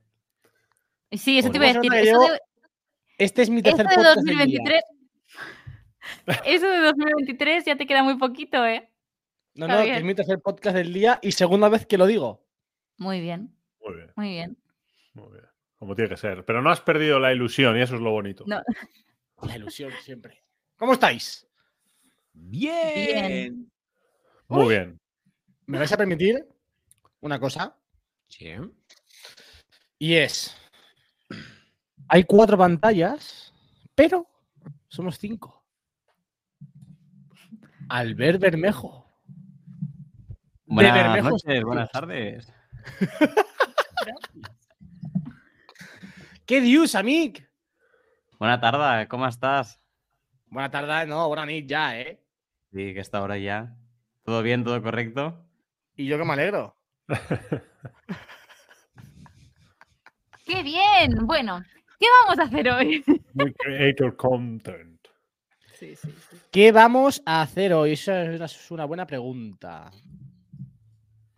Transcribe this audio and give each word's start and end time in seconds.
Sí, 1.18 1.38
eso 1.38 1.50
te 1.50 1.58
Pues 1.58 1.72
iba 1.74 1.80
a 1.80 1.82
vos 1.82 1.82
decir. 1.82 1.90
nota 1.90 2.00
Eso 2.24 2.32
de, 2.32 2.38
Este 3.18 3.42
es 3.42 3.50
mi 3.50 3.60
eso 3.60 3.76
tercer 3.76 3.86
de 3.88 3.94
podcast 3.94 4.16
del 4.16 4.24
día. 4.24 4.38
2023. 4.38 4.82
Eso 6.46 6.66
de 6.70 6.78
2023 6.78 7.64
ya 7.66 7.76
te 7.76 7.86
queda 7.86 8.02
muy 8.02 8.16
poquito, 8.16 8.64
¿eh? 8.64 8.88
No, 9.54 9.68
no, 9.68 9.76
que 9.76 9.82
es 9.84 9.90
bien. 9.90 10.06
mi 10.06 10.14
tercer 10.14 10.38
podcast 10.40 10.74
del 10.76 10.92
día 10.94 11.18
y 11.22 11.32
segunda 11.32 11.68
vez 11.68 11.84
que 11.86 11.98
lo 11.98 12.06
digo. 12.06 12.42
Muy 12.96 13.20
bien, 13.20 13.54
Muy 13.80 13.94
bien, 13.96 14.10
muy 14.16 14.28
bien. 14.30 14.56
muy 15.14 15.28
bien. 15.32 15.43
Como 15.78 15.94
tiene 15.94 16.10
que 16.10 16.16
ser. 16.16 16.44
Pero 16.44 16.62
no 16.62 16.70
has 16.70 16.80
perdido 16.80 17.18
la 17.18 17.32
ilusión 17.32 17.76
y 17.76 17.82
eso 17.82 17.96
es 17.96 18.00
lo 18.00 18.10
bonito. 18.10 18.44
No. 18.46 18.62
La 19.42 19.56
ilusión 19.56 19.92
siempre. 20.02 20.42
¿Cómo 20.76 20.94
estáis? 20.94 21.46
Bien. 22.32 23.70
Muy 24.48 24.68
bien. 24.68 24.98
¿Me 25.66 25.78
vais 25.78 25.92
a 25.92 25.96
permitir 25.96 26.46
una 27.20 27.38
cosa? 27.38 27.76
Sí. 28.28 28.54
Y 29.98 30.14
es. 30.14 30.56
Hay 32.08 32.24
cuatro 32.24 32.56
pantallas, 32.56 33.52
pero 33.94 34.26
somos 34.88 35.18
cinco. 35.18 35.64
Albert 37.88 38.40
Bermejo. 38.40 39.06
De 40.66 40.74
Buenas 40.74 40.94
Bermejo 40.94 41.30
noches, 41.30 41.64
buenas 41.64 41.90
tardes. 41.90 42.52
¿Qué 46.46 46.60
dios, 46.60 46.94
amic? 46.94 47.50
Buena 48.38 48.60
tarde, 48.60 49.08
¿cómo 49.08 49.26
estás? 49.26 49.80
Buena 50.48 50.70
tarde, 50.70 51.06
no, 51.06 51.26
buena 51.28 51.46
nit 51.46 51.66
ya, 51.66 51.98
¿eh? 51.98 52.20
Sí, 52.70 52.92
que 52.92 53.00
está 53.00 53.16
ahora 53.18 53.38
ya. 53.38 53.74
¿Todo 54.24 54.42
bien, 54.42 54.62
todo 54.62 54.82
correcto? 54.82 55.42
Y 55.96 56.04
yo 56.04 56.18
que 56.18 56.24
me 56.24 56.34
alegro. 56.34 56.76
¡Qué 60.44 60.62
bien! 60.62 61.14
Bueno, 61.22 61.62
¿qué 61.98 62.06
vamos 62.20 62.38
a 62.38 62.42
hacer 62.42 62.68
hoy? 62.68 63.02
Creator 63.58 64.14
content. 64.14 65.00
Sí, 65.78 65.96
sí, 65.96 66.14
sí. 66.30 66.36
¿Qué 66.50 66.72
vamos 66.72 67.22
a 67.24 67.40
hacer 67.40 67.72
hoy? 67.72 67.92
Esa 67.92 68.34
es 68.34 68.70
una, 68.70 68.84
buena 68.84 69.06
pregunta. 69.06 69.90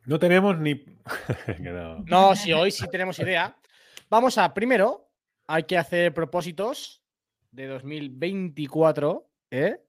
No 0.05 0.19
tenemos 0.19 0.59
ni. 0.59 0.85
No. 1.61 2.01
No, 2.07 2.35
si 2.35 2.53
hoy 2.53 2.73
sí 2.73 2.89
tenemos 2.91 3.21
idea. 3.21 3.57
Vamos 4.09 4.39
a, 4.39 4.55
primero, 4.55 5.11
hay 5.47 5.65
que 5.65 5.79
hacer 5.79 6.15
propósitos 6.15 7.03
de 7.51 7.67
2024, 7.67 9.31
¿eh? 9.51 9.81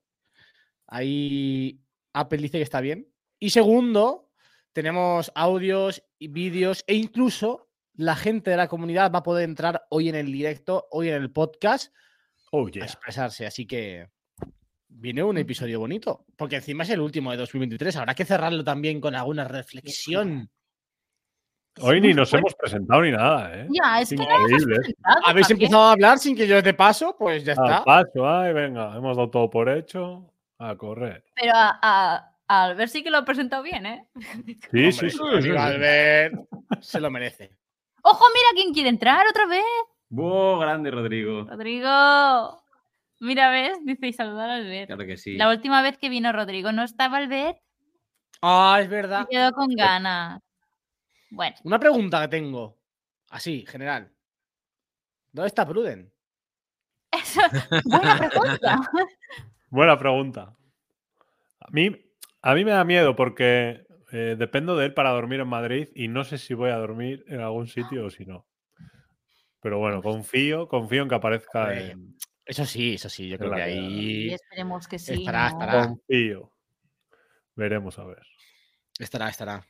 Ahí 0.87 1.81
Apple 2.13 2.39
dice 2.39 2.57
que 2.57 2.63
está 2.63 2.81
bien. 2.81 3.07
Y 3.39 3.49
segundo, 3.51 4.31
tenemos 4.73 5.31
audios 5.35 6.03
y 6.17 6.29
vídeos 6.29 6.83
e 6.87 6.95
incluso 6.95 7.69
la 7.93 8.15
gente 8.15 8.51
de 8.51 8.57
la 8.57 8.67
comunidad 8.67 9.11
va 9.11 9.19
a 9.19 9.23
poder 9.23 9.43
entrar 9.43 9.85
hoy 9.89 10.09
en 10.09 10.15
el 10.15 10.31
directo, 10.31 10.87
hoy 10.91 11.09
en 11.09 11.15
el 11.15 11.31
podcast, 11.31 11.93
Oh, 12.51 12.65
a 12.65 12.69
expresarse. 12.69 13.45
Así 13.45 13.65
que 13.65 14.09
viene 14.87 15.23
un 15.23 15.37
episodio 15.37 15.79
bonito, 15.79 16.25
porque 16.37 16.57
encima 16.57 16.83
es 16.83 16.89
el 16.89 17.01
último 17.01 17.31
de 17.31 17.37
2023. 17.37 17.95
Habrá 17.97 18.15
que 18.15 18.25
cerrarlo 18.25 18.63
también 18.63 19.01
con 19.01 19.15
alguna 19.15 19.43
reflexión. 19.43 20.49
Hoy 21.81 22.01
ni 22.01 22.13
nos 22.13 22.33
hemos 22.33 22.53
presentado 22.55 23.01
ni 23.01 23.11
nada, 23.11 23.53
¿eh? 23.55 23.67
Ya, 23.69 24.01
es 24.01 24.09
que 24.09 24.15
no 24.15 24.23
Increíble. 24.23 24.75
presentado 24.77 25.17
Habéis 25.25 25.47
también. 25.47 25.65
empezado 25.67 25.83
a 25.87 25.91
hablar 25.93 26.17
sin 26.19 26.35
que 26.35 26.47
yo 26.47 26.61
te 26.63 26.73
paso, 26.73 27.15
pues 27.17 27.43
ya 27.43 27.53
Al 27.57 27.65
está. 27.65 27.83
paso, 27.83 28.27
ay, 28.29 28.53
venga, 28.53 28.95
hemos 28.95 29.15
dado 29.17 29.29
todo 29.29 29.49
por 29.49 29.69
hecho. 29.69 30.31
A 30.59 30.75
correr. 30.75 31.23
Pero 31.35 31.51
a, 31.55 31.77
a, 31.81 32.31
a 32.47 32.63
Albert 32.63 32.89
sí 32.91 33.03
que 33.03 33.11
lo 33.11 33.17
ha 33.19 33.25
presentado 33.25 33.61
bien, 33.61 33.85
¿eh? 33.85 34.07
Sí, 34.71 34.91
sí, 34.91 35.09
sí. 35.11 35.17
amigo 35.21 35.41
sí, 35.41 35.49
sí. 35.51 35.55
Albert 35.57 36.33
se 36.81 36.99
lo 36.99 37.11
merece. 37.11 37.51
¡Ojo, 38.01 38.25
mira 38.33 38.47
quién 38.63 38.73
quiere 38.73 38.89
entrar 38.89 39.27
otra 39.29 39.45
vez! 39.45 39.63
¡Wow, 40.09 40.59
grande, 40.59 40.89
Rodrigo! 40.89 41.43
Rodrigo. 41.47 42.63
Mira, 43.19 43.49
¿ves? 43.51 43.77
Dice 43.83 44.07
y 44.07 44.13
saludar 44.13 44.49
a 44.49 44.55
Albert. 44.55 44.87
Claro 44.87 45.05
que 45.05 45.17
sí. 45.17 45.35
La 45.37 45.49
última 45.49 45.81
vez 45.81 45.97
que 45.97 46.09
vino 46.09 46.31
Rodrigo 46.31 46.71
no 46.71 46.83
estaba 46.83 47.17
Albert 47.17 47.57
Ah, 48.41 48.77
es 48.79 48.85
y 48.85 48.89
verdad. 48.89 49.27
quedó 49.29 49.51
con 49.51 49.67
ganas. 49.69 50.41
Bueno, 51.29 51.55
Una 51.63 51.79
pregunta 51.79 52.21
que 52.21 52.27
tengo, 52.27 52.77
así, 53.29 53.65
general. 53.67 54.11
¿Dónde 55.31 55.47
está 55.47 55.67
Pruden? 55.67 56.11
eso 57.11 57.41
buena 57.85 58.17
pregunta. 58.17 58.81
Buena 59.69 59.99
pregunta. 59.99 60.55
A 61.59 61.71
mí, 61.71 61.91
a 62.41 62.55
mí 62.55 62.63
me 62.63 62.71
da 62.71 62.85
miedo 62.85 63.17
porque 63.17 63.85
eh, 64.13 64.35
dependo 64.37 64.77
de 64.77 64.85
él 64.85 64.93
para 64.93 65.09
dormir 65.09 65.41
en 65.41 65.49
Madrid 65.49 65.89
y 65.93 66.07
no 66.07 66.23
sé 66.23 66.37
si 66.37 66.53
voy 66.53 66.69
a 66.69 66.77
dormir 66.77 67.25
en 67.27 67.41
algún 67.41 67.67
sitio 67.67 68.05
o 68.05 68.09
si 68.09 68.25
no. 68.25 68.47
Pero 69.61 69.79
bueno, 69.79 70.01
confío, 70.01 70.69
confío 70.69 71.03
en 71.03 71.09
que 71.09 71.15
aparezca 71.15 71.63
Hombre, 71.63 71.91
en. 71.91 72.17
Eso 72.45 72.65
sí, 72.65 72.93
eso 72.93 73.09
sí, 73.09 73.27
yo 73.27 73.37
creo 73.37 73.53
que 73.53 73.61
ahí 73.61 74.33
esperemos 74.33 74.87
que 74.87 74.97
sí. 74.97 75.15
Estará, 75.15 75.49
¿no? 75.49 75.59
estará. 75.59 75.87
Confío. 75.87 76.53
Veremos 77.55 77.99
a 77.99 78.05
ver. 78.05 78.23
estará, 78.99 79.27
estará. 79.27 79.67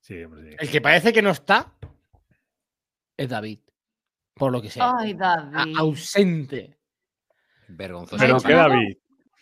Sí, 0.00 0.22
hombre, 0.22 0.50
sí. 0.50 0.56
El 0.58 0.70
que 0.70 0.80
parece 0.80 1.12
que 1.12 1.22
no 1.22 1.30
está 1.30 1.74
es 3.16 3.28
David. 3.28 3.60
Por 4.34 4.52
lo 4.52 4.62
que 4.62 4.70
sea. 4.70 4.94
Ay, 4.98 5.12
A- 5.20 5.48
David. 5.52 5.76
ausente. 5.78 6.78
Vergonzoso. 7.68 8.18
Pero 8.18 8.38
¿qué? 8.40 8.52
David? 8.54 8.96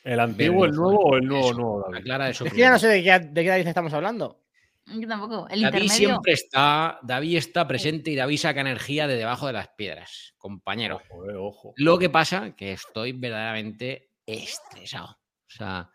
¿El 0.05 0.21
antiguo, 0.21 0.65
el 0.65 0.73
nuevo 0.73 0.99
o 1.01 1.17
el 1.17 1.27
nuevo, 1.27 1.47
Eso, 1.51 1.55
nuevo 1.59 1.81
David? 1.83 1.97
Aclara 1.99 2.29
eso. 2.31 2.45
Es 2.45 2.53
que 2.53 2.59
ya 2.59 2.71
no 2.71 2.79
sé 2.79 2.89
de 2.89 3.03
qué, 3.03 3.19
de 3.19 3.43
qué 3.43 3.49
David 3.51 3.67
estamos 3.67 3.93
hablando. 3.93 4.43
Yo 4.87 5.07
tampoco. 5.07 5.47
El 5.51 5.61
David 5.61 5.83
intermedio. 5.83 6.09
siempre 6.09 6.33
está, 6.33 6.99
David 7.03 7.37
está 7.37 7.69
presente 7.69 8.11
y 8.11 8.17
David 8.17 8.39
saca 8.39 8.61
energía 8.63 9.07
de 9.07 9.17
debajo 9.17 9.47
de 9.47 9.53
las 9.53 9.69
piedras, 9.69 10.35
compañero. 10.39 11.01
Ojo, 11.11 11.31
eh, 11.31 11.35
ojo. 11.37 11.73
Lo 11.77 11.99
que 11.99 12.09
pasa 12.09 12.57
que 12.57 12.73
estoy 12.73 13.13
verdaderamente 13.13 14.11
estresado. 14.25 15.09
O 15.11 15.51
sea, 15.51 15.91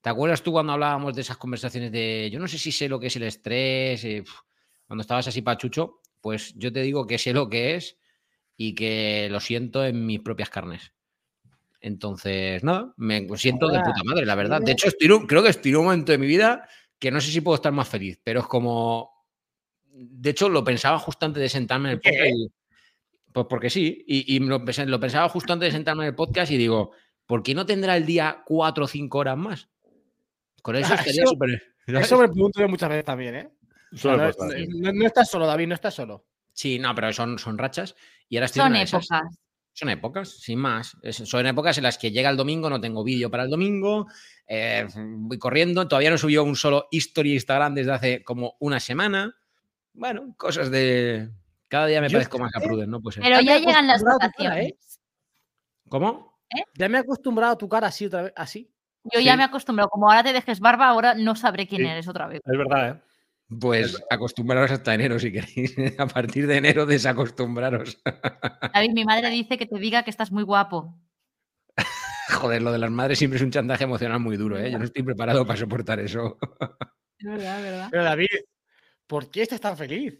¿te 0.00 0.08
acuerdas 0.10 0.42
tú 0.42 0.52
cuando 0.52 0.72
hablábamos 0.72 1.14
de 1.14 1.22
esas 1.22 1.36
conversaciones 1.36 1.90
de 1.92 2.28
yo 2.32 2.38
no 2.38 2.48
sé 2.48 2.58
si 2.58 2.72
sé 2.72 2.88
lo 2.88 2.98
que 3.00 3.08
es 3.08 3.16
el 3.16 3.24
estrés? 3.24 4.04
eh, 4.04 4.24
cuando 4.86 5.02
estabas 5.02 5.28
así 5.28 5.42
pachucho, 5.42 6.00
pues 6.20 6.54
yo 6.56 6.72
te 6.72 6.80
digo 6.82 7.06
que 7.06 7.18
sé 7.18 7.32
lo 7.32 7.48
que 7.48 7.74
es 7.74 7.98
y 8.56 8.74
que 8.74 9.28
lo 9.30 9.38
siento 9.40 9.84
en 9.84 10.06
mis 10.06 10.20
propias 10.20 10.50
carnes. 10.50 10.92
Entonces, 11.80 12.64
nada, 12.64 12.92
me 12.96 13.26
siento 13.36 13.68
de 13.68 13.78
puta 13.80 14.02
madre, 14.04 14.26
la 14.26 14.34
verdad. 14.34 14.60
De 14.60 14.72
hecho, 14.72 14.88
estoy, 14.88 15.08
creo 15.26 15.42
que 15.42 15.50
estoy 15.50 15.70
en 15.70 15.76
un 15.76 15.84
momento 15.84 16.10
de 16.12 16.18
mi 16.18 16.26
vida 16.26 16.68
que 16.98 17.10
no 17.12 17.20
sé 17.20 17.30
si 17.30 17.40
puedo 17.40 17.54
estar 17.54 17.72
más 17.72 17.88
feliz, 17.88 18.18
pero 18.24 18.40
es 18.40 18.46
como. 18.46 19.10
De 19.92 20.30
hecho, 20.30 20.48
lo 20.48 20.64
pensaba 20.64 20.98
justo 20.98 21.26
antes 21.26 21.40
de 21.40 21.48
sentarme 21.48 21.88
en 21.90 21.92
el 21.94 22.00
podcast. 22.00 22.30
y- 22.34 22.48
pues 23.32 23.46
porque 23.48 23.68
sí, 23.70 24.04
y, 24.08 24.34
y 24.36 24.40
lo, 24.40 24.64
pensé- 24.64 24.86
lo 24.86 24.98
pensaba 24.98 25.28
justo 25.28 25.52
antes 25.52 25.68
de 25.68 25.76
sentarme 25.76 26.04
en 26.04 26.08
el 26.08 26.14
podcast 26.14 26.50
y 26.50 26.56
digo, 26.56 26.92
¿por 27.26 27.42
qué 27.42 27.54
no 27.54 27.66
tendrá 27.66 27.96
el 27.96 28.06
día 28.06 28.42
cuatro 28.46 28.86
o 28.86 28.88
cinco 28.88 29.18
horas 29.18 29.36
más? 29.36 29.68
Con 30.62 30.76
eso 30.76 30.92
Ah, 30.92 30.96
estaría 30.96 31.22
eso- 31.22 31.30
súper. 31.32 31.62
Eso 31.86 32.18
me 32.18 32.28
pregunto 32.28 32.60
yo 32.60 32.68
muchas 32.68 32.88
veces 32.88 33.04
también, 33.04 33.34
¿eh? 33.34 33.50
O 33.92 33.96
sea, 33.96 34.32
Suele 34.32 34.66
no, 34.68 34.92
no- 34.92 34.92
no 34.92 35.06
estás 35.06 35.30
solo, 35.30 35.46
David, 35.46 35.68
no 35.68 35.74
estás 35.74 35.94
solo. 35.94 36.26
Sí, 36.52 36.78
no, 36.78 36.94
pero 36.94 37.12
son, 37.12 37.38
son 37.38 37.56
rachas. 37.56 37.94
Y 38.28 38.36
ahora 38.36 38.46
estoy 38.46 38.60
Son 38.62 38.76
épocas. 38.76 39.08
Son 39.72 39.88
épocas, 39.90 40.28
sin 40.40 40.58
más. 40.58 40.96
Es- 41.02 41.16
son 41.16 41.46
épocas 41.46 41.78
en 41.78 41.84
las 41.84 41.96
que 41.98 42.10
llega 42.10 42.28
el 42.30 42.36
domingo, 42.36 42.68
no 42.68 42.80
tengo 42.80 43.04
vídeo 43.04 43.30
para 43.30 43.44
el 43.44 43.50
domingo, 43.50 44.06
eh, 44.46 44.86
voy 44.96 45.38
corriendo, 45.38 45.86
todavía 45.86 46.10
no 46.10 46.18
subió 46.18 46.42
un 46.42 46.56
solo 46.56 46.88
history 46.90 47.34
Instagram 47.34 47.74
desde 47.74 47.92
hace 47.92 48.24
como 48.24 48.56
una 48.58 48.80
semana. 48.80 49.34
Bueno, 49.94 50.34
cosas 50.36 50.70
de... 50.70 51.30
Cada 51.68 51.86
día 51.86 52.00
me 52.00 52.08
Yo 52.08 52.14
parezco 52.18 52.38
más 52.38 52.54
a 52.56 52.60
Pruden, 52.60 52.90
¿no? 52.90 53.00
Pues, 53.00 53.16
Pero 53.22 53.40
ya 53.40 53.58
llegan 53.58 53.86
las 53.86 54.02
vacaciones. 54.02 54.72
¿Cómo? 55.88 56.38
Ya 56.74 56.88
me 56.88 56.98
he 56.98 57.00
acostumbrado 57.00 57.52
a 57.52 57.58
tu 57.58 57.68
cara 57.68 57.88
así 57.88 58.06
otra 58.06 58.22
vez, 58.22 58.32
así. 58.36 58.70
Yo 59.12 59.20
ya 59.20 59.36
me 59.36 59.42
he 59.42 59.46
acostumbrado. 59.46 59.88
Como 59.90 60.08
ahora 60.08 60.22
te 60.22 60.32
dejes 60.32 60.60
barba, 60.60 60.88
ahora 60.88 61.14
no 61.14 61.34
sabré 61.36 61.66
quién 61.66 61.82
Sí. 61.82 61.88
eres 61.88 62.08
otra 62.08 62.26
vez. 62.26 62.40
Es 62.44 62.58
verdad, 62.58 62.88
¿eh? 62.90 63.00
Pues 63.60 63.98
acostumbraros 64.10 64.70
hasta 64.70 64.92
enero 64.94 65.18
si 65.18 65.32
queréis. 65.32 65.74
A 65.98 66.06
partir 66.06 66.46
de 66.46 66.56
enero 66.58 66.84
desacostumbraros. 66.86 67.98
David, 68.74 68.90
mi 68.92 69.04
madre 69.04 69.30
dice 69.30 69.56
que 69.56 69.66
te 69.66 69.78
diga 69.78 70.02
que 70.02 70.10
estás 70.10 70.30
muy 70.30 70.42
guapo. 70.42 70.98
Joder, 72.30 72.60
lo 72.60 72.70
de 72.72 72.78
las 72.78 72.90
madres 72.90 73.18
siempre 73.18 73.38
es 73.38 73.42
un 73.42 73.50
chantaje 73.50 73.84
emocional 73.84 74.20
muy 74.20 74.36
duro, 74.36 74.58
¿eh? 74.58 74.70
Yo 74.70 74.78
no 74.78 74.84
estoy 74.84 75.02
preparado 75.02 75.46
para 75.46 75.58
soportar 75.58 75.98
eso. 76.00 76.38
Es 77.20 77.26
verdad, 77.26 77.58
es 77.58 77.64
verdad. 77.64 77.88
Pero 77.90 78.04
David, 78.04 78.26
¿por 79.08 79.28
qué 79.28 79.42
estás 79.42 79.60
tan 79.60 79.76
feliz? 79.76 80.16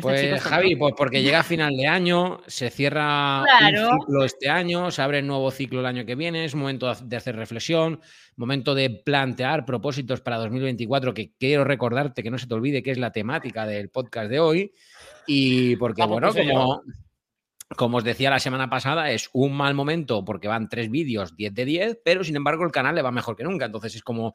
Pero 0.00 0.14
este 0.14 0.26
chico 0.26 0.30
Pues 0.36 0.42
Javi, 0.42 0.76
pues 0.76 0.94
porque 0.96 1.22
llega 1.22 1.40
a 1.40 1.42
final 1.42 1.76
de 1.76 1.86
año, 1.86 2.40
se 2.46 2.70
cierra 2.70 3.42
Claro. 3.58 3.90
un 3.90 4.00
ciclo 4.00 4.24
este 4.24 4.48
año, 4.48 4.90
se 4.90 5.02
abre 5.02 5.18
el 5.18 5.26
nuevo 5.26 5.50
ciclo 5.50 5.80
el 5.80 5.86
año 5.86 6.06
que 6.06 6.14
viene, 6.14 6.44
es 6.44 6.54
momento 6.54 6.86
de 6.86 6.92
ha- 6.92 7.04
de 7.04 7.16
hacer 7.16 7.36
reflexión, 7.36 8.00
momento 8.36 8.74
de 8.74 8.90
plantear 8.90 9.64
propósitos 9.64 10.20
para 10.20 10.38
2024, 10.38 11.12
que 11.14 11.32
quiero 11.38 11.64
recordarte 11.64 12.22
que 12.22 12.30
no 12.30 12.38
se 12.38 12.46
te 12.46 12.54
olvide 12.54 12.82
que 12.82 12.92
es 12.92 12.98
la 12.98 13.12
temática 13.12 13.66
del 13.66 13.90
podcast 13.90 14.30
de 14.30 14.40
hoy. 14.40 14.72
Y 15.26 15.76
porque, 15.76 16.02
pues 16.02 16.08
bueno, 16.10 16.28
puse 16.28 16.46
yo. 16.46 16.52
como 16.52 16.82
como 17.74 17.96
os 17.96 18.04
decía 18.04 18.28
la 18.28 18.38
semana 18.38 18.68
pasada, 18.68 19.10
es 19.12 19.30
un 19.32 19.54
mal 19.56 19.72
momento 19.74 20.26
porque 20.26 20.46
van 20.46 20.68
tres 20.68 20.90
vídeos 20.90 21.34
10 21.36 21.54
de 21.54 21.64
10, 21.64 21.98
pero 22.04 22.22
sin 22.22 22.36
embargo 22.36 22.64
el 22.64 22.70
canal 22.70 22.94
le 22.94 23.00
va 23.00 23.10
mejor 23.10 23.34
que 23.34 23.44
nunca. 23.44 23.64
Entonces 23.64 23.94
es 23.96 24.02
como 24.02 24.34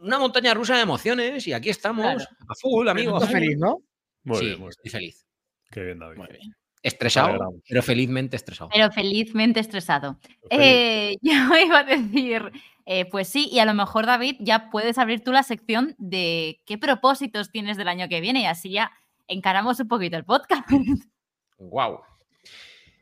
una 0.00 0.18
montaña 0.18 0.52
rusa 0.52 0.76
de 0.76 0.82
emociones 0.82 1.46
y 1.46 1.54
aquí 1.54 1.70
estamos 1.70 2.04
Claro. 2.04 2.28
a 2.46 2.54
full, 2.60 2.86
amigo. 2.88 3.18
feliz, 3.22 3.56
¿no? 3.58 3.78
Muy 4.28 4.38
sí, 4.38 4.44
bien, 4.46 4.60
muy 4.60 4.68
estoy 4.70 4.82
bien. 4.84 4.92
feliz. 4.92 5.26
Qué 5.70 5.82
bien, 5.82 5.98
David. 5.98 6.16
Muy 6.18 6.26
bien. 6.28 6.54
Estresado, 6.82 7.54
pero 7.68 7.82
felizmente 7.82 8.36
estresado. 8.36 8.70
Pero 8.72 8.90
felizmente 8.92 9.58
estresado. 9.60 10.18
Feliz. 10.48 10.50
Eh, 10.50 11.16
yo 11.22 11.32
iba 11.64 11.80
a 11.80 11.84
decir, 11.84 12.52
eh, 12.86 13.04
pues 13.06 13.28
sí, 13.28 13.48
y 13.50 13.58
a 13.58 13.64
lo 13.64 13.74
mejor, 13.74 14.06
David, 14.06 14.36
ya 14.38 14.70
puedes 14.70 14.96
abrir 14.96 15.22
tú 15.24 15.32
la 15.32 15.42
sección 15.42 15.94
de 15.98 16.60
qué 16.66 16.78
propósitos 16.78 17.50
tienes 17.50 17.76
del 17.76 17.88
año 17.88 18.08
que 18.08 18.20
viene 18.20 18.42
y 18.42 18.46
así 18.46 18.70
ya 18.70 18.92
encaramos 19.26 19.80
un 19.80 19.88
poquito 19.88 20.16
el 20.16 20.24
podcast. 20.24 20.66
Wow. 21.60 21.98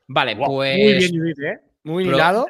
Vale, 0.08 0.34
pues. 0.34 0.48
Muy 0.78 0.94
bien, 0.94 1.10
Judith, 1.12 1.38
¿eh? 1.40 1.60
Muy 1.84 2.04
Pero- 2.04 2.16
hilado. 2.16 2.46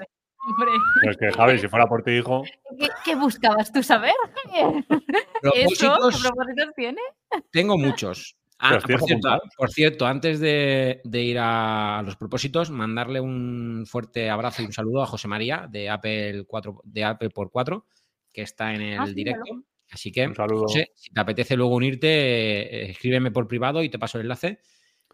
Es 1.10 1.16
que, 1.16 1.32
Javi, 1.32 1.58
si 1.58 1.66
fuera 1.66 1.86
por 1.88 2.04
ti, 2.04 2.12
hijo, 2.12 2.44
¿qué, 2.78 2.88
qué 3.04 3.14
buscabas 3.16 3.72
tú 3.72 3.82
saber? 3.82 4.14
¿Eso? 4.54 4.84
¿Qué 4.88 5.26
propósitos 5.42 6.22
propósitos 6.22 6.74
tienes? 6.76 7.04
tengo 7.50 7.76
muchos. 7.76 8.36
Ah, 8.58 8.74
¿Los 8.74 8.84
tienes 8.84 9.00
por, 9.00 9.08
cierto, 9.08 9.28
apuntados? 9.28 9.54
por 9.56 9.70
cierto, 9.70 10.06
antes 10.06 10.40
de, 10.40 11.00
de 11.04 11.22
ir 11.22 11.38
a 11.38 12.02
los 12.04 12.16
propósitos, 12.16 12.70
mandarle 12.70 13.20
un 13.20 13.84
fuerte 13.86 14.30
abrazo 14.30 14.62
y 14.62 14.66
un 14.66 14.72
saludo 14.72 15.02
a 15.02 15.06
José 15.06 15.28
María 15.28 15.66
de 15.70 15.90
Apple 15.90 16.44
4, 16.46 16.80
de 16.84 17.04
Apple 17.04 17.30
por 17.30 17.50
4, 17.50 17.86
que 18.32 18.42
está 18.42 18.74
en 18.74 18.80
el 18.80 18.98
Ah, 18.98 19.06
sí, 19.06 19.14
directo. 19.14 19.62
Así 19.90 20.10
que, 20.10 20.26
un 20.26 20.34
saludo. 20.34 20.62
José, 20.62 20.92
si 20.94 21.10
te 21.12 21.20
apetece 21.20 21.56
luego 21.56 21.76
unirte, 21.76 22.08
eh, 22.08 22.90
escríbeme 22.90 23.30
por 23.30 23.46
privado 23.46 23.82
y 23.82 23.88
te 23.88 23.98
paso 23.98 24.18
el 24.18 24.22
enlace. 24.22 24.60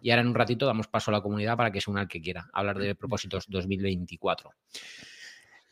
Y 0.00 0.10
ahora 0.10 0.22
en 0.22 0.28
un 0.28 0.34
ratito 0.34 0.66
damos 0.66 0.88
paso 0.88 1.10
a 1.10 1.14
la 1.14 1.20
comunidad 1.20 1.56
para 1.56 1.70
que 1.70 1.80
se 1.80 1.90
una 1.90 2.02
el 2.02 2.08
que 2.08 2.20
quiera, 2.20 2.48
hablar 2.52 2.78
de 2.78 2.94
propósitos 2.94 3.46
2024. 3.48 4.50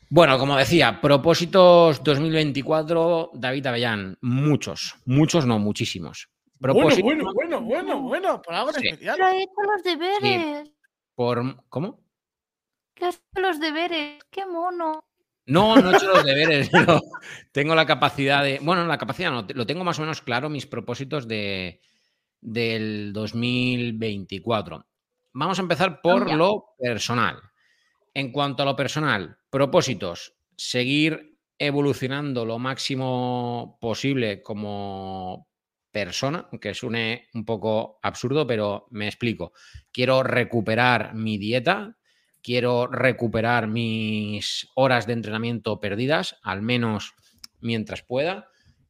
Bueno, 0.09 0.39
como 0.39 0.57
decía, 0.57 1.01
propósitos 1.01 2.03
2024, 2.03 3.31
David 3.35 3.67
Avellán, 3.67 4.19
muchos, 4.21 4.97
muchos 5.05 5.47
no, 5.47 5.59
muchísimos. 5.59 6.29
Bueno, 6.61 6.91
bueno, 7.03 7.33
bueno, 7.33 7.61
bueno, 7.63 8.03
bueno, 8.03 8.43
por 8.43 8.55
algo 8.55 8.71
en 8.71 8.81
Sí. 8.83 8.89
especial. 8.89 9.17
Pero 9.17 9.29
he 9.31 9.43
hecho 9.43 9.63
los 9.63 9.83
deberes. 9.83 10.71
por... 11.15 11.65
¿Cómo? 11.69 12.01
Que 12.95 13.07
he 13.07 13.09
hecho 13.09 13.21
los 13.37 13.59
deberes. 13.61 14.23
Qué 14.31 14.45
mono. 14.47 15.05
No, 15.47 15.75
no 15.77 15.91
he 15.91 15.97
hecho 15.97 16.07
los 16.07 16.25
deberes, 16.25 16.69
pero 16.73 17.01
tengo 17.53 17.75
la 17.75 17.87
capacidad 17.87 18.45
de. 18.45 18.59
Bueno, 18.63 18.87
la 18.87 18.99
capacidad 18.99 19.31
no, 19.31 19.47
lo 19.55 19.67
tengo 19.67 19.85
más 19.85 19.99
o 19.99 20.03
menos 20.03 20.21
claro, 20.23 20.49
mis 20.51 20.67
propósitos 20.67 21.27
de, 21.27 21.81
del 22.41 23.13
2024. 23.15 24.87
Vamos 25.33 25.59
a 25.59 25.63
empezar 25.63 26.01
por 26.03 26.31
lo 26.33 26.75
personal. 26.79 27.41
En 28.13 28.33
cuanto 28.33 28.63
a 28.63 28.67
lo 28.67 28.77
personal, 28.77 29.39
propósitos, 29.51 30.35
seguir 30.57 31.39
evolucionando 31.59 32.45
lo 32.45 32.59
máximo 32.59 33.79
posible 33.81 34.43
como 34.43 35.47
persona, 35.91 36.49
aunque 36.51 36.75
suene 36.75 37.29
un 37.35 37.45
poco 37.45 37.99
absurdo, 38.03 38.47
pero 38.47 38.87
me 38.91 39.07
explico. 39.07 39.53
Quiero 39.93 40.23
recuperar 40.23 41.15
mi 41.15 41.39
dieta, 41.39 41.97
quiero 42.43 42.87
recuperar 42.87 43.67
mis 43.67 44.69
horas 44.75 45.07
de 45.07 45.15
entrenamiento 45.15 45.81
perdidas, 45.81 46.37
al 46.43 46.63
menos 46.63 47.15
mientras 47.61 48.03
pueda. 48.03 48.49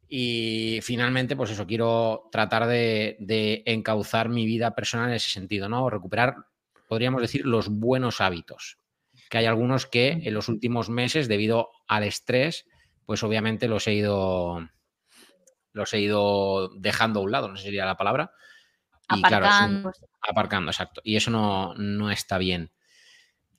Y 0.08 0.80
finalmente, 0.82 1.36
pues 1.36 1.50
eso, 1.50 1.66
quiero 1.66 2.28
tratar 2.32 2.66
de, 2.66 3.16
de 3.20 3.62
encauzar 3.66 4.28
mi 4.28 4.44
vida 4.44 4.74
personal 4.74 5.08
en 5.10 5.16
ese 5.16 5.30
sentido, 5.30 5.68
¿no? 5.68 5.88
Recuperar, 5.88 6.34
podríamos 6.88 7.22
decir, 7.22 7.46
los 7.46 7.68
buenos 7.68 8.20
hábitos. 8.20 8.78
Que 9.28 9.38
hay 9.38 9.46
algunos 9.46 9.86
que 9.86 10.08
en 10.08 10.34
los 10.34 10.48
últimos 10.48 10.90
meses, 10.90 11.28
debido 11.28 11.70
al 11.86 12.02
estrés, 12.02 12.66
pues 13.06 13.22
obviamente 13.22 13.68
los 13.68 13.86
he 13.86 13.94
ido. 13.94 14.68
Los 15.72 15.92
he 15.94 16.00
ido 16.00 16.70
dejando 16.76 17.20
a 17.20 17.22
un 17.22 17.32
lado, 17.32 17.48
no 17.48 17.56
sé 17.56 17.62
si 17.62 17.66
sería 17.68 17.86
la 17.86 17.96
palabra. 17.96 18.32
Y 19.14 19.22
claro, 19.22 19.46
es 19.46 19.60
un- 19.60 19.76
Aparcando. 19.78 19.92
aparcando, 20.28 20.70
exacto. 20.70 21.00
Y 21.04 21.16
eso 21.16 21.30
no, 21.30 21.74
no 21.74 22.10
está 22.10 22.38
bien. 22.38 22.70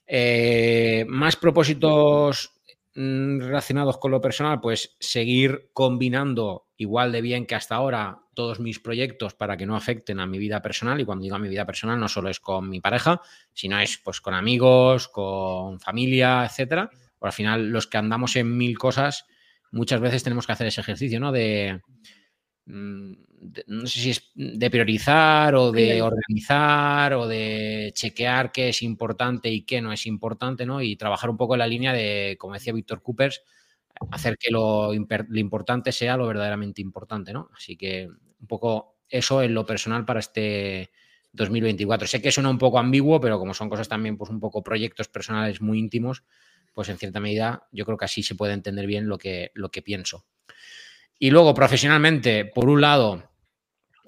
Eh, 0.06 1.04
más 1.08 1.36
propósitos 1.36 2.52
mm, 2.94 3.40
relacionados 3.40 3.98
con 3.98 4.10
lo 4.10 4.20
personal, 4.20 4.60
pues 4.60 4.96
seguir 5.00 5.70
combinando 5.72 6.66
igual 6.76 7.12
de 7.12 7.22
bien 7.22 7.46
que 7.46 7.54
hasta 7.54 7.76
ahora 7.76 8.18
todos 8.34 8.60
mis 8.60 8.80
proyectos 8.80 9.34
para 9.34 9.56
que 9.56 9.66
no 9.66 9.76
afecten 9.76 10.20
a 10.20 10.26
mi 10.26 10.38
vida 10.38 10.60
personal. 10.62 11.00
Y 11.00 11.04
cuando 11.04 11.22
digo 11.22 11.36
a 11.36 11.38
mi 11.38 11.48
vida 11.48 11.64
personal, 11.66 11.98
no 12.00 12.08
solo 12.08 12.28
es 12.28 12.40
con 12.40 12.68
mi 12.68 12.80
pareja, 12.80 13.20
sino 13.52 13.78
es 13.78 13.98
pues 13.98 14.20
con 14.20 14.34
amigos, 14.34 15.08
con 15.08 15.80
familia, 15.80 16.44
etcétera. 16.44 16.90
Pero 16.90 17.26
al 17.28 17.32
final, 17.32 17.68
los 17.70 17.86
que 17.86 17.98
andamos 17.98 18.36
en 18.36 18.56
mil 18.56 18.76
cosas, 18.78 19.26
muchas 19.72 20.00
veces 20.00 20.22
tenemos 20.22 20.46
que 20.46 20.52
hacer 20.52 20.66
ese 20.68 20.80
ejercicio, 20.82 21.20
¿no? 21.20 21.32
De, 21.32 21.80
mm, 22.66 23.12
de- 23.40 23.64
no 23.68 23.86
sé 23.86 24.00
si 24.00 24.10
es 24.10 24.30
de 24.34 24.70
priorizar 24.70 25.54
o 25.56 25.72
de 25.72 26.02
organizar 26.02 27.14
o 27.14 27.26
de 27.28 27.92
chequear 27.94 28.52
qué 28.52 28.68
es 28.70 28.82
importante 28.82 29.50
y 29.50 29.64
qué 29.64 29.80
no 29.82 29.92
es 29.92 30.06
importante, 30.06 30.66
¿no? 30.66 30.82
Y 30.82 30.96
trabajar 30.96 31.30
un 31.30 31.36
poco 31.36 31.54
en 31.54 31.60
la 31.60 31.66
línea 31.66 31.92
de, 31.92 32.36
como 32.38 32.54
decía 32.54 32.72
Víctor 32.72 33.02
Coopers, 33.02 33.42
hacer 34.10 34.36
que 34.38 34.50
lo, 34.50 34.92
lo 34.92 35.38
importante 35.38 35.92
sea 35.92 36.16
lo 36.16 36.26
verdaderamente 36.26 36.82
importante, 36.82 37.32
¿no? 37.32 37.50
Así 37.56 37.76
que 37.76 38.08
un 38.08 38.46
poco 38.46 38.96
eso 39.08 39.42
en 39.42 39.54
lo 39.54 39.64
personal 39.66 40.04
para 40.04 40.20
este 40.20 40.90
2024. 41.32 42.06
Sé 42.08 42.20
que 42.22 42.32
suena 42.32 42.50
un 42.50 42.58
poco 42.58 42.78
ambiguo, 42.78 43.20
pero 43.20 43.38
como 43.38 43.54
son 43.54 43.68
cosas 43.68 43.88
también, 43.88 44.16
pues 44.16 44.30
un 44.30 44.40
poco 44.40 44.62
proyectos 44.62 45.08
personales 45.08 45.60
muy 45.60 45.78
íntimos, 45.78 46.24
pues 46.72 46.88
en 46.88 46.98
cierta 46.98 47.20
medida 47.20 47.66
yo 47.72 47.84
creo 47.84 47.96
que 47.96 48.04
así 48.04 48.22
se 48.22 48.34
puede 48.34 48.54
entender 48.54 48.86
bien 48.86 49.08
lo 49.08 49.18
que, 49.18 49.50
lo 49.54 49.70
que 49.70 49.82
pienso. 49.82 50.26
Y 51.18 51.30
luego, 51.30 51.54
profesionalmente, 51.54 52.44
por 52.44 52.68
un 52.68 52.80
lado, 52.80 53.30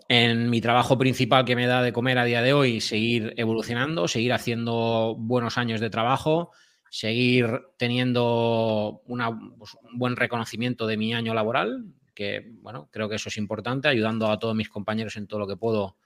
en 0.09 0.51
mi 0.51 0.61
trabajo 0.61 0.99
principal 0.99 1.45
que 1.45 1.57
me 1.57 1.67
da 1.67 1.83
de 1.83 1.93
comer 1.93 2.19
a 2.19 2.25
día 2.25 2.43
de 2.43 2.53
hoy, 2.53 2.81
seguir 2.81 3.35
evolucionando, 3.37 4.09
seguir 4.09 4.33
haciendo 4.33 5.15
buenos 5.19 5.57
años 5.57 5.81
de 5.81 5.91
trabajo, 5.91 6.51
seguir 6.91 7.61
teniendo 7.79 9.03
una, 9.07 9.31
pues, 9.59 9.77
un 9.83 9.99
buen 9.99 10.17
reconocimiento 10.17 10.87
de 10.87 10.97
mi 10.97 11.15
año 11.15 11.35
laboral, 11.35 11.87
que 12.15 12.53
bueno, 12.61 12.89
creo 12.93 13.09
que 13.09 13.17
eso 13.17 13.29
es 13.29 13.37
importante, 13.37 13.89
ayudando 13.89 14.31
a 14.31 14.39
todos 14.39 14.55
mis 14.55 14.69
compañeros 14.69 15.17
en 15.17 15.27
todo 15.27 15.41
lo 15.41 15.47
que 15.47 15.57
puedo 15.57 15.97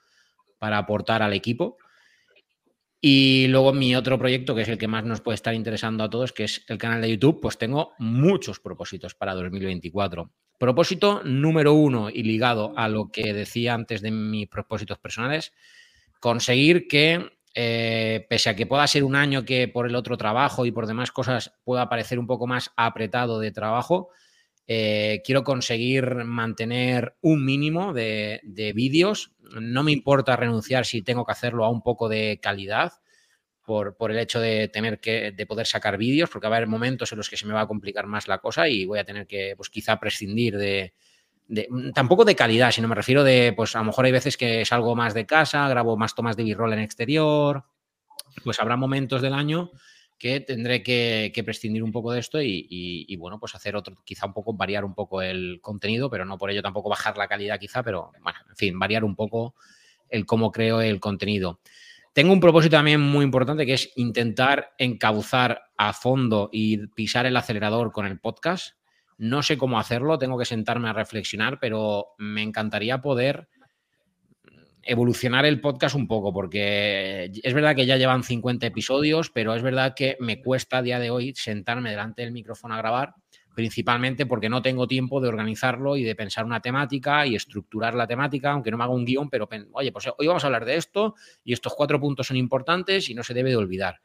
para 0.57 0.77
aportar 0.77 1.21
al 1.21 1.33
equipo. 1.33 1.77
Y 3.01 3.47
luego 3.47 3.71
mi 3.71 3.95
otro 3.95 4.19
proyecto, 4.19 4.53
que 4.53 4.63
es 4.63 4.67
el 4.67 4.77
que 4.77 4.87
más 4.87 5.05
nos 5.05 5.21
puede 5.21 5.35
estar 5.35 5.53
interesando 5.53 6.03
a 6.03 6.09
todos, 6.09 6.33
que 6.33 6.43
es 6.43 6.65
el 6.67 6.77
canal 6.77 7.01
de 7.01 7.09
YouTube, 7.09 7.39
pues 7.41 7.57
tengo 7.57 7.93
muchos 7.97 8.59
propósitos 8.59 9.15
para 9.15 9.33
2024. 9.35 10.31
Propósito 10.57 11.21
número 11.23 11.73
uno 11.73 12.09
y 12.09 12.23
ligado 12.23 12.73
a 12.75 12.89
lo 12.89 13.09
que 13.09 13.33
decía 13.33 13.73
antes 13.73 14.01
de 14.01 14.11
mis 14.11 14.49
propósitos 14.49 14.99
personales, 14.99 15.53
conseguir 16.19 16.89
que, 16.89 17.31
eh, 17.55 18.25
pese 18.29 18.49
a 18.49 18.55
que 18.57 18.65
pueda 18.65 18.85
ser 18.85 19.05
un 19.05 19.15
año 19.15 19.45
que 19.45 19.69
por 19.69 19.87
el 19.87 19.95
otro 19.95 20.17
trabajo 20.17 20.65
y 20.65 20.71
por 20.73 20.85
demás 20.85 21.11
cosas 21.11 21.53
pueda 21.63 21.87
parecer 21.87 22.19
un 22.19 22.27
poco 22.27 22.47
más 22.47 22.71
apretado 22.75 23.39
de 23.39 23.53
trabajo, 23.53 24.09
eh, 24.67 25.21
quiero 25.25 25.45
conseguir 25.45 26.25
mantener 26.25 27.15
un 27.21 27.45
mínimo 27.45 27.93
de, 27.93 28.41
de 28.43 28.73
vídeos. 28.73 29.31
No 29.59 29.83
me 29.83 29.91
importa 29.91 30.35
renunciar 30.35 30.85
si 30.85 31.01
tengo 31.01 31.25
que 31.25 31.31
hacerlo 31.31 31.65
a 31.65 31.69
un 31.69 31.81
poco 31.81 32.09
de 32.09 32.39
calidad 32.41 32.93
por, 33.65 33.95
por 33.97 34.11
el 34.11 34.19
hecho 34.19 34.39
de 34.39 34.67
tener 34.67 34.99
que 34.99 35.31
de 35.31 35.45
poder 35.45 35.67
sacar 35.67 35.97
vídeos, 35.97 36.29
porque 36.29 36.47
va 36.47 36.55
a 36.55 36.57
haber 36.57 36.69
momentos 36.69 37.11
en 37.11 37.17
los 37.19 37.29
que 37.29 37.37
se 37.37 37.45
me 37.45 37.53
va 37.53 37.61
a 37.61 37.67
complicar 37.67 38.07
más 38.07 38.27
la 38.27 38.39
cosa 38.39 38.67
y 38.67 38.85
voy 38.85 38.99
a 38.99 39.05
tener 39.05 39.27
que, 39.27 39.53
pues 39.57 39.69
quizá 39.69 39.99
prescindir 39.99 40.57
de, 40.57 40.93
de- 41.47 41.69
tampoco 41.93 42.25
de 42.25 42.35
calidad, 42.35 42.71
sino 42.71 42.87
me 42.87 42.95
refiero 42.95 43.23
de, 43.23 43.53
pues 43.55 43.75
a 43.75 43.79
lo 43.79 43.85
mejor 43.85 44.05
hay 44.05 44.11
veces 44.11 44.37
que 44.37 44.65
salgo 44.65 44.95
más 44.95 45.13
de 45.13 45.25
casa, 45.27 45.67
grabo 45.69 45.97
más 45.97 46.15
tomas 46.15 46.37
de 46.37 46.43
b-roll 46.45 46.73
en 46.73 46.79
exterior, 46.79 47.65
pues 48.43 48.59
habrá 48.59 48.75
momentos 48.77 49.21
del 49.21 49.33
año 49.33 49.71
que 50.19 50.41
tendré 50.41 50.83
que, 50.83 51.31
prescindir 51.45 51.81
un 51.81 51.91
poco 51.91 52.11
de 52.11 52.19
esto 52.19 52.41
y, 52.41 52.67
y- 52.69 53.05
y, 53.07 53.15
bueno, 53.15 53.39
pues 53.39 53.55
hacer 53.55 53.75
otro, 53.75 53.95
quizá 54.03 54.27
un 54.27 54.33
poco, 54.33 54.53
variar 54.53 54.83
un 54.85 54.93
poco 54.93 55.21
el 55.21 55.59
contenido, 55.61 56.09
pero 56.09 56.25
no 56.25 56.37
por 56.37 56.51
ello 56.51 56.61
tampoco 56.61 56.89
bajar 56.89 57.17
la 57.17 57.27
calidad 57.27 57.57
quizá, 57.59 57.81
pero 57.81 58.11
bueno, 58.21 58.37
en 58.49 58.55
fin, 58.57 58.77
variar 58.77 59.03
un 59.05 59.15
poco 59.15 59.55
el 60.09 60.25
cómo 60.25 60.51
creo 60.51 60.81
el 60.81 60.99
contenido. 60.99 61.61
Tengo 62.13 62.33
un 62.33 62.39
propósito 62.39 62.75
también 62.75 62.99
muy 62.99 63.23
importante 63.23 63.65
que 63.65 63.73
es 63.75 63.91
intentar 63.95 64.73
encauzar 64.77 65.61
a 65.77 65.93
fondo 65.93 66.49
y 66.51 66.87
pisar 66.87 67.25
el 67.25 67.37
acelerador 67.37 67.91
con 67.91 68.05
el 68.05 68.19
podcast. 68.19 68.75
No 69.17 69.43
sé 69.43 69.57
cómo 69.57 69.79
hacerlo, 69.79 70.17
tengo 70.17 70.37
que 70.37 70.45
sentarme 70.45 70.89
a 70.89 70.93
reflexionar, 70.93 71.59
pero 71.59 72.07
me 72.17 72.41
encantaría 72.41 72.99
poder 72.99 73.47
evolucionar 74.89 75.45
el 75.45 75.61
podcast 75.61 75.95
un 75.95 76.07
poco, 76.07 76.33
porque 76.33 77.31
es 77.43 77.53
verdad 77.53 77.75
que 77.75 77.85
ya 77.85 77.97
llevan 77.97 78.23
50 78.23 78.65
episodios, 78.65 79.29
pero 79.29 79.53
es 79.53 79.61
verdad 79.61 79.93
que 79.95 80.17
me 80.19 80.41
cuesta 80.41 80.79
a 80.79 80.81
día 80.81 80.99
de 80.99 81.11
hoy 81.11 81.33
sentarme 81.35 81.91
delante 81.91 82.23
del 82.23 82.31
micrófono 82.31 82.73
a 82.73 82.77
grabar, 82.77 83.13
principalmente 83.53 84.25
porque 84.25 84.49
no 84.49 84.63
tengo 84.63 84.87
tiempo 84.87 85.21
de 85.21 85.27
organizarlo 85.27 85.95
y 85.95 86.03
de 86.03 86.15
pensar 86.15 86.43
una 86.43 86.59
temática 86.59 87.27
y 87.27 87.35
estructurar 87.35 87.93
la 87.93 88.07
temática, 88.07 88.51
aunque 88.51 88.71
no 88.71 88.77
me 88.77 88.83
haga 88.83 88.93
un 88.93 89.05
guion, 89.05 89.29
pero 89.29 89.47
oye, 89.73 89.91
pues 89.91 90.09
hoy 90.17 90.25
vamos 90.25 90.43
a 90.43 90.47
hablar 90.47 90.65
de 90.65 90.77
esto 90.77 91.13
y 91.43 91.53
estos 91.53 91.75
cuatro 91.75 91.99
puntos 91.99 92.25
son 92.25 92.37
importantes 92.37 93.09
y 93.11 93.13
no 93.13 93.21
se 93.21 93.35
debe 93.35 93.51
de 93.51 93.57
olvidar. 93.57 94.01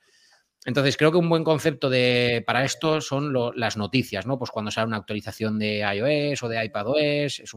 Entonces, 0.66 0.96
creo 0.96 1.12
que 1.12 1.18
un 1.18 1.28
buen 1.28 1.44
concepto 1.44 1.90
de, 1.90 2.42
para 2.46 2.64
esto 2.64 3.02
son 3.02 3.34
las 3.54 3.76
noticias, 3.76 4.26
¿no? 4.26 4.38
Pues 4.38 4.50
cuando 4.50 4.70
sale 4.70 4.86
una 4.86 4.96
actualización 4.96 5.58
de 5.58 5.80
iOS 5.80 6.42
o 6.42 6.48
de 6.48 6.64
iPadOS, 6.64 7.40
es 7.40 7.52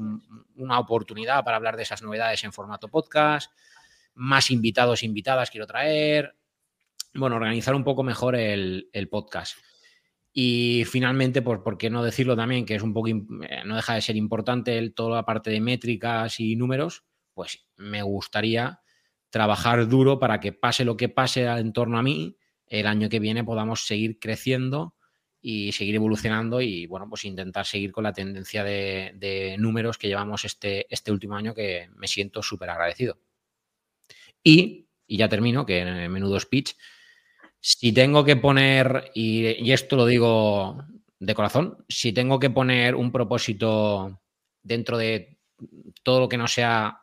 una 0.55 0.79
oportunidad 0.79 1.43
para 1.45 1.55
hablar 1.55 1.77
de 1.77 1.83
esas 1.83 2.01
novedades 2.01 2.43
en 2.43 2.51
formato 2.51 2.89
podcast, 2.89 3.51
más 4.13 4.51
invitados, 4.51 5.03
invitadas 5.03 5.49
quiero 5.49 5.67
traer, 5.67 6.35
bueno, 7.13 7.37
organizar 7.37 7.75
un 7.75 7.85
poco 7.85 8.03
mejor 8.03 8.35
el, 8.35 9.07
podcast. 9.09 9.57
Y 10.33 10.83
finalmente, 10.85 11.41
pues, 11.41 11.59
¿por 11.61 11.77
qué 11.77 11.89
no 11.89 12.03
decirlo 12.03 12.35
también? 12.35 12.65
Que 12.65 12.75
es 12.75 12.83
un 12.83 12.93
poco, 12.93 13.07
eh, 13.07 13.63
no 13.65 13.75
deja 13.77 13.93
de 13.93 14.01
ser 14.01 14.17
importante 14.17 14.77
el, 14.77 14.93
toda 14.93 15.15
la 15.15 15.25
parte 15.25 15.49
de 15.49 15.61
métricas 15.61 16.39
y 16.41 16.57
números, 16.57 17.05
pues 17.33 17.67
me 17.77 18.01
gustaría 18.01 18.81
trabajar 19.29 19.87
duro 19.87 20.19
para 20.19 20.39
que 20.39 20.51
pase 20.51 20.83
lo 20.83 20.97
que 20.97 21.09
pase 21.09 21.45
en 21.45 21.71
torno 21.73 21.97
a 21.97 22.03
mí, 22.03 22.37
el 22.67 22.87
año 22.87 23.09
que 23.09 23.19
viene 23.19 23.43
podamos 23.43 23.85
seguir 23.85 24.19
creciendo 24.19 24.95
y 25.41 25.71
seguir 25.71 25.95
evolucionando 25.95 26.61
y 26.61 26.87
bueno, 26.87 27.07
pues 27.07 27.25
intentar 27.25 27.65
seguir 27.65 27.91
con 27.91 28.03
la 28.03 28.13
tendencia 28.13 28.63
de, 28.63 29.55
números 29.59 29.97
que 29.97 30.07
llevamos 30.07 30.45
este, 30.45 30.85
este 30.89 31.11
último 31.11 31.35
año 31.35 31.53
que 31.53 31.89
me 31.95 32.07
siento 32.07 32.41
súper 32.41 32.69
agradecido. 32.69 33.19
Y, 34.43 34.87
y 35.05 35.17
ya 35.17 35.29
termino, 35.29 35.65
que 35.65 35.79
en 35.79 36.11
menudo 36.11 36.39
speech, 36.39 36.73
si 37.59 37.91
tengo 37.91 38.23
que 38.23 38.35
poner, 38.35 39.11
y 39.13 39.71
esto 39.71 39.95
lo 39.95 40.05
digo 40.05 40.83
de 41.19 41.35
corazón, 41.35 41.83
si 41.87 42.13
tengo 42.13 42.39
que 42.39 42.49
poner 42.49 42.95
un 42.95 43.11
propósito 43.11 44.21
dentro 44.61 44.97
de 44.97 45.37
todo 46.03 46.19
lo 46.19 46.29
que 46.29 46.37
no 46.37 46.47
sea 46.47 47.01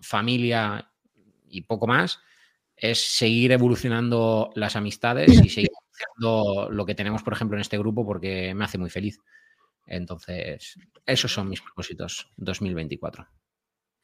familia 0.00 0.90
y 1.48 1.62
poco 1.62 1.86
más, 1.86 2.20
es 2.76 3.00
seguir 3.00 3.52
evolucionando 3.52 4.50
las 4.54 4.76
amistades 4.76 5.30
y 5.30 5.48
seguir 5.48 5.70
haciendo 5.92 6.68
lo 6.70 6.86
que 6.86 6.94
tenemos, 6.94 7.22
por 7.22 7.32
ejemplo, 7.32 7.56
en 7.56 7.62
este 7.62 7.78
grupo, 7.78 8.04
porque 8.04 8.54
me 8.54 8.64
hace 8.64 8.78
muy 8.78 8.90
feliz. 8.90 9.18
Entonces, 9.86 10.78
esos 11.06 11.32
son 11.32 11.48
mis 11.48 11.62
propósitos 11.62 12.30
2024. 12.36 13.26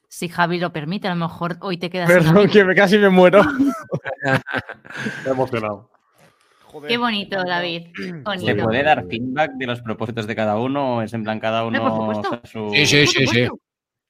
Si 0.08 0.28
Javi 0.28 0.58
lo 0.58 0.72
permite, 0.72 1.08
a 1.08 1.14
lo 1.14 1.26
mejor 1.26 1.56
hoy 1.60 1.78
te 1.78 1.90
quedas. 1.90 2.08
Perdón, 2.10 2.48
que 2.48 2.64
me 2.64 2.74
casi 2.74 2.98
me 2.98 3.08
muero. 3.08 3.42
he 5.26 5.30
emocionado. 5.30 5.90
Qué 6.86 6.96
bonito, 6.96 7.42
David. 7.44 7.88
¿Se 8.38 8.54
puede 8.54 8.82
dar 8.82 9.06
feedback 9.06 9.52
de 9.52 9.66
los 9.66 9.80
propósitos 9.82 10.26
de 10.26 10.36
cada 10.36 10.58
uno? 10.58 11.02
¿Es 11.02 11.12
en 11.12 11.22
plan 11.22 11.40
cada 11.40 11.64
uno 11.64 12.40
su... 12.44 12.70
Sí, 12.72 12.86
sí, 12.86 13.06
sí, 13.06 13.26
sí. 13.26 13.48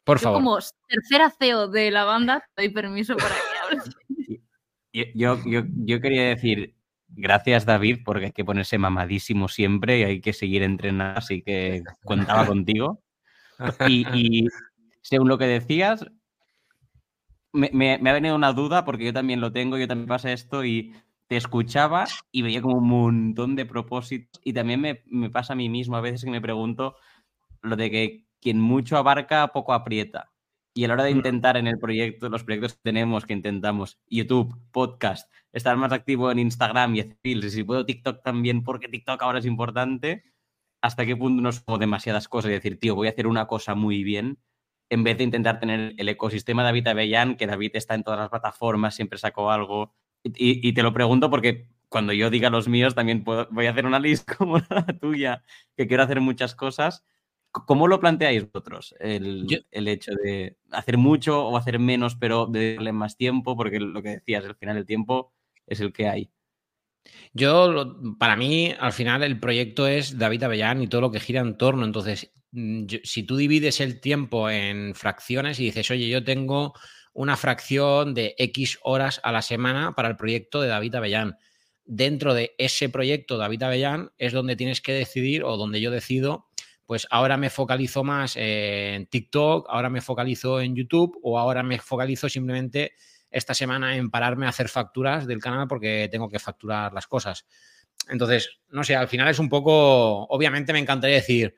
Por 0.04 0.18
favor. 0.18 0.38
Como 0.38 0.58
tercera 0.88 1.30
CEO 1.30 1.68
de 1.68 1.90
la 1.90 2.04
banda, 2.04 2.44
doy 2.56 2.68
permiso 2.70 3.16
para 3.16 3.34
que 3.34 3.76
hables. 3.76 3.96
Yo, 4.92 5.38
yo, 5.44 6.00
quería 6.00 6.28
decir, 6.28 6.74
gracias 7.08 7.64
David, 7.64 8.00
porque 8.04 8.26
hay 8.26 8.32
que 8.32 8.44
ponerse 8.44 8.76
mamadísimo 8.78 9.48
siempre 9.48 10.00
y 10.00 10.02
hay 10.04 10.20
que 10.20 10.32
seguir 10.32 10.62
entrenando, 10.62 11.18
así 11.18 11.42
que 11.42 11.82
contaba 12.04 12.46
contigo. 12.46 13.02
Y, 13.88 14.48
según 15.00 15.28
lo 15.28 15.38
que 15.38 15.46
decías, 15.46 16.04
me, 17.52 17.94
ha 17.94 18.12
venido 18.12 18.34
una 18.34 18.52
duda, 18.52 18.84
porque 18.84 19.04
yo 19.06 19.12
también 19.12 19.40
lo 19.40 19.52
tengo, 19.52 19.78
yo 19.78 19.88
también 19.88 20.08
pasa 20.08 20.32
esto 20.32 20.64
y 20.64 20.94
te 21.28 21.36
escuchaba 21.36 22.06
y 22.30 22.42
veía 22.42 22.60
como 22.60 22.76
un 22.78 22.88
montón 22.88 23.56
de 23.56 23.66
propósitos 23.66 24.40
y 24.44 24.52
también 24.52 24.80
me, 24.80 25.02
me 25.06 25.30
pasa 25.30 25.54
a 25.54 25.56
mí 25.56 25.68
mismo 25.68 25.96
a 25.96 26.00
veces 26.00 26.24
que 26.24 26.30
me 26.30 26.40
pregunto 26.40 26.96
lo 27.62 27.76
de 27.76 27.90
que 27.90 28.26
quien 28.40 28.60
mucho 28.60 28.96
abarca, 28.96 29.48
poco 29.48 29.72
aprieta. 29.72 30.31
Y 30.74 30.84
a 30.84 30.88
la 30.88 30.94
hora 30.94 31.04
de 31.04 31.12
mm. 31.12 31.16
intentar 31.16 31.56
en 31.56 31.66
el 31.66 31.78
proyecto, 31.78 32.28
los 32.28 32.44
proyectos 32.44 32.74
que 32.74 32.80
tenemos, 32.82 33.26
que 33.26 33.34
intentamos, 33.34 33.98
YouTube, 34.08 34.56
podcast, 34.70 35.30
estar 35.52 35.76
más 35.76 35.92
activo 35.92 36.30
en 36.30 36.38
Instagram 36.38 36.94
y 36.96 37.00
hacer 37.00 37.18
y 37.22 37.50
si 37.50 37.62
puedo 37.62 37.84
TikTok 37.84 38.22
también, 38.22 38.64
porque 38.64 38.88
TikTok 38.88 39.22
ahora 39.22 39.40
es 39.40 39.46
importante, 39.46 40.24
hasta 40.80 41.04
qué 41.04 41.14
punto 41.16 41.42
no 41.42 41.52
somos 41.52 41.78
demasiadas 41.78 42.26
cosas 42.28 42.50
y 42.50 42.54
decir, 42.54 42.80
tío, 42.80 42.94
voy 42.94 43.06
a 43.06 43.10
hacer 43.10 43.26
una 43.26 43.46
cosa 43.46 43.74
muy 43.74 44.02
bien, 44.02 44.38
en 44.88 45.04
vez 45.04 45.18
de 45.18 45.24
intentar 45.24 45.60
tener 45.60 45.94
el 45.96 46.08
ecosistema 46.08 46.62
de 46.62 46.66
David 46.66 46.88
Avellán, 46.88 47.36
que 47.36 47.46
David 47.46 47.70
está 47.74 47.94
en 47.94 48.02
todas 48.02 48.20
las 48.20 48.28
plataformas, 48.28 48.94
siempre 48.94 49.18
sacó 49.18 49.50
algo. 49.50 49.94
Y, 50.24 50.72
te 50.72 50.82
lo 50.82 50.92
pregunto 50.92 51.30
porque 51.30 51.68
cuando 51.88 52.12
yo 52.12 52.30
diga 52.30 52.50
los 52.50 52.68
míos, 52.68 52.94
también 52.94 53.24
voy 53.24 53.66
a 53.66 53.70
hacer 53.70 53.86
una 53.86 53.98
lista 53.98 54.34
como 54.38 54.58
la 54.58 54.86
tuya, 55.00 55.42
que 55.76 55.86
quiero 55.86 56.02
hacer 56.02 56.20
muchas 56.20 56.54
cosas 56.54 57.04
¿Cómo 57.52 57.86
lo 57.86 58.00
planteáis 58.00 58.50
vosotros? 58.50 58.94
El, 58.98 59.46
hecho 59.70 60.12
de 60.14 60.56
hacer 60.70 60.96
mucho 60.96 61.46
o 61.46 61.56
hacer 61.58 61.78
menos, 61.78 62.16
pero 62.16 62.46
de 62.46 62.76
darle 62.76 62.92
más 62.92 63.18
tiempo, 63.18 63.56
porque 63.56 63.78
lo 63.78 64.02
que 64.02 64.08
decías, 64.08 64.44
al 64.46 64.56
final 64.56 64.78
el 64.78 64.86
tiempo 64.86 65.34
es 65.66 65.80
el 65.80 65.92
que 65.92 66.08
hay. 66.08 66.30
Yo, 67.34 67.98
para 68.18 68.36
mí, 68.36 68.74
al 68.78 68.92
final 68.92 69.22
el 69.22 69.38
proyecto 69.38 69.86
es 69.86 70.18
David 70.18 70.44
Avellán 70.44 70.82
y 70.82 70.86
todo 70.86 71.02
lo 71.02 71.10
que 71.10 71.20
gira 71.20 71.42
en 71.42 71.58
torno. 71.58 71.84
Entonces, 71.84 72.32
mm, 72.52 72.86
si 73.04 73.24
tú 73.24 73.36
divides 73.36 73.80
el 73.80 74.00
tiempo 74.00 74.48
en 74.48 74.94
fracciones 74.94 75.60
y 75.60 75.64
dices, 75.64 75.90
oye, 75.90 76.08
yo 76.08 76.24
tengo 76.24 76.72
una 77.12 77.36
fracción 77.36 78.14
de 78.14 78.34
X 78.38 78.78
horas 78.82 79.20
a 79.24 79.32
la 79.32 79.42
semana 79.42 79.94
para 79.94 80.08
el 80.08 80.16
proyecto 80.16 80.62
de 80.62 80.68
David 80.68 80.94
Avellán. 80.94 81.36
Dentro 81.84 82.32
de 82.32 82.54
ese 82.58 82.88
proyecto 82.88 83.36
David 83.36 83.64
Avellán 83.64 84.12
es 84.16 84.32
donde 84.32 84.56
tienes 84.56 84.80
que 84.80 84.92
decidir 84.92 85.44
o 85.44 85.56
donde 85.56 85.80
yo 85.80 85.90
decido 85.90 86.46
pues 86.92 87.06
ahora 87.08 87.38
me 87.38 87.48
focalizo 87.48 88.04
más 88.04 88.34
en 88.36 89.06
TikTok, 89.06 89.66
ahora 89.70 89.88
me 89.88 90.02
focalizo 90.02 90.60
en 90.60 90.76
YouTube 90.76 91.18
o 91.22 91.38
ahora 91.38 91.62
me 91.62 91.78
focalizo 91.78 92.28
simplemente 92.28 92.92
esta 93.30 93.54
semana 93.54 93.96
en 93.96 94.10
pararme 94.10 94.44
a 94.44 94.50
hacer 94.50 94.68
facturas 94.68 95.26
del 95.26 95.40
canal 95.40 95.66
porque 95.68 96.10
tengo 96.12 96.28
que 96.28 96.38
facturar 96.38 96.92
las 96.92 97.06
cosas. 97.06 97.46
Entonces, 98.10 98.58
no 98.68 98.84
sé, 98.84 98.94
al 98.94 99.08
final 99.08 99.28
es 99.28 99.38
un 99.38 99.48
poco, 99.48 100.24
obviamente 100.24 100.74
me 100.74 100.80
encantaría 100.80 101.16
decir, 101.16 101.56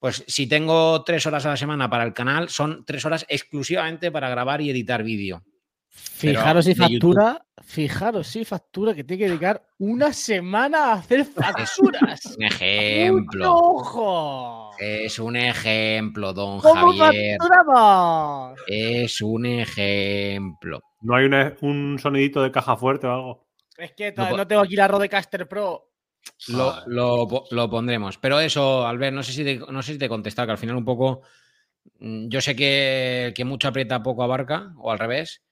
pues 0.00 0.24
si 0.26 0.48
tengo 0.48 1.04
tres 1.04 1.24
horas 1.24 1.46
a 1.46 1.50
la 1.50 1.56
semana 1.56 1.88
para 1.88 2.02
el 2.02 2.12
canal, 2.12 2.48
son 2.48 2.84
tres 2.84 3.04
horas 3.04 3.24
exclusivamente 3.28 4.10
para 4.10 4.28
grabar 4.28 4.60
y 4.60 4.70
editar 4.70 5.04
vídeo. 5.04 5.44
Fijaros 5.94 6.64
si 6.64 6.74
factura, 6.74 7.44
fijaros 7.62 8.26
si 8.26 8.44
factura 8.44 8.94
que 8.94 9.04
tiene 9.04 9.24
que 9.24 9.28
dedicar 9.28 9.64
una 9.78 10.12
semana 10.12 10.86
a 10.86 10.92
hacer 10.94 11.24
facturas. 11.24 12.24
Es 12.24 12.36
un 12.36 12.42
ejemplo. 12.42 13.54
¡Ojo! 13.54 14.70
Es 14.78 15.18
un 15.20 15.36
ejemplo, 15.36 16.32
don 16.32 16.60
¿Cómo 16.60 16.92
Javier. 16.92 17.36
Facturamos? 17.38 18.60
Es 18.66 19.22
un 19.22 19.46
ejemplo. 19.46 20.80
¿No 21.02 21.14
hay 21.14 21.26
un 21.60 21.98
sonidito 22.00 22.42
de 22.42 22.50
caja 22.50 22.76
fuerte 22.76 23.06
o 23.06 23.12
algo? 23.12 23.46
Es 23.76 23.92
que 23.92 24.12
no, 24.16 24.46
tengo 24.46 24.62
aquí 24.62 24.74
la 24.74 24.88
Rodecaster 24.88 25.48
Pro. 25.48 25.92
Lo, 26.48 27.46
lo, 27.50 27.70
pondremos. 27.70 28.18
Pero 28.18 28.40
eso, 28.40 28.84
Albert, 28.86 29.14
no 29.14 29.22
sé 29.22 29.32
si 29.32 29.44
te, 29.44 29.58
no 29.58 29.82
sé 29.82 29.92
si 29.92 29.98
te 29.98 30.06
he 30.06 30.08
contestado, 30.08 30.46
que 30.46 30.52
al 30.52 30.58
final 30.58 30.76
un 30.76 30.84
poco. 30.84 31.22
Mm, 31.98 32.28
yo 32.28 32.40
sé 32.40 32.56
que, 32.56 33.32
que 33.36 33.44
mucho 33.44 33.68
aprieta, 33.68 34.02
poco 34.02 34.22
abarca, 34.24 34.72
o 34.78 34.90
al 34.90 34.98
revés 34.98 35.42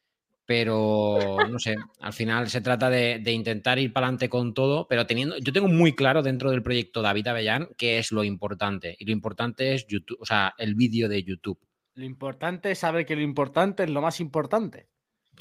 pero 0.55 1.39
no 1.49 1.59
sé, 1.59 1.77
al 2.01 2.13
final 2.13 2.51
se 2.51 2.61
trata 2.61 2.91
de, 2.91 3.23
intentar 3.33 3.79
ir 3.79 3.91
para 3.91 4.07
adelante 4.07 4.29
con 4.29 4.53
todo, 4.53 4.87
pero 4.87 5.07
teniendo, 5.07 5.39
yo 5.39 5.51
tengo 5.51 5.67
muy 5.67 5.95
claro 5.95 6.23
dentro 6.23 6.51
del 6.51 6.63
proyecto 6.63 7.01
David 7.01 7.29
Avellán 7.29 7.69
qué 7.79 7.97
es 7.97 8.13
lo 8.13 8.23
importante, 8.23 8.95
y 8.99 9.07
lo 9.07 9.13
importante 9.13 9.73
es 9.73 9.87
YouTube, 9.87 10.19
o 10.21 10.27
sea, 10.27 10.53
el 10.59 10.75
vídeo 10.75 11.09
de 11.09 11.23
YouTube. 11.25 11.59
Lo 11.95 12.05
importante 12.05 12.71
es 12.71 12.81
saber 12.81 13.07
que 13.07 13.17
lo 13.17 13.23
importante 13.23 13.85
es 13.85 13.89
lo 13.89 14.03
más 14.03 14.21
importante. 14.21 14.89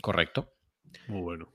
Correcto. 0.01 0.53
Muy 1.10 1.20
bueno. 1.20 1.51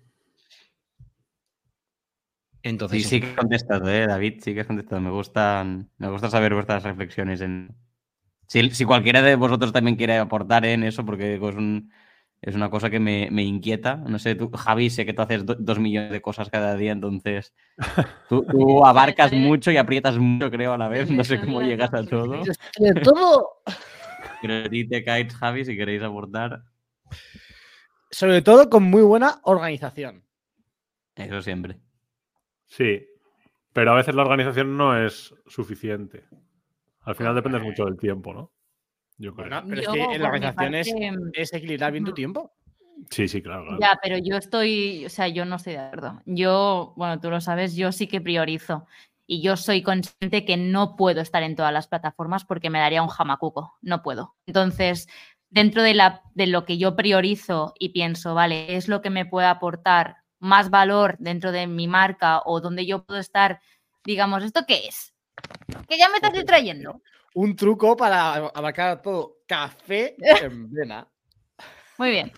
Entonces, 2.62 3.04
sí, 3.04 3.08
sí 3.08 3.20
que 3.22 3.30
he 3.30 3.36
contestado, 3.36 3.88
¿eh, 3.88 4.06
David, 4.06 4.42
sí 4.42 4.52
que 4.52 4.60
has 4.60 4.66
contestado. 4.66 5.00
Me 5.00 5.10
gusta, 5.10 5.64
me 5.96 6.10
gusta 6.10 6.28
saber 6.28 6.52
vuestras 6.52 6.82
reflexiones 6.82 7.40
en... 7.40 7.74
Si, 8.48 8.68
si 8.68 8.84
cualquiera 8.84 9.22
de 9.22 9.34
vosotros 9.34 9.72
también 9.72 9.96
quiere 9.96 10.18
aportar 10.18 10.66
en 10.66 10.82
eso, 10.82 11.06
porque 11.06 11.36
es 11.36 11.40
un, 11.40 11.90
es 12.46 12.54
una 12.54 12.70
cosa 12.70 12.90
que 12.90 13.00
me, 13.00 13.42
inquieta. 13.42 13.96
No 13.96 14.20
sé, 14.20 14.36
tú, 14.36 14.48
Javi, 14.50 14.88
sé 14.88 15.04
que 15.04 15.12
tú 15.12 15.20
haces 15.20 15.44
dos 15.44 15.80
millones 15.80 16.12
de 16.12 16.22
cosas 16.22 16.48
cada 16.48 16.76
día, 16.76 16.92
entonces 16.92 17.52
tú, 18.28 18.46
abarcas 18.86 19.32
mucho 19.32 19.72
y 19.72 19.76
aprietas 19.76 20.16
mucho, 20.16 20.48
creo, 20.48 20.72
a 20.72 20.78
la 20.78 20.86
vez. 20.86 21.10
No 21.10 21.24
sé 21.24 21.40
cómo 21.40 21.60
llegas 21.60 21.92
a 21.92 22.04
todo. 22.04 22.40
De 22.78 22.94
todo. 23.02 23.62
Pero 24.42 24.70
te 24.70 25.04
caes, 25.04 25.34
Javi, 25.34 25.64
si 25.64 25.76
queréis 25.76 26.04
aportar. 26.04 26.62
Sobre 28.12 28.42
todo 28.42 28.70
con 28.70 28.84
muy 28.84 29.02
buena 29.02 29.40
organización. 29.42 30.24
Eso 31.16 31.42
siempre. 31.42 31.80
Sí, 32.66 33.04
pero 33.72 33.92
a 33.92 33.96
veces 33.96 34.14
la 34.14 34.22
organización 34.22 34.76
no 34.76 34.96
es 35.04 35.34
suficiente. 35.46 36.24
Al 37.00 37.16
final 37.16 37.34
depende 37.34 37.58
mucho 37.58 37.86
del 37.86 37.96
tiempo, 37.96 38.32
¿no? 38.32 38.52
Yo 39.18 39.34
creo. 39.34 39.62
pero 39.66 39.80
es 39.80 39.88
que 39.88 40.02
en 40.02 40.22
la 40.22 40.28
organización 40.28 40.74
es, 41.34 41.52
equilibrar 41.52 41.92
bien 41.92 42.04
tu 42.04 42.12
tiempo. 42.12 42.52
Sí, 43.10 43.28
sí, 43.28 43.42
claro, 43.42 43.78
Ya, 43.80 43.98
pero 44.02 44.16
yo 44.18 44.36
estoy, 44.36 45.04
o 45.04 45.10
sea, 45.10 45.28
yo 45.28 45.44
no 45.44 45.56
estoy 45.56 45.74
de 45.74 45.80
acuerdo. 45.80 46.22
Yo, 46.24 46.94
bueno, 46.96 47.20
tú 47.20 47.30
lo 47.30 47.40
sabes, 47.40 47.76
yo 47.76 47.92
sí 47.92 48.06
que 48.06 48.20
priorizo. 48.20 48.86
Y 49.28 49.42
yo 49.42 49.56
soy 49.56 49.82
consciente 49.82 50.44
que 50.44 50.56
no 50.56 50.96
puedo 50.96 51.20
estar 51.20 51.42
en 51.42 51.56
todas 51.56 51.72
las 51.72 51.88
plataformas 51.88 52.44
porque 52.44 52.70
me 52.70 52.78
daría 52.78 53.02
un 53.02 53.08
jamacuco. 53.08 53.74
No 53.82 54.02
puedo. 54.02 54.36
Entonces, 54.46 55.08
dentro 55.50 55.82
de, 55.82 55.94
la, 55.94 56.22
de 56.34 56.46
lo 56.46 56.64
que 56.64 56.78
yo 56.78 56.96
priorizo 56.96 57.74
y 57.78 57.90
pienso, 57.90 58.34
vale, 58.34 58.76
es 58.76 58.88
lo 58.88 59.02
que 59.02 59.10
me 59.10 59.26
puede 59.26 59.48
aportar 59.48 60.18
más 60.38 60.70
valor 60.70 61.16
dentro 61.18 61.52
de 61.52 61.66
mi 61.66 61.88
marca 61.88 62.40
o 62.44 62.60
donde 62.60 62.86
yo 62.86 63.04
puedo 63.04 63.20
estar, 63.20 63.60
digamos, 64.04 64.44
¿esto 64.44 64.64
qué 64.66 64.86
es? 64.86 65.15
Que 65.88 65.98
ya 65.98 66.08
me 66.08 66.16
estás 66.16 66.32
distrayendo. 66.32 67.00
Un 67.34 67.54
truco 67.54 67.96
para 67.96 68.34
abarcar 68.34 69.02
todo. 69.02 69.38
Café 69.46 70.16
en 70.18 70.72
vena. 70.72 71.06
Muy 71.98 72.10
bien. 72.10 72.32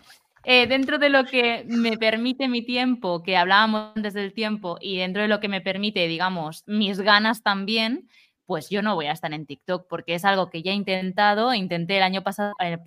Eh, 0.45 0.67
dentro 0.67 0.99
de 0.99 1.09
lo 1.09 1.25
que 1.25 1.65
me 1.67 1.99
permite 1.99 2.49
mi 2.49 2.63
tiempo, 2.63 3.23
que 3.23 3.37
hablábamos 3.37 3.93
antes 3.97 4.15
del 4.15 4.33
tiempo, 4.33 4.79
y 4.81 4.99
dentro 4.99 5.23
de 5.23 5.29
lo 5.29 5.41
que 5.41 5.49
me 5.49 5.61
permite, 5.61 6.07
digamos, 6.07 6.63
mis 6.67 7.01
ganas 7.01 7.43
también, 7.43 8.09
pues 8.49 8.71
yo 8.71 8.81
no 8.81 8.95
voy 8.95 9.07
a 9.07 9.13
estar 9.13 9.31
en 9.35 9.45
TikTok 9.45 9.87
porque 9.91 10.15
es 10.15 10.25
algo 10.25 10.49
que 10.49 10.63
ya 10.63 10.73
he 10.73 10.75
intentado. 10.75 11.53
Intenté 11.53 11.99
el 11.99 12.03
año 12.03 12.23
pasado 12.23 12.55
eh, 12.61 12.79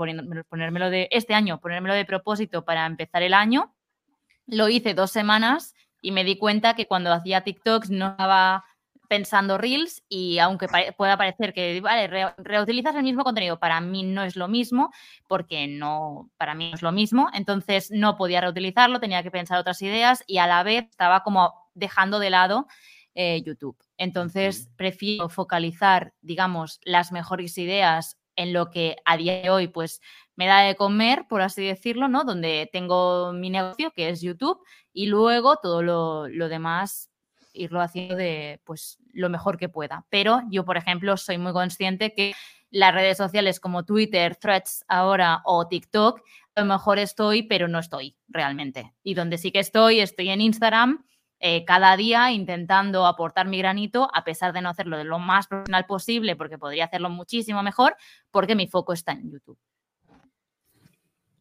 ponérmelo 0.49 0.89
de 0.89 1.07
este 1.11 1.35
año, 1.35 1.61
ponérmelo 1.61 1.93
de 1.93 2.03
propósito 2.03 2.65
para 2.65 2.87
empezar 2.87 3.21
el 3.21 3.35
año. 3.35 3.71
Lo 4.47 4.69
hice 4.69 4.95
dos 4.95 5.11
semanas 5.11 5.75
y 6.01 6.11
me 6.11 6.23
di 6.23 6.35
cuenta 6.35 6.73
que 6.73 6.87
cuando 6.87 7.13
hacía 7.13 7.41
TikToks 7.41 7.91
no 7.91 8.07
estaba 8.07 8.65
pensando 9.11 9.57
reels 9.57 10.05
y 10.07 10.39
aunque 10.39 10.69
pueda 10.95 11.17
parecer 11.17 11.51
que 11.51 11.81
vale, 11.81 12.07
reutilizas 12.37 12.95
el 12.95 13.03
mismo 13.03 13.25
contenido, 13.25 13.59
para 13.59 13.81
mí 13.81 14.03
no 14.03 14.23
es 14.23 14.37
lo 14.37 14.47
mismo, 14.47 14.89
porque 15.27 15.67
no, 15.67 16.31
para 16.37 16.55
mí 16.55 16.69
no 16.69 16.75
es 16.75 16.81
lo 16.81 16.93
mismo, 16.93 17.27
entonces 17.33 17.91
no 17.91 18.15
podía 18.15 18.39
reutilizarlo, 18.39 19.01
tenía 19.01 19.21
que 19.21 19.29
pensar 19.29 19.59
otras 19.59 19.81
ideas 19.81 20.23
y 20.27 20.37
a 20.37 20.47
la 20.47 20.63
vez 20.63 20.85
estaba 20.89 21.23
como 21.23 21.51
dejando 21.73 22.19
de 22.19 22.29
lado 22.29 22.67
eh, 23.13 23.43
YouTube. 23.45 23.75
Entonces 23.97 24.69
prefiero 24.77 25.27
focalizar, 25.27 26.13
digamos, 26.21 26.79
las 26.85 27.11
mejores 27.11 27.57
ideas 27.57 28.17
en 28.37 28.53
lo 28.53 28.69
que 28.69 28.95
a 29.03 29.17
día 29.17 29.41
de 29.41 29.49
hoy 29.49 29.67
pues 29.67 29.99
me 30.37 30.47
da 30.47 30.61
de 30.61 30.75
comer, 30.75 31.25
por 31.27 31.41
así 31.41 31.65
decirlo, 31.65 32.07
¿no? 32.07 32.23
Donde 32.23 32.69
tengo 32.71 33.33
mi 33.33 33.49
negocio, 33.49 33.91
que 33.91 34.07
es 34.07 34.21
YouTube, 34.21 34.63
y 34.93 35.07
luego 35.07 35.57
todo 35.57 35.83
lo, 35.83 36.29
lo 36.29 36.47
demás 36.47 37.11
irlo 37.53 37.81
haciendo 37.81 38.15
de 38.15 38.61
pues 38.63 38.97
lo 39.13 39.29
mejor 39.29 39.57
que 39.57 39.69
pueda. 39.69 40.05
Pero 40.09 40.41
yo, 40.49 40.65
por 40.65 40.77
ejemplo, 40.77 41.17
soy 41.17 41.37
muy 41.37 41.53
consciente 41.53 42.13
que 42.13 42.33
las 42.69 42.93
redes 42.93 43.17
sociales 43.17 43.59
como 43.59 43.83
Twitter, 43.83 44.35
Threads 44.35 44.85
ahora 44.87 45.41
o 45.45 45.67
TikTok, 45.67 46.21
a 46.55 46.61
lo 46.61 46.65
mejor 46.65 46.99
estoy, 46.99 47.43
pero 47.43 47.67
no 47.67 47.79
estoy 47.79 48.15
realmente. 48.27 48.93
Y 49.03 49.13
donde 49.13 49.37
sí 49.37 49.51
que 49.51 49.59
estoy, 49.59 49.99
estoy 49.99 50.29
en 50.29 50.41
Instagram 50.41 51.03
eh, 51.43 51.65
cada 51.65 51.97
día 51.97 52.31
intentando 52.31 53.07
aportar 53.07 53.47
mi 53.47 53.57
granito, 53.57 54.09
a 54.13 54.23
pesar 54.23 54.53
de 54.53 54.61
no 54.61 54.69
hacerlo 54.69 54.97
de 54.97 55.05
lo 55.05 55.17
más 55.17 55.47
profesional 55.47 55.87
posible, 55.87 56.35
porque 56.35 56.59
podría 56.59 56.85
hacerlo 56.85 57.09
muchísimo 57.09 57.63
mejor, 57.63 57.95
porque 58.29 58.55
mi 58.55 58.67
foco 58.67 58.93
está 58.93 59.13
en 59.13 59.31
YouTube. 59.31 59.57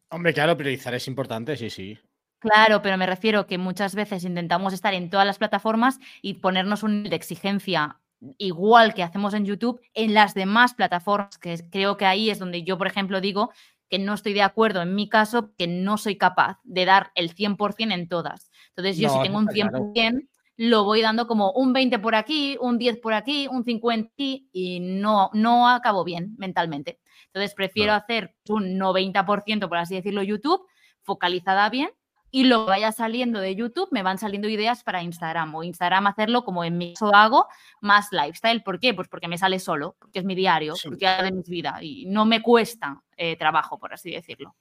Hombre, 0.09 0.33
claro, 0.33 0.57
priorizar 0.57 0.95
es 0.95 1.07
importante, 1.07 1.55
sí, 1.55 1.69
sí. 1.69 1.99
Claro, 2.41 2.81
pero 2.81 2.97
me 2.97 3.05
refiero 3.05 3.45
que 3.45 3.59
muchas 3.59 3.93
veces 3.93 4.23
intentamos 4.23 4.73
estar 4.73 4.95
en 4.95 5.11
todas 5.11 5.27
las 5.27 5.37
plataformas 5.37 5.99
y 6.23 6.35
ponernos 6.35 6.81
un 6.81 7.03
de 7.03 7.15
exigencia 7.15 7.99
igual 8.39 8.95
que 8.95 9.03
hacemos 9.03 9.35
en 9.35 9.45
YouTube 9.45 9.79
en 9.93 10.15
las 10.15 10.33
demás 10.33 10.73
plataformas, 10.73 11.37
que 11.37 11.55
creo 11.69 11.97
que 11.97 12.05
ahí 12.05 12.31
es 12.31 12.39
donde 12.39 12.63
yo, 12.63 12.79
por 12.79 12.87
ejemplo, 12.87 13.21
digo 13.21 13.51
que 13.89 13.99
no 13.99 14.15
estoy 14.15 14.33
de 14.33 14.41
acuerdo 14.41 14.81
en 14.81 14.95
mi 14.95 15.07
caso, 15.07 15.53
que 15.55 15.67
no 15.67 15.99
soy 15.99 16.17
capaz 16.17 16.59
de 16.63 16.85
dar 16.85 17.11
el 17.13 17.35
100% 17.35 17.93
en 17.93 18.07
todas. 18.07 18.49
Entonces, 18.69 18.97
yo 18.97 19.09
si 19.09 19.21
tengo 19.21 19.37
un 19.37 19.47
100%, 19.47 20.27
lo 20.57 20.83
voy 20.83 21.01
dando 21.01 21.27
como 21.27 21.51
un 21.51 21.73
20 21.73 21.99
por 21.99 22.15
aquí, 22.15 22.57
un 22.59 22.79
10 22.79 22.97
por 22.97 23.13
aquí, 23.13 23.47
un 23.51 23.63
50 23.63 24.13
y 24.51 24.79
no, 24.79 25.29
no 25.33 25.69
acabo 25.69 26.03
bien 26.03 26.35
mentalmente. 26.39 26.99
Entonces, 27.27 27.53
prefiero 27.53 27.93
hacer 27.93 28.35
un 28.49 28.79
90%, 28.79 29.69
por 29.69 29.77
así 29.77 29.93
decirlo, 29.93 30.23
YouTube, 30.23 30.65
focalizada 31.03 31.69
bien 31.69 31.91
y 32.31 32.45
lo 32.45 32.65
que 32.65 32.71
vaya 32.71 32.91
saliendo 32.91 33.39
de 33.39 33.55
YouTube 33.55 33.89
me 33.91 34.03
van 34.03 34.17
saliendo 34.17 34.47
ideas 34.47 34.83
para 34.83 35.03
Instagram 35.03 35.53
o 35.53 35.63
Instagram 35.63 36.07
hacerlo 36.07 36.43
como 36.43 36.63
en 36.63 36.77
mi 36.77 36.93
caso 36.93 37.13
hago 37.13 37.47
más 37.81 38.07
lifestyle. 38.11 38.63
¿Por 38.63 38.79
qué? 38.79 38.93
Pues 38.93 39.07
porque 39.09 39.27
me 39.27 39.37
sale 39.37 39.59
solo, 39.59 39.95
porque 39.99 40.19
es 40.19 40.25
mi 40.25 40.33
diario, 40.33 40.73
porque 40.83 41.05
es 41.05 41.23
de 41.23 41.31
mi 41.31 41.43
vida 41.45 41.77
y 41.81 42.05
no 42.05 42.25
me 42.25 42.41
cuesta 42.41 43.03
eh, 43.17 43.35
trabajo, 43.35 43.77
por 43.77 43.93
así 43.93 44.11
decirlo. 44.11 44.55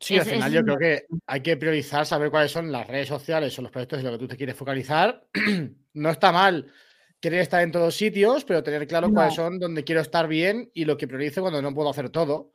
Sí, 0.00 0.16
al 0.16 0.26
final 0.26 0.52
yo 0.52 0.62
creo 0.62 0.78
que 0.78 1.06
hay 1.26 1.40
que 1.40 1.56
priorizar, 1.56 2.06
saber 2.06 2.30
cuáles 2.30 2.52
son 2.52 2.70
las 2.70 2.86
redes 2.86 3.08
sociales 3.08 3.58
o 3.58 3.62
los 3.62 3.72
proyectos 3.72 3.98
en 3.98 4.04
los 4.04 4.14
que 4.14 4.18
tú 4.18 4.28
te 4.28 4.36
quieres 4.36 4.54
focalizar. 4.54 5.26
no 5.94 6.10
está 6.10 6.30
mal 6.30 6.72
querer 7.20 7.40
estar 7.40 7.62
en 7.62 7.72
todos 7.72 7.96
sitios, 7.96 8.44
pero 8.44 8.62
tener 8.62 8.86
claro 8.86 9.10
cuáles 9.12 9.34
son 9.34 9.58
donde 9.58 9.84
quiero 9.84 10.00
estar 10.00 10.28
bien 10.28 10.70
y 10.72 10.84
lo 10.84 10.96
que 10.96 11.08
priorizo 11.08 11.40
cuando 11.40 11.60
no 11.60 11.74
puedo 11.74 11.90
hacer 11.90 12.10
todo. 12.10 12.52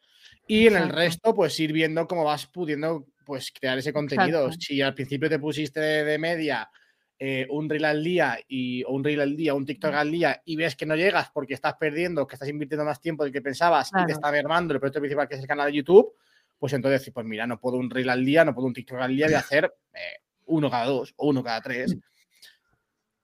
Y 0.47 0.67
en 0.67 0.75
el 0.75 0.89
resto, 0.89 1.33
pues 1.33 1.57
ir 1.59 1.71
viendo 1.71 2.07
cómo 2.07 2.23
vas 2.23 2.47
pudiendo 2.47 3.07
pues 3.23 3.51
crear 3.51 3.77
ese 3.77 3.93
contenido. 3.93 4.51
Si 4.51 4.81
al 4.81 4.93
principio 4.93 5.29
te 5.29 5.39
pusiste 5.39 5.79
de, 5.79 6.17
media 6.17 6.69
eh, 7.17 7.47
un 7.49 7.69
reel 7.69 7.86
al 7.86 8.03
día 8.03 8.39
y, 8.47 8.83
o 8.83 8.91
un 8.91 9.03
reel 9.03 9.21
al 9.21 9.36
día, 9.36 9.53
un 9.53 9.65
TikTok 9.65 9.93
al 9.93 10.12
día 10.12 10.41
y 10.45 10.55
ves 10.55 10.75
que 10.75 10.86
no 10.86 10.95
llegas 10.95 11.29
porque 11.31 11.53
estás 11.53 11.75
perdiendo, 11.75 12.27
que 12.27 12.36
estás 12.36 12.49
invirtiendo 12.49 12.86
más 12.86 12.99
tiempo 12.99 13.23
del 13.23 13.33
que 13.33 13.41
pensabas 13.41 13.91
y 13.97 14.05
te 14.05 14.13
está 14.13 14.31
mermando 14.31 14.73
el 14.73 14.79
proyecto 14.79 14.99
principal 14.99 15.27
que 15.27 15.36
es 15.36 15.41
el 15.41 15.47
canal 15.47 15.67
de 15.67 15.77
YouTube, 15.77 16.13
pues 16.57 16.73
entonces 16.73 17.12
pues 17.13 17.25
mira, 17.25 17.47
no 17.47 17.59
puedo 17.59 17.77
un 17.77 17.89
reel 17.89 18.09
al 18.09 18.25
día, 18.25 18.43
no 18.43 18.53
puedo 18.53 18.67
un 18.67 18.73
TikTok 18.73 18.99
al 18.99 19.15
día, 19.15 19.27
voy 19.27 19.36
a 19.36 19.39
hacer 19.39 19.73
eh, 19.93 20.21
uno 20.45 20.69
cada 20.69 20.86
dos 20.86 21.13
o 21.17 21.29
uno 21.29 21.43
cada 21.43 21.62
tres. 21.62 21.95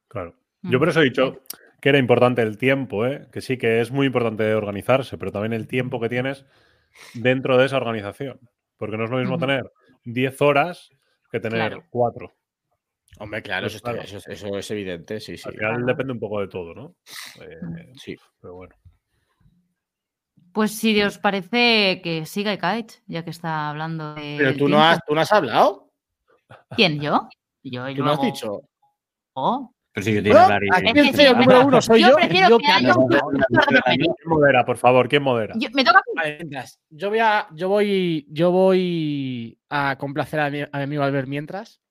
Claro. 0.08 0.36
Yo 0.62 0.80
por 0.80 0.90
eso 0.90 1.02
he 1.02 1.06
dicho 1.06 1.42
que 1.82 1.90
era 1.90 1.98
importante 1.98 2.42
el 2.42 2.58
tiempo, 2.58 3.06
¿eh? 3.06 3.28
que 3.32 3.42
sí 3.42 3.58
que 3.58 3.80
es 3.80 3.92
muy 3.92 4.08
importante 4.08 4.54
organizarse, 4.54 5.18
pero 5.18 5.32
también 5.32 5.54
el 5.54 5.68
tiempo 5.68 6.00
que 6.00 6.10
tienes 6.10 6.46
dentro 7.14 7.58
de 7.58 7.66
esa 7.66 7.78
organización. 7.78 8.40
Porque 8.78 8.98
no 8.98 9.06
es 9.06 9.10
lo 9.10 9.18
mismo 9.18 9.38
tener 9.38 9.72
10 10.14 10.42
horas 10.42 10.90
que 11.32 11.40
tener 11.40 11.84
4. 11.90 12.34
Hombre, 13.18 13.42
claro, 13.42 13.68
eso, 13.68 14.58
es 14.58 14.72
evidente, 14.72 15.20
sí, 15.20 15.36
sí. 15.36 15.48
Al 15.48 15.56
final 15.56 15.86
depende 15.86 16.14
un 16.14 16.20
poco 16.20 16.42
de 16.42 16.48
todo, 16.48 16.74
¿no? 16.74 16.96
Eh, 17.42 17.92
sí, 17.96 18.16
pero 18.40 18.56
bueno. 18.56 18.76
Pues 20.54 20.76
si 20.76 21.00
os 21.02 21.18
parece 21.18 22.02
que 22.04 22.26
siga 22.26 22.58
Kite, 22.58 22.96
ya 23.08 23.24
que 23.24 23.30
está 23.30 23.70
hablando 23.70 24.16
de. 24.16 24.36
Pero 24.38 24.56
tú 24.56 24.68
no, 24.68 24.84
has, 24.84 25.00
tú 25.06 25.14
no 25.14 25.22
has 25.22 25.32
hablado. 25.32 25.92
¿Quién? 26.76 27.00
¿Yo? 27.00 27.30
Yo 27.64 27.86
¿Tú 27.94 28.04
no 28.04 28.12
has 28.12 28.22
dicho? 28.22 28.62
Oh. 29.34 29.74
Pero 30.00 30.04
si 30.04 30.16
yo 30.16 30.24
tiene 30.24 30.40
hablar 30.40 30.62
el 30.64 31.38
número 31.38 31.68
uno 31.68 31.82
soy 31.82 32.02
yo. 32.02 32.16
Prefiero 32.16 32.58
que 32.58 32.68
haya 32.68 32.96
un 32.96 33.10
¿Quién 33.10 34.14
modera, 34.26 34.66
por 34.66 34.78
favor? 34.78 35.10
¿Quién 35.10 35.24
modera? 35.24 35.56
me 35.74 35.84
toca 35.84 36.02
yo 36.90 37.10
voy 37.10 37.20
a, 37.20 37.48
yo 37.54 37.70
voy, 37.70 38.26
yo 38.30 38.52
voy 38.52 39.58
a 39.70 39.98
complacer 39.98 40.40
a 40.40 40.50
mi, 40.50 40.62
a 40.62 40.70
mi 40.74 40.84
amigo 40.84 41.04
Albert 41.04 41.28
mientras. 41.28 41.82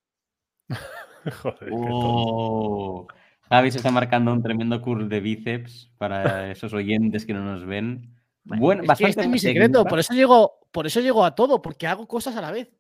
Joder. 1.43 1.71
Oh. 1.73 3.07
Javi 3.49 3.71
se 3.71 3.79
está 3.79 3.91
marcando 3.91 4.33
un 4.33 4.43
tremendo 4.43 4.81
curl 4.83 5.09
de 5.09 5.21
bíceps 5.21 5.91
para 5.99 6.51
esos 6.51 6.73
oyentes 6.73 7.25
que 7.25 7.35
no 7.35 7.43
nos 7.43 7.67
ven. 7.67 8.15
Bueno, 8.45 8.83
es 8.83 9.01
este 9.01 9.23
es 9.23 9.29
mi 9.29 9.39
secreto, 9.39 9.85
por 9.85 9.99
eso 9.99 10.15
llego, 10.15 10.61
por 10.73 10.87
eso 10.87 11.01
llego 11.01 11.25
a 11.25 11.35
todo, 11.35 11.61
porque 11.61 11.87
hago 11.87 12.09
cosas 12.09 12.35
a 12.37 12.41
la 12.41 12.51
vez. 12.51 12.71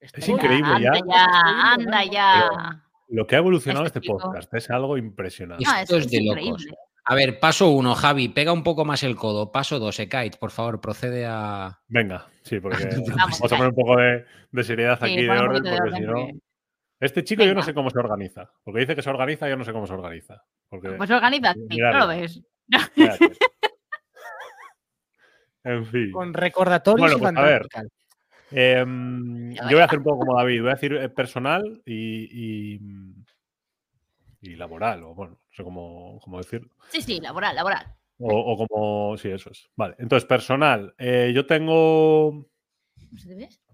es 0.00 0.26
increíble 0.26 0.72
anda 0.72 1.00
ya. 1.06 1.26
Anda 1.74 2.04
ya. 2.04 2.84
Lo 3.12 3.26
que 3.26 3.34
ha 3.34 3.38
evolucionado 3.38 3.84
este, 3.84 4.00
podcast 4.00 4.52
es 4.54 4.70
algo 4.70 4.96
impresionante. 4.96 5.64
Esto 5.82 5.98
es, 5.98 6.10
de 6.10 6.22
locos. 6.22 6.66
A 7.04 7.14
ver, 7.14 7.38
paso 7.38 7.68
uno, 7.68 7.94
Javi, 7.94 8.30
pega 8.30 8.52
un 8.52 8.62
poco 8.62 8.86
más 8.86 9.02
el 9.02 9.16
codo. 9.16 9.52
Paso 9.52 9.78
dos, 9.78 10.00
Ekait, 10.00 10.38
por 10.38 10.50
favor, 10.50 10.80
procede 10.80 11.26
a. 11.28 11.78
Venga, 11.88 12.26
sí, 12.42 12.58
porque 12.58 12.84
vamos, 13.16 13.42
a 13.42 13.48
poner 13.48 13.68
un 13.68 13.74
poco 13.74 13.96
de, 13.96 14.64
seriedad 14.64 14.98
aquí, 14.98 15.22
de 15.22 15.30
orden, 15.30 15.62
porque 15.62 15.96
si 15.96 16.02
no. 16.02 16.28
Este 17.00 17.22
chico 17.22 17.44
yo 17.44 17.52
no 17.52 17.62
sé 17.62 17.74
cómo 17.74 17.90
se 17.90 17.98
organiza. 17.98 18.50
Porque 18.64 18.80
dice 18.80 18.96
que 18.96 19.02
se 19.02 19.10
organiza, 19.10 19.46
yo 19.46 19.56
no 19.58 19.64
sé 19.64 19.72
cómo 19.72 19.86
se 19.86 19.92
organiza. 19.92 20.42
Porque... 20.70 20.92
Pues 20.92 21.08
se 21.08 21.14
organiza, 21.14 21.52
sí, 21.52 21.78
no 21.78 21.98
lo 21.98 22.08
ves. 22.08 22.40
en 25.64 25.84
fin. 25.84 26.12
Con 26.12 26.32
recordatorios 26.32 27.18
bueno, 27.18 27.34
pues, 27.34 27.36
a 27.36 27.42
ver. 27.42 27.66
Em, 28.52 29.52
yo 29.54 29.70
voy 29.70 29.80
a 29.80 29.84
hacer 29.84 29.98
un 29.98 30.04
poco 30.04 30.20
como 30.20 30.36
David, 30.36 30.60
voy 30.60 30.70
a 30.70 30.74
decir 30.74 30.94
eh, 30.94 31.08
personal 31.08 31.82
y, 31.86 32.78
y, 34.40 34.56
laboral, 34.56 35.02
o 35.04 35.14
bueno, 35.14 35.32
no 35.32 35.54
sé 35.54 35.62
cómo, 35.62 36.20
decirlo. 36.38 36.70
Sí, 36.88 37.00
sí, 37.00 37.20
laboral, 37.20 37.54
laboral. 37.56 37.86
O, 38.18 38.56
como, 38.56 39.16
sí, 39.16 39.30
eso 39.30 39.50
es. 39.50 39.68
Vale, 39.74 39.96
entonces 39.98 40.26
personal. 40.28 40.94
Eh, 40.98 41.32
yo 41.34 41.46
tengo 41.46 42.46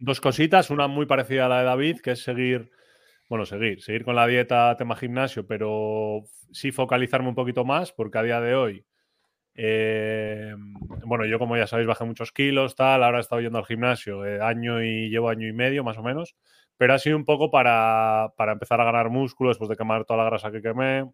dos 0.00 0.20
cositas, 0.20 0.70
una 0.70 0.86
muy 0.88 1.06
parecida 1.06 1.46
a 1.46 1.48
la 1.48 1.58
de 1.58 1.64
David, 1.64 2.00
que 2.00 2.12
es 2.12 2.22
seguir, 2.22 2.70
bueno, 3.28 3.44
seguir, 3.44 3.82
seguir 3.82 4.04
con 4.04 4.14
la 4.14 4.26
dieta 4.26 4.76
tema 4.76 4.96
gimnasio, 4.96 5.46
pero 5.46 6.24
sí 6.52 6.72
focalizarme 6.72 7.28
un 7.28 7.34
poquito 7.34 7.64
más, 7.64 7.92
porque 7.92 8.18
a 8.18 8.22
día 8.22 8.40
de 8.40 8.54
hoy 8.54 8.86
eh, 9.60 10.54
bueno, 11.04 11.26
yo 11.26 11.40
como 11.40 11.56
ya 11.56 11.66
sabéis 11.66 11.88
bajé 11.88 12.04
muchos 12.04 12.30
kilos, 12.30 12.76
tal, 12.76 13.02
ahora 13.02 13.18
he 13.18 13.20
estado 13.20 13.40
yendo 13.40 13.58
al 13.58 13.66
gimnasio 13.66 14.24
eh, 14.24 14.40
año 14.40 14.84
y 14.84 15.10
llevo 15.10 15.30
año 15.30 15.48
y 15.48 15.52
medio 15.52 15.82
más 15.82 15.98
o 15.98 16.02
menos, 16.04 16.36
pero 16.76 16.94
ha 16.94 16.98
sido 17.00 17.16
un 17.16 17.24
poco 17.24 17.50
para, 17.50 18.32
empezar 18.38 18.80
a 18.80 18.84
ganar 18.84 19.10
músculo 19.10 19.50
después 19.50 19.68
de 19.68 19.76
quemar 19.76 20.04
toda 20.04 20.18
la 20.18 20.30
grasa 20.30 20.52
que 20.52 20.62
quemé, 20.62 21.10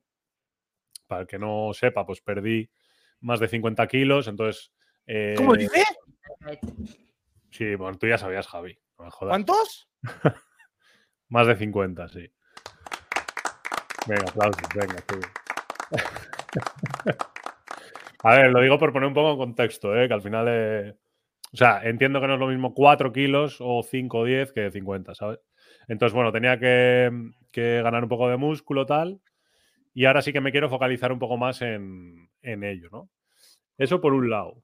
para 1.06 1.22
el 1.22 1.26
que 1.26 1.38
no 1.38 1.70
sepa, 1.72 2.04
pues 2.04 2.20
perdí 2.20 2.68
más 3.20 3.40
de 3.40 3.48
50 3.48 3.86
kilos, 3.86 4.28
entonces... 4.28 4.70
eh, 5.06 5.32
¿Cómo 5.38 5.54
dice? 5.54 5.82
Sí, 7.50 7.76
bueno, 7.76 7.96
tú 7.96 8.06
ya 8.08 8.18
sabías, 8.18 8.46
Javi. 8.46 8.78
no. 8.98 9.10
¿Cuántos? 9.10 9.88
Más 11.30 11.46
de 11.46 11.56
50, 11.56 12.08
sí. 12.08 12.30
Venga, 14.06 14.24
aplausos, 14.28 14.68
venga, 14.74 15.00
tú. 15.06 15.18
A 18.24 18.34
ver, 18.36 18.50
lo 18.50 18.62
digo 18.62 18.78
por 18.78 18.90
poner 18.90 19.06
un 19.06 19.14
poco 19.14 19.32
en 19.32 19.36
contexto, 19.36 19.94
¿eh? 19.94 20.08
que 20.08 20.14
al 20.14 20.22
final. 20.22 20.46
eh, 20.48 20.94
O 21.52 21.56
sea, 21.56 21.82
entiendo 21.84 22.20
que 22.20 22.26
no 22.26 22.34
es 22.34 22.40
lo 22.40 22.48
mismo 22.48 22.74
4 22.74 23.12
kilos 23.12 23.58
o 23.60 23.82
5 23.82 24.20
o 24.20 24.24
10 24.24 24.52
que 24.52 24.70
50, 24.70 25.14
¿sabes? 25.14 25.40
Entonces, 25.88 26.14
bueno, 26.14 26.32
tenía 26.32 26.58
que, 26.58 27.10
ganar 27.54 28.04
un 28.04 28.08
poco 28.08 28.28
de 28.30 28.38
músculo, 28.38 28.86
tal. 28.86 29.20
Y 29.94 30.06
ahora 30.06 30.22
sí 30.22 30.32
que 30.32 30.40
me 30.40 30.52
quiero 30.52 30.70
focalizar 30.70 31.12
un 31.12 31.18
poco 31.18 31.36
más 31.38 31.62
en, 31.62 32.30
ello, 32.42 32.88
¿no? 32.92 33.10
Eso 33.78 34.00
por 34.00 34.14
un 34.14 34.30
lado. 34.30 34.62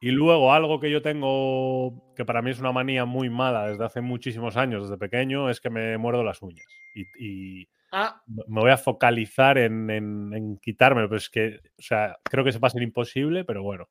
Y 0.00 0.12
luego 0.12 0.52
algo 0.54 0.80
que 0.80 0.90
yo 0.90 1.02
tengo, 1.02 2.14
que 2.16 2.24
para 2.24 2.42
mí 2.42 2.50
es 2.52 2.60
una 2.60 2.72
manía 2.72 3.06
muy 3.06 3.30
mala 3.30 3.68
desde 3.68 3.84
hace 3.84 4.02
muchísimos 4.02 4.56
años, 4.56 4.84
desde 4.84 4.98
pequeño, 4.98 5.50
es 5.50 5.60
que 5.60 5.70
me 5.70 5.98
muerdo 5.98 6.24
las 6.24 6.42
uñas. 6.42 6.66
Y 6.94 7.68
Ah, 7.96 8.22
me 8.26 8.60
voy 8.60 8.70
a 8.72 8.76
focalizar 8.76 9.56
en, 9.56 9.88
en, 9.88 10.32
en 10.34 10.58
quitármelo, 10.58 11.08
pero 11.08 11.18
es 11.18 11.30
que, 11.30 11.60
o 11.78 11.82
sea, 11.82 12.18
creo 12.24 12.44
que 12.44 12.50
se 12.52 12.58
va 12.58 12.66
a 12.66 12.70
ser 12.72 12.82
imposible, 12.82 13.44
pero 13.44 13.62
bueno. 13.62 13.88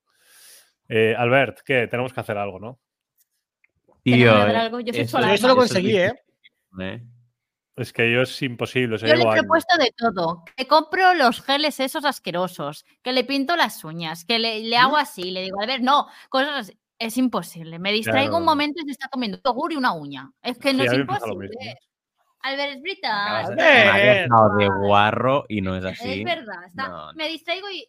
Eh, 0.89 1.15
Albert, 1.17 1.61
¿qué? 1.65 1.87
Tenemos 1.87 2.11
que 2.13 2.19
hacer 2.19 2.37
algo, 2.37 2.59
¿no? 2.59 2.79
¿Tenemos 4.03 4.03
Tío, 4.03 4.59
algo? 4.59 4.79
Yo 4.81 4.91
soy 4.91 5.01
eso- 5.03 5.11
sola, 5.17 5.27
yo 5.29 5.33
eso 5.35 5.47
lo 5.47 5.53
eso 5.53 5.61
es 5.63 5.69
conseguí, 5.69 5.97
¿eh? 5.97 6.13
¿eh? 6.81 7.03
Es 7.77 7.93
que 7.93 8.11
yo 8.11 8.21
es 8.21 8.41
imposible. 8.41 8.97
Yo 8.97 9.07
le 9.15 9.23
he 9.23 9.39
propuesto 9.39 9.77
de 9.77 9.93
todo. 9.97 10.43
Que 10.55 10.67
compro 10.67 11.13
los 11.13 11.41
geles 11.41 11.79
esos 11.79 12.03
asquerosos, 12.05 12.85
que 13.01 13.13
le 13.13 13.23
pinto 13.23 13.55
las 13.55 13.83
uñas, 13.83 14.25
que 14.25 14.37
le, 14.37 14.59
le 14.59 14.75
hago 14.77 14.97
así, 14.97 15.31
le 15.31 15.41
digo, 15.41 15.61
a 15.61 15.65
ver, 15.65 15.81
no, 15.81 16.07
cosas 16.29 16.51
así. 16.69 16.79
Es 16.99 17.17
imposible. 17.17 17.79
Me 17.79 17.91
distraigo 17.91 18.37
un 18.37 18.45
momento 18.45 18.81
y 18.81 18.85
se 18.85 18.91
está 18.91 19.07
comiendo 19.09 19.39
yogur 19.43 19.73
y 19.73 19.75
una 19.75 19.93
uña. 19.93 20.31
Es 20.41 20.57
que 20.59 20.73
no 20.73 20.83
Sí, 20.83 20.87
es 20.87 20.93
imposible. 20.93 21.49
Es 22.43 22.99
Acabas 23.03 23.49
verdad. 23.49 24.57
de- 24.57 24.63
de 24.63 24.69
guarro 24.69 25.45
y 25.47 25.61
no 25.61 25.75
es 25.77 25.85
así. 25.85 26.19
Es 26.21 26.25
verdad. 26.25 26.63
está- 26.67 26.87
No. 26.87 27.13
Me 27.13 27.27
distraigo 27.29 27.69
y. 27.69 27.87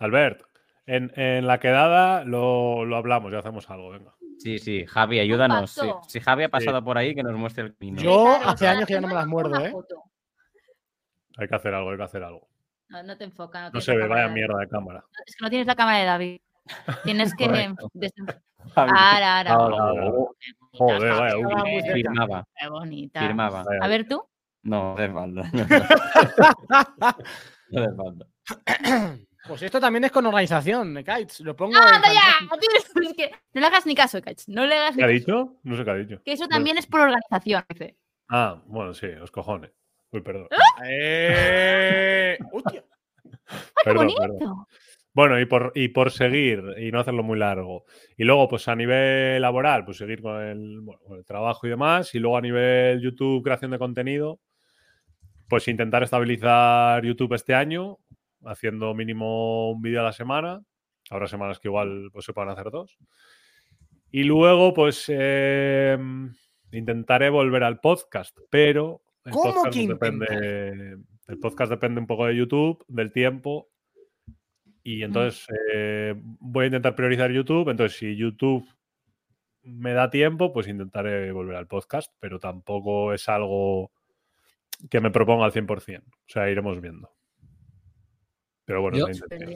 Albert, 0.00 0.42
en, 0.86 1.12
en 1.18 1.46
la 1.46 1.58
quedada 1.60 2.24
lo, 2.24 2.84
lo 2.84 2.96
hablamos 2.96 3.32
y 3.32 3.36
hacemos 3.36 3.68
algo, 3.70 3.90
venga. 3.90 4.14
Sí, 4.38 4.58
sí, 4.58 4.84
Javi, 4.86 5.20
ayúdanos. 5.20 5.70
Si, 5.70 5.88
si 6.08 6.20
Javi 6.20 6.44
ha 6.44 6.48
pasado 6.48 6.82
por 6.84 6.98
ahí, 6.98 7.14
que 7.14 7.22
nos 7.22 7.32
muestre 7.34 7.64
el 7.64 7.76
camino. 7.76 8.02
Yo 8.02 8.24
Claro, 8.24 8.48
hace 8.50 8.68
años 8.68 8.86
que 8.86 8.94
ya 8.94 9.00
no 9.00 9.08
me 9.08 9.14
las 9.14 9.26
muerdo, 9.26 9.64
¿eh? 9.64 9.70
foto. 9.70 10.02
Hay 11.38 11.48
que 11.48 11.54
hacer 11.54 11.72
algo, 11.74 11.90
hay 11.90 11.96
que 11.96 12.02
hacer 12.02 12.22
algo. 12.22 12.48
No, 12.88 13.02
no 13.02 13.16
te 13.16 13.24
enfoca. 13.24 13.62
No, 13.62 13.70
No 13.72 13.80
se 13.80 13.96
ve, 13.96 14.06
vaya 14.06 14.28
de- 14.28 14.34
mierda 14.34 14.58
de 14.58 14.68
cámara. 14.68 15.04
Es 15.26 15.36
que 15.36 15.44
no 15.44 15.48
tienes 15.50 15.66
la 15.66 15.74
cámara 15.76 15.98
de 15.98 16.04
David. 16.04 16.40
Tienes 17.04 17.34
que. 17.34 17.44
Ahora, 18.76 19.40
ahora. 19.40 20.12
Joder, 20.76 21.12
vaya 21.12 21.82
cerca. 21.82 21.92
Firmaba, 21.94 22.48
Qué 22.58 22.68
bonita. 22.68 23.20
firmaba. 23.20 23.64
A 23.80 23.88
ver 23.88 24.06
tú. 24.08 24.22
No, 24.62 24.94
de 24.96 25.08
falta. 25.10 25.42
No 27.70 27.80
de 27.80 27.96
falta. 27.96 28.26
Pues 29.46 29.62
esto 29.62 29.78
también 29.80 30.04
es 30.04 30.12
con 30.12 30.24
organización, 30.26 30.94
Kites. 30.96 31.40
Lo 31.40 31.54
pongo 31.54 31.72
¡No, 31.72 31.80
anda 31.82 32.12
ya! 32.12 32.22
Es 33.02 33.14
que 33.14 33.30
no 33.52 33.60
le 33.60 33.66
hagas 33.66 33.84
ni 33.86 33.94
caso, 33.94 34.20
Kach. 34.22 34.42
No 34.48 34.64
le 34.66 34.74
hagas 34.76 34.96
ni 34.96 35.02
¿Qué 35.02 35.04
ha 35.04 35.06
caso. 35.08 35.18
dicho? 35.18 35.56
No 35.64 35.76
sé 35.76 35.84
qué 35.84 35.90
ha 35.90 35.94
dicho. 35.94 36.22
Que 36.24 36.32
eso 36.32 36.48
también 36.48 36.78
es 36.78 36.86
por 36.86 37.00
organización. 37.00 37.62
dice. 37.68 37.96
Ah, 38.28 38.62
bueno, 38.66 38.94
sí, 38.94 39.06
los 39.08 39.30
cojones. 39.30 39.70
Uy, 40.12 40.22
perdón. 40.22 40.48
Eh, 40.86 42.38
hostia. 42.52 42.84
¡Ay, 43.24 43.30
qué 43.60 43.84
Perdón, 43.84 44.06
bonito! 44.16 44.68
Bueno, 45.14 45.40
y 45.40 45.46
por, 45.46 45.70
y 45.76 45.88
por 45.88 46.10
seguir 46.10 46.62
y 46.76 46.90
no 46.90 46.98
hacerlo 46.98 47.22
muy 47.22 47.38
largo. 47.38 47.84
Y 48.16 48.24
luego, 48.24 48.48
pues 48.48 48.66
a 48.66 48.74
nivel 48.74 49.40
laboral, 49.40 49.84
pues 49.84 49.98
seguir 49.98 50.20
con 50.20 50.42
el, 50.42 50.80
bueno, 50.80 51.00
con 51.04 51.18
el 51.18 51.24
trabajo 51.24 51.66
y 51.66 51.70
demás. 51.70 52.12
Y 52.16 52.18
luego 52.18 52.36
a 52.36 52.40
nivel 52.40 53.00
YouTube, 53.00 53.44
creación 53.44 53.70
de 53.70 53.78
contenido, 53.78 54.40
pues 55.48 55.68
intentar 55.68 56.02
estabilizar 56.02 57.04
YouTube 57.04 57.34
este 57.34 57.54
año, 57.54 57.98
haciendo 58.44 58.92
mínimo 58.92 59.70
un 59.70 59.80
vídeo 59.80 60.00
a 60.00 60.04
la 60.04 60.12
semana. 60.12 60.60
Habrá 61.10 61.28
semanas 61.28 61.60
que 61.60 61.68
igual 61.68 62.10
pues, 62.12 62.24
se 62.24 62.32
puedan 62.32 62.50
hacer 62.50 62.72
dos. 62.72 62.98
Y 64.10 64.24
luego, 64.24 64.74
pues 64.74 65.04
eh, 65.08 65.96
intentaré 66.72 67.30
volver 67.30 67.62
al 67.62 67.78
podcast, 67.78 68.36
pero 68.50 69.02
el 69.24 69.32
¿Cómo 69.32 69.54
podcast 69.54 69.74
que 69.74 69.86
depende. 69.86 70.98
El 71.28 71.38
podcast 71.38 71.70
depende 71.70 72.00
un 72.00 72.06
poco 72.08 72.26
de 72.26 72.36
YouTube, 72.36 72.84
del 72.88 73.12
tiempo. 73.12 73.70
Y 74.86 75.02
entonces 75.02 75.46
eh, 75.72 76.14
voy 76.16 76.64
a 76.64 76.66
intentar 76.66 76.94
priorizar 76.94 77.32
YouTube. 77.32 77.70
Entonces, 77.70 77.98
si 77.98 78.14
YouTube 78.16 78.68
me 79.62 79.94
da 79.94 80.10
tiempo, 80.10 80.52
pues 80.52 80.68
intentaré 80.68 81.32
volver 81.32 81.56
al 81.56 81.66
podcast, 81.66 82.12
pero 82.20 82.38
tampoco 82.38 83.14
es 83.14 83.26
algo 83.30 83.90
que 84.90 85.00
me 85.00 85.10
proponga 85.10 85.46
al 85.46 85.52
100%. 85.52 86.02
O 86.02 86.12
sea, 86.26 86.50
iremos 86.50 86.80
viendo. 86.82 87.10
Pero 88.66 88.82
bueno, 88.82 88.98
Yo-. 88.98 89.06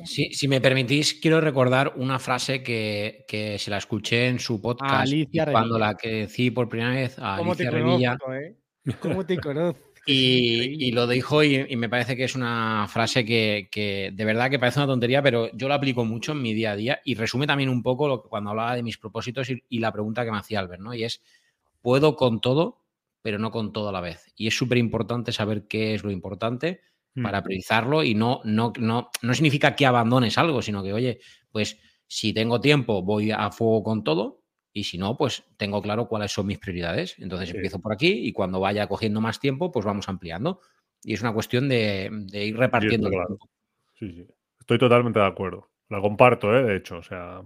Si, 0.05 0.33
si 0.33 0.49
me 0.49 0.61
permitís, 0.61 1.15
quiero 1.21 1.41
recordar 1.41 1.93
una 1.97 2.19
frase 2.19 2.63
que, 2.63 3.25
que 3.29 3.59
se 3.59 3.71
la 3.71 3.79
escuché 3.79 4.29
en 4.29 4.39
su 4.39 4.61
podcast 4.61 4.95
Alicia 4.95 5.45
cuando 5.51 5.75
Revilla. 5.75 5.93
la 5.93 5.97
que 5.97 6.09
decí 6.09 6.51
por 6.51 6.69
primera 6.69 6.91
vez 6.95 7.19
a 7.19 7.37
¿Cómo 7.37 7.55
te 7.55 7.67
Alicia 7.67 7.79
Revilla. 7.85 8.17
conozco, 8.19 8.35
eh? 8.35 8.57
¿Cómo 9.01 9.27
te 9.27 9.37
conozco? 9.41 9.88
Y, 10.11 10.87
y 10.87 10.93
lo 10.93 11.07
dijo 11.07 11.43
y, 11.45 11.67
y 11.69 11.77
me 11.77 11.91
parece 11.91 12.17
que 12.17 12.25
es 12.25 12.35
una 12.35 12.87
frase 12.89 13.27
que, 13.27 13.69
que 13.71 14.11
de 14.15 14.25
verdad 14.25 14.49
que 14.49 14.59
parece 14.59 14.79
una 14.79 14.87
tontería, 14.87 15.23
pero 15.23 15.51
yo 15.55 15.69
la 15.69 15.75
aplico 15.75 16.05
mucho 16.07 16.33
en 16.33 16.41
mi 16.41 16.55
día 16.55 16.73
a 16.73 16.77
día 16.77 17.01
y 17.05 17.15
resume 17.15 17.47
también 17.47 17.69
un 17.69 17.83
poco 17.83 18.09
lo 18.09 18.23
que 18.23 18.29
cuando 18.31 18.51
hablaba 18.51 18.75
de 18.75 18.83
mis 18.83 18.97
propósitos 18.97 19.51
y, 19.51 19.63
y 19.69 19.81
la 19.81 19.93
pregunta 19.93 20.25
que 20.25 20.31
me 20.31 20.39
hacía 20.39 20.61
Albert, 20.61 20.81
¿no? 20.81 20.95
Y 20.95 21.05
es, 21.05 21.21
puedo 21.83 22.17
con 22.17 22.41
todo, 22.41 22.81
pero 23.21 23.39
no 23.39 23.51
con 23.51 23.73
todo 23.73 23.91
a 23.91 23.93
la 23.93 24.01
vez. 24.01 24.33
Y 24.35 24.47
es 24.47 24.57
súper 24.57 24.79
importante 24.79 25.31
saber 25.31 25.67
qué 25.69 25.95
es 25.95 26.05
lo 26.05 26.11
importante 26.11 26.81
Mm. 27.19 27.23
para 27.23 27.43
priorizarlo 27.43 28.05
y 28.05 28.15
no, 28.15 28.41
no, 28.45 28.73
no, 28.79 29.11
no 29.23 29.35
significa 29.35 29.75
que 29.75 29.87
abandones 29.87 30.39
algo, 30.39 30.63
sino 30.63 30.83
que, 30.83 30.93
oye, 30.93 31.21
pues 31.51 31.79
si 32.07 32.33
tengo 32.33 32.61
tiempo 32.61 33.03
voy 33.03 33.31
a 33.31 33.51
fuego 33.51 33.83
con 33.83 34.05
todo 34.05 34.38
y 34.73 34.85
si 34.85 34.99
no, 34.99 35.17
pues 35.17 35.45
tengo 35.57 35.81
claro 35.83 36.09
cuáles 36.09 36.33
son 36.33 36.47
mis 36.47 36.59
prioridades. 36.59 37.17
Entonces 37.19 37.49
Sí. 37.51 37.57
empiezo 37.57 37.81
por 37.81 37.93
aquí 37.93 38.09
y 38.29 38.33
cuando 38.33 38.61
vaya 38.61 38.87
cogiendo 38.87 39.21
más 39.21 39.41
tiempo, 39.41 39.71
pues 39.73 39.85
vamos 39.85 40.09
ampliando. 40.09 40.61
Y 41.03 41.15
es 41.15 41.21
una 41.23 41.33
cuestión 41.33 41.69
de, 41.69 42.09
de 42.13 42.45
ir 42.47 42.57
repartiendo. 42.57 43.09
el 43.09 43.15
claro. 43.15 43.27
tiempo. 43.29 43.49
Sí, 43.99 44.13
sí. 44.13 44.27
Estoy 44.61 44.79
totalmente 44.79 45.19
de 45.19 45.27
acuerdo. 45.27 45.71
La 45.89 46.01
comparto, 46.01 46.55
¿eh? 46.57 46.63
de 46.63 46.77
hecho. 46.77 46.99
O 46.99 47.03
sea, 47.03 47.43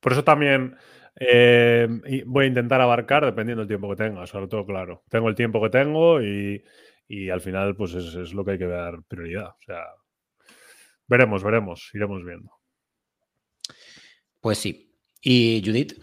por 0.00 0.12
eso 0.12 0.24
también 0.24 0.76
eh, 1.16 1.86
voy 2.26 2.44
a 2.46 2.48
intentar 2.48 2.80
abarcar 2.80 3.24
dependiendo 3.24 3.60
del 3.62 3.68
tiempo 3.68 3.88
que 3.90 3.96
tenga, 3.96 4.26
sobre 4.26 4.48
todo, 4.48 4.64
claro. 4.64 5.02
Tengo 5.10 5.28
el 5.28 5.34
tiempo 5.34 5.60
que 5.62 5.68
tengo 5.70 6.22
y, 6.22 6.64
y 7.08 7.28
al 7.30 7.40
final, 7.40 7.76
pues 7.76 7.92
es, 7.94 8.14
es 8.14 8.32
lo 8.32 8.44
que 8.44 8.52
hay 8.52 8.58
que 8.58 8.66
dar 8.66 9.02
prioridad. 9.06 9.48
O 9.48 9.62
sea, 9.64 9.82
veremos, 11.06 11.44
veremos, 11.44 11.90
iremos 11.92 12.24
viendo. 12.24 12.50
Pues 14.40 14.58
sí. 14.58 14.92
Y 15.20 15.62
Judith, 15.64 15.94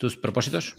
¿tus 0.00 0.16
propósitos? 0.16 0.74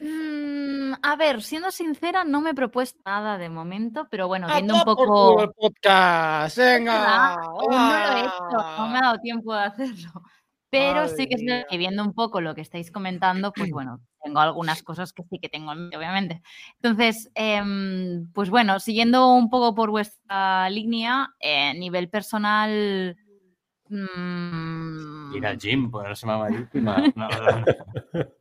Mm, 0.00 0.94
a 1.02 1.16
ver, 1.16 1.42
siendo 1.42 1.70
sincera, 1.70 2.24
no 2.24 2.40
me 2.40 2.50
he 2.50 2.54
propuesto 2.54 2.98
nada 3.04 3.36
de 3.36 3.50
momento, 3.50 4.08
pero 4.10 4.28
bueno, 4.28 4.48
¡A 4.48 4.54
viendo 4.54 4.76
un 4.76 4.82
poco. 4.82 5.42
el 5.42 5.50
podcast! 5.50 6.56
¡Venga! 6.56 7.36
no 7.36 7.68
lo 7.68 8.16
he 8.16 8.20
hecho, 8.20 8.78
no 8.78 8.88
me 8.88 8.98
ha 8.98 9.02
dado 9.02 9.18
tiempo 9.18 9.54
de 9.54 9.60
hacerlo. 9.64 10.22
Pero 10.70 11.08
sí 11.08 11.26
que 11.26 11.34
es 11.34 11.42
Madre 11.42 11.54
verdad 11.56 11.66
que 11.68 11.78
viendo 11.78 12.02
un 12.02 12.14
poco 12.14 12.40
lo 12.40 12.54
que 12.54 12.60
estáis 12.62 12.90
comentando, 12.90 13.52
pues 13.52 13.70
bueno, 13.72 14.00
tengo 14.22 14.38
algunas 14.38 14.82
cosas 14.82 15.12
que 15.12 15.24
sí 15.24 15.38
que 15.38 15.48
tengo 15.48 15.72
en 15.72 15.80
mente, 15.80 15.96
obviamente. 15.96 16.42
Entonces, 16.80 17.28
em, 17.34 18.30
pues 18.32 18.48
bueno, 18.50 18.78
siguiendo 18.78 19.34
un 19.34 19.50
poco 19.50 19.74
por 19.74 19.90
vuestra 19.90 20.70
línea, 20.70 21.34
eh, 21.40 21.74
nivel 21.74 22.08
personal. 22.08 23.16
Mm, 23.90 25.34
Ir 25.36 25.46
al 25.46 25.58
gym, 25.58 25.90
ponerse 25.90 26.26
mamadísima. 26.26 27.12
No, 27.14 27.28
no, 27.28 27.60
no. 27.60 27.64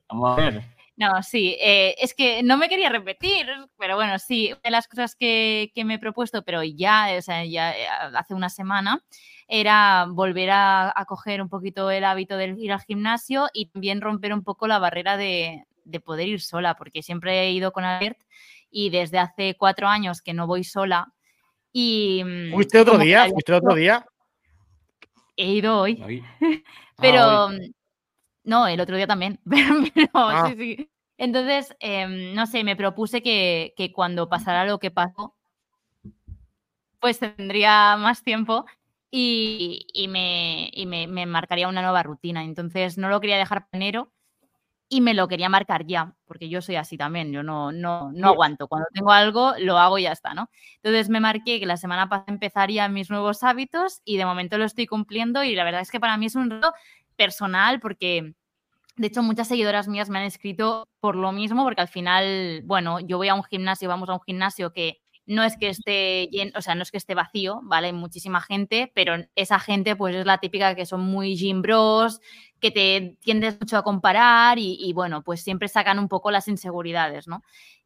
Vamos 0.09 0.31
a 0.31 0.41
ver. 0.41 0.63
No, 0.95 1.23
sí, 1.23 1.55
eh, 1.61 1.95
es 1.97 2.13
que 2.13 2.43
no 2.43 2.57
me 2.57 2.67
quería 2.67 2.89
repetir, 2.89 3.47
pero 3.77 3.95
bueno, 3.95 4.19
sí, 4.19 4.51
una 4.51 4.61
de 4.63 4.71
las 4.71 4.87
cosas 4.87 5.15
que, 5.15 5.71
que 5.73 5.85
me 5.85 5.93
he 5.93 5.99
propuesto, 5.99 6.43
pero 6.43 6.61
ya, 6.61 7.07
o 7.17 7.21
sea, 7.21 7.45
ya 7.45 7.71
eh, 7.71 7.87
hace 8.15 8.33
una 8.33 8.49
semana, 8.49 9.01
era 9.47 10.07
volver 10.09 10.49
a, 10.49 10.91
a 10.93 11.05
coger 11.05 11.41
un 11.41 11.47
poquito 11.47 11.89
el 11.89 12.03
hábito 12.03 12.35
de 12.35 12.53
ir 12.57 12.73
al 12.73 12.81
gimnasio 12.81 13.47
y 13.53 13.67
también 13.67 14.01
romper 14.01 14.33
un 14.33 14.43
poco 14.43 14.67
la 14.67 14.77
barrera 14.77 15.15
de, 15.15 15.63
de 15.85 15.99
poder 15.99 16.27
ir 16.27 16.41
sola, 16.41 16.75
porque 16.75 17.01
siempre 17.01 17.41
he 17.41 17.51
ido 17.51 17.71
con 17.71 17.83
Albert 17.83 18.19
y 18.69 18.89
desde 18.89 19.19
hace 19.19 19.55
cuatro 19.57 19.87
años 19.87 20.21
que 20.21 20.33
no 20.33 20.47
voy 20.47 20.63
sola. 20.63 21.13
Y, 21.71 22.23
mm, 22.25 22.53
¿Fuiste 22.53 22.79
otro 22.79 22.97
día? 22.97 23.27
¿Fuiste 23.29 23.53
otro 23.53 23.73
día? 23.75 24.05
He 25.39 25.53
ido 25.53 25.79
hoy. 25.79 26.01
Hoy. 26.05 26.23
Pero 26.97 27.19
Ah, 27.21 27.45
hoy. 27.47 27.57
mm, 27.59 27.73
no, 28.45 28.67
el 28.67 28.79
otro 28.81 28.97
día 28.97 29.07
también. 29.07 29.39
Pero, 29.49 29.75
pero 29.95 30.09
Ah. 30.13 30.49
sí, 30.49 30.55
sí. 30.77 30.91
Entonces, 31.17 31.75
em, 31.79 32.33
no 32.35 32.45
sé, 32.47 32.63
me 32.63 32.75
propuse 32.77 33.21
que, 33.23 33.73
que 33.77 33.91
cuando 33.93 34.29
pasara 34.29 34.65
lo 34.65 34.79
que 34.79 34.91
pasó, 34.91 35.35
pues 36.99 37.19
tendría 37.19 37.95
más 37.97 38.23
tiempo 38.23 38.65
y, 39.11 39.85
y 39.93 40.07
me, 40.07 40.69
y 40.73 40.85
me- 40.85 41.07
me 41.07 41.25
marcaría 41.25 41.67
una 41.67 41.81
nueva 41.81 42.03
rutina. 42.03 42.43
Entonces 42.43 42.97
no 42.97 43.09
lo 43.09 43.19
quería 43.21 43.37
dejar 43.37 43.67
para 43.69 43.77
enero 43.83 44.11
y 44.89 45.01
me 45.01 45.13
lo 45.13 45.27
quería 45.27 45.49
marcar 45.49 45.85
ya, 45.85 46.15
porque 46.25 46.49
yo 46.49 46.61
soy 46.61 46.75
así 46.75 46.97
también, 46.97 47.31
yo 47.31 47.43
no, 47.43 47.71
no, 47.71 48.11
no 48.11 48.27
aguanto. 48.27 48.67
Cuando 48.67 48.87
tengo 48.93 49.11
algo, 49.11 49.53
lo 49.59 49.77
hago 49.77 49.99
y 49.99 50.03
ya 50.03 50.11
está, 50.11 50.33
¿no? 50.33 50.49
Entonces 50.77 51.09
me 51.09 51.19
marqué 51.19 51.59
que 51.59 51.65
la 51.67 51.77
semana 51.77 52.09
pasada 52.09 52.33
empezaría 52.33 52.89
mis 52.89 53.09
nuevos 53.09 53.43
hábitos 53.43 54.01
y 54.03 54.17
de 54.17 54.25
momento 54.25 54.57
lo 54.57 54.65
estoy 54.65 54.87
cumpliendo 54.87 55.43
y 55.43 55.55
la 55.55 55.63
verdad 55.63 55.81
es 55.81 55.91
que 55.91 55.99
para 55.99 56.17
mí 56.17 56.25
es 56.25 56.35
un 56.35 56.49
reto 56.49 56.73
personal 57.15 57.79
porque... 57.79 58.33
De 58.97 59.07
hecho, 59.07 59.23
muchas 59.23 59.47
seguidoras 59.47 59.87
mías 59.87 60.09
me 60.09 60.19
han 60.19 60.25
escrito 60.25 60.89
por 60.99 61.15
lo 61.15 61.31
mismo, 61.31 61.63
porque 61.63 61.79
al 61.79 61.87
final, 61.87 62.63
bueno, 62.65 62.99
yo 62.99 63.15
voy 63.15 63.29
a 63.29 63.33
un 63.33 63.45
gimnasio, 63.45 63.87
vamos 63.87 64.09
a 64.09 64.13
un 64.15 64.19
gimnasio 64.19 64.73
que 64.73 64.99
no 65.29 65.43
es 65.43 65.57
que 65.57 65.69
esté 65.69 66.27
lleno, 66.31 66.51
o 66.55 66.61
sea, 66.61 66.73
no 66.75 66.81
es 66.81 66.91
que 66.91 66.97
esté 66.97 67.13
vacío, 67.13 67.61
¿vale? 67.63 67.87
Hay 67.87 67.93
muchísima 67.93 68.41
gente, 68.41 68.91
pero 68.95 69.15
esa 69.35 69.59
gente, 69.59 69.95
pues 69.95 70.15
es 70.15 70.25
la 70.25 70.39
típica 70.39 70.73
que 70.75 70.87
son 70.87 71.01
muy 71.01 71.35
gym 71.37 71.61
bros, 71.61 72.19
que 72.59 72.71
te 72.71 73.15
tiendes 73.21 73.59
mucho 73.61 73.77
a 73.77 73.83
comparar 73.83 74.57
y, 74.59 74.91
bueno, 74.93 75.23
pues 75.23 75.41
siempre 75.41 75.67
sacan 75.67 75.99
un 75.99 76.07
poco 76.09 76.31
las 76.31 76.47
inseguridades, 76.47 77.27
¿no? 77.27 77.43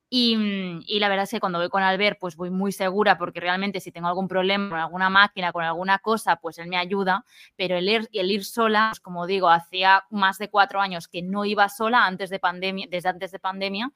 Y, 0.10 0.38
mm, 0.38 0.84
y 0.88 1.00
la 1.00 1.10
verdad 1.10 1.24
es 1.24 1.32
que 1.32 1.40
cuando 1.40 1.60
voy 1.60 1.70
con 1.70 1.84
Albert, 1.84 2.18
pues 2.20 2.36
voy 2.38 2.52
muy 2.52 2.72
segura 2.72 3.18
porque 3.18 3.40
realmente 3.40 3.80
si 3.82 3.92
tengo 3.92 4.08
algún 4.08 4.28
problema 4.28 4.70
con 4.70 4.80
alguna 4.80 5.10
máquina, 5.10 5.52
con 5.52 5.64
alguna 5.66 6.00
cosa, 6.00 6.36
pues 6.38 6.60
él 6.60 6.68
me 6.68 6.78
ayuda, 6.78 7.26
pero 7.58 7.76
el 7.78 7.90
ir, 7.90 8.10
el 8.14 8.32
ir 8.32 8.46
sola, 8.46 8.90
pues 8.92 9.00
como 9.02 9.26
digo, 9.28 9.50
hacía 9.50 10.06
más 10.12 10.38
de 10.38 10.50
cuatro 10.50 10.82
años 10.82 11.08
que 11.08 11.24
no 11.24 11.46
iba 11.46 11.68
sola 11.70 12.06
antes 12.06 12.30
de 12.30 12.40
pandemia, 12.40 12.88
desde 12.90 13.10
antes 13.10 13.32
de 13.32 13.40
pandemia, 13.40 13.92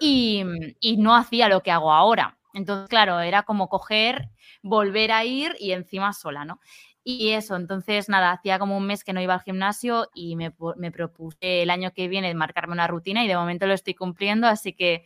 y, 0.00 0.44
y 0.80 0.96
no 0.98 1.16
hacía 1.16 1.48
lo 1.48 1.62
que 1.62 1.72
hago 1.72 1.92
ahora. 1.92 2.37
Entonces, 2.54 2.88
claro, 2.88 3.20
era 3.20 3.42
como 3.44 3.68
coger, 3.68 4.30
volver 4.62 5.12
a 5.12 5.24
ir 5.24 5.54
y 5.60 5.72
encima 5.72 6.12
sola, 6.12 6.44
¿no? 6.44 6.60
Y 7.04 7.30
eso, 7.30 7.56
entonces 7.56 8.08
nada, 8.08 8.32
hacía 8.32 8.58
como 8.58 8.76
un 8.76 8.86
mes 8.86 9.04
que 9.04 9.12
no 9.14 9.20
iba 9.22 9.34
al 9.34 9.40
gimnasio 9.42 10.08
y 10.14 10.36
me, 10.36 10.52
me 10.76 10.90
propuse 10.92 11.62
el 11.62 11.70
año 11.70 11.92
que 11.94 12.08
viene 12.08 12.34
marcarme 12.34 12.74
una 12.74 12.86
rutina 12.86 13.24
y 13.24 13.28
de 13.28 13.36
momento 13.36 13.66
lo 13.66 13.74
estoy 13.74 13.94
cumpliendo, 13.94 14.46
así 14.46 14.74
que 14.74 15.04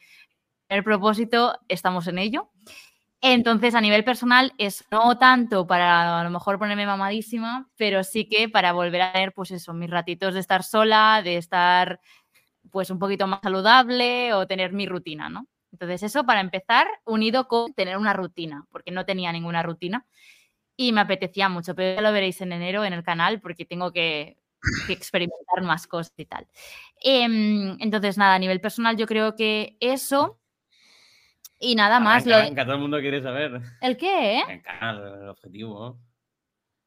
el 0.69 0.85
propósito 0.85 1.59
estamos 1.69 2.07
en 2.09 2.19
ello. 2.19 2.51
Entonces, 3.23 3.75
a 3.77 3.81
nivel 3.81 4.05
personal, 4.05 4.53
es 4.59 4.85
no 4.91 5.19
tanto 5.19 5.67
para 5.67 6.21
a 6.21 6.25
lo 6.25 6.31
mejor 6.31 6.59
ponerme 6.59 6.87
mamadísima, 6.87 7.69
pero 7.77 8.05
sí 8.05 8.29
que 8.29 8.49
para 8.49 8.73
volver 8.73 9.03
a 9.03 9.13
tener, 9.13 9.33
pues 9.33 9.53
eso, 9.53 9.75
mis 9.75 9.91
ratitos 9.91 10.35
de 10.35 10.41
estar 10.41 10.65
sola, 10.65 11.23
de 11.25 11.37
estar 11.39 12.01
pues 12.73 12.91
un 12.91 12.99
poquito 13.01 13.27
más 13.29 13.41
saludable 13.43 14.35
o 14.35 14.47
tener 14.47 14.73
mi 14.73 14.87
rutina, 14.87 15.29
¿no? 15.31 15.47
Entonces, 15.73 16.03
eso 16.03 16.25
para 16.25 16.41
empezar, 16.41 16.87
unido 17.05 17.49
con 17.49 17.73
tener 17.75 17.97
una 17.97 18.13
rutina, 18.13 18.67
porque 18.71 18.91
no 18.91 19.05
tenía 19.07 19.33
ninguna 19.33 19.63
rutina 19.63 20.07
y 20.77 20.93
me 20.93 21.01
apetecía 21.01 21.49
mucho, 21.49 21.75
pero 21.75 21.97
ya 21.97 22.03
lo 22.03 22.13
veréis 22.13 22.41
en 22.41 22.53
enero 22.53 22.85
en 22.85 22.93
el 22.93 23.03
canal 23.03 23.41
porque 23.41 23.65
tengo 23.65 23.93
que, 23.93 24.37
que 24.87 24.93
experimentar 24.93 25.63
más 25.63 25.87
cosas 25.87 26.13
y 26.17 26.27
tal. 26.27 26.47
Em, 27.03 27.77
entonces, 27.81 28.17
nada, 28.19 28.35
a 28.35 28.39
nivel 28.39 28.61
personal 28.61 28.97
yo 28.97 29.07
creo 29.07 29.35
que 29.35 29.77
eso 29.81 30.39
y 31.59 31.75
nada 31.75 32.01
más. 32.01 32.27
lo- 32.27 32.37
Arranca, 32.37 32.65
todo 32.65 32.75
el 32.75 32.81
mundo 32.81 33.01
quiere 33.01 33.23
saber. 33.23 33.61
¿El 33.81 33.97
qué? 33.97 34.39
eh? 34.39 34.43
Arranca, 34.45 34.91
el 34.91 35.29
objetivo. 35.29 35.99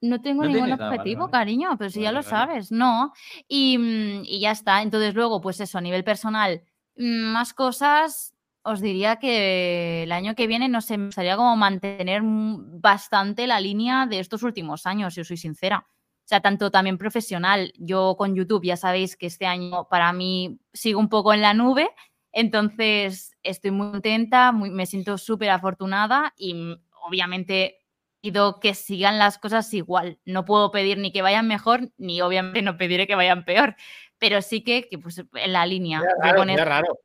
No 0.01 0.21
tengo 0.21 0.43
No 0.43 0.49
ningún 0.49 0.73
objetivo, 0.73 1.31
cariño, 1.31 1.77
pero 1.77 1.89
si 1.89 2.01
ya 2.01 2.11
lo 2.11 2.21
sabes, 2.21 2.71
no. 2.71 3.13
Y, 3.47 3.77
mm, 3.77 4.23
y 4.25 4.39
ya 4.41 4.51
está. 4.51 4.81
Entonces, 4.81 5.15
luego, 5.15 5.41
pues 5.41 5.59
eso, 5.59 5.77
a 5.77 5.81
nivel 5.81 6.03
personal, 6.03 6.63
mm, 6.97 7.31
más 7.31 7.53
cosas. 7.53 8.34
Os 8.67 8.81
diría 8.81 9.17
que 9.17 10.03
el 10.03 10.11
año 10.11 10.33
que 10.35 10.47
viene, 10.47 10.67
no 10.69 10.81
sé, 10.81 10.97
me 10.97 11.05
gustaría 11.05 11.37
como 11.37 11.55
mantener 11.55 12.21
bastante 12.23 13.45
la 13.45 13.59
línea 13.59 14.07
de 14.07 14.19
estos 14.19 14.41
últimos 14.43 14.85
años, 14.87 15.13
si 15.13 15.21
os 15.21 15.27
soy 15.27 15.37
sincera. 15.37 15.85
O 15.87 16.27
sea, 16.27 16.41
tanto 16.41 16.71
también 16.71 16.97
profesional. 16.97 17.71
Yo 17.77 18.15
con 18.17 18.35
YouTube 18.35 18.65
ya 18.65 18.75
sabéis 18.77 19.15
que 19.15 19.27
este 19.27 19.45
año 19.45 19.87
para 19.87 20.11
mí 20.13 20.59
sigo 20.73 20.99
un 20.99 21.09
poco 21.09 21.31
en 21.33 21.41
la 21.41 21.53
nube. 21.53 21.87
Entonces, 22.31 23.35
estoy 23.43 23.69
muy 23.71 23.91
contenta, 23.91 24.51
muy- 24.51 24.71
me 24.71 24.85
siento 24.87 25.17
súper 25.19 25.51
afortunada 25.51 26.33
y 26.35 26.53
mm, 26.55 26.75
obviamente 27.07 27.77
pido 28.21 28.59
que 28.59 28.73
sigan 28.73 29.19
las 29.19 29.37
cosas 29.37 29.71
igual. 29.75 30.19
No 30.25 30.43
puedo 30.45 30.71
pedir 30.71 30.97
ni 30.97 31.11
que 31.11 31.21
vayan 31.21 31.47
mejor, 31.47 31.91
ni 31.97 32.21
obviamente 32.21 32.61
no 32.63 32.75
pediré 32.77 33.05
que 33.05 33.13
vayan 33.15 33.45
peor, 33.45 33.75
pero 34.17 34.41
sí 34.41 34.63
que, 34.63 34.87
que, 34.89 34.97
pues, 34.97 35.19
en 35.19 35.53
la 35.53 35.65
línea. 35.67 35.99
Yo 35.99 36.05
raro, 36.23 36.37
raro. 36.65 36.99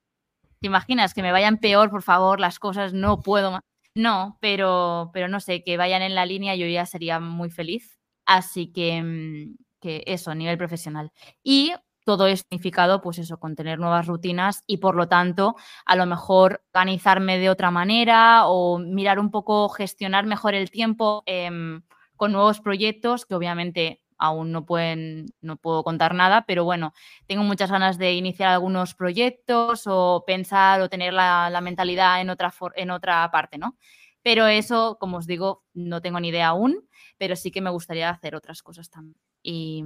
¿Te 0.60 0.66
imaginas 0.66 1.14
que 1.14 1.22
me 1.22 1.32
vayan 1.32 1.56
peor, 1.58 1.90
por 1.90 2.02
favor, 2.02 2.38
las 2.38 2.58
cosas? 2.58 2.92
No 2.92 3.20
puedo 3.22 3.50
más. 3.50 3.62
No, 3.94 4.36
pero, 4.40 5.10
pero 5.14 5.26
no 5.26 5.40
sé, 5.40 5.64
que 5.64 5.76
vayan 5.78 6.02
en 6.02 6.14
la 6.14 6.26
línea, 6.26 6.54
yo 6.54 6.66
ya 6.66 6.84
sería 6.84 7.18
muy 7.18 7.50
feliz. 7.50 7.98
Así 8.26 8.70
que, 8.70 9.02
mm, 9.02 9.56
que 9.80 10.04
eso, 10.06 10.30
a 10.30 10.34
nivel 10.34 10.58
profesional. 10.58 11.12
Y 11.42 11.72
todo 12.04 12.26
es 12.26 12.40
significado, 12.40 13.00
pues 13.00 13.18
eso, 13.18 13.38
con 13.38 13.56
tener 13.56 13.78
nuevas 13.78 14.06
rutinas 14.06 14.62
y 14.66 14.78
por 14.78 14.96
lo 14.96 15.08
tanto, 15.08 15.56
a 15.86 15.96
lo 15.96 16.04
mejor 16.06 16.62
organizarme 16.74 17.38
de 17.38 17.48
otra 17.50 17.70
manera 17.70 18.46
o 18.46 18.78
mirar 18.78 19.18
un 19.18 19.30
poco, 19.30 19.68
gestionar 19.70 20.26
mejor 20.26 20.54
el 20.54 20.70
tiempo 20.70 21.22
em, 21.26 21.82
con 22.16 22.32
nuevos 22.32 22.60
proyectos 22.60 23.24
que 23.26 23.34
obviamente 23.34 24.02
aún 24.20 24.52
no 24.52 24.64
pueden, 24.66 25.26
no 25.40 25.56
puedo 25.56 25.82
contar 25.84 26.14
nada, 26.14 26.44
pero 26.46 26.64
bueno, 26.64 26.92
tengo 27.26 27.42
muchas 27.44 27.70
ganas 27.70 27.98
de 27.98 28.14
iniciar 28.14 28.50
algunos 28.50 28.94
proyectos 28.94 29.84
o 29.86 30.24
pensar 30.26 30.80
o 30.82 30.88
tener 30.88 31.12
la, 31.14 31.50
la 31.50 31.60
mentalidad 31.60 32.20
en 32.20 32.30
otra, 32.30 32.50
for- 32.50 32.74
en 32.76 32.90
otra 32.90 33.28
parte, 33.32 33.58
¿no? 33.58 33.76
Pero 34.22 34.46
eso, 34.46 34.98
como 35.00 35.16
os 35.18 35.26
digo, 35.26 35.64
no 35.74 36.00
tengo 36.02 36.20
ni 36.20 36.28
idea 36.28 36.48
aún, 36.48 36.86
pero 37.18 37.36
sí 37.36 37.50
que 37.50 37.60
me 37.62 37.70
gustaría 37.70 38.10
hacer 38.10 38.34
otras 38.36 38.62
cosas 38.62 38.90
también. 38.90 39.16
Y, 39.42 39.82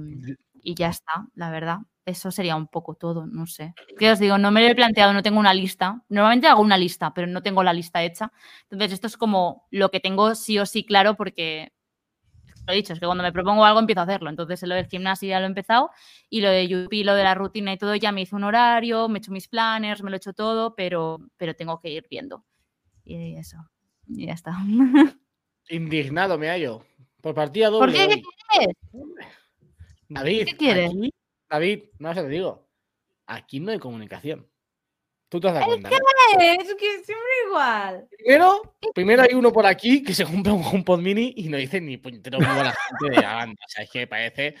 y 0.61 0.75
ya 0.75 0.89
está, 0.89 1.27
la 1.35 1.49
verdad. 1.51 1.79
Eso 2.05 2.29
sería 2.31 2.55
un 2.55 2.67
poco 2.67 2.95
todo, 2.95 3.25
no 3.25 3.47
sé. 3.47 3.73
¿Qué 3.97 4.11
os 4.11 4.19
digo? 4.19 4.37
No 4.37 4.51
me 4.51 4.61
lo 4.61 4.67
he 4.67 4.75
planteado, 4.75 5.13
no 5.13 5.23
tengo 5.23 5.39
una 5.39 5.53
lista. 5.53 6.03
Normalmente 6.09 6.47
hago 6.47 6.61
una 6.61 6.77
lista, 6.77 7.13
pero 7.13 7.27
no 7.27 7.41
tengo 7.41 7.63
la 7.63 7.73
lista 7.73 8.03
hecha. 8.03 8.31
Entonces, 8.69 8.93
esto 8.93 9.07
es 9.07 9.17
como 9.17 9.65
lo 9.71 9.89
que 9.89 9.99
tengo 9.99 10.35
sí 10.35 10.59
o 10.59 10.65
sí 10.65 10.85
claro 10.85 11.15
porque 11.15 11.71
lo 12.67 12.73
he 12.73 12.75
dicho, 12.75 12.93
es 12.93 12.99
que 12.99 13.05
cuando 13.05 13.23
me 13.23 13.31
propongo 13.31 13.63
algo 13.65 13.79
empiezo 13.79 13.99
a 14.01 14.03
hacerlo. 14.03 14.29
Entonces, 14.29 14.61
lo 14.63 14.75
del 14.75 14.87
gimnasio 14.87 15.29
ya 15.29 15.39
lo 15.39 15.45
he 15.45 15.47
empezado 15.49 15.89
y 16.29 16.41
lo 16.41 16.49
de 16.49 16.67
YouTube 16.67 16.93
y 16.93 17.03
lo 17.03 17.13
de 17.15 17.23
la 17.23 17.35
rutina 17.35 17.73
y 17.73 17.77
todo, 17.77 17.95
ya 17.95 18.11
me 18.11 18.21
hice 18.21 18.35
un 18.35 18.43
horario, 18.43 19.07
me 19.09 19.17
he 19.17 19.19
hecho 19.19 19.31
mis 19.31 19.47
planners, 19.47 20.01
me 20.03 20.09
lo 20.09 20.15
he 20.15 20.17
hecho 20.17 20.33
todo, 20.33 20.75
pero, 20.75 21.19
pero 21.37 21.55
tengo 21.55 21.79
que 21.79 21.89
ir 21.89 22.05
viendo. 22.09 22.43
Y 23.03 23.35
eso. 23.37 23.57
Y 24.07 24.25
ya 24.27 24.33
está. 24.33 24.57
Indignado 25.69 26.37
me 26.37 26.49
hallo. 26.49 26.83
Por 27.21 27.33
partida 27.33 27.69
¿Por 27.71 27.91
doble. 27.91 27.93
qué? 27.93 28.07
¿Qué 28.07 28.13
hoy. 28.15 28.23
quieres? 28.49 28.75
David, 30.07 30.45
¿Qué 30.45 30.57
quieres? 30.57 30.89
aquí- 30.91 31.13
David, 31.49 31.83
no 31.99 32.13
sé, 32.13 32.21
te 32.21 32.29
digo. 32.29 32.67
Aquí 33.27 33.59
no 33.59 33.71
hay 33.71 33.79
comunicación. 33.79 34.47
Tú 35.29 35.39
te 35.39 35.47
has 35.47 35.53
dado 35.55 35.65
cuenta. 35.65 35.89
¿no? 35.89 35.95
Es 36.41 36.75
que 36.75 37.03
siempre 37.03 37.15
igual. 37.47 38.07
Primero, 38.17 38.75
primero 38.93 39.21
hay 39.23 39.33
uno 39.33 39.51
por 39.51 39.65
aquí 39.65 40.03
que 40.03 40.13
se 40.13 40.23
compra 40.23 40.53
un 40.53 40.63
HomePod 40.63 40.99
mini 40.99 41.33
y 41.37 41.49
no 41.49 41.57
dice 41.57 41.81
ni 41.81 41.97
puñetero 41.97 42.37
como 42.37 42.63
la 42.63 42.73
gente 42.73 43.15
de 43.15 43.21
la 43.21 43.33
banda. 43.35 43.61
O 43.65 43.69
sea, 43.69 43.83
es 43.83 43.89
que 43.89 44.07
parece. 44.07 44.55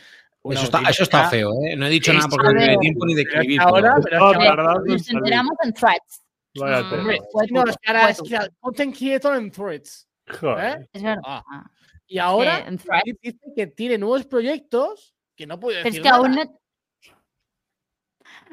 Eso 0.47 0.63
está, 0.63 0.81
eso 0.89 1.03
está 1.03 1.27
feo, 1.29 1.51
¿eh? 1.65 1.75
No 1.75 1.87
he 1.87 1.89
dicho 1.89 2.13
nada 2.13 2.27
porque 2.29 2.47
a 2.47 2.51
no 2.51 2.65
da 2.73 2.77
tiempo 2.79 3.05
ni 3.05 3.15
de 3.15 3.21
escribir. 3.23 3.59
ahora, 3.61 3.95
pero 4.03 4.31
es 4.31 4.37
que 4.37 4.47
ahora- 4.47 4.75
Nos 4.85 5.09
enteramos 5.09 5.53
en 5.63 5.73
threads. 5.73 6.21
Mm, 6.53 6.59
tela. 6.59 6.79
Hombre, 6.91 7.19
Pues 7.31 7.51
no, 7.51 7.63
tú, 7.63 7.69
es 7.71 7.77
que 7.77 7.87
ahora 7.89 8.09
es 8.09 8.17
pues 8.19 8.29
que 8.29 8.39
ponte 8.59 8.91
quieto 8.91 9.35
en 9.35 9.51
threads. 9.51 10.07
Joder. 10.39 10.81
¿eh? 10.81 10.87
Es 10.93 11.03
verdad. 11.03 11.21
Ah. 11.25 11.65
Y 12.07 12.19
ahora 12.19 12.65
dice 13.03 13.37
que 13.55 13.67
tiene 13.67 13.97
nuevos 13.97 14.25
proyectos 14.27 15.15
que 15.35 15.47
no 15.47 15.59
puede 15.59 15.77
Pero 15.81 15.85
decir 15.85 15.99
es 16.01 16.03
que 16.03 16.09
aún 16.09 16.35
no. 16.35 16.59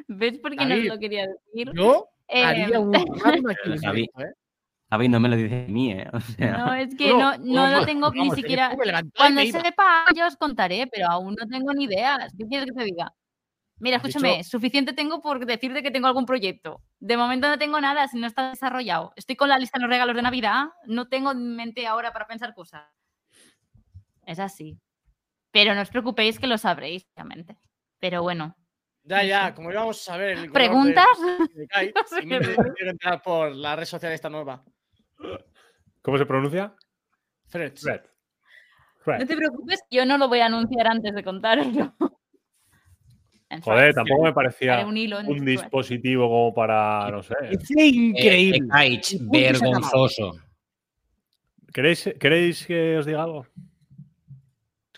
¿Ves 0.09 0.39
por 0.39 0.57
qué 0.57 0.65
no 0.65 0.77
lo 0.77 0.99
quería 0.99 1.27
decir? 1.27 1.73
Yo 1.75 2.07
Eh, 2.29 2.45
haría 2.45 2.81
un 2.81 2.93
Javi. 3.83 4.05
¿eh? 4.05 4.33
Javi, 4.91 5.09
no 5.09 5.21
me 5.21 5.29
lo 5.29 5.37
dices 5.37 5.67
a 5.69 5.71
mí, 5.71 5.93
¿eh? 5.93 6.07
O 6.13 6.21
sea, 6.21 6.57
No, 6.57 6.75
es 6.75 6.95
que 6.95 7.13
Bueno, 7.13 7.33
no, 7.39 7.45
no 7.45 7.67
lo 7.67 7.73
vamos, 7.73 7.87
tengo 7.87 8.11
ni 8.13 8.19
vamos, 8.21 8.35
siquiera. 8.37 8.77
Cuando 9.17 9.43
sepa, 9.43 10.05
yo 10.15 10.27
os 10.27 10.37
contaré, 10.37 10.87
pero 10.87 11.09
aún 11.11 11.35
no 11.39 11.47
tengo 11.47 11.73
ni 11.75 11.85
idea. 11.85 12.29
¿Qué 12.39 12.47
quieres 12.47 12.67
que 12.71 12.73
te 12.73 12.85
diga? 12.85 13.13
Mira, 13.79 13.97
escúchame, 13.97 14.37
dicho- 14.39 14.49
suficiente 14.51 14.93
tengo 14.93 15.21
por 15.21 15.45
decirte 15.45 15.83
que 15.83 15.91
tengo 15.91 16.07
algún 16.07 16.25
proyecto. 16.25 16.81
De 17.01 17.17
momento 17.17 17.49
no 17.49 17.59
tengo 17.59 17.81
nada 17.81 18.07
si 18.09 18.19
no 18.19 18.27
está 18.27 18.51
desarrollado. 18.51 19.13
Estoy 19.17 19.35
con 19.37 19.49
la 19.49 19.59
lista 19.59 19.79
de 19.79 19.83
los 19.83 19.91
regalos 19.91 20.15
de 20.17 20.23
Navidad, 20.23 20.67
no 20.87 21.09
tengo 21.09 21.33
en 21.33 21.57
mente 21.57 21.87
ahora 21.87 22.13
para 22.13 22.27
pensar 22.27 22.55
cosas. 22.55 22.85
Es 24.25 24.39
así. 24.39 24.79
Pero 25.51 25.75
no 25.75 25.83
os 25.83 25.91
preocupéis 25.91 26.39
que 26.39 26.47
lo 26.47 26.57
sabréis, 26.59 27.07
obviamente. 27.15 27.59
Pero 27.99 28.23
bueno. 28.23 28.57
Ya, 29.05 29.23
No 29.23 29.25
ya, 29.25 29.55
como 29.55 29.71
íbamos 29.73 30.09
a 30.09 30.17
ver. 30.17 30.39
el 30.39 30.53
¿Preguntas? 30.53 31.05
de 31.55 31.67
No 32.13 32.21
y 32.23 32.27
me 32.27 32.39
que 32.41 32.89
entrar 32.89 33.21
por 33.23 33.53
la 33.55 33.75
red 33.77 33.85
social 33.85 34.13
esta 34.13 34.31
nueva. 34.31 34.63
¿Cómo 36.03 36.19
se 36.19 36.27
pronuncia? 36.27 36.75
Threads. 37.49 37.83
Red. 37.83 38.01
No 39.07 39.13
Red. 39.19 39.27
te 39.27 39.37
preocupes, 39.37 39.81
yo 39.91 40.07
no 40.07 40.17
lo 40.19 40.29
voy 40.29 40.39
a 40.41 40.47
anunciar 40.47 40.87
antes 40.87 41.15
de 41.15 41.23
contaroslo. 41.25 41.95
En 43.49 43.61
Joder, 43.61 43.93
tampoco 43.93 44.23
me 44.23 44.33
parecía 44.33 44.83
un 44.87 45.45
dispositivo 45.45 46.27
como 46.27 46.55
para, 46.55 47.11
no 47.11 47.23
sé. 47.23 47.35
Es 47.51 47.71
Eh, 47.73 47.85
increíble. 47.87 48.61
Se 49.03 49.17
acabó. 49.17 49.31
vergonzoso. 49.31 50.33
¿Queréis, 51.71 52.15
¿Queréis 52.19 52.67
que 52.67 52.97
os 52.97 53.05
diga 53.05 53.23
algo? 53.25 53.47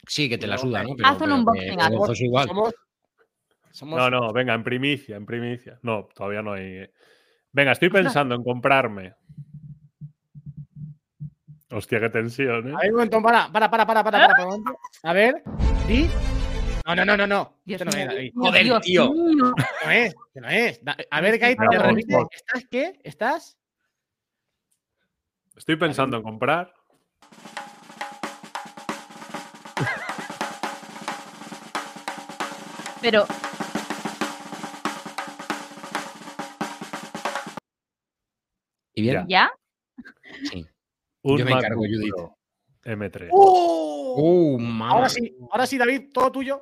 Sí, 0.07 0.29
que 0.29 0.39
te 0.39 0.47
la 0.47 0.55
No, 0.55 0.61
suda, 0.63 0.85
¿no? 0.85 0.95
haz 1.03 1.21
un 1.21 1.33
unboxing, 1.33 1.81
igual. 2.21 2.47
Somos, 2.47 2.75
somos- 3.75 3.99
No, 3.99 4.09
no, 4.09 4.33
venga, 4.33 4.55
en 4.55 4.63
primicia, 4.63 5.17
en 5.17 5.27
primicia. 5.27 5.79
No, 5.83 6.09
todavía 6.15 6.43
no 6.43 6.53
hay. 6.53 6.89
Venga, 7.53 7.73
estoy 7.73 7.91
pensando 8.23 8.35
en 8.37 8.45
comprarme. 8.45 9.15
Hostia, 11.71 11.99
qué 11.99 12.09
tensión, 12.09 12.69
¿eh? 12.71 12.75
A 12.75 12.79
ver, 12.79 12.91
un 12.91 12.97
momento, 12.97 13.21
para, 13.21 13.51
para, 13.51 13.69
para, 13.71 13.85
para, 13.87 14.05
para, 14.05 14.19
para, 14.21 14.29
para, 14.29 14.45
un 14.45 14.51
momento. 14.63 14.79
A 15.03 15.13
ver, 15.13 15.43
di. 15.89 16.09
No, 16.87 16.95
no, 16.95 17.05
no, 17.05 17.17
no, 17.17 17.27
no. 17.27 17.57
Dios 17.65 17.81
Esto 17.81 17.91
no 17.91 17.97
mío, 17.97 18.11
es, 18.11 18.15
David. 18.15 18.33
Joder, 18.37 18.63
Dios 18.65 18.81
tío. 18.83 19.13
mío. 19.13 19.55
No 19.85 19.91
es, 19.91 20.15
que 20.33 20.41
no 20.41 20.49
es. 20.49 20.81
A 21.11 21.21
ver, 21.21 21.41
Kai, 21.41 21.57
te 21.57 21.79
repite. 21.79 22.15
¿Estás 22.31 22.65
qué? 22.71 23.01
¿Estás? 23.03 23.57
Estoy 25.57 25.77
pensando 25.77 26.17
en 26.17 26.23
comprar. 26.23 26.73
Pero, 33.01 33.27
¿Y 38.95 39.03
bien? 39.03 39.25
¿ya? 39.29 39.51
Sí. 40.51 40.67
Un 41.23 41.39
Yo 41.39 41.45
me 41.45 41.53
encargo, 41.53 41.81
Judith. 41.81 42.13
Pro 42.15 42.37
M3. 42.85 43.29
¡Oh! 43.33 44.15
¡Uh, 44.17 44.59
mamá! 44.59 44.91
Ahora 44.91 45.09
sí, 45.09 45.35
ahora 45.51 45.67
sí, 45.67 45.79
David, 45.79 46.11
todo 46.13 46.31
tuyo. 46.31 46.61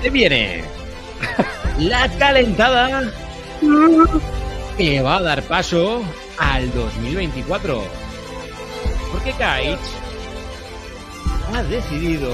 ¿Qué 0.00 0.10
viene? 0.10 0.62
La 1.78 2.08
calentada 2.18 3.12
que 4.76 5.02
va 5.02 5.16
a 5.16 5.22
dar 5.22 5.42
paso 5.42 6.02
al 6.38 6.72
2024. 6.72 7.82
Porque 9.12 9.32
Kaich 9.32 9.78
ha 11.52 11.62
decidido 11.64 12.30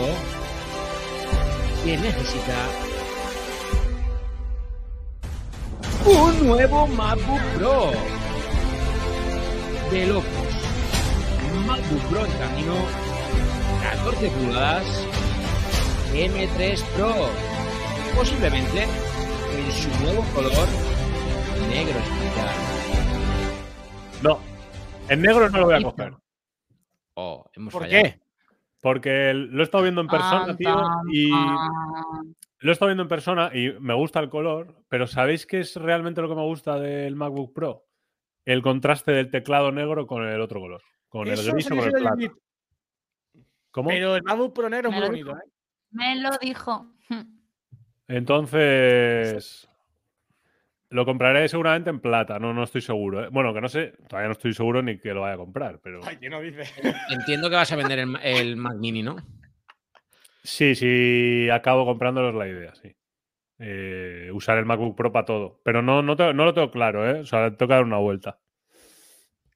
que 1.84 1.96
necesita 1.96 2.54
un 6.06 6.46
nuevo 6.46 6.86
MacBook 6.86 7.40
Pro. 7.56 7.90
De 9.90 10.06
locos. 10.06 10.26
MacBook 11.66 12.02
Pro 12.10 12.26
en 12.26 12.32
camino. 12.32 12.74
14 13.82 14.28
pulgadas. 14.30 15.06
M3 16.12 16.82
Pro. 16.96 17.14
Posiblemente 18.16 18.82
en 18.82 19.72
su 19.72 20.04
nuevo 20.04 20.22
color 20.34 20.68
negro 21.70 21.98
especial. 21.98 22.54
No, 24.22 24.38
en 25.08 25.22
negro 25.22 25.50
no 25.50 25.58
lo 25.58 25.64
voy 25.66 25.74
a 25.74 25.82
coger. 25.82 26.14
Oh, 27.14 27.44
hemos 27.54 27.72
¿Por 27.72 27.82
fallado. 27.82 28.02
qué? 28.04 28.20
Porque 28.80 29.32
lo 29.34 29.62
he 29.62 29.64
estado 29.64 29.82
viendo 29.82 30.00
en 30.02 30.08
persona, 30.08 30.56
tío, 30.56 30.76
y. 31.12 31.30
lo 32.64 32.70
he 32.70 32.72
estado 32.72 32.88
viendo 32.88 33.02
en 33.02 33.10
persona 33.10 33.50
y 33.52 33.72
me 33.78 33.92
gusta 33.92 34.20
el 34.20 34.30
color, 34.30 34.74
pero 34.88 35.06
¿sabéis 35.06 35.44
qué 35.44 35.60
es 35.60 35.76
realmente 35.76 36.22
lo 36.22 36.30
que 36.30 36.34
me 36.34 36.44
gusta 36.44 36.78
del 36.80 37.14
MacBook 37.14 37.52
Pro? 37.52 37.84
El 38.46 38.62
contraste 38.62 39.12
del 39.12 39.30
teclado 39.30 39.70
negro 39.70 40.06
con 40.06 40.26
el 40.26 40.40
otro 40.40 40.60
color, 40.60 40.82
con 41.10 41.28
Eso 41.28 41.42
el 41.42 41.52
gris 41.52 41.70
o 41.70 41.76
con 41.76 41.84
el 41.84 41.92
plata. 41.92 42.16
¿Cómo? 43.70 43.90
Pero 43.90 44.16
el 44.16 44.22
MacBook 44.22 44.54
Pro 44.54 44.70
negro 44.70 44.88
es 44.88 44.94
Me 44.94 44.98
muy 44.98 45.02
lo 45.02 45.12
bonito, 45.12 45.28
dijo. 45.28 45.38
¿eh? 45.38 45.50
Me 45.90 46.16
lo 46.22 46.30
dijo. 46.40 46.86
Entonces, 48.08 49.68
lo 50.88 51.04
compraré 51.04 51.46
seguramente 51.50 51.90
en 51.90 52.00
plata, 52.00 52.38
no, 52.38 52.54
no 52.54 52.62
estoy 52.62 52.80
seguro. 52.80 53.26
¿eh? 53.26 53.28
Bueno, 53.30 53.52
que 53.52 53.60
no 53.60 53.68
sé, 53.68 53.92
todavía 54.08 54.28
no 54.28 54.32
estoy 54.32 54.54
seguro 54.54 54.82
ni 54.82 54.98
que 54.98 55.12
lo 55.12 55.20
vaya 55.20 55.34
a 55.34 55.38
comprar, 55.38 55.80
pero 55.82 56.00
Ay, 56.06 56.16
¿qué 56.16 56.30
no 56.30 56.40
dice? 56.40 56.62
Entiendo 57.10 57.50
que 57.50 57.56
vas 57.56 57.72
a 57.72 57.76
vender 57.76 57.98
el, 57.98 58.16
el 58.22 58.56
Mac 58.56 58.76
Mini, 58.76 59.02
¿no? 59.02 59.16
Sí, 60.44 60.74
sí, 60.76 61.48
acabo 61.50 61.84
comprándolos 61.84 62.34
la 62.36 62.46
idea, 62.46 62.74
sí. 62.76 62.94
Eh, 63.58 64.30
usar 64.32 64.58
el 64.58 64.66
MacBook 64.66 64.96
Pro 64.96 65.10
para 65.12 65.24
todo, 65.26 65.60
pero 65.64 65.82
no, 65.82 66.02
no, 66.02 66.14
te- 66.16 66.32
no 66.34 66.44
lo 66.44 66.54
tengo 66.54 66.70
claro, 66.70 67.08
¿eh? 67.10 67.20
O 67.20 67.26
sea, 67.26 67.50
tengo 67.56 67.68
que 67.68 67.74
dar 67.74 67.84
una 67.84 67.98
vuelta. 67.98 68.38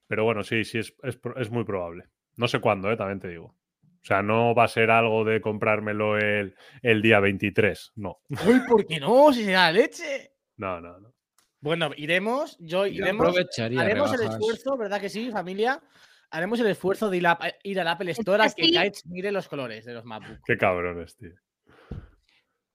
Pero 0.06 0.24
bueno, 0.24 0.42
sí, 0.42 0.64
sí, 0.64 0.78
es, 0.78 0.94
es 1.36 1.50
muy 1.50 1.64
probable. 1.64 2.04
No 2.36 2.48
sé 2.48 2.60
cuándo, 2.60 2.90
¿eh? 2.90 2.96
También 2.96 3.20
te 3.20 3.28
digo. 3.28 3.54
O 3.82 4.04
sea, 4.08 4.22
no 4.22 4.54
va 4.54 4.64
a 4.64 4.68
ser 4.68 4.90
algo 4.90 5.24
de 5.24 5.40
comprármelo 5.40 6.16
el, 6.16 6.54
el 6.82 7.02
día 7.02 7.20
23, 7.20 7.92
no. 7.96 8.20
Uy, 8.46 8.60
¿por 8.66 8.86
qué 8.86 9.00
no? 9.00 9.32
Si 9.32 9.44
se 9.44 9.50
da 9.52 9.70
leche. 9.72 10.32
No, 10.56 10.80
no, 10.80 10.98
no. 10.98 11.12
Bueno, 11.60 11.90
iremos, 11.96 12.56
yo 12.60 12.86
Yo 12.86 12.94
iremos, 13.02 13.26
aprovecharía 13.28 13.80
haremos 13.82 14.12
el 14.14 14.22
esfuerzo, 14.28 14.76
¿verdad 14.78 15.00
que 15.00 15.08
sí, 15.08 15.30
familia? 15.30 15.82
Haremos 16.30 16.60
el 16.60 16.66
esfuerzo 16.66 17.08
de 17.10 17.16
ir, 17.16 17.26
a- 17.26 17.38
ir 17.62 17.80
al 17.80 17.88
Apple 17.88 18.10
Store 18.12 18.42
a 18.44 18.50
que. 18.50 18.70
Kaich 18.72 19.02
mire 19.06 19.32
los 19.32 19.48
colores 19.48 19.84
de 19.84 19.94
los 19.94 20.04
MacBook. 20.04 20.38
Qué 20.44 20.56
cabrones, 20.58 21.16
tío. 21.16 21.30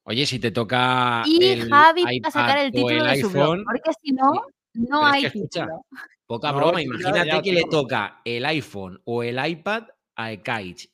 Oye, 0.05 0.25
si 0.25 0.39
te 0.39 0.51
toca 0.51 1.23
Y 1.25 1.43
el 1.45 1.69
Javi 1.69 2.03
va 2.03 2.27
a 2.27 2.31
sacar 2.31 2.57
el 2.57 2.69
o 2.69 2.71
título 2.71 3.05
el 3.05 3.11
de 3.11 3.21
su 3.21 3.29
blog, 3.29 3.43
iPhone, 3.53 3.63
porque 3.65 3.91
si 4.01 4.11
no, 4.11 4.31
no 4.73 5.05
hay 5.05 5.21
que 5.21 5.27
escucha, 5.27 5.61
título. 5.61 5.85
poca 6.25 6.51
No, 6.51 6.57
broma. 6.57 6.79
ya- 6.79 6.83
Imagínate 6.83 7.27
ya, 7.29 7.41
que 7.41 7.53
le 7.53 7.63
toca 7.69 8.21
el 8.25 8.45
iPhone 8.45 8.99
o 9.05 9.23
el 9.23 9.47
iPad 9.47 9.83
a 10.15 10.35
Kaich. 10.41 10.89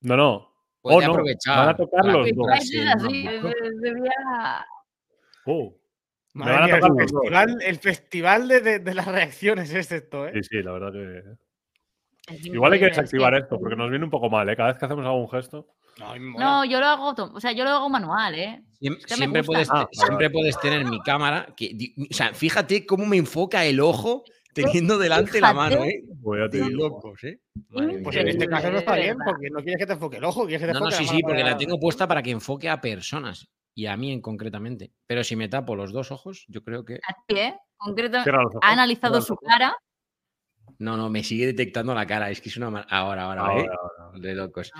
No, 0.00 0.16
no. 0.16 0.48
Oh, 0.84 1.00
no. 1.00 1.10
aprovechar 1.10 1.56
Van 1.58 1.68
a 1.68 1.76
tocar 1.76 2.04
los 2.06 2.28
dos. 2.34 2.72
el 2.72 2.88
Oh, 5.44 5.76
Me 6.34 6.44
van 6.46 6.62
a 6.62 6.80
tocar 6.80 6.92
festival, 6.96 7.58
el 7.62 7.76
festival 7.78 8.48
de, 8.48 8.60
de- 8.60 8.78
de 8.78 8.94
las 8.94 9.06
reacciones 9.06 9.72
es 9.74 9.92
esto, 9.92 10.26
¿eh? 10.26 10.32
sí, 10.34 10.40
sí, 10.50 10.62
la 10.62 10.72
verdad 10.72 10.92
que. 10.92 11.22
Es 12.28 12.46
Igual 12.46 12.72
hay 12.74 12.78
que 12.80 12.86
desactivar 12.86 13.34
esto 13.34 13.58
porque 13.58 13.76
nos 13.76 13.90
viene 13.90 14.04
un 14.04 14.10
poco 14.10 14.30
mal, 14.30 14.48
¿eh? 14.48 14.56
Cada 14.56 14.70
vez 14.70 14.78
que 14.78 14.84
hacemos 14.84 15.04
algún 15.04 15.28
gesto. 15.28 15.66
No. 15.98 16.16
No, 16.38 16.64
yo 16.64 16.80
lo 16.80 16.86
hago, 16.86 17.14
o 17.34 17.40
sea, 17.40 17.52
yo 17.52 17.64
lo 17.64 17.70
hago 17.70 17.88
manual, 17.90 18.34
¿eh? 18.34 18.62
Siem- 18.80 18.96
Es 18.98 19.06
que 19.06 19.12
me 19.14 19.16
siempre, 19.18 19.42
puedes, 19.44 19.68
Ah, 19.70 19.86
siempre 19.92 20.26
vale. 20.26 20.30
puedes 20.30 20.58
tener 20.60 20.84
mi 20.86 21.00
cámara. 21.02 21.46
Que, 21.56 21.76
o 22.10 22.14
sea, 22.14 22.32
fíjate 22.32 22.86
cómo 22.86 23.04
me 23.06 23.16
enfoca 23.18 23.64
el 23.64 23.78
ojo 23.80 24.24
teniendo 24.54 24.98
delante 24.98 25.40
la 25.40 25.52
mano, 25.52 25.84
¿eh? 25.84 26.02
Voy 26.20 26.40
a 26.42 26.48
te 26.48 26.58
De 26.58 26.64
digo. 26.68 26.88
locos, 26.88 27.22
¿eh? 27.24 27.40
Madre 27.70 28.00
Pues 28.02 28.16
en 28.16 28.28
este 28.28 28.48
caso 28.48 28.70
no 28.70 28.78
está 28.78 28.96
bien, 28.96 29.16
porque 29.24 29.50
no 29.50 29.60
quieres 29.62 29.78
que 29.78 29.86
te 29.86 29.92
enfoque 29.94 30.16
el 30.18 30.24
ojo, 30.24 30.42
quieres 30.46 30.60
que 30.62 30.66
te 30.68 30.72
No, 30.72 30.80
no, 30.80 30.86
enfoque 30.86 30.96
sí, 30.98 31.04
la 31.04 31.10
sí, 31.10 31.22
mano 31.22 31.28
porque 31.34 31.44
la 31.50 31.56
tengo 31.56 31.78
puesta 31.80 32.08
para 32.08 32.22
que 32.22 32.30
enfoque 32.30 32.68
a 32.70 32.80
personas 32.80 33.48
y 33.74 33.86
a 33.86 33.96
mí 33.96 34.12
en 34.12 34.20
concretamente. 34.22 34.92
Pero 35.06 35.24
si 35.24 35.36
me 35.36 35.48
tapo 35.48 35.74
los 35.76 35.92
dos 35.92 36.10
ojos, 36.12 36.44
yo 36.48 36.62
creo 36.62 36.84
que. 36.84 36.94
A 36.96 37.14
ti, 37.26 37.34
¿eh? 37.38 37.54
Ojos, 37.84 38.58
ha 38.62 38.72
analizado 38.72 39.20
su 39.20 39.36
cara. 39.36 39.76
No, 40.82 40.96
no, 40.96 41.08
me 41.08 41.22
sigue 41.22 41.46
detectando 41.46 41.94
la 41.94 42.06
cara. 42.06 42.30
Es 42.30 42.40
que 42.40 42.48
es 42.48 42.56
una. 42.56 42.80
Ahora, 42.90 43.24
ahora, 43.24 43.42
¿eh? 43.42 43.66
Ahora, 43.70 43.76
ahora. 44.06 44.18
De 44.18 44.34
locos. 44.34 44.70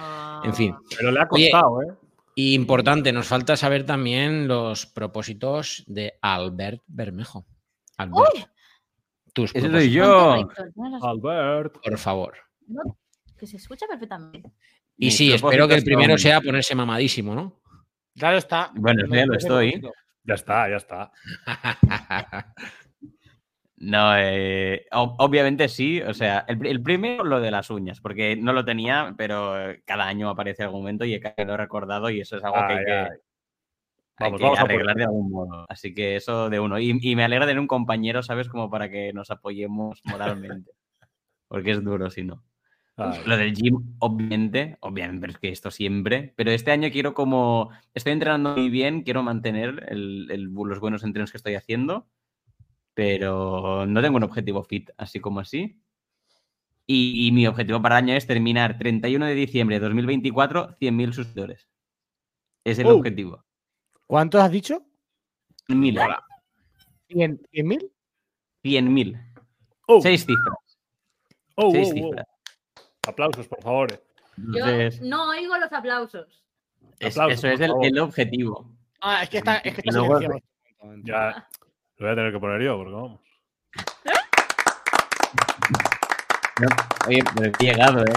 En 0.44 0.54
fin. 0.54 0.74
Pero 0.96 1.10
le 1.12 1.20
ha 1.20 1.28
Oye, 1.30 1.50
costado, 1.50 1.82
¿eh? 1.82 1.94
Y 2.34 2.54
importante, 2.54 3.12
nos 3.12 3.26
falta 3.26 3.56
saber 3.56 3.84
también 3.84 4.48
los 4.48 4.86
propósitos 4.86 5.84
de 5.86 6.14
Albert 6.22 6.82
Bermejo. 6.86 7.46
Albert, 7.98 8.34
¡Uy! 8.34 8.44
tus 9.34 9.54
Ese 9.54 9.70
soy 9.70 9.90
yo. 9.90 10.46
Albert. 11.02 11.76
por 11.82 11.98
favor. 11.98 12.34
No, 12.66 12.98
Que 13.38 13.46
se 13.46 13.58
escucha 13.58 13.86
perfectamente. 13.86 14.50
Y 14.96 15.06
Mis 15.06 15.16
sí, 15.16 15.32
espero 15.32 15.68
que 15.68 15.74
el 15.74 15.84
primero 15.84 16.12
son- 16.12 16.18
sea 16.18 16.40
ponerse 16.40 16.74
mamadísimo, 16.74 17.34
¿no? 17.34 17.60
Claro 18.16 18.38
está. 18.38 18.70
Bueno, 18.74 19.06
No 19.06 19.14
ya 19.14 19.26
lo 19.26 19.36
estoy. 19.36 19.82
Ya 20.24 20.34
está, 20.34 20.68
ya 20.70 20.76
está. 20.76 21.12
No, 23.82 24.16
eh, 24.16 24.86
ob- 24.92 25.16
obviamente 25.18 25.68
sí. 25.68 26.00
O 26.02 26.14
sea, 26.14 26.44
el, 26.46 26.64
el 26.64 26.80
primero 26.82 27.24
lo 27.24 27.40
de 27.40 27.50
las 27.50 27.68
uñas, 27.68 28.00
porque 28.00 28.36
no 28.36 28.52
lo 28.52 28.64
tenía, 28.64 29.12
pero 29.18 29.70
eh, 29.70 29.82
cada 29.84 30.06
año 30.06 30.28
aparece 30.30 30.62
algún 30.62 30.82
momento 30.82 31.04
y 31.04 31.14
he 31.14 31.20
quedado 31.20 31.56
recordado 31.56 32.08
y 32.08 32.20
eso 32.20 32.36
es 32.36 32.44
algo 32.44 32.58
que 32.68 32.72
hay 32.74 32.78
Ay, 32.78 32.84
que, 32.84 32.92
hay 32.92 33.10
Vamos, 34.18 34.38
que 34.38 34.44
vamos 34.44 34.58
a 34.60 34.62
por 34.62 34.70
arreglar 34.70 34.96
de 34.96 35.02
algún 35.04 35.30
modo. 35.32 35.66
Así 35.68 35.92
que 35.94 36.14
eso 36.14 36.48
de 36.48 36.60
uno. 36.60 36.78
Y, 36.78 36.96
y 37.02 37.16
me 37.16 37.24
alegra 37.24 37.44
tener 37.44 37.58
un 37.58 37.66
compañero, 37.66 38.22
¿sabes? 38.22 38.48
Como 38.48 38.70
para 38.70 38.88
que 38.88 39.12
nos 39.12 39.32
apoyemos 39.32 40.00
moralmente. 40.04 40.70
Porque 41.48 41.72
es 41.72 41.82
duro 41.82 42.08
si 42.08 42.22
no. 42.22 42.44
Ay. 42.96 43.18
Lo 43.26 43.36
del 43.36 43.52
gym, 43.52 43.96
obviamente, 43.98 44.76
obviamente, 44.80 45.20
pero 45.22 45.32
es 45.32 45.38
que 45.38 45.48
esto 45.48 45.72
siempre. 45.72 46.34
Pero 46.36 46.52
este 46.52 46.70
año 46.70 46.88
quiero 46.92 47.14
como. 47.14 47.70
Estoy 47.94 48.12
entrenando 48.12 48.54
muy 48.54 48.70
bien, 48.70 49.02
quiero 49.02 49.24
mantener 49.24 49.86
el- 49.88 50.30
el- 50.30 50.52
los 50.54 50.78
buenos 50.78 51.02
entrenos 51.02 51.32
que 51.32 51.38
estoy 51.38 51.56
haciendo. 51.56 52.06
Pero 52.94 53.86
no 53.86 54.02
tengo 54.02 54.16
un 54.18 54.24
objetivo 54.24 54.62
fit, 54.64 54.90
así 54.98 55.20
como 55.20 55.40
así. 55.40 55.80
Y, 56.86 57.26
y 57.28 57.32
mi 57.32 57.46
objetivo 57.46 57.80
para 57.80 57.98
el 57.98 58.04
año 58.04 58.14
es 58.14 58.26
terminar 58.26 58.76
31 58.78 59.26
de 59.26 59.34
diciembre 59.34 59.76
de 59.76 59.86
2024, 59.86 60.76
100.000 60.78 61.12
suscriptores. 61.12 61.68
Es 62.64 62.78
el 62.78 62.86
Oh. 62.86 62.96
objetivo. 62.96 63.44
¿Cuántos 64.06 64.42
has 64.42 64.50
dicho? 64.50 64.84
100.000. 65.68 66.18
¿Cien 67.08 67.40
cien 67.50 67.66
mil? 67.68 67.90
100.000. 68.64 69.20
Oh, 69.86 70.00
Seis 70.00 70.24
cifras. 70.26 70.78
oh, 71.56 71.70
Seis 71.72 71.88
oh, 71.88 71.90
oh. 71.90 71.94
cifras. 71.94 72.26
Aplausos, 73.06 73.48
por 73.48 73.62
favor. 73.62 73.92
eh. 73.92 74.00
Yo 74.36 74.64
Entonces, 74.66 75.00
no 75.02 75.28
oigo 75.30 75.56
los 75.58 75.72
aplausos. 75.72 76.44
es- 76.98 77.16
aplausos, 77.16 77.38
eso 77.44 77.48
es 77.48 77.60
el, 77.60 77.72
el 77.82 77.98
objetivo. 77.98 78.70
Ah, 79.00 79.22
es 79.22 79.30
que 79.30 79.38
está, 79.38 79.56
es 79.58 79.74
que 79.74 79.80
está 79.84 79.98
luego-. 79.98 80.20
Ya 81.04 81.48
lo 82.02 82.08
voy 82.08 82.12
a 82.12 82.16
tener 82.16 82.32
que 82.32 82.38
poner 82.40 82.62
yo, 82.62 82.76
porque 82.76 82.92
vamos. 82.92 83.20
Oye, 87.08 87.22
pero 87.34 87.52
he 87.58 87.64
llegado, 87.64 88.04
¿eh? 88.04 88.12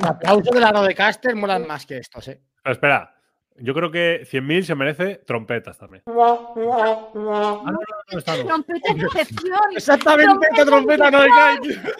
El 0.00 0.06
aplauso 0.06 0.50
de 0.52 0.60
la 0.60 0.70
Rodecaster 0.72 1.34
molan 1.34 1.66
más 1.66 1.86
que 1.86 1.98
estos, 1.98 2.28
¿eh? 2.28 2.40
Pero 2.62 2.72
espera, 2.74 3.14
yo 3.56 3.74
creo 3.74 3.90
que 3.90 4.22
100.000 4.24 4.62
se 4.62 4.74
merece 4.74 5.16
trompetas 5.26 5.78
también. 5.78 6.02
Ah, 6.06 6.12
no, 6.12 6.54
no, 6.54 7.12
no, 7.14 7.62
no, 7.64 7.72
no. 7.72 8.44
Trompeta 8.44 8.94
de 8.94 9.02
excepción. 9.02 9.58
Exactamente, 9.74 10.46
esta 10.50 10.64
trompeta 10.66 11.10
no 11.10 11.24
excepción. 11.24 11.84
hay. 11.88 11.94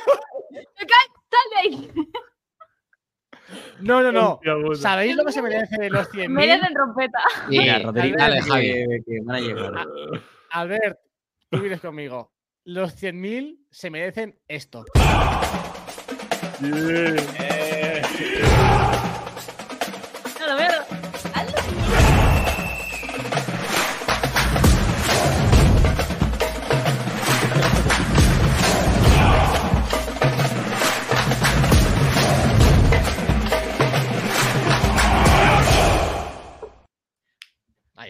¡Sal 1.31 1.49
de 1.51 1.57
ahí! 1.61 1.93
No, 3.81 4.03
no, 4.03 4.13
no. 4.13 4.75
¿Sabéis 4.77 5.17
lo 5.17 5.25
que 5.25 5.33
se 5.33 5.43
merece 5.43 5.91
los 5.91 6.09
100.000? 6.13 6.29
Merecen 6.29 6.75
trompeta. 6.75 7.19
Venga, 7.49 7.79
Rodrigo, 7.81 8.17
dale, 8.19 8.37
que- 8.37 8.43
Javi. 8.43 8.73
que 9.05 9.19
van 9.25 9.37
a 9.37 9.41
llegar. 9.41 9.73
Albert, 10.51 10.99
tú 11.51 11.61
vienes 11.61 11.81
conmigo. 11.81 12.33
Los 12.65 13.01
100.000 13.01 13.67
se 13.71 13.91
merecen 13.91 14.39
esto. 14.47 14.85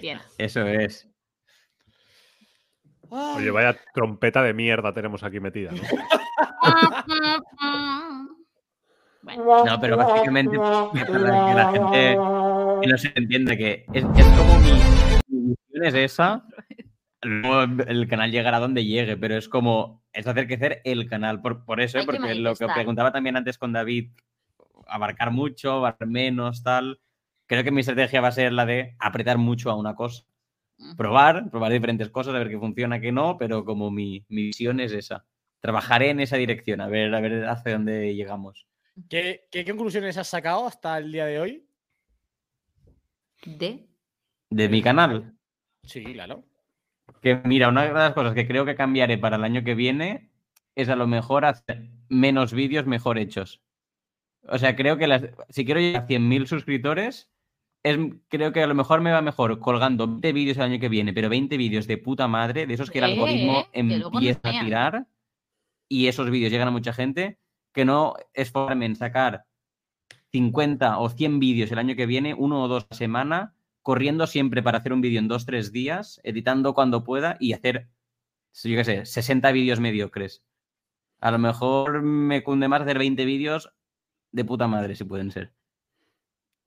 Bien. 0.00 0.20
Eso 0.38 0.66
es. 0.66 1.08
Oye, 3.10 3.50
vaya 3.50 3.76
trompeta 3.94 4.42
de 4.42 4.54
mierda 4.54 4.92
tenemos 4.92 5.22
aquí 5.22 5.40
metida. 5.40 5.70
¿no? 5.72 5.78
Bueno, 9.22 9.44
No, 9.64 9.80
pero 9.80 9.96
básicamente 9.96 10.56
que 10.56 11.04
para 11.04 11.48
que 11.48 11.54
la 11.54 11.72
gente 11.72 12.18
que 12.82 12.86
no 12.88 12.98
se 12.98 13.12
entienda 13.14 13.56
que 13.56 13.84
es, 13.92 14.04
es 14.04 14.26
como 14.36 14.58
mi, 14.60 14.72
mi 15.28 15.40
misión 15.48 15.84
es 15.84 15.94
esa. 15.94 16.44
Luego 17.22 17.82
el 17.86 18.06
canal 18.08 18.30
llegará 18.30 18.60
donde 18.60 18.84
llegue, 18.84 19.16
pero 19.16 19.36
es 19.36 19.48
como 19.48 20.04
es 20.12 20.26
hacer 20.26 20.46
crecer 20.46 20.80
el 20.84 21.08
canal. 21.08 21.40
Por, 21.40 21.64
por 21.64 21.80
eso, 21.80 21.98
Hay 21.98 22.06
que 22.06 22.12
porque 22.12 22.34
lo 22.36 22.54
que 22.54 22.66
preguntaba 22.68 23.12
también 23.12 23.36
antes 23.36 23.58
con 23.58 23.72
David, 23.72 24.10
abarcar 24.86 25.30
mucho, 25.30 25.72
abarcar 25.72 26.08
menos, 26.08 26.62
tal. 26.62 27.00
Creo 27.46 27.64
que 27.64 27.70
mi 27.70 27.80
estrategia 27.80 28.20
va 28.20 28.28
a 28.28 28.32
ser 28.32 28.52
la 28.52 28.66
de 28.66 28.94
apretar 28.98 29.38
mucho 29.38 29.70
a 29.70 29.76
una 29.76 29.94
cosa. 29.94 30.24
Probar, 30.96 31.50
probar 31.50 31.72
diferentes 31.72 32.08
cosas, 32.10 32.34
a 32.34 32.38
ver 32.38 32.48
qué 32.48 32.58
funciona, 32.58 33.00
qué 33.00 33.10
no, 33.12 33.36
pero 33.36 33.64
como 33.64 33.90
mi, 33.90 34.24
mi 34.28 34.44
visión 34.44 34.80
es 34.80 34.92
esa. 34.92 35.26
Trabajaré 35.60 36.10
en 36.10 36.20
esa 36.20 36.36
dirección, 36.36 36.80
a 36.80 36.86
ver, 36.86 37.12
a 37.14 37.20
ver 37.20 37.46
hacia 37.46 37.72
dónde 37.72 38.14
llegamos. 38.14 38.66
¿Qué, 39.08 39.48
qué 39.50 39.64
conclusiones 39.64 40.16
has 40.16 40.28
sacado 40.28 40.66
hasta 40.66 40.96
el 40.98 41.10
día 41.12 41.26
de 41.26 41.40
hoy? 41.40 41.66
De. 43.44 43.88
De 44.50 44.68
mi 44.68 44.82
canal. 44.82 45.34
Sí, 45.84 46.04
claro. 46.04 46.44
Que 47.22 47.40
mira, 47.44 47.68
una 47.68 47.84
de 47.84 47.92
las 47.92 48.12
cosas 48.14 48.34
que 48.34 48.46
creo 48.46 48.64
que 48.64 48.74
cambiaré 48.76 49.18
para 49.18 49.36
el 49.36 49.44
año 49.44 49.64
que 49.64 49.74
viene 49.74 50.30
es 50.74 50.88
a 50.88 50.96
lo 50.96 51.06
mejor 51.06 51.44
hacer 51.44 51.88
menos 52.08 52.52
vídeos 52.52 52.86
mejor 52.86 53.18
hechos. 53.18 53.60
O 54.42 54.58
sea, 54.58 54.76
creo 54.76 54.96
que 54.96 55.06
las- 55.06 55.28
si 55.48 55.64
quiero 55.64 55.80
llegar 55.80 56.02
a 56.02 56.06
100.000 56.06 56.46
suscriptores, 56.46 57.30
es, 57.82 57.98
creo 58.28 58.52
que 58.52 58.62
a 58.62 58.66
lo 58.66 58.74
mejor 58.74 59.00
me 59.00 59.12
va 59.12 59.22
mejor 59.22 59.58
colgando 59.60 60.06
20 60.06 60.32
vídeos 60.32 60.56
el 60.56 60.64
año 60.64 60.80
que 60.80 60.88
viene, 60.88 61.12
pero 61.12 61.28
20 61.28 61.56
vídeos 61.56 61.86
de 61.86 61.98
puta 61.98 62.28
madre, 62.28 62.66
de 62.66 62.74
esos 62.74 62.90
que 62.90 62.98
el 62.98 63.04
Eh, 63.04 63.12
algoritmo 63.12 63.52
no 63.52 63.66
empieza 63.72 64.48
a 64.48 64.60
tirar 64.60 65.06
y 65.88 66.06
esos 66.08 66.30
vídeos 66.30 66.52
llegan 66.52 66.68
a 66.68 66.72
mucha 66.72 66.92
gente, 66.92 67.38
que 67.72 67.84
no 67.84 68.14
esforzarme 68.34 68.86
en 68.86 68.96
sacar 68.96 69.44
50 70.32 70.98
o 70.98 71.08
100 71.08 71.38
vídeos 71.38 71.72
el 71.72 71.78
año 71.78 71.96
que 71.96 72.06
viene, 72.06 72.34
uno 72.34 72.62
o 72.62 72.68
dos 72.68 72.86
a 72.90 72.94
semana, 72.94 73.54
corriendo 73.82 74.26
siempre 74.26 74.62
para 74.62 74.78
hacer 74.78 74.92
un 74.92 75.00
vídeo 75.00 75.18
en 75.18 75.28
dos, 75.28 75.46
tres 75.46 75.72
días, 75.72 76.20
editando 76.24 76.74
cuando 76.74 77.04
pueda 77.04 77.36
y 77.40 77.52
hacer, 77.54 77.88
yo 78.62 78.76
qué 78.76 78.84
sé, 78.84 79.06
60 79.06 79.50
vídeos 79.52 79.80
mediocres. 79.80 80.42
A 81.20 81.30
lo 81.30 81.38
mejor 81.38 82.02
me 82.02 82.42
cunde 82.42 82.68
más 82.68 82.82
hacer 82.82 82.98
20 82.98 83.24
vídeos 83.24 83.72
de 84.30 84.44
puta 84.44 84.68
madre, 84.68 84.94
si 84.94 85.04
pueden 85.04 85.30
ser. 85.30 85.52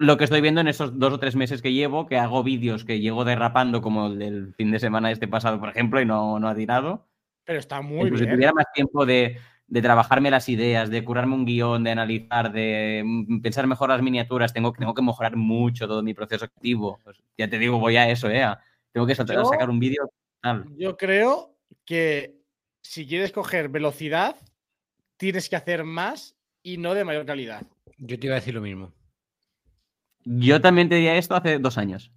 Lo 0.01 0.17
que 0.17 0.23
estoy 0.23 0.41
viendo 0.41 0.61
en 0.61 0.67
esos 0.67 0.97
dos 0.97 1.13
o 1.13 1.19
tres 1.19 1.35
meses 1.35 1.61
que 1.61 1.73
llevo, 1.73 2.07
que 2.07 2.17
hago 2.17 2.41
vídeos 2.43 2.85
que 2.85 2.99
llego 2.99 3.23
derrapando 3.23 3.81
como 3.83 4.07
el 4.07 4.17
del 4.17 4.53
fin 4.55 4.71
de 4.71 4.79
semana 4.79 5.11
este 5.11 5.27
pasado, 5.27 5.59
por 5.59 5.69
ejemplo, 5.69 6.01
y 6.01 6.05
no, 6.07 6.39
no 6.39 6.47
ha 6.47 6.55
tirado. 6.55 7.07
Pero 7.45 7.59
está 7.59 7.81
muy 7.81 8.05
Incluso 8.05 8.17
si 8.17 8.25
bien. 8.25 8.35
tuviera 8.37 8.51
más 8.53 8.65
tiempo 8.73 9.05
de, 9.05 9.37
de 9.67 9.81
trabajarme 9.83 10.31
las 10.31 10.49
ideas, 10.49 10.89
de 10.89 11.03
curarme 11.03 11.35
un 11.35 11.45
guion, 11.45 11.83
de 11.83 11.91
analizar, 11.91 12.51
de 12.51 13.03
mm, 13.05 13.41
pensar 13.41 13.67
mejor 13.67 13.89
las 13.89 14.01
miniaturas, 14.01 14.53
tengo, 14.53 14.73
tengo 14.73 14.95
que 14.95 15.03
mejorar 15.03 15.35
mucho 15.35 15.87
todo 15.87 16.01
mi 16.01 16.15
proceso 16.15 16.45
activo. 16.45 16.99
Pues, 17.03 17.17
ya 17.37 17.47
te 17.47 17.59
digo, 17.59 17.77
voy 17.77 17.97
a 17.97 18.09
eso, 18.09 18.27
¿eh? 18.27 18.43
Tengo 18.91 19.05
que 19.05 19.13
saltar- 19.13 19.35
Yo- 19.35 19.45
sacar 19.45 19.69
un 19.69 19.79
vídeo. 19.79 20.09
tal. 20.41 20.65
Yo 20.77 20.97
creo 20.97 21.55
que 21.85 22.41
si 22.81 23.05
quieres 23.05 23.31
coger 23.31 23.69
velocidad, 23.69 24.35
tienes 25.17 25.47
que 25.47 25.55
hacer 25.57 25.83
más 25.83 26.35
y 26.63 26.77
no 26.77 26.95
de 26.95 27.03
mayor 27.05 27.27
calidad. 27.27 27.61
Yo 27.99 28.17
te 28.19 28.25
iba 28.25 28.35
a 28.35 28.39
decir 28.39 28.55
lo 28.55 28.61
mismo. 28.61 28.91
Yo 30.25 30.61
también 30.61 30.89
te 30.89 30.95
diría 30.95 31.15
esto 31.15 31.35
hace 31.35 31.59
dos 31.59 31.77
años. 31.77 32.11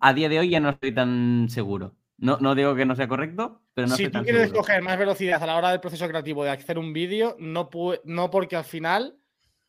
A 0.00 0.14
día 0.14 0.28
de 0.28 0.38
hoy 0.40 0.50
ya 0.50 0.60
no 0.60 0.70
estoy 0.70 0.94
tan 0.94 1.48
seguro. 1.48 1.94
No, 2.18 2.38
no 2.38 2.54
digo 2.54 2.74
que 2.74 2.86
no 2.86 2.94
sea 2.96 3.08
correcto, 3.08 3.62
pero 3.74 3.86
no 3.88 3.94
si 3.96 4.02
estoy 4.04 4.12
tú 4.12 4.18
tan 4.18 4.24
quieres 4.24 4.48
seguro. 4.48 4.60
coger 4.60 4.82
más 4.82 4.98
velocidad 4.98 5.42
a 5.42 5.46
la 5.46 5.56
hora 5.56 5.70
del 5.70 5.80
proceso 5.80 6.08
creativo 6.08 6.44
de 6.44 6.50
hacer 6.50 6.78
un 6.78 6.92
vídeo, 6.92 7.36
no, 7.38 7.68
pu- 7.70 8.00
no 8.04 8.30
porque 8.30 8.56
al 8.56 8.64
final 8.64 9.16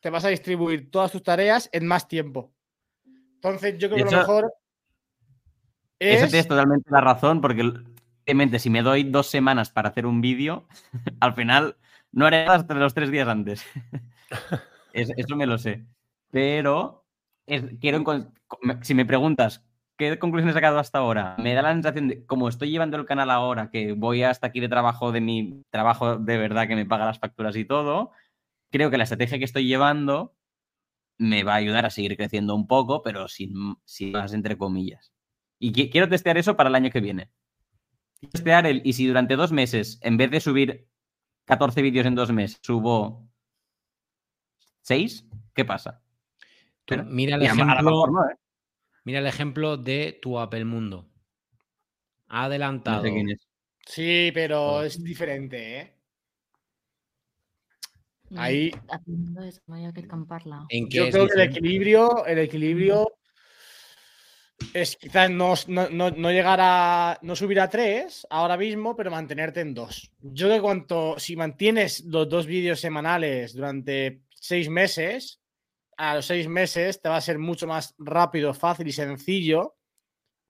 te 0.02 0.10
vas 0.10 0.26
a 0.26 0.30
distribuir 0.30 0.92
todas 0.92 1.12
tus 1.12 1.24
tareas 1.24 1.70
en 1.72 1.86
más 1.88 2.08
tiempo. 2.08 2.54
Entonces, 3.36 3.78
yo 3.78 3.90
creo 3.90 4.00
que 4.00 4.06
lo 4.06 4.12
mejor 4.12 4.54
Eso 6.00 6.26
es. 6.26 6.32
tienes 6.32 6.48
totalmente 6.48 6.90
la 6.92 7.02
razón, 7.02 7.42
porque 7.42 7.62
obviamente 8.26 8.60
si 8.60 8.70
me 8.70 8.82
doy 8.82 9.04
dos 9.04 9.28
semanas 9.28 9.70
para 9.72 9.90
hacer 9.90 10.06
un 10.06 10.22
vídeo, 10.22 10.68
al 11.20 11.34
final 11.34 11.78
no 12.12 12.26
haré 12.26 12.46
nada 12.46 12.58
hasta 12.60 12.74
los 12.76 12.94
tres 12.94 13.12
días 13.12 13.28
antes. 13.28 13.64
Es- 14.94 15.12
eso 15.18 15.36
me 15.36 15.48
lo 15.48 15.58
sé. 15.58 15.86
Pero 16.32 17.03
es- 17.48 17.64
quiero 17.80 18.04
si 18.82 18.94
me 18.94 19.06
preguntas 19.06 19.66
qué 19.98 20.18
conclusiones 20.20 20.54
he 20.56 20.58
sacado 20.58 20.80
hasta 20.80 21.00
ahora, 21.00 21.36
me 21.40 21.54
da 21.54 21.62
la 21.62 21.74
sensación 21.74 22.08
de, 22.08 22.26
como 22.26 22.50
estoy 22.50 22.72
llevando 22.72 22.98
el 22.98 23.06
canal 23.06 23.30
ahora, 23.30 23.70
que 23.72 23.94
voy 23.94 24.24
hasta 24.24 24.48
aquí 24.48 24.60
de 24.60 24.70
trabajo 24.70 25.12
de 25.12 25.22
mi 25.22 25.64
trabajo 25.70 26.18
de 26.18 26.38
verdad 26.38 26.68
que 26.68 26.76
me 26.76 26.86
paga 26.86 27.06
las 27.06 27.20
facturas 27.20 27.56
y 27.56 27.66
todo, 27.66 28.12
creo 28.72 28.92
que 28.92 28.98
la 28.98 29.04
estrategia 29.06 29.38
que 29.40 29.46
estoy 29.46 29.68
llevando 29.68 30.36
me 31.20 31.44
va 31.44 31.54
a 31.54 31.58
ayudar 31.58 31.86
a 31.86 31.90
seguir 31.92 32.18
creciendo 32.18 32.56
un 32.56 32.68
poco, 32.68 33.04
pero 33.04 33.28
sin, 33.28 33.54
sin 33.86 34.14
más 34.14 34.34
entre 34.34 34.58
comillas. 34.58 35.14
Y 35.60 35.72
qui- 35.74 35.92
quiero 35.92 36.10
testear 36.10 36.38
eso 36.38 36.58
para 36.58 36.70
el 36.70 36.76
año 36.76 36.92
que 36.92 37.02
viene. 37.02 37.32
Quiero 38.20 38.32
Testear 38.34 38.68
el, 38.68 38.82
y 38.86 38.94
si 38.94 39.08
durante 39.08 39.36
dos 39.36 39.52
meses, 39.52 40.00
en 40.04 40.18
vez 40.18 40.32
de 40.32 40.42
subir 40.42 40.88
14 41.46 41.82
vídeos 41.82 42.06
en 42.08 42.16
dos 42.16 42.32
meses, 42.32 42.60
subo 42.64 43.30
6, 44.82 45.26
¿qué 45.56 45.66
pasa? 45.66 46.03
Pero- 46.86 47.06
mira, 47.06 47.36
el 47.36 47.44
ejemplo, 47.44 48.08
no, 48.08 48.24
¿eh? 48.30 48.36
mira 49.06 49.20
el 49.20 49.28
ejemplo 49.28 49.78
de 49.78 50.20
tu 50.22 50.40
Apple 50.40 50.66
Mundo. 50.66 51.10
Ha 52.28 52.40
No 52.42 52.46
adelantado. 52.46 53.04
sé 53.04 53.12
quién 53.12 53.30
es. 53.30 53.48
Sí, 53.86 54.32
pero 54.34 54.62
Oh. 54.78 54.82
es 54.84 55.02
diferente, 55.04 55.80
¿eh? 55.80 55.94
Ahí- 58.36 58.72
no. 59.06 60.66
¿En 60.70 60.90
qué 60.90 60.98
Yo 60.98 61.10
creo 61.12 61.28
que 61.28 61.34
el 61.36 61.42
equilibrio, 61.42 62.26
el 62.26 62.40
equilibrio 62.40 63.08
es 64.74 64.96
quizás 64.96 65.30
no, 65.30 65.54
no, 65.68 65.90
no- 65.90 66.10
no 66.12 66.32
llegar 66.32 66.58
a. 66.62 67.20
no 67.22 67.36
subir 67.36 67.60
a 67.60 67.70
3 67.70 68.26
ahora 68.32 68.58
mismo, 68.58 68.96
pero 68.96 69.12
mantenerte 69.12 69.62
en 69.62 69.74
2. 69.76 70.12
Yo 70.22 70.50
que 70.50 70.62
cuanto. 70.62 71.20
Si 71.20 71.36
mantienes 71.36 72.06
los 72.06 72.28
dos 72.28 72.48
vídeos 72.48 72.80
semanales 72.80 73.54
durante 73.54 74.24
seis 74.34 74.68
meses, 74.70 75.40
a 75.98 76.16
los 76.16 76.26
seis 76.26 76.48
meses 76.48 77.02
te 77.02 77.10
va 77.10 77.18
a 77.18 77.22
ser 77.22 77.38
mucho 77.40 77.68
más 77.68 77.94
rápido, 77.98 78.54
fácil 78.54 78.88
y 78.88 78.92
sencillo 78.92 79.76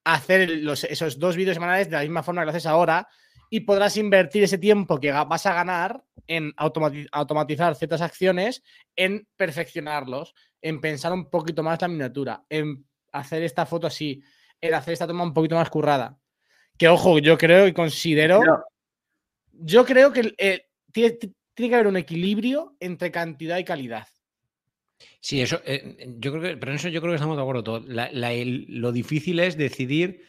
hacer 0.04 0.50
los- 0.50 0.84
esos 0.84 1.18
dos 1.18 1.36
vídeos 1.36 1.54
semanales 1.54 1.88
de 1.88 1.96
la 1.96 2.02
misma 2.02 2.22
forma 2.22 2.42
que 2.42 2.46
lo 2.46 2.50
haces 2.50 2.66
ahora 2.66 3.08
y 3.50 3.60
podrás 3.60 3.96
invertir 3.96 4.42
ese 4.42 4.58
tiempo 4.58 4.98
que 5.00 5.12
vas 5.12 5.46
a 5.46 5.54
ganar 5.54 6.04
en 6.26 6.52
automati- 6.56 7.08
automatizar 7.12 7.74
ciertas 7.76 8.00
acciones, 8.00 8.62
en 8.96 9.26
perfeccionarlos, 9.36 10.34
en 10.60 10.80
pensar 10.80 11.12
un 11.12 11.30
poquito 11.30 11.62
más 11.62 11.80
la 11.80 11.88
miniatura, 11.88 12.44
en 12.48 12.84
hacer 13.12 13.42
esta 13.42 13.64
foto 13.64 13.86
así, 13.86 14.22
en 14.60 14.74
hacer 14.74 14.92
esta 14.94 15.06
toma 15.06 15.24
un 15.24 15.32
poquito 15.34 15.54
más 15.54 15.70
currada. 15.70 16.18
Que 16.76 16.88
ojo, 16.88 17.18
yo 17.18 17.38
creo 17.38 17.66
y 17.68 17.72
considero, 17.72 18.40
yo 19.52 19.84
creo 19.84 20.12
que 20.12 20.34
eh, 20.38 20.66
tiene, 20.92 21.12
tiene 21.54 21.68
que 21.70 21.74
haber 21.74 21.86
un 21.86 21.96
equilibrio 21.96 22.76
entre 22.80 23.10
cantidad 23.12 23.58
y 23.58 23.64
calidad. 23.64 24.08
Sí, 25.20 25.40
eso, 25.40 25.60
eh, 25.64 26.14
yo 26.18 26.32
creo 26.32 26.42
que, 26.42 26.56
pero 26.56 26.72
en 26.72 26.76
eso 26.76 26.88
yo 26.88 27.00
creo 27.00 27.12
que 27.12 27.16
estamos 27.16 27.36
de 27.36 27.42
acuerdo 27.42 27.64
todos. 27.64 27.84
Lo 27.86 28.92
difícil 28.92 29.40
es 29.40 29.56
decidir 29.56 30.22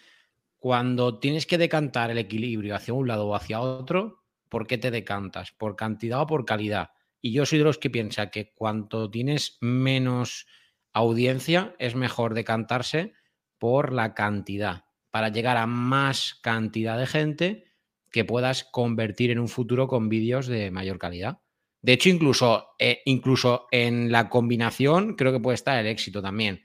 cuando 0.57 1.19
tienes 1.19 1.45
que 1.45 1.57
decantar 1.57 2.11
el 2.11 2.17
equilibrio 2.17 2.76
hacia 2.76 2.93
un 2.93 3.07
lado 3.07 3.28
o 3.28 3.36
hacia 3.36 3.61
otro, 3.61 4.23
¿por 4.49 4.67
qué 4.67 4.78
te 4.78 4.91
decantas? 4.91 5.51
¿Por 5.51 5.76
cantidad 5.76 6.21
o 6.21 6.28
por 6.28 6.45
calidad? 6.45 6.89
Y 7.21 7.34
yo 7.34 7.45
soy 7.45 7.59
de 7.59 7.65
los 7.65 7.78
que 7.78 7.89
piensa 7.89 8.32
que 8.32 8.53
cuanto 8.53 9.09
tienes 9.09 9.57
menos 9.61 10.47
audiencia, 10.93 11.76
es 11.78 11.95
mejor 11.95 12.34
decantarse 12.34 13.13
por 13.57 13.93
la 13.93 14.13
cantidad, 14.13 14.86
para 15.11 15.30
llegar 15.30 15.57
a 15.57 15.67
más 15.67 16.39
cantidad 16.41 16.97
de 16.97 17.05
gente 17.05 17.65
que 18.11 18.26
puedas 18.26 18.63
convertir 18.63 19.32
en 19.32 19.39
un 19.39 19.49
futuro 19.49 19.88
con 19.88 20.07
vídeos 20.07 20.47
de 20.47 20.71
mayor 20.71 20.99
calidad. 20.99 21.39
De 21.86 21.93
hecho, 21.93 22.09
incluso, 22.09 22.69
eh, 22.79 23.03
incluso 23.05 23.67
en 23.69 24.11
la 24.11 24.27
combinación 24.27 25.15
creo 25.15 25.31
que 25.31 25.39
puede 25.39 25.53
estar 25.53 25.77
el 25.77 25.86
éxito 25.86 26.19
también. 26.19 26.63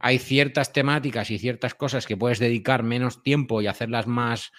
Hay 0.00 0.18
ciertas 0.18 0.72
temáticas 0.72 1.30
y 1.30 1.38
ciertas 1.38 1.76
cosas 1.76 2.04
que 2.04 2.16
puedes 2.16 2.40
dedicar 2.40 2.82
menos 2.82 3.22
tiempo 3.22 3.62
y 3.62 3.68
hacerlas 3.68 4.08
más 4.08 4.50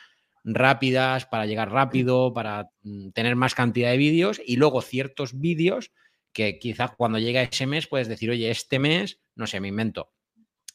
rápidas 0.45 1.25
para 1.25 1.45
llegar 1.45 1.73
rápido, 1.73 2.33
para 2.33 2.69
mm, 2.83 3.09
tener 3.09 3.35
más 3.35 3.53
cantidad 3.53 3.91
de 3.91 3.97
vídeos 3.97 4.41
y 4.45 4.55
luego 4.55 4.81
ciertos 4.81 5.37
vídeos 5.37 5.91
que 6.31 6.57
quizás 6.57 6.91
cuando 6.95 7.19
llega 7.19 7.43
ese 7.43 7.67
mes 7.67 7.87
puedes 7.87 8.07
decir, 8.07 8.29
oye, 8.29 8.49
este 8.49 8.79
mes, 8.79 9.19
no 9.35 9.45
sé, 9.45 9.59
me 9.59 9.67
invento, 9.67 10.13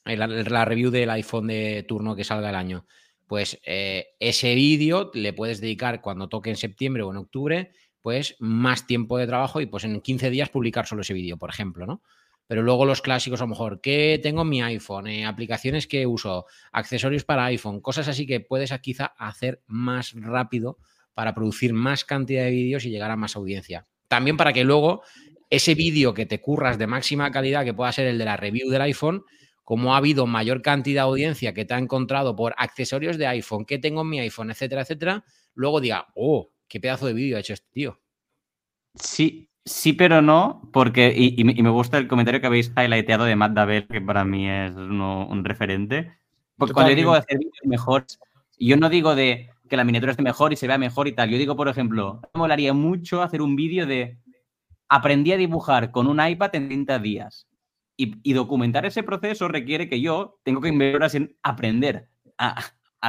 la, 0.04 0.26
la 0.26 0.66
review 0.66 0.90
del 0.90 1.08
iPhone 1.08 1.46
de 1.46 1.86
turno 1.88 2.16
que 2.16 2.24
salga 2.24 2.50
el 2.50 2.54
año 2.54 2.84
pues 3.26 3.60
eh, 3.64 4.08
ese 4.20 4.54
vídeo 4.54 5.10
le 5.14 5.32
puedes 5.32 5.60
dedicar 5.60 6.00
cuando 6.00 6.28
toque 6.28 6.50
en 6.50 6.56
septiembre 6.56 7.02
o 7.02 7.10
en 7.10 7.16
octubre, 7.16 7.72
pues 8.06 8.36
más 8.38 8.86
tiempo 8.86 9.18
de 9.18 9.26
trabajo 9.26 9.60
y 9.60 9.66
pues 9.66 9.82
en 9.82 10.00
15 10.00 10.30
días 10.30 10.48
publicar 10.48 10.86
solo 10.86 11.02
ese 11.02 11.12
vídeo, 11.12 11.38
por 11.38 11.50
ejemplo, 11.50 11.86
¿no? 11.86 12.02
Pero 12.46 12.62
luego 12.62 12.84
los 12.84 13.02
clásicos, 13.02 13.40
a 13.40 13.44
lo 13.46 13.48
mejor, 13.48 13.80
¿qué 13.80 14.20
tengo 14.22 14.42
en 14.42 14.48
mi 14.48 14.62
iPhone? 14.62 15.08
Eh, 15.08 15.26
aplicaciones 15.26 15.88
que 15.88 16.06
uso, 16.06 16.46
accesorios 16.70 17.24
para 17.24 17.46
iPhone, 17.46 17.80
cosas 17.80 18.06
así 18.06 18.24
que 18.24 18.38
puedes 18.38 18.72
quizá 18.78 19.06
hacer 19.18 19.60
más 19.66 20.12
rápido 20.14 20.78
para 21.14 21.34
producir 21.34 21.72
más 21.72 22.04
cantidad 22.04 22.44
de 22.44 22.52
vídeos 22.52 22.84
y 22.84 22.90
llegar 22.90 23.10
a 23.10 23.16
más 23.16 23.34
audiencia. 23.34 23.88
También 24.06 24.36
para 24.36 24.52
que 24.52 24.62
luego 24.62 25.02
ese 25.50 25.74
vídeo 25.74 26.14
que 26.14 26.26
te 26.26 26.40
curras 26.40 26.78
de 26.78 26.86
máxima 26.86 27.32
calidad, 27.32 27.64
que 27.64 27.74
pueda 27.74 27.90
ser 27.90 28.06
el 28.06 28.18
de 28.18 28.24
la 28.24 28.36
review 28.36 28.70
del 28.70 28.82
iPhone, 28.82 29.24
como 29.64 29.94
ha 29.94 29.96
habido 29.96 30.28
mayor 30.28 30.62
cantidad 30.62 31.02
de 31.02 31.08
audiencia 31.08 31.54
que 31.54 31.64
te 31.64 31.74
ha 31.74 31.78
encontrado 31.78 32.36
por 32.36 32.54
accesorios 32.56 33.18
de 33.18 33.26
iPhone, 33.26 33.64
que 33.64 33.80
tengo 33.80 34.02
en 34.02 34.10
mi 34.10 34.20
iPhone, 34.20 34.52
etcétera, 34.52 34.82
etcétera, 34.82 35.24
luego 35.54 35.80
diga, 35.80 36.06
oh, 36.14 36.52
qué 36.68 36.80
pedazo 36.80 37.06
de 37.06 37.14
vídeo 37.14 37.36
ha 37.36 37.40
hecho 37.40 37.52
este 37.52 37.68
tío. 37.72 38.00
Sí, 38.94 39.50
sí, 39.64 39.92
pero 39.92 40.22
no, 40.22 40.68
porque, 40.72 41.12
y, 41.16 41.42
me 41.44 41.70
gusta 41.70 41.98
el 41.98 42.08
comentario 42.08 42.40
que 42.40 42.46
habéis 42.46 42.72
highlighteado 42.76 43.24
de 43.24 43.36
Matt 43.36 43.52
Dabel, 43.52 43.86
que 43.86 44.00
para 44.00 44.24
mí 44.24 44.48
es 44.48 44.72
un 44.74 45.44
referente. 45.44 46.18
Porque 46.56 46.72
cuando 46.72 46.90
yo 46.90 46.96
digo 46.96 47.12
hacer 47.12 47.38
vídeos 47.38 47.58
mejores, 47.64 48.18
yo 48.58 48.76
no 48.76 48.88
digo 48.88 49.14
de 49.14 49.50
que 49.68 49.76
la 49.76 49.84
miniatura 49.84 50.12
esté 50.12 50.22
mejor 50.22 50.52
y 50.52 50.56
se 50.56 50.66
vea 50.66 50.78
mejor 50.78 51.08
y 51.08 51.12
tal. 51.12 51.28
Yo 51.28 51.38
digo, 51.38 51.56
por 51.56 51.68
ejemplo, 51.68 52.20
me 52.34 52.38
molaría 52.38 52.72
mucho 52.72 53.22
hacer 53.22 53.42
un 53.42 53.56
vídeo 53.56 53.86
de 53.86 54.18
aprendí 54.88 55.32
a 55.32 55.36
dibujar 55.36 55.90
con 55.90 56.06
un 56.06 56.24
iPad 56.24 56.54
en 56.54 56.68
30 56.68 56.98
días. 56.98 57.48
Y, 57.98 58.34
documentar 58.34 58.84
ese 58.84 59.02
proceso 59.02 59.48
requiere 59.48 59.88
que 59.88 60.02
yo 60.02 60.38
tengo 60.42 60.60
que 60.60 60.68
invertir 60.68 60.96
horas 60.96 61.14
en 61.14 61.34
aprender 61.42 62.10
a, 62.36 62.62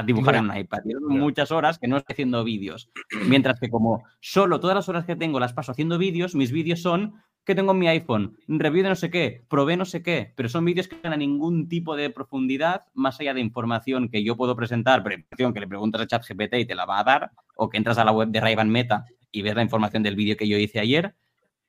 dibujar 0.06 0.36
en 0.36 0.50
un 0.50 0.58
iPad. 0.58 0.80
muchas 1.08 1.52
horas 1.52 1.80
que 1.80 1.88
no 1.88 1.98
estoy 1.98 2.14
haciendo 2.14 2.44
vídeos. 2.44 2.90
Mientras 3.28 3.60
que 3.60 3.70
como 3.70 4.04
solo 4.20 4.60
todas 4.60 4.76
las 4.76 4.90
horas 4.90 5.06
que 5.06 5.16
tengo 5.16 5.40
las 5.40 5.54
paso 5.54 5.72
haciendo 5.72 5.98
vídeos, 5.98 6.36
mis 6.36 6.52
vídeos 6.52 6.82
son 6.82 7.16
que 7.44 7.56
tengo 7.56 7.72
en 7.72 7.80
mi 7.80 7.88
iPhone, 7.88 8.38
review 8.48 8.84
de 8.84 8.90
no 8.90 8.96
sé 8.96 9.10
qué, 9.10 9.46
probé 9.48 9.78
no 9.78 9.86
sé 9.86 10.04
qué, 10.04 10.34
pero 10.36 10.50
son 10.50 10.66
vídeos 10.66 10.90
que 10.90 10.96
no 10.96 11.02
tienen 11.02 11.20
ningún 11.20 11.70
tipo 11.70 11.96
de 11.96 12.10
profundidad 12.10 12.84
más 12.94 13.20
allá 13.22 13.34
de 13.34 13.40
información 13.40 14.10
que 14.10 14.22
yo 14.22 14.36
puedo 14.36 14.54
presentar, 14.56 15.02
pero 15.02 15.16
información 15.16 15.54
que 15.54 15.62
le 15.62 15.68
preguntas 15.68 16.02
a 16.02 16.08
ChatGPT 16.08 16.56
y 16.56 16.66
te 16.66 16.76
la 16.76 16.86
va 16.86 17.00
a 17.00 17.06
dar, 17.06 17.32
o 17.56 17.70
que 17.70 17.78
entras 17.78 17.98
a 18.00 18.04
la 18.04 18.12
web 18.12 18.28
de 18.30 18.42
ray 18.42 18.58
Meta 18.66 19.06
y 19.32 19.44
ves 19.44 19.56
la 19.56 19.62
información 19.62 20.04
del 20.04 20.18
vídeo 20.18 20.36
que 20.36 20.48
yo 20.48 20.58
hice 20.58 20.82
ayer, 20.82 21.16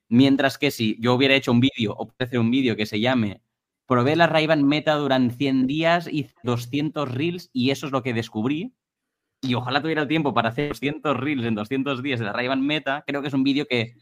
Mientras 0.09 0.57
que 0.57 0.71
si 0.71 0.97
yo 0.99 1.13
hubiera 1.13 1.35
hecho 1.35 1.51
un 1.51 1.59
vídeo 1.59 1.93
o 1.95 2.07
puede 2.07 2.27
hacer 2.27 2.39
un 2.39 2.49
vídeo 2.49 2.75
que 2.75 2.87
se 2.87 2.99
llame 2.99 3.43
Probé 3.89 4.15
la 4.15 4.27
ray 4.27 4.47
Meta 4.47 4.93
durante 4.93 5.33
100 5.33 5.65
días 5.65 6.07
y 6.07 6.29
200 6.43 7.11
reels 7.11 7.49
y 7.53 7.71
eso 7.71 7.87
es 7.87 7.91
lo 7.91 8.03
que 8.03 8.13
descubrí. 8.13 8.75
Y 9.41 9.55
ojalá 9.55 9.81
tuviera 9.81 10.03
el 10.03 10.07
tiempo 10.07 10.31
para 10.31 10.49
hacer 10.49 10.69
200 10.69 11.17
reels 11.17 11.43
en 11.43 11.55
200 11.55 12.03
días 12.03 12.19
de 12.19 12.27
la 12.27 12.33
ray 12.33 12.47
Meta. 12.59 13.03
Creo 13.07 13.23
que 13.23 13.29
es 13.29 13.33
un 13.33 13.43
vídeo 13.43 13.65
que 13.65 13.95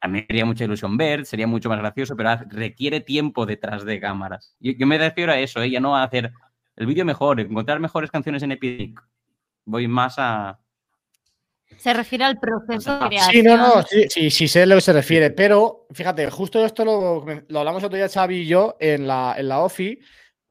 a 0.00 0.08
mí 0.08 0.18
me 0.18 0.26
haría 0.28 0.44
mucha 0.44 0.64
ilusión 0.64 0.96
ver, 0.96 1.24
sería 1.24 1.46
mucho 1.46 1.68
más 1.68 1.78
gracioso, 1.78 2.16
pero 2.16 2.34
requiere 2.48 2.98
tiempo 2.98 3.46
detrás 3.46 3.84
de 3.84 4.00
cámaras. 4.00 4.56
Yo, 4.58 4.88
me 4.88 4.98
refiero 4.98 5.30
a 5.30 5.38
eso, 5.38 5.62
¿eh? 5.62 5.70
ya 5.70 5.78
no 5.78 5.96
a 5.96 6.02
hacer 6.02 6.32
el 6.74 6.86
vídeo 6.86 7.04
mejor, 7.04 7.38
encontrar 7.38 7.78
mejores 7.78 8.10
canciones 8.10 8.42
en 8.42 8.50
Epic. 8.50 9.00
Voy 9.64 9.86
más 9.86 10.16
a, 10.18 10.58
se 11.78 11.92
refiere 11.92 12.24
al 12.24 12.38
proceso 12.38 12.98
de 12.98 13.06
creación. 13.06 13.32
Sí, 13.32 13.42
no, 13.42 13.56
no, 13.56 13.82
sí, 13.82 14.30
sí, 14.30 14.48
sé 14.48 14.62
a 14.62 14.66
lo 14.66 14.76
que 14.76 14.80
se 14.80 14.92
refiere, 14.92 15.30
pero 15.30 15.86
fíjate, 15.92 16.30
justo 16.30 16.64
esto 16.64 16.84
lo, 16.84 17.24
lo 17.48 17.58
hablamos 17.58 17.82
otro 17.84 17.96
día 17.96 18.08
Xavi 18.08 18.36
y 18.36 18.46
yo 18.46 18.76
en 18.80 19.06
la, 19.06 19.34
en 19.36 19.48
la 19.48 19.60
OFI, 19.60 19.98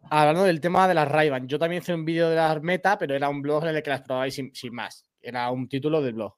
hablando 0.10 0.44
del 0.44 0.60
tema 0.60 0.88
de 0.88 0.94
las 0.94 1.08
ray 1.08 1.32
Yo 1.46 1.60
también 1.60 1.82
hice 1.82 1.94
un 1.94 2.06
vídeo 2.06 2.30
de 2.30 2.36
las 2.36 2.62
meta, 2.62 2.98
pero 2.98 3.16
era 3.16 3.30
un 3.30 3.42
blog 3.42 3.66
en 3.66 3.76
el 3.76 3.84
que 3.84 3.90
las 3.90 4.02
probáis 4.02 4.34
sin, 4.34 4.52
más. 4.74 5.06
Era 5.22 5.50
un 5.52 5.68
título 5.70 6.02
del 6.02 6.14
blog. 6.14 6.36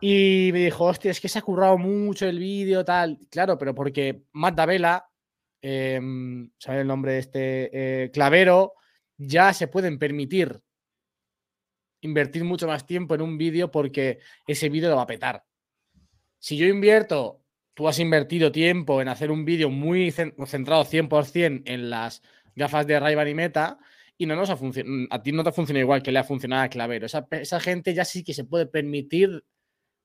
Y 0.00 0.50
me 0.52 0.64
dijo, 0.64 0.84
hostia, 0.84 1.10
es 1.10 1.20
que 1.20 1.28
se 1.28 1.38
ha 1.38 1.42
currado 1.42 1.78
mucho 1.78 2.26
el 2.26 2.38
vídeo, 2.38 2.84
tal. 2.84 3.18
Claro, 3.30 3.56
pero 3.56 3.74
porque 3.74 4.24
Matt 4.32 4.56
Davela, 4.56 5.06
eh, 5.62 6.00
¿sabes 6.58 6.80
el 6.80 6.86
nombre 6.86 7.12
de 7.12 7.18
este? 7.18 7.70
Eh, 8.04 8.10
Clavero, 8.10 8.74
ya 9.16 9.52
se 9.52 9.68
pueden 9.68 9.98
permitir 9.98 10.60
invertir 12.04 12.44
mucho 12.44 12.66
más 12.66 12.86
tiempo 12.86 13.14
en 13.14 13.22
un 13.22 13.38
vídeo 13.38 13.70
porque 13.70 14.18
ese 14.46 14.68
vídeo 14.68 14.90
lo 14.90 14.96
va 14.96 15.02
a 15.02 15.06
petar. 15.06 15.44
Si 16.38 16.56
yo 16.56 16.66
invierto, 16.66 17.42
tú 17.72 17.88
has 17.88 17.98
invertido 17.98 18.52
tiempo 18.52 19.00
en 19.00 19.08
hacer 19.08 19.30
un 19.30 19.44
vídeo 19.44 19.70
muy 19.70 20.10
centrado 20.10 20.84
100% 20.84 21.62
en 21.64 21.90
las 21.90 22.22
gafas 22.54 22.86
de 22.86 23.00
ray 23.00 23.30
y 23.30 23.34
Meta 23.34 23.78
y 24.16 24.26
no 24.26 24.36
nos 24.36 24.50
ha 24.50 24.56
funcionado, 24.56 25.08
a 25.10 25.22
ti 25.22 25.32
no 25.32 25.42
te 25.42 25.52
funciona 25.52 25.80
igual 25.80 26.02
que 26.02 26.12
le 26.12 26.18
ha 26.20 26.24
funcionado 26.24 26.62
a 26.62 26.68
Clavero. 26.68 27.06
Esa, 27.06 27.26
esa 27.30 27.58
gente 27.60 27.94
ya 27.94 28.04
sí 28.04 28.22
que 28.22 28.34
se 28.34 28.44
puede 28.44 28.66
permitir 28.66 29.44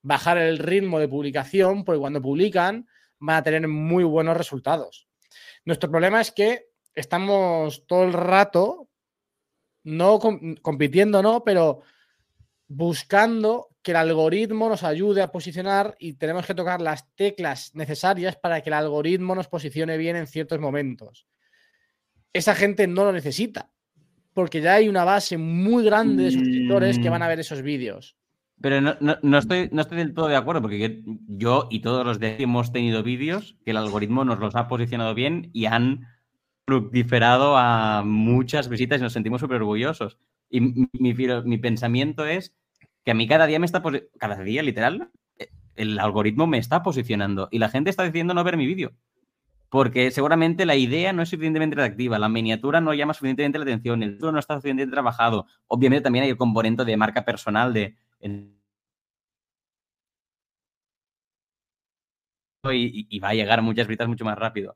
bajar 0.02 0.38
el 0.38 0.58
ritmo 0.58 1.00
de 1.00 1.08
publicación 1.08 1.84
porque 1.84 2.00
cuando 2.00 2.22
publican 2.22 2.88
van 3.20 3.38
a 3.38 3.44
tener 3.44 3.68
muy 3.68 4.04
buenos 4.04 4.38
resultados. 4.38 5.08
Nuestro 5.66 5.92
problema 5.92 6.22
es 6.22 6.32
que 6.32 6.68
estamos 6.96 7.86
todo 7.86 8.04
el 8.06 8.14
rato 8.14 8.89
no 9.84 10.20
compitiendo, 10.62 11.22
no, 11.22 11.44
pero 11.44 11.82
buscando 12.68 13.70
que 13.82 13.92
el 13.92 13.98
algoritmo 13.98 14.70
nos 14.70 14.84
ayude 14.84 15.22
a 15.22 15.32
posicionar 15.32 15.96
y 16.00 16.14
tenemos 16.14 16.46
que 16.46 16.54
tocar 16.54 16.82
las 16.82 17.14
teclas 17.16 17.72
necesarias 17.74 18.36
para 18.36 18.62
que 18.62 18.70
el 18.70 18.76
algoritmo 18.76 19.36
nos 19.36 19.48
posicione 19.48 19.98
bien 19.98 20.16
en 20.16 20.28
ciertos 20.28 20.60
momentos. 20.60 21.26
Esa 22.34 22.56
gente 22.56 22.88
no 22.88 23.06
lo 23.06 23.12
necesita, 23.12 23.72
porque 24.34 24.62
ya 24.62 24.76
hay 24.76 24.88
una 24.88 25.06
base 25.06 25.38
muy 25.38 25.84
grande 25.84 26.24
de 26.24 26.32
suscriptores 26.32 27.00
que 27.00 27.10
van 27.10 27.24
a 27.24 27.28
ver 27.28 27.40
esos 27.40 27.62
vídeos. 27.62 28.16
Pero 28.62 28.82
no, 28.82 29.38
estoy, 29.38 29.70
no 29.72 29.82
estoy 29.82 30.00
del 30.00 30.14
todo 30.14 30.28
de 30.28 30.36
acuerdo, 30.36 30.62
porque 30.62 31.02
yo 31.28 31.68
y 31.72 31.80
todos 31.80 32.06
los 32.06 32.20
de 32.20 32.36
hemos 32.40 32.74
tenido 32.74 33.04
vídeos 33.04 33.56
que 33.64 33.72
el 33.72 33.78
algoritmo 33.78 34.26
nos 34.26 34.40
los 34.40 34.56
ha 34.56 34.68
posicionado 34.68 35.16
bien 35.16 35.50
y 35.54 35.66
han 35.66 36.08
fructiferado 36.70 37.58
a 37.58 38.04
muchas 38.06 38.70
visitas 38.70 39.00
y 39.00 39.04
nos 39.04 39.14
sentimos 39.14 39.42
súper 39.42 39.58
orgullosos. 39.58 40.20
Y 40.52 40.62
mi, 40.62 41.58
pensamiento 41.58 42.26
es 42.26 42.56
que 43.04 43.12
a 43.12 43.14
mí 43.16 43.28
cada 43.28 43.48
día 43.48 43.58
me 43.58 43.66
está, 43.66 43.82
cada 44.20 44.44
día 44.44 44.62
literal, 44.62 45.10
eh, 45.40 45.50
el 45.76 45.98
algoritmo 46.00 46.46
me 46.46 46.60
está 46.60 46.84
posicionando 46.84 47.48
y 47.52 47.58
la 47.58 47.70
gente 47.70 47.90
está 47.90 48.04
decidiendo 48.04 48.36
no 48.36 48.44
ver 48.44 48.56
mi 48.56 48.68
vídeo. 48.68 48.94
Porque 49.70 50.12
seguramente 50.12 50.66
la 50.68 50.76
idea 50.76 51.12
no 51.12 51.24
es 51.24 51.30
suficientemente 51.30 51.76
atractiva, 51.76 52.20
la 52.20 52.30
miniatura 52.30 52.82
no 52.82 52.94
llama 52.94 53.16
suficientemente 53.16 53.58
la 53.58 53.64
atención, 53.64 54.04
el 54.04 54.14
título 54.14 54.32
no 54.32 54.40
está 54.40 54.56
suficientemente 54.56 54.94
trabajado. 54.94 55.48
Obviamente 55.68 56.04
también 56.04 56.24
hay 56.26 56.30
el 56.32 56.38
componente 56.38 56.86
de 56.86 56.98
marca 56.98 57.26
personal 57.26 57.74
de... 57.74 57.96
Y, 62.72 63.08
y, 63.10 63.20
va 63.20 63.30
a 63.30 63.34
llegar 63.34 63.62
muchas 63.64 63.88
visitas 63.88 64.08
mucho 64.08 64.26
más 64.26 64.38
rápido. 64.38 64.76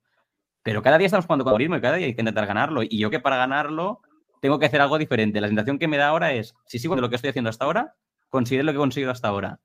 Pero 0.63 0.81
cada 0.81 0.97
día 0.97 1.07
estamos 1.07 1.25
jugando 1.25 1.43
con 1.43 1.51
algoritmo 1.51 1.75
y 1.75 1.81
cada 1.81 1.97
día 1.97 2.07
hay 2.07 2.15
que 2.15 2.21
intentar 2.21 2.47
ganarlo. 2.47 2.83
Y 2.83 2.97
yo 2.97 3.09
que 3.09 3.19
para 3.19 3.37
ganarlo 3.37 4.01
tengo 4.41 4.59
que 4.59 4.65
hacer 4.65 4.81
algo 4.81 4.97
diferente. 4.97 5.41
La 5.41 5.47
sensación 5.47 5.77
que 5.77 5.87
me 5.87 5.97
da 5.97 6.07
ahora 6.07 6.33
es, 6.33 6.55
si 6.65 6.79
sigo 6.79 6.95
de 6.95 7.01
lo 7.01 7.09
que 7.09 7.17
estoy 7.17 7.29
haciendo 7.29 7.49
hasta 7.49 7.65
ahora, 7.65 7.95
considero 8.29 8.63
lo 8.63 8.71
que 8.71 8.77
he 8.77 8.79
conseguido 8.79 9.11
hasta 9.11 9.27
ahora, 9.27 9.59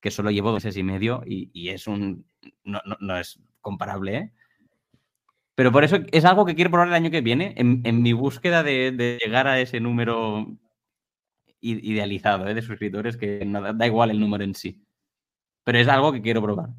que 0.00 0.10
solo 0.10 0.30
llevo 0.30 0.50
dos 0.50 0.64
meses 0.64 0.76
y 0.76 0.82
medio 0.82 1.22
y, 1.26 1.68
es 1.68 1.86
un... 1.86 2.26
No, 2.64 3.18
es 3.18 3.40
comparable, 3.60 4.16
¿eh? 4.16 4.32
Pero 5.54 5.72
por 5.72 5.84
eso 5.84 5.98
es 6.12 6.24
algo 6.24 6.44
que 6.44 6.54
quiero 6.54 6.70
probar 6.70 6.88
el 6.88 6.94
año 6.94 7.10
que 7.10 7.22
viene, 7.22 7.54
en, 7.56 8.02
mi 8.02 8.12
búsqueda 8.12 8.62
de, 8.62 9.18
llegar 9.22 9.46
a 9.46 9.58
ese 9.58 9.80
número 9.80 10.46
idealizado 11.60 12.46
¿eh? 12.46 12.54
de 12.54 12.62
suscriptores, 12.62 13.16
que 13.16 13.42
da 13.74 13.86
igual 13.86 14.10
el 14.10 14.20
número 14.20 14.44
en 14.44 14.54
sí. 14.54 14.84
Pero 15.64 15.78
es 15.78 15.88
algo 15.88 16.12
que 16.12 16.20
quiero 16.20 16.42
probar. 16.42 16.70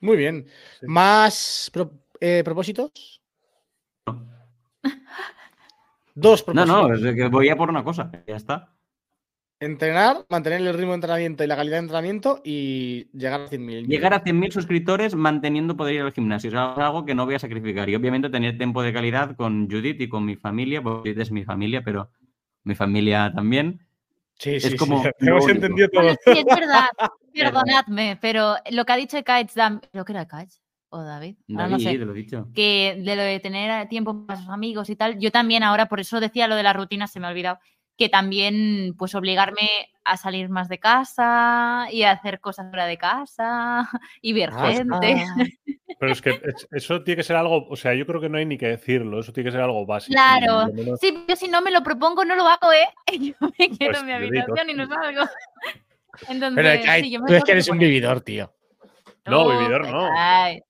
Muy 0.00 0.16
bien. 0.16 0.46
¿Más 0.82 1.70
eh, 2.20 2.42
propósitos? 2.44 3.22
Dos 6.14 6.42
propósitos. 6.42 6.68
No, 6.68 6.88
no, 6.88 6.94
es 6.94 7.14
que 7.14 7.28
voy 7.28 7.48
a 7.48 7.56
por 7.56 7.68
una 7.70 7.84
cosa, 7.84 8.10
ya 8.26 8.36
está. 8.36 8.72
entrenar, 9.60 10.24
mantener 10.28 10.60
el 10.60 10.74
ritmo 10.74 10.90
de 10.90 10.94
entrenamiento 10.96 11.44
y 11.44 11.46
la 11.46 11.56
calidad 11.56 11.76
de 11.76 11.80
entrenamiento 11.80 12.40
y 12.44 13.08
llegar 13.12 13.40
a 13.42 13.48
100.000. 13.48 13.86
Llegar 13.86 14.14
a 14.14 14.22
100.000 14.22 14.52
suscriptores 14.52 15.14
manteniendo 15.14 15.76
poder 15.76 15.94
ir 15.96 16.00
al 16.02 16.12
gimnasio. 16.12 16.48
Es 16.50 16.56
algo 16.56 17.04
que 17.04 17.14
no 17.14 17.26
voy 17.26 17.34
a 17.34 17.38
sacrificar. 17.38 17.88
Y 17.88 17.94
obviamente 17.94 18.30
tener 18.30 18.56
tiempo 18.56 18.82
de 18.82 18.92
calidad 18.92 19.36
con 19.36 19.68
Judith 19.70 20.00
y 20.00 20.08
con 20.08 20.24
mi 20.24 20.36
familia, 20.36 20.82
porque 20.82 21.10
Judith 21.10 21.22
es 21.22 21.30
mi 21.32 21.44
familia, 21.44 21.82
pero 21.82 22.10
mi 22.64 22.74
familia 22.74 23.32
también. 23.34 23.80
Sí, 24.38 24.56
es 24.56 24.62
sí, 24.64 24.70
sí, 24.70 24.76
como 24.76 25.02
Hemos 25.04 25.14
lo 25.20 25.36
único. 25.36 25.50
entendido 25.52 25.88
todo. 25.90 26.02
Bueno, 26.02 26.18
sí, 26.24 26.30
es 26.38 26.44
verdad. 26.44 26.88
Perdonadme, 27.34 28.18
pero 28.20 28.54
lo 28.70 28.84
que 28.86 28.92
ha 28.92 28.96
dicho 28.96 29.18
Dam- 29.18 29.80
creo 29.92 30.04
que 30.06 30.12
era 30.12 30.26
Kaich 30.26 30.54
o 30.96 31.04
David, 31.04 31.36
no 31.48 31.78
sé, 31.78 31.98
te 31.98 32.04
lo 32.04 32.12
he 32.12 32.16
dicho. 32.16 32.48
que 32.54 33.00
de 33.04 33.16
lo 33.16 33.22
de 33.22 33.40
tener 33.40 33.88
tiempo 33.88 34.26
para 34.26 34.38
sus 34.40 34.48
amigos 34.48 34.90
y 34.90 34.96
tal, 34.96 35.18
yo 35.18 35.30
también 35.30 35.62
ahora, 35.62 35.86
por 35.86 36.00
eso 36.00 36.20
decía 36.20 36.48
lo 36.48 36.56
de 36.56 36.62
la 36.62 36.72
rutina, 36.72 37.06
se 37.06 37.20
me 37.20 37.26
ha 37.26 37.30
olvidado, 37.30 37.58
que 37.98 38.08
también 38.10 38.94
pues 38.98 39.14
obligarme 39.14 39.68
a 40.04 40.16
salir 40.18 40.48
más 40.50 40.68
de 40.68 40.78
casa 40.78 41.88
y 41.90 42.02
a 42.02 42.10
hacer 42.12 42.40
cosas 42.40 42.68
fuera 42.68 42.86
de 42.86 42.98
casa 42.98 43.88
y 44.22 44.32
ver 44.34 44.50
Ah, 44.52 44.70
gente. 44.72 45.24
Pero 45.98 46.12
es 46.12 46.20
que 46.20 46.30
es- 46.44 46.68
eso 46.72 47.02
tiene 47.02 47.16
que 47.16 47.22
ser 47.22 47.36
algo, 47.36 47.66
o 47.70 47.74
sea, 47.76 47.94
yo 47.94 48.06
creo 48.06 48.20
que 48.20 48.28
no 48.28 48.36
hay 48.36 48.44
ni 48.44 48.58
que 48.58 48.66
decirlo, 48.66 49.18
eso 49.20 49.32
tiene 49.32 49.48
que 49.48 49.52
ser 49.52 49.62
algo 49.62 49.86
básico. 49.86 50.12
Claro. 50.12 50.70
menos- 50.74 51.00
Sí, 51.00 51.24
yo 51.26 51.36
si 51.36 51.48
no 51.48 51.62
me 51.62 51.70
lo 51.70 51.82
propongo 51.82 52.22
no 52.24 52.36
lo 52.36 52.46
hago, 52.46 52.70
¿eh? 52.72 52.86
Yo 53.18 53.34
me 53.40 53.68
quedo 53.70 53.90
Pues, 53.92 54.00
en 54.00 54.06
mi 54.06 54.12
habitación 54.12 54.70
y 54.70 54.74
no 54.74 54.86
salgo. 54.86 55.22
Entonces, 56.28 56.62
Pero 56.64 56.84
Kai, 56.84 57.02
sí, 57.02 57.10
yo 57.10 57.20
me 57.20 57.26
tú 57.28 57.34
es 57.34 57.44
que 57.44 57.52
eres 57.52 57.68
un 57.68 57.78
vividor, 57.78 58.20
tío. 58.20 58.52
No, 59.26 59.48
vividor 59.48 59.88
no. 59.90 60.08
Kai. 60.14 60.60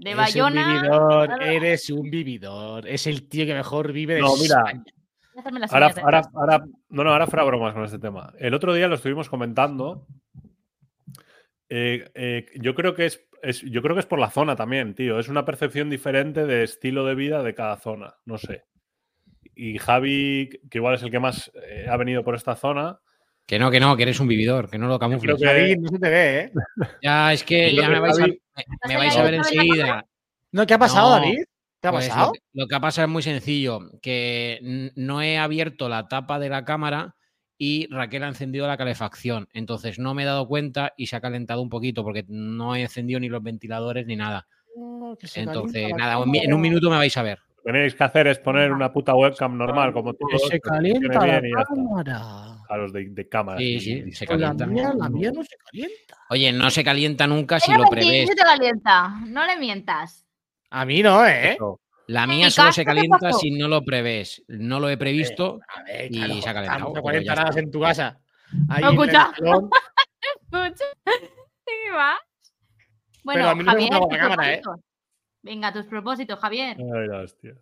De 0.00 0.10
Eres 0.10 0.34
un 0.36 0.42
Bayona. 0.44 0.66
vividor, 0.80 1.28
nada. 1.28 1.52
eres 1.52 1.90
un 1.90 2.10
vividor. 2.10 2.86
Es 2.88 3.06
el 3.06 3.28
tío 3.28 3.44
que 3.46 3.54
mejor 3.54 3.92
vive 3.92 4.14
de 4.14 4.20
No, 4.20 4.36
mira, 4.36 4.56
España. 4.58 4.84
Voy 4.84 5.36
a 5.36 5.40
hacerme 5.40 5.60
las 5.60 5.72
Ahora, 5.72 5.94
ahora, 6.02 6.22
ahora, 6.34 6.64
no, 6.88 7.04
no, 7.04 7.10
ahora 7.12 7.26
fuera 7.26 7.44
bromas 7.44 7.74
con 7.74 7.84
este 7.84 7.98
tema. 7.98 8.32
El 8.38 8.54
otro 8.54 8.72
día 8.74 8.88
lo 8.88 8.94
estuvimos 8.96 9.28
comentando. 9.28 10.06
Eh, 11.68 12.10
eh, 12.14 12.46
yo 12.60 12.74
creo 12.74 12.94
que 12.94 13.06
es, 13.06 13.26
es- 13.42 13.62
yo 13.62 13.82
creo 13.82 13.94
que 13.94 14.00
es 14.00 14.06
por 14.06 14.18
la 14.18 14.30
zona 14.30 14.56
también, 14.56 14.94
tío. 14.94 15.18
Es 15.18 15.28
una 15.28 15.44
percepción 15.44 15.90
diferente 15.90 16.46
de 16.46 16.62
estilo 16.64 17.04
de 17.04 17.14
vida 17.14 17.42
de 17.42 17.54
cada 17.54 17.76
zona. 17.76 18.14
No 18.24 18.38
sé. 18.38 18.64
Y 19.54 19.78
Javi, 19.78 20.48
que 20.70 20.78
igual 20.78 20.94
es 20.94 21.02
el 21.02 21.10
que 21.10 21.18
más 21.20 21.50
eh, 21.68 21.86
ha 21.90 21.96
venido 21.96 22.24
por 22.24 22.34
esta 22.34 22.54
zona. 22.56 23.00
Que 23.48 23.58
no, 23.58 23.70
que 23.70 23.80
no, 23.80 23.96
que 23.96 24.02
eres 24.02 24.20
un 24.20 24.28
vividor, 24.28 24.68
que 24.68 24.76
no 24.76 24.88
lo 24.88 24.98
camufles. 24.98 25.36
creo 25.36 25.38
que- 25.38 25.60
David, 25.60 25.78
no 25.78 25.88
se 25.88 25.98
te 25.98 26.10
ve, 26.10 26.38
¿eh? 26.40 26.52
Ya, 27.02 27.32
es 27.32 27.42
que 27.42 27.74
ya 27.74 27.88
me 27.88 27.98
vais, 27.98 28.18
a, 28.18 28.20
Javi- 28.20 28.40
me- 28.54 28.62
¿Estás 28.62 28.88
me 28.88 28.94
ahí 28.94 29.00
vais 29.00 29.16
a 29.16 29.22
ver 29.22 29.34
enseguida. 29.34 30.04
No, 30.52 30.66
¿qué 30.66 30.74
ha 30.74 30.78
pasado, 30.78 31.08
No, 31.18 31.24
David? 31.24 31.38
¿Qué 31.80 31.88
ha 31.88 31.90
Pues 31.92 32.08
pasado? 32.08 32.26
Lo, 32.26 32.32
que- 32.34 32.40
lo 32.52 32.66
que 32.68 32.74
ha 32.74 32.80
pasado 32.80 33.06
es 33.06 33.10
muy 33.12 33.22
sencillo, 33.22 33.80
que 34.02 34.90
no 34.96 35.22
he 35.22 35.38
abierto 35.38 35.88
la 35.88 36.08
tapa 36.08 36.38
de 36.38 36.50
la 36.50 36.66
cámara 36.66 37.14
y 37.56 37.86
Raquel 37.90 38.24
ha 38.24 38.28
encendido 38.28 38.66
la 38.66 38.76
calefacción. 38.76 39.48
Entonces 39.54 39.98
no 39.98 40.12
me 40.12 40.24
he 40.24 40.26
dado 40.26 40.46
cuenta 40.46 40.92
y 40.98 41.06
se 41.06 41.16
ha 41.16 41.22
calentado 41.22 41.62
un 41.62 41.70
poquito 41.70 42.04
porque 42.04 42.26
no 42.28 42.76
he 42.76 42.82
encendido 42.82 43.18
ni 43.18 43.30
los 43.30 43.42
ventiladores 43.42 44.06
ni 44.06 44.16
nada. 44.16 44.46
Entonces, 45.34 45.88
nada, 45.96 46.22
en 46.34 46.52
un 46.52 46.60
minuto 46.60 46.90
me 46.90 46.96
vais 46.96 47.16
a 47.16 47.22
ver. 47.22 47.38
Tenéis 47.70 47.94
que 47.94 48.02
hacer 48.02 48.26
es 48.28 48.38
poner 48.38 48.72
una 48.72 48.90
puta 48.90 49.14
webcam 49.14 49.54
normal, 49.58 49.92
como 49.92 50.14
todos. 50.14 50.48
se 50.48 50.58
calienta 50.58 51.26
la 51.26 51.38
y 51.46 51.52
cámara. 51.52 52.56
A 52.66 52.76
los 52.78 52.94
de, 52.94 53.10
de 53.10 53.28
cámara. 53.28 53.58
Sí, 53.58 53.74
y- 53.74 53.80
sí, 53.82 54.04
y- 54.06 54.12
se 54.12 54.26
Con 54.26 54.40
la 54.40 54.56
calienta. 54.56 54.66
mía, 54.66 54.92
la 54.96 55.08
mía 55.10 55.30
no 55.34 55.42
se 55.44 55.54
calienta. 55.58 56.16
Oye, 56.30 56.50
no 56.50 56.70
se 56.70 56.82
calienta 56.82 57.26
nunca 57.26 57.60
si 57.60 57.70
lo 57.74 57.84
prevés. 57.90 58.26
sí 58.26 58.34
te 58.34 58.42
calienta. 58.42 59.10
No 59.26 59.44
le 59.46 59.58
mientas. 59.58 60.24
A 60.70 60.86
mí 60.86 61.02
no, 61.02 61.26
¿eh? 61.26 61.52
Eso. 61.52 61.78
La 62.06 62.22
¿En 62.24 62.30
mía 62.30 62.48
solo 62.48 62.72
se 62.72 62.86
calienta 62.86 63.32
si 63.34 63.50
no 63.50 63.68
lo 63.68 63.84
prevés. 63.84 64.42
No 64.48 64.80
lo 64.80 64.88
he 64.88 64.96
previsto. 64.96 65.60
A 65.68 65.82
ver, 65.82 66.06
Y 66.10 66.16
claro, 66.20 66.40
se 66.40 66.48
ha 66.48 66.54
calentado, 66.54 66.92
No 66.94 67.02
40 67.02 67.26
ya 67.26 67.34
grados 67.34 67.50
está. 67.50 67.60
en 67.60 67.70
tu 67.70 67.80
casa. 67.82 68.18
Ahí 68.70 68.82
No, 68.82 68.90
escucha. 68.92 69.30
Escucha. 70.22 70.84
¿Qué 71.04 71.90
va? 71.94 72.14
Bueno, 73.24 73.46
a 73.50 73.54
mí 73.54 73.62
no 73.62 73.74
me 73.74 73.78
Javier, 73.82 73.98
gusta 74.00 74.16
la 74.16 74.22
cámara, 74.22 74.54
¿eh? 74.54 74.62
Venga, 75.42 75.72
tus 75.72 75.86
propósitos, 75.86 76.38
Javier. 76.38 76.76
Ay, 76.78 77.08
la 77.08 77.20
hostia. 77.20 77.54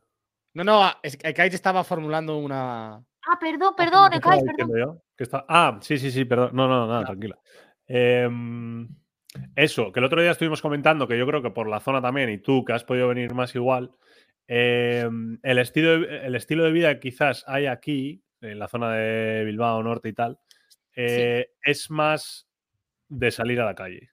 No, 0.54 0.64
no, 0.64 0.90
es 1.02 1.16
que 1.16 1.34
Kai 1.34 1.50
te 1.50 1.56
estaba 1.56 1.84
formulando 1.84 2.38
una. 2.38 2.94
Ah, 2.94 3.38
perdón, 3.38 3.74
perdón, 3.76 4.10
¿Qué 4.12 4.20
Kai, 4.20 4.38
estaba 4.38 4.52
perdón. 4.52 4.54
diciendo 4.56 4.78
yo? 4.78 5.02
¿Qué 5.16 5.24
está- 5.24 5.44
Ah, 5.48 5.78
sí, 5.82 5.98
sí, 5.98 6.10
sí, 6.10 6.24
perdón. 6.24 6.50
No, 6.54 6.66
no, 6.68 6.86
nada, 6.86 7.04
tranquila. 7.04 7.38
Em, 7.86 8.88
eso, 9.54 9.92
que 9.92 10.00
el 10.00 10.06
otro 10.06 10.22
día 10.22 10.30
estuvimos 10.30 10.62
comentando 10.62 11.06
que 11.06 11.18
yo 11.18 11.26
creo 11.26 11.42
que 11.42 11.50
por 11.50 11.68
la 11.68 11.80
zona 11.80 12.00
también, 12.00 12.30
y 12.30 12.38
tú 12.38 12.64
que 12.64 12.72
has 12.72 12.84
podido 12.84 13.08
venir 13.08 13.34
más 13.34 13.54
igual, 13.54 13.92
em, 14.48 15.38
el, 15.42 15.58
estilo 15.58 16.00
de, 16.00 16.26
el 16.26 16.34
estilo 16.34 16.64
de 16.64 16.72
vida 16.72 16.94
que 16.94 17.00
quizás 17.10 17.44
hay 17.46 17.66
aquí, 17.66 18.22
en 18.40 18.58
la 18.58 18.68
zona 18.68 18.92
de 18.92 19.44
Bilbao 19.44 19.82
Norte 19.82 20.08
y 20.08 20.12
tal, 20.12 20.38
eh, 20.94 21.50
es 21.62 21.90
más 21.90 22.48
de 23.08 23.30
salir 23.30 23.60
a 23.60 23.64
la 23.66 23.74
calle. 23.74 24.10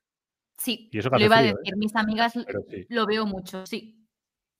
Sí, 0.63 0.89
Y 0.93 0.99
eso 0.99 1.11
que 1.11 1.19
lo 1.19 1.25
iba 1.25 1.37
a 1.39 1.43
¿eh? 1.43 1.53
decir. 1.53 1.75
Mis 1.75 1.93
amigas 1.93 2.31
sí. 2.31 2.85
lo 2.87 3.05
veo 3.05 3.25
mucho, 3.25 3.65
sí. 3.65 4.07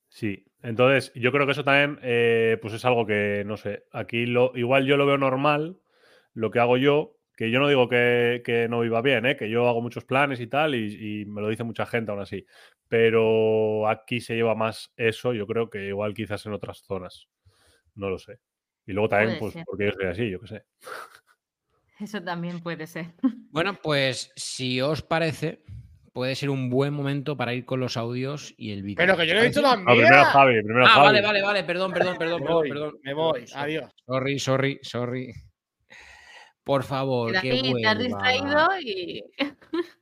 Sí, 0.10 0.46
entonces 0.62 1.14
yo 1.16 1.32
creo 1.32 1.46
que 1.46 1.54
eso 1.54 1.64
también 1.64 1.98
eh, 2.04 2.58
pues 2.62 2.74
es 2.74 2.84
algo 2.84 3.06
que, 3.06 3.44
no 3.46 3.56
sé, 3.56 3.86
aquí 3.94 4.26
lo, 4.26 4.52
igual 4.56 4.86
yo 4.86 4.98
lo 4.98 5.06
veo 5.06 5.18
normal, 5.18 5.80
lo 6.34 6.52
que 6.52 6.60
hago 6.60 6.76
yo, 6.76 7.18
que 7.38 7.50
yo 7.50 7.60
no 7.60 7.70
digo 7.70 7.88
que, 7.88 8.42
que 8.46 8.68
no 8.68 8.82
viva 8.82 9.02
bien, 9.02 9.26
¿eh? 9.26 9.38
que 9.38 9.50
yo 9.50 9.68
hago 9.70 9.82
muchos 9.82 10.04
planes 10.04 10.42
y 10.42 10.48
tal, 10.48 10.76
y, 10.76 11.22
y 11.22 11.26
me 11.26 11.42
lo 11.42 11.48
dice 11.48 11.64
mucha 11.64 11.86
gente 11.86 12.12
aún 12.12 12.20
así, 12.22 12.46
pero 12.90 13.88
aquí 13.88 14.20
se 14.20 14.36
lleva 14.36 14.56
más 14.56 14.94
eso, 14.98 15.34
yo 15.34 15.48
creo 15.48 15.70
que 15.70 15.88
igual 15.88 16.14
quizás 16.14 16.46
en 16.46 16.54
otras 16.54 16.80
zonas, 16.80 17.30
no 17.96 18.10
lo 18.10 18.20
sé. 18.20 18.40
Y 18.86 18.92
luego 18.92 19.08
también, 19.08 19.40
Puede 19.40 19.40
pues 19.40 19.54
ser. 19.54 19.64
porque 19.66 19.86
yo 19.86 19.92
soy 19.94 20.06
así, 20.06 20.30
yo 20.30 20.40
qué 20.42 20.48
sé. 20.48 20.66
Eso 22.00 22.22
también 22.22 22.60
puede 22.60 22.88
ser. 22.88 23.14
Bueno, 23.50 23.76
pues 23.82 24.32
si 24.36 24.82
os 24.82 25.02
parece, 25.02 25.64
puede 26.14 26.36
ser 26.36 26.50
un 26.50 26.70
buen 26.70 26.94
momento 26.94 27.36
para 27.36 27.54
ir 27.54 27.66
con 27.66 27.80
los 27.80 27.98
audios 27.98 28.54
y 28.58 28.72
el 28.72 28.84
vídeo. 28.84 28.98
Pero 28.98 29.18
que 29.18 29.28
yo 29.28 29.34
no 29.34 29.40
he 29.42 29.48
¿Os 29.48 29.50
dicho 29.50 29.62
parece? 29.62 29.84
la 29.84 29.92
Ah, 29.92 29.96
primero. 29.96 30.26
Javi, 30.26 30.64
primero 30.64 30.86
Ah, 30.86 30.90
Javi. 30.90 31.06
vale, 31.06 31.22
vale, 31.22 31.42
vale, 31.42 31.64
perdón, 31.64 31.92
perdón, 31.92 32.18
perdón, 32.18 32.40
Me 32.42 32.46
perdón, 32.46 32.60
voy, 32.62 32.70
perdón. 32.70 33.00
me 33.04 33.14
voy. 33.14 33.46
Adiós. 33.56 33.92
Sorry, 34.06 34.40
sorry, 34.40 34.80
sorry. 34.84 35.34
Por 36.64 36.84
favor, 36.84 37.32
que 37.42 37.50
David, 37.50 37.74
te 37.82 37.88
has 37.88 38.00
distraído 38.00 38.68
y. 38.82 39.24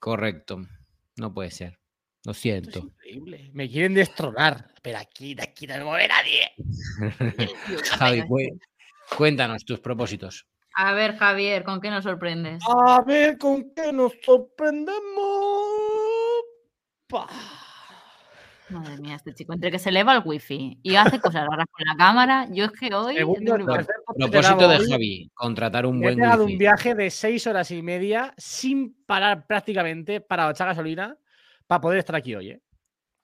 Correcto. 0.00 0.60
No 1.16 1.32
puede 1.32 1.50
ser. 1.50 1.78
Lo 2.24 2.32
es 2.32 2.38
siento. 2.38 2.78
increíble. 2.80 3.50
Me 3.52 3.68
quieren 3.70 3.94
destronar. 3.94 4.72
Pero 4.82 4.98
aquí, 4.98 5.34
de 5.34 5.42
aquí 5.42 5.66
no 5.66 5.74
me 5.76 5.84
mueve 5.84 6.08
nadie. 6.08 6.52
Javi, 7.98 8.22
cuéntanos 9.16 9.64
tus 9.64 9.78
propósitos. 9.80 10.46
A 10.76 10.92
ver, 10.92 11.16
Javier, 11.16 11.62
¿con 11.62 11.80
qué 11.80 11.90
nos 11.90 12.02
sorprendes? 12.04 12.62
A 12.68 13.00
ver 13.02 13.38
con 13.38 13.72
qué 13.74 13.92
nos 13.92 14.12
sorprendemos. 14.24 14.98
Pa. 17.08 17.28
Madre 18.70 18.96
mía, 18.98 19.16
este 19.16 19.34
chico, 19.34 19.52
entre 19.52 19.70
que 19.70 19.78
se 19.78 19.90
eleva 19.90 20.14
el 20.14 20.22
wifi 20.24 20.80
y 20.82 20.96
hace 20.96 21.20
cosas 21.20 21.46
raras 21.46 21.66
con 21.70 21.86
la 21.86 21.94
cámara, 21.96 22.48
yo 22.50 22.64
es 22.64 22.72
que 22.72 22.92
hoy. 22.92 23.14
Segundo, 23.14 23.56
tercer 23.66 23.94
Propósito 24.06 24.68
de 24.68 24.88
Javi, 24.88 25.30
contratar 25.34 25.86
un 25.86 26.00
buen 26.00 26.16
pegado 26.16 26.42
un 26.44 26.46
wifi. 26.46 26.58
viaje 26.58 26.94
de 26.94 27.10
seis 27.10 27.46
horas 27.46 27.70
y 27.70 27.82
media 27.82 28.34
sin 28.36 28.94
parar 29.04 29.46
prácticamente 29.46 30.20
para 30.20 30.50
echar 30.50 30.68
gasolina 30.68 31.16
para 31.66 31.80
poder 31.80 31.98
estar 31.98 32.16
aquí 32.16 32.34
hoy. 32.34 32.50
¿eh? 32.50 32.62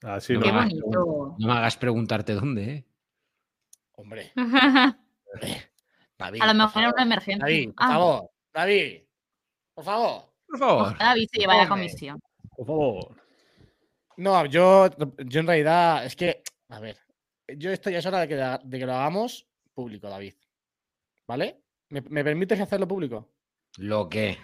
Así 0.02 0.34
No 0.34 0.40
me 0.40 0.48
hagas. 0.50 0.74
No 0.74 1.36
me 1.38 1.52
hagas 1.52 1.76
preguntarte 1.76 2.34
dónde, 2.34 2.70
¿eh? 2.70 2.86
Hombre, 3.96 4.32
A 6.20 6.24
David. 6.26 6.40
lo 6.40 6.46
por 6.46 6.56
mejor 6.56 6.82
era 6.82 6.92
una 6.92 7.02
emergencia. 7.02 7.44
David, 7.46 7.66
por 7.68 7.74
Ah, 7.78 7.88
favor. 7.88 8.30
David, 8.52 9.02
por 9.74 9.84
favor. 9.84 10.22
Por 10.46 10.58
favor. 10.58 10.98
David 10.98 11.28
se 11.32 11.38
lleva 11.40 11.56
la 11.56 11.68
comisión. 11.68 12.20
Por 12.56 12.66
favor. 12.66 13.16
No, 14.16 14.44
yo, 14.46 14.88
yo 15.26 15.40
en 15.40 15.46
realidad 15.46 16.04
es 16.04 16.14
que, 16.16 16.42
a 16.68 16.80
ver, 16.80 16.98
yo 17.56 17.70
esto 17.70 17.88
ya 17.90 17.98
es 17.98 18.06
hora 18.06 18.20
de 18.20 18.28
que, 18.28 18.34
de 18.36 18.78
que 18.78 18.86
lo 18.86 18.92
hagamos 18.94 19.46
público, 19.72 20.08
David. 20.08 20.34
¿Vale? 21.26 21.62
¿Me, 21.88 22.02
me 22.02 22.22
permites 22.24 22.60
hacerlo 22.60 22.86
público? 22.86 23.30
Lo 23.78 24.08
que. 24.08 24.36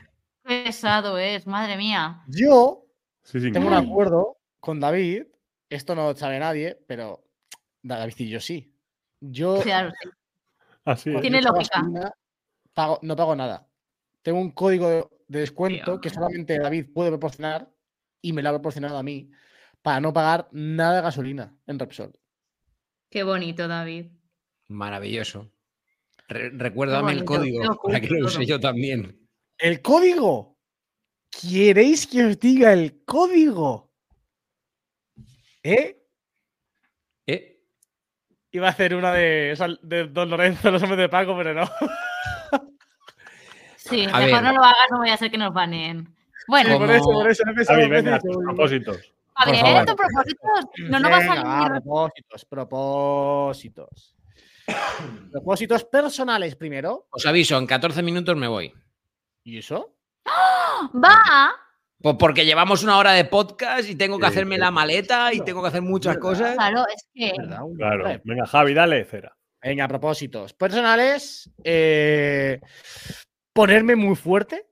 Qué 0.44 0.62
pesado 0.64 1.18
es, 1.18 1.46
madre 1.46 1.76
mía. 1.76 2.22
Yo 2.28 2.84
Sí, 3.24 3.40
sí, 3.40 3.50
tengo 3.50 3.66
un 3.66 3.74
acuerdo 3.74 4.38
con 4.60 4.78
David. 4.78 5.24
Esto 5.68 5.96
no 5.96 6.04
lo 6.12 6.16
sabe 6.16 6.38
nadie, 6.38 6.78
pero 6.86 7.24
David 7.82 8.14
y 8.18 8.28
yo 8.28 8.40
sí. 8.40 8.72
Yo 9.20 9.60
Claro, 9.62 9.90
sí. 10.00 10.08
Así 10.86 11.10
es. 11.10 11.14
cuando 11.14 11.20
Tiene 11.20 11.38
echo 11.38 11.48
lógica. 11.50 11.78
gasolina, 11.78 12.12
pago- 12.72 12.98
no 13.02 13.14
pago 13.16 13.36
nada. 13.36 13.68
Tengo 14.22 14.40
un 14.40 14.50
código 14.52 14.88
de, 14.88 15.04
de 15.28 15.40
descuento 15.40 16.00
que 16.00 16.08
solamente 16.10 16.58
David 16.58 16.86
puede 16.94 17.10
proporcionar 17.10 17.70
y 18.22 18.32
me 18.32 18.42
lo 18.42 18.48
ha 18.48 18.52
proporcionado 18.52 18.96
a 18.96 19.02
mí 19.02 19.30
para 19.82 20.00
no 20.00 20.12
pagar 20.12 20.48
nada 20.52 20.96
de 20.96 21.02
gasolina 21.02 21.54
en 21.66 21.78
Repsol. 21.78 22.18
Qué 23.10 23.22
bonito, 23.22 23.68
David. 23.68 24.06
Maravilloso. 24.68 25.52
Re- 26.28 26.50
recuérdame 26.50 27.12
el 27.12 27.24
código 27.24 27.78
para 27.82 28.00
que 28.00 28.08
lo 28.08 28.26
use 28.26 28.44
yo 28.46 28.58
también. 28.58 29.28
El 29.58 29.80
código. 29.80 30.56
¿Queréis 31.30 32.06
que 32.06 32.24
os 32.24 32.40
diga 32.40 32.72
el 32.72 33.04
código? 33.04 33.92
¿Eh? 35.62 35.95
¿Eh? 38.52 38.56
Iba 38.56 38.68
a 38.68 38.70
hacer 38.70 38.94
una 38.94 39.12
de, 39.12 40.08
Don 40.10 40.30
Lorenzo, 40.30 40.70
los 40.70 40.82
hombres 40.82 40.98
de 41.00 41.08
Paco, 41.08 41.36
pero 41.36 41.54
no. 41.54 41.68
Sí, 43.76 44.04
A 44.12 44.18
mejor 44.18 44.42
ver. 44.42 44.42
no 44.42 44.52
lo 44.52 44.64
hagas, 44.64 44.86
no 44.90 44.98
voy 44.98 45.10
a 45.10 45.14
hacer 45.14 45.30
que 45.30 45.38
nos 45.38 45.52
baneen. 45.54 46.12
Bueno, 46.48 46.72
Sí, 46.72 46.78
por 46.78 46.90
eso, 46.90 47.04
por 47.04 47.30
eso 47.30 47.42
Javi, 47.68 47.82
he 47.84 47.88
venga, 47.88 48.18
tus 48.18 48.36
propósitos. 48.36 49.12
a 49.36 49.44
ver, 49.46 49.56
favor. 49.60 49.76
estos 49.80 49.94
propósitos 49.94 50.64
no 50.90 50.98
nos 50.98 51.12
va 51.12 51.16
a 51.18 51.22
salir. 51.22 51.70
propósitos, 51.70 52.44
propósitos. 52.46 54.16
propósitos 55.30 55.84
personales 55.84 56.56
primero. 56.56 57.06
Os 57.10 57.24
aviso, 57.26 57.56
en 57.58 57.66
14 57.68 58.02
minutos 58.02 58.36
me 58.36 58.48
voy. 58.48 58.74
¿Y 59.44 59.58
eso? 59.58 59.94
Va. 60.94 61.52
Pues 62.02 62.16
porque 62.18 62.44
llevamos 62.44 62.82
una 62.82 62.98
hora 62.98 63.12
de 63.12 63.24
podcast 63.24 63.88
y 63.88 63.96
tengo 63.96 64.18
que 64.18 64.26
hacerme 64.26 64.58
la 64.58 64.70
maleta 64.70 65.32
y 65.32 65.40
tengo 65.40 65.62
que 65.62 65.68
hacer 65.68 65.82
muchas 65.82 66.18
cosas. 66.18 66.54
Claro, 66.56 66.84
es 66.94 67.08
que. 67.14 67.32
Claro. 67.32 68.20
Venga, 68.24 68.46
Javi, 68.46 68.74
dale, 68.74 69.04
cera. 69.04 69.36
Venga, 69.62 69.88
propósitos 69.88 70.52
personales. 70.52 71.50
eh, 71.64 72.60
ponerme 73.52 73.96
muy 73.96 74.14
fuerte. 74.14 74.66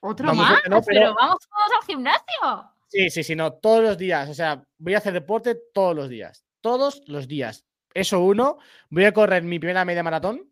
Otro 0.00 0.28
Vamos, 0.28 0.48
más. 0.48 0.60
no, 0.68 0.80
pero... 0.82 1.00
pero- 1.00 1.14
vamos 1.14 1.38
todos 1.40 1.80
al 1.80 1.86
gimnasio. 1.86 2.72
Sí, 2.88 3.10
sí, 3.10 3.22
sí, 3.22 3.36
no, 3.36 3.52
todos 3.52 3.82
los 3.84 3.98
días. 3.98 4.28
O 4.30 4.34
sea, 4.34 4.62
voy 4.78 4.94
a 4.94 4.98
hacer 4.98 5.12
deporte 5.12 5.54
todos 5.74 5.94
los 5.94 6.08
días. 6.08 6.46
Todos 6.62 7.02
los 7.06 7.28
días. 7.28 7.66
Eso 7.92 8.20
uno. 8.20 8.58
Voy 8.88 9.04
a 9.04 9.12
correr 9.12 9.42
mi 9.42 9.58
primera 9.58 9.84
media 9.84 10.02
maratón. 10.02 10.50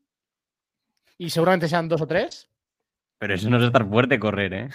Y 1.17 1.31
seguramente 1.31 1.69
sean 1.69 1.89
dos 1.89 2.03
o 2.03 2.07
tres. 2.07 2.51
Pero 3.19 3.35
eso 3.35 3.49
no 3.49 3.57
es 3.57 3.63
estar 3.65 3.89
fuerte 3.89 4.19
correr, 4.21 4.53
¿eh? 4.53 4.69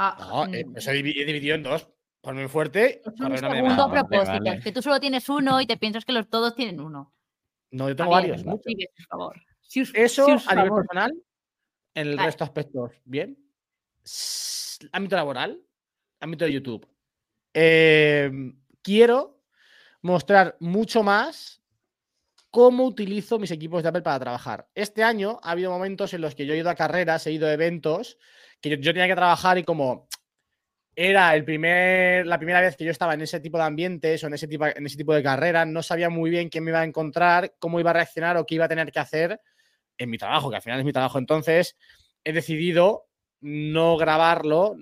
Ah, 0.00 0.44
No, 0.46 0.54
eh, 0.54 0.64
eso 0.76 0.90
he 0.92 0.94
divi- 1.02 1.20
he 1.20 1.24
dividido 1.24 1.54
en 1.56 1.62
dos. 1.64 1.88
Ponerme 2.20 2.48
fuerte. 2.48 3.00
Es 3.04 3.20
un 3.20 3.36
segundo 3.38 3.90
propósito. 3.90 4.32
vale. 4.44 4.60
Que 4.60 4.72
tú 4.72 4.82
solo 4.82 5.00
tienes 5.00 5.28
uno 5.28 5.60
y 5.60 5.66
te 5.66 5.76
piensas 5.76 6.04
que 6.04 6.12
los 6.12 6.28
todos 6.28 6.54
tienen 6.54 6.80
uno. 6.80 7.12
No, 7.70 7.88
yo 7.88 7.96
tengo 7.96 8.10
varios. 8.10 8.44
muchos. 8.44 8.62
sigue, 8.64 8.90
por 8.96 9.06
favor. 9.06 9.42
Si 9.60 9.80
os- 9.82 9.92
Eso 9.94 10.38
si 10.38 10.46
a 10.48 10.54
nivel 10.54 10.72
personal. 10.72 11.12
En 11.94 12.08
el 12.08 12.16
Vale. 12.16 12.26
resto 12.28 12.44
de 12.44 12.48
aspectos, 12.48 12.92
bien. 13.04 13.36
Ámbito 14.92 15.16
laboral, 15.16 15.60
ámbito 16.20 16.44
de 16.44 16.52
YouTube. 16.52 16.88
Eh, 17.54 18.30
quiero 18.82 19.40
mostrar 20.02 20.56
mucho 20.60 21.02
más 21.02 21.60
cómo 22.50 22.84
utilizo 22.86 23.38
mis 23.38 23.50
equipos 23.50 23.82
de 23.82 23.88
Apple 23.88 24.02
para 24.02 24.20
trabajar. 24.20 24.68
Este 24.74 25.02
año 25.02 25.40
ha 25.42 25.50
habido 25.52 25.70
momentos 25.70 26.14
en 26.14 26.20
los 26.20 26.34
que 26.34 26.46
yo 26.46 26.54
he 26.54 26.58
ido 26.58 26.70
a 26.70 26.74
carreras, 26.76 27.26
he 27.26 27.32
ido 27.32 27.48
a 27.48 27.52
eventos, 27.52 28.16
que 28.60 28.70
yo, 28.70 28.76
yo 28.76 28.92
tenía 28.92 29.06
que 29.06 29.14
trabajar 29.14 29.58
y 29.58 29.64
como 29.64 30.08
era 31.00 31.32
el 31.36 31.44
primer, 31.44 32.26
la 32.26 32.38
primera 32.38 32.60
vez 32.60 32.76
que 32.76 32.84
yo 32.84 32.90
estaba 32.90 33.14
en 33.14 33.20
ese 33.20 33.38
tipo 33.38 33.56
de 33.56 33.64
ambientes 33.64 34.24
o 34.24 34.26
en 34.26 34.34
ese 34.34 34.48
tipo, 34.48 34.66
en 34.66 34.84
ese 34.84 34.96
tipo 34.96 35.14
de 35.14 35.22
carreras, 35.22 35.66
no 35.66 35.80
sabía 35.80 36.10
muy 36.10 36.28
bien 36.28 36.50
qué 36.50 36.60
me 36.60 36.72
iba 36.72 36.80
a 36.80 36.84
encontrar, 36.84 37.54
cómo 37.60 37.78
iba 37.78 37.90
a 37.90 37.92
reaccionar 37.94 38.36
o 38.36 38.44
qué 38.44 38.56
iba 38.56 38.64
a 38.64 38.68
tener 38.68 38.90
que 38.90 38.98
hacer 38.98 39.40
en 39.96 40.10
mi 40.10 40.18
trabajo, 40.18 40.50
que 40.50 40.56
al 40.56 40.62
final 40.62 40.80
es 40.80 40.84
mi 40.84 40.92
trabajo. 40.92 41.18
Entonces, 41.18 41.76
he 42.24 42.32
decidido 42.32 43.06
no 43.40 43.96
grabarlo 43.96 44.76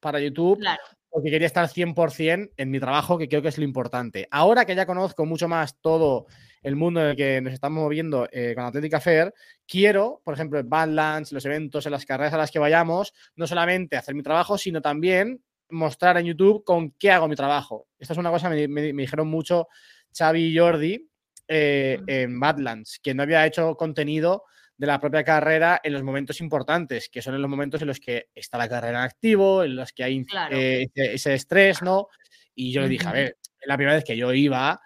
para 0.00 0.18
YouTube 0.18 0.58
Claro. 0.58 0.82
porque 1.08 1.30
quería 1.30 1.46
estar 1.46 1.68
100% 1.68 2.50
en 2.56 2.70
mi 2.70 2.80
trabajo, 2.80 3.16
que 3.16 3.28
creo 3.28 3.42
que 3.42 3.48
es 3.48 3.58
lo 3.58 3.64
importante. 3.64 4.26
Ahora 4.32 4.64
que 4.64 4.74
ya 4.74 4.86
conozco 4.86 5.24
mucho 5.24 5.46
más 5.46 5.78
todo 5.80 6.26
el 6.62 6.76
mundo 6.76 7.00
en 7.00 7.06
el 7.08 7.16
que 7.16 7.40
nos 7.40 7.52
estamos 7.52 7.82
moviendo 7.82 8.28
eh, 8.32 8.52
con 8.54 8.64
Atlética 8.64 9.00
Fair, 9.00 9.32
quiero, 9.66 10.20
por 10.24 10.34
ejemplo, 10.34 10.58
en 10.58 10.68
Badlands, 10.68 11.32
los 11.32 11.44
eventos, 11.46 11.86
en 11.86 11.92
las 11.92 12.04
carreras 12.04 12.34
a 12.34 12.38
las 12.38 12.50
que 12.50 12.58
vayamos, 12.58 13.12
no 13.36 13.46
solamente 13.46 13.96
hacer 13.96 14.14
mi 14.14 14.22
trabajo, 14.22 14.58
sino 14.58 14.80
también 14.82 15.42
mostrar 15.70 16.16
en 16.18 16.26
YouTube 16.26 16.64
con 16.64 16.90
qué 16.92 17.10
hago 17.12 17.28
mi 17.28 17.36
trabajo. 17.36 17.86
Esta 17.98 18.12
es 18.14 18.18
una 18.18 18.30
cosa 18.30 18.50
que 18.50 18.68
me, 18.68 18.68
me- 18.68 18.92
me 18.92 19.02
dijeron 19.02 19.28
mucho 19.28 19.68
Xavi 20.16 20.46
y 20.46 20.58
Jordi 20.58 21.08
eh, 21.48 21.98
en 22.06 22.38
Badlands, 22.40 22.98
que 23.02 23.14
no 23.14 23.22
había 23.22 23.46
hecho 23.46 23.76
contenido 23.76 24.44
de 24.76 24.86
la 24.86 24.98
propia 24.98 25.22
carrera 25.24 25.80
en 25.84 25.92
los 25.92 26.02
momentos 26.02 26.40
importantes, 26.40 27.08
que 27.10 27.22
son 27.22 27.34
en 27.34 27.42
los 27.42 27.50
momentos 27.50 27.82
en 27.82 27.88
los 27.88 28.00
que 28.00 28.28
está 28.34 28.56
la 28.58 28.68
carrera 28.68 28.98
en 29.00 29.04
activo, 29.04 29.62
en 29.62 29.76
los 29.76 29.92
que 29.92 30.04
hay 30.04 30.24
Claro. 30.24 30.56
eh, 30.56 30.88
ese, 30.94 31.14
ese 31.14 31.34
estrés, 31.34 31.82
¿no? 31.82 32.08
Y 32.54 32.72
yo 32.72 32.80
le 32.80 32.88
dije, 32.88 33.06
a 33.06 33.12
ver, 33.12 33.36
la 33.66 33.76
primera 33.76 33.94
vez 33.96 34.04
que 34.04 34.16
yo 34.16 34.32
iba, 34.32 34.80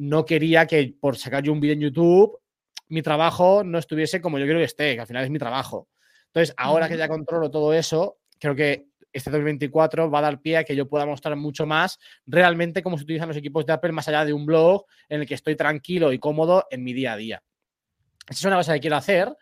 no 0.00 0.24
quería 0.24 0.66
que 0.66 0.94
por 0.98 1.18
sacar 1.18 1.42
yo 1.42 1.52
un 1.52 1.60
vídeo 1.60 1.74
en 1.74 1.80
YouTube, 1.80 2.40
mi 2.88 3.02
trabajo 3.02 3.62
no 3.62 3.78
estuviese 3.78 4.22
como 4.22 4.38
yo 4.38 4.46
quiero 4.46 4.58
que 4.58 4.64
esté, 4.64 4.94
que 4.94 5.00
al 5.02 5.06
final 5.06 5.24
es 5.24 5.30
mi 5.30 5.38
trabajo. 5.38 5.88
Entonces, 6.28 6.54
ahora 6.56 6.88
que 6.88 6.96
ya 6.96 7.06
controlo 7.06 7.50
todo 7.50 7.74
eso, 7.74 8.16
creo 8.38 8.54
que 8.54 8.86
este 9.12 9.30
2024 9.30 10.10
va 10.10 10.20
a 10.20 10.22
dar 10.22 10.40
pie 10.40 10.56
a 10.56 10.64
que 10.64 10.74
yo 10.74 10.88
pueda 10.88 11.04
mostrar 11.04 11.36
mucho 11.36 11.66
más 11.66 11.98
realmente 12.24 12.82
cómo 12.82 12.96
se 12.96 13.04
utilizan 13.04 13.28
los 13.28 13.36
equipos 13.36 13.66
de 13.66 13.74
Apple 13.74 13.92
más 13.92 14.08
allá 14.08 14.24
de 14.24 14.32
un 14.32 14.46
blog 14.46 14.86
en 15.06 15.20
el 15.20 15.26
que 15.26 15.34
estoy 15.34 15.54
tranquilo 15.54 16.14
y 16.14 16.18
cómodo 16.18 16.64
en 16.70 16.82
mi 16.82 16.94
día 16.94 17.12
a 17.12 17.16
día. 17.16 17.42
Esa 18.26 18.38
es 18.38 18.44
una 18.46 18.56
cosa 18.56 18.72
que 18.72 18.80
quiero 18.80 18.96
hacer. 18.96 19.36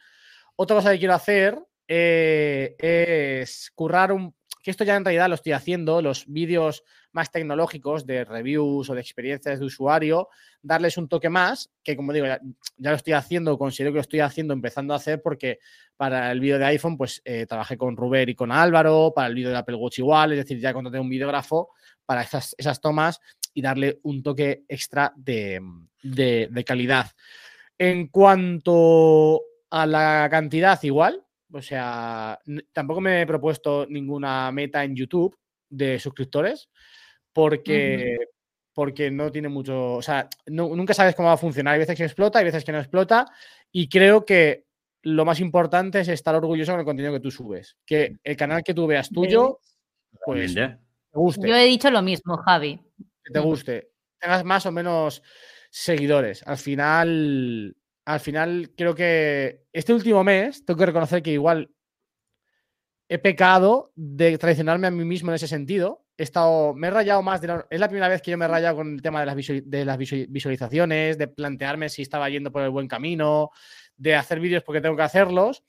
Otra 0.57 0.75
cosa 0.75 0.91
que 0.91 0.99
quiero 0.99 1.15
hacer 1.15 1.57
eh, 1.87 2.75
es 2.81 3.71
currar 3.77 4.11
un... 4.11 4.35
Que 4.61 4.73
esto 4.73 4.83
ya 4.83 4.97
en 4.97 5.05
realidad 5.05 5.29
lo 5.29 5.37
estoy 5.37 5.53
haciendo, 5.53 6.03
los 6.03 6.27
vídeos 6.27 6.83
más 7.13 7.31
tecnológicos 7.31 8.05
de 8.07 8.25
reviews 8.25 8.91
o 8.91 8.95
de 8.95 9.01
experiencias 9.01 9.59
de 9.59 9.65
usuario, 9.67 10.29
darles 10.63 10.97
un 10.99 11.09
toque 11.09 11.29
más, 11.29 11.71
que 11.83 11.97
como 11.97 12.13
digo, 12.13 12.27
ya, 12.27 12.41
lo 12.79 12.95
estoy 12.95 13.15
haciendo, 13.15 13.57
considero 13.59 13.93
que 13.93 13.97
lo 13.97 14.01
estoy 14.03 14.21
haciendo, 14.21 14.53
empezando 14.55 14.93
a 14.93 14.99
hacer, 14.99 15.23
porque 15.23 15.59
para 15.97 16.31
el 16.31 16.41
vídeo 16.41 16.59
de 16.59 16.67
iPhone, 16.67 16.97
pues 16.97 17.23
eh, 17.25 17.47
trabajé 17.47 17.77
con 17.77 17.97
Ruber 17.97 18.29
y 18.29 18.35
con 18.35 18.53
Álvaro, 18.53 19.13
para 19.15 19.29
el 19.29 19.35
vídeo 19.35 19.51
de 19.51 19.57
Apple 19.57 19.77
Watch 19.77 19.99
igual, 19.99 20.33
es 20.33 20.39
decir, 20.39 20.61
ya 20.61 20.73
contraté 20.73 21.01
un 21.01 21.09
videógrafo 21.09 21.71
para 22.05 22.23
esas, 22.23 22.55
esas 22.59 22.81
tomas 22.81 23.21
y 23.55 23.63
darle 23.63 23.99
un 24.03 24.23
toque 24.23 24.65
extra 24.69 25.13
de, 25.17 25.61
de- 26.03 26.49
de 26.51 26.65
calidad. 26.65 27.07
En 27.79 28.09
cuanto 28.09 29.41
a 29.71 29.87
la 29.87 30.29
cantidad, 30.31 30.81
igual, 30.83 31.25
o 31.53 31.63
sea, 31.63 32.39
tampoco 32.73 33.01
me 33.01 33.23
he 33.23 33.27
propuesto 33.27 33.87
ninguna 33.89 34.51
meta 34.53 34.85
en 34.85 34.95
YouTube 34.95 35.37
de 35.69 35.99
suscriptores, 35.99 36.69
porque, 37.33 38.17
porque 38.73 39.11
no 39.11 39.31
tiene 39.31 39.49
mucho, 39.49 39.95
o 39.95 40.03
sea, 40.03 40.29
no- 40.47 40.75
nunca 40.75 40.95
sabes 40.95 41.15
cómo 41.15 41.29
va 41.29 41.35
a 41.35 41.39
funcionar. 41.39 41.75
Hay 41.75 41.81
veces 41.81 41.97
que 41.97 42.05
explota, 42.05 42.39
hay 42.39 42.45
veces 42.45 42.65
que 42.65 42.73
no 42.73 42.79
explota, 42.79 43.27
y 43.73 43.89
creo 43.89 44.25
que 44.25 44.67
lo 45.03 45.25
más 45.25 45.41
importante 45.41 46.01
es 46.01 46.09
estar 46.09 46.35
orgulloso 46.35 46.73
con 46.73 46.81
el 46.81 46.87
contenido 46.87 47.15
que 47.15 47.21
tú 47.21 47.31
subes. 47.31 47.77
Que 47.87 48.17
el 48.25 48.37
canal 48.37 48.63
que 48.65 48.75
tú 48.75 48.87
veas 48.87 49.09
tuyo, 49.11 49.61
pues 50.25 50.55
te 50.55 50.79
guste 51.13 51.49
Yo 51.49 51.55
he 51.57 51.65
dicho 51.65 51.91
lo 51.91 52.03
mismo, 52.03 52.37
Javi. 52.39 52.81
que 53.25 53.33
te 53.33 53.39
guste, 53.39 53.91
tengas 54.19 54.45
más 54.45 54.67
o 54.67 54.73
menos 54.73 55.23
seguidores. 55.71 56.43
Al 56.47 56.57
final, 56.57 57.77
al 58.05 58.21
final 58.21 58.73
creo 58.77 58.95
que 58.95 59.67
este 59.73 59.93
último 59.95 60.25
mes 60.25 60.65
tengo 60.65 60.79
que 60.79 60.87
reconocer 60.87 61.23
que 61.23 61.33
igual 61.33 61.71
he 63.09 63.19
pecado 63.19 63.93
de 63.97 64.37
traicionarme 64.39 64.87
a 64.87 64.91
mí 64.91 65.05
mismo 65.05 65.31
en 65.31 65.37
ese 65.37 65.49
sentido. 65.49 66.05
He 66.17 66.25
estado, 66.25 66.75
me 66.75 66.89
he 66.89 66.91
rayado 66.91 67.23
más 67.23 67.41
de 67.41 67.49
la- 67.49 67.67
es 67.71 67.81
la 67.81 67.89
primera 67.89 68.09
vez 68.09 68.21
que 68.23 68.31
yo 68.33 68.39
me 68.39 68.45
he 68.45 68.49
rayado 68.49 68.77
con 68.77 68.95
el 68.95 69.03
tema 69.03 69.21
de 69.21 69.27
las, 69.27 69.37
visu- 69.37 69.63
de 69.65 69.85
las 69.85 69.99
visu- 69.99 70.27
visualizaciones, 70.29 71.17
de 71.19 71.29
plantearme 71.29 71.89
si 71.89 72.03
estaba 72.03 72.29
yendo 72.29 72.51
por 72.53 72.63
el 72.63 72.71
buen 72.71 72.89
camino, 72.89 73.51
de 73.97 74.15
hacer 74.17 74.41
vídeos 74.41 74.63
porque 74.65 74.81
tengo 74.81 74.97
que 74.97 75.03
hacerlos. 75.03 75.63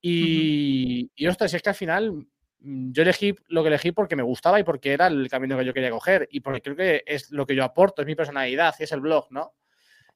Y, 0.00 1.10
y 1.14 1.26
ostras, 1.26 1.52
es 1.54 1.62
que 1.62 1.70
al 1.70 1.74
final 1.74 2.12
mm, 2.60 2.92
yo 2.92 3.02
elegí 3.02 3.34
lo 3.48 3.62
que 3.62 3.68
elegí 3.68 3.92
porque 3.92 4.16
me 4.16 4.22
gustaba 4.22 4.60
y 4.60 4.64
porque 4.64 4.92
era 4.92 5.06
el 5.08 5.28
camino 5.28 5.58
que 5.58 5.64
yo 5.64 5.74
quería 5.74 5.90
coger 5.90 6.28
y 6.30 6.40
porque 6.40 6.60
creo 6.62 6.76
que 6.76 7.02
es 7.06 7.30
lo 7.30 7.46
que 7.46 7.54
yo 7.56 7.64
aporto, 7.64 8.02
es 8.02 8.06
mi 8.06 8.14
personalidad 8.14 8.74
y 8.78 8.84
es 8.84 8.92
el 8.92 9.00
blog, 9.00 9.26
¿no? 9.30 9.54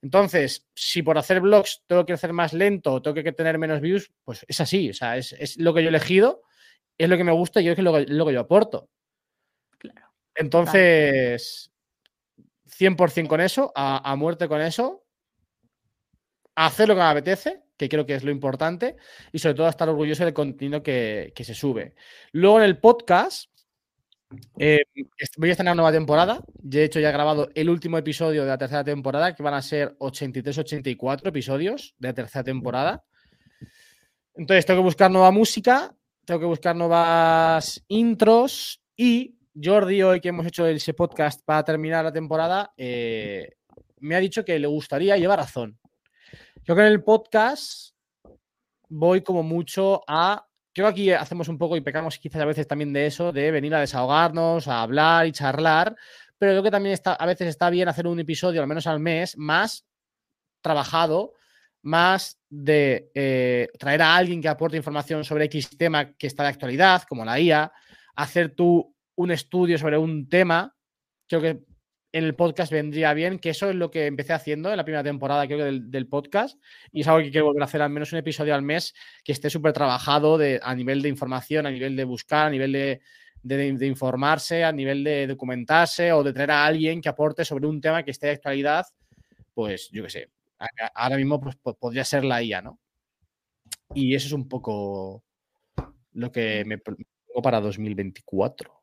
Entonces, 0.02 0.68
si 0.74 1.02
por 1.02 1.16
hacer 1.16 1.40
blogs 1.40 1.84
tengo 1.86 2.04
que 2.04 2.12
hacer 2.12 2.32
más 2.32 2.52
lento 2.52 2.94
o 2.94 3.02
tengo 3.02 3.14
que 3.14 3.32
tener 3.32 3.56
menos 3.56 3.80
views, 3.80 4.12
pues 4.24 4.44
es 4.48 4.60
así, 4.60 4.90
o 4.90 4.94
sea, 4.94 5.16
es, 5.16 5.32
es 5.32 5.56
lo 5.58 5.72
que 5.72 5.82
yo 5.82 5.86
he 5.86 5.90
elegido, 5.90 6.42
es 6.98 7.08
lo 7.08 7.16
que 7.16 7.24
me 7.24 7.32
gusta 7.32 7.60
y 7.60 7.68
es 7.68 7.78
lo 7.78 7.92
que, 7.92 8.06
lo 8.06 8.26
que 8.26 8.32
yo 8.32 8.40
aporto. 8.40 8.90
Claro. 9.78 10.08
Entonces, 10.34 11.70
100% 12.66 13.28
con 13.28 13.40
eso, 13.40 13.72
a, 13.76 14.10
a 14.10 14.16
muerte 14.16 14.48
con 14.48 14.60
eso, 14.60 15.04
a 16.56 16.66
hacer 16.66 16.88
lo 16.88 16.94
que 16.94 17.00
me 17.00 17.06
apetece, 17.06 17.62
que 17.76 17.88
creo 17.88 18.04
que 18.04 18.14
es 18.16 18.24
lo 18.24 18.32
importante, 18.32 18.96
y 19.30 19.38
sobre 19.38 19.54
todo 19.54 19.66
a 19.66 19.70
estar 19.70 19.88
orgulloso 19.88 20.24
del 20.24 20.34
contenido 20.34 20.82
que, 20.82 21.32
que 21.34 21.44
se 21.44 21.54
sube. 21.54 21.94
Luego 22.32 22.58
en 22.58 22.64
el 22.64 22.78
podcast, 22.78 23.51
eh, 24.58 24.82
voy 25.36 25.48
a 25.48 25.52
estrenar 25.52 25.76
nueva 25.76 25.92
temporada. 25.92 26.40
De 26.54 26.84
hecho, 26.84 27.00
ya 27.00 27.10
he 27.10 27.12
grabado 27.12 27.50
el 27.54 27.70
último 27.70 27.98
episodio 27.98 28.42
de 28.42 28.48
la 28.48 28.58
tercera 28.58 28.84
temporada, 28.84 29.34
que 29.34 29.42
van 29.42 29.54
a 29.54 29.62
ser 29.62 29.96
83-84 29.98 31.28
episodios 31.28 31.94
de 31.98 32.08
la 32.08 32.14
tercera 32.14 32.44
temporada. 32.44 33.04
Entonces, 34.34 34.64
tengo 34.66 34.80
que 34.80 34.84
buscar 34.84 35.10
nueva 35.10 35.30
música, 35.30 35.94
tengo 36.24 36.40
que 36.40 36.46
buscar 36.46 36.74
nuevas 36.74 37.84
intros 37.88 38.80
y 38.96 39.36
Jordi, 39.60 40.02
hoy 40.02 40.20
que 40.20 40.30
hemos 40.30 40.46
hecho 40.46 40.66
ese 40.66 40.94
podcast 40.94 41.44
para 41.44 41.62
terminar 41.62 42.04
la 42.04 42.12
temporada, 42.12 42.72
eh, 42.76 43.56
me 44.00 44.16
ha 44.16 44.20
dicho 44.20 44.44
que 44.44 44.58
le 44.58 44.66
gustaría, 44.66 45.16
lleva 45.18 45.36
razón. 45.36 45.78
Creo 46.64 46.76
que 46.76 46.82
en 46.82 46.88
el 46.88 47.02
podcast 47.02 47.94
voy 48.88 49.22
como 49.22 49.42
mucho 49.42 50.02
a. 50.06 50.46
Creo 50.72 50.86
que 50.86 50.90
aquí 50.90 51.10
hacemos 51.12 51.48
un 51.48 51.58
poco 51.58 51.76
y 51.76 51.82
pecamos 51.82 52.18
quizás 52.18 52.40
a 52.40 52.46
veces 52.46 52.66
también 52.66 52.92
de 52.92 53.06
eso, 53.06 53.32
de 53.32 53.50
venir 53.50 53.74
a 53.74 53.80
desahogarnos, 53.80 54.68
a 54.68 54.82
hablar 54.82 55.26
y 55.26 55.32
charlar, 55.32 55.94
pero 56.38 56.52
creo 56.52 56.62
que 56.62 56.70
también 56.70 56.94
está, 56.94 57.12
a 57.12 57.26
veces 57.26 57.48
está 57.48 57.68
bien 57.68 57.88
hacer 57.88 58.06
un 58.06 58.18
episodio, 58.18 58.62
al 58.62 58.66
menos 58.66 58.86
al 58.86 58.98
mes, 58.98 59.36
más 59.36 59.86
trabajado, 60.62 61.34
más 61.82 62.40
de 62.48 63.10
eh, 63.14 63.68
traer 63.78 64.02
a 64.02 64.16
alguien 64.16 64.40
que 64.40 64.48
aporte 64.48 64.76
información 64.76 65.24
sobre 65.24 65.44
X 65.46 65.76
tema 65.76 66.14
que 66.14 66.26
está 66.26 66.44
de 66.44 66.50
actualidad, 66.50 67.02
como 67.08 67.24
la 67.24 67.38
IA, 67.38 67.72
hacer 68.16 68.54
tú 68.54 68.94
un 69.14 69.30
estudio 69.30 69.76
sobre 69.78 69.98
un 69.98 70.28
tema, 70.28 70.74
creo 71.28 71.40
que 71.40 71.60
en 72.12 72.24
el 72.24 72.34
podcast 72.34 72.70
vendría 72.70 73.14
bien, 73.14 73.38
que 73.38 73.50
eso 73.50 73.70
es 73.70 73.74
lo 73.74 73.90
que 73.90 74.06
empecé 74.06 74.34
haciendo 74.34 74.70
en 74.70 74.76
la 74.76 74.84
primera 74.84 75.02
temporada, 75.02 75.46
creo 75.46 75.58
que 75.58 75.80
del, 75.80 76.06
podcast, 76.06 76.60
y 76.92 77.00
es 77.00 77.08
algo 77.08 77.22
que 77.22 77.30
quiero 77.30 77.46
volver 77.46 77.62
a 77.62 77.64
hacer 77.64 77.80
al 77.80 77.90
menos 77.90 78.12
un 78.12 78.18
episodio 78.18 78.54
al 78.54 78.62
mes 78.62 78.94
que 79.24 79.32
esté 79.32 79.48
súper 79.48 79.72
trabajado 79.72 80.36
de, 80.36 80.60
a 80.62 80.74
nivel 80.74 81.00
de 81.00 81.08
información, 81.08 81.66
a 81.66 81.70
nivel 81.70 81.96
de 81.96 82.04
buscar, 82.04 82.48
a 82.48 82.50
nivel 82.50 82.72
de, 82.72 83.00
de, 83.42 83.86
informarse, 83.86 84.62
a 84.62 84.72
nivel 84.72 85.02
de 85.02 85.26
documentarse 85.26 86.12
o 86.12 86.22
de 86.22 86.32
traer 86.34 86.50
a 86.50 86.66
alguien 86.66 87.00
que 87.00 87.08
aporte 87.08 87.44
sobre 87.44 87.66
un 87.66 87.80
tema 87.80 88.02
que 88.02 88.10
esté 88.10 88.26
de 88.26 88.32
actualidad, 88.34 88.84
pues 89.54 89.88
yo 89.90 90.02
qué 90.02 90.10
sé, 90.10 90.30
ahora 90.94 91.16
mismo 91.16 91.40
pues, 91.40 91.56
po- 91.56 91.74
podría 91.74 92.04
ser 92.04 92.24
la 92.24 92.42
IA, 92.42 92.60
¿no? 92.60 92.78
Y 93.94 94.14
eso 94.14 94.26
es 94.26 94.32
un 94.32 94.48
poco 94.48 95.24
lo 96.12 96.30
que 96.30 96.62
me 96.66 96.78
pongo 96.78 96.98
para 97.42 97.60
2024. 97.60 98.82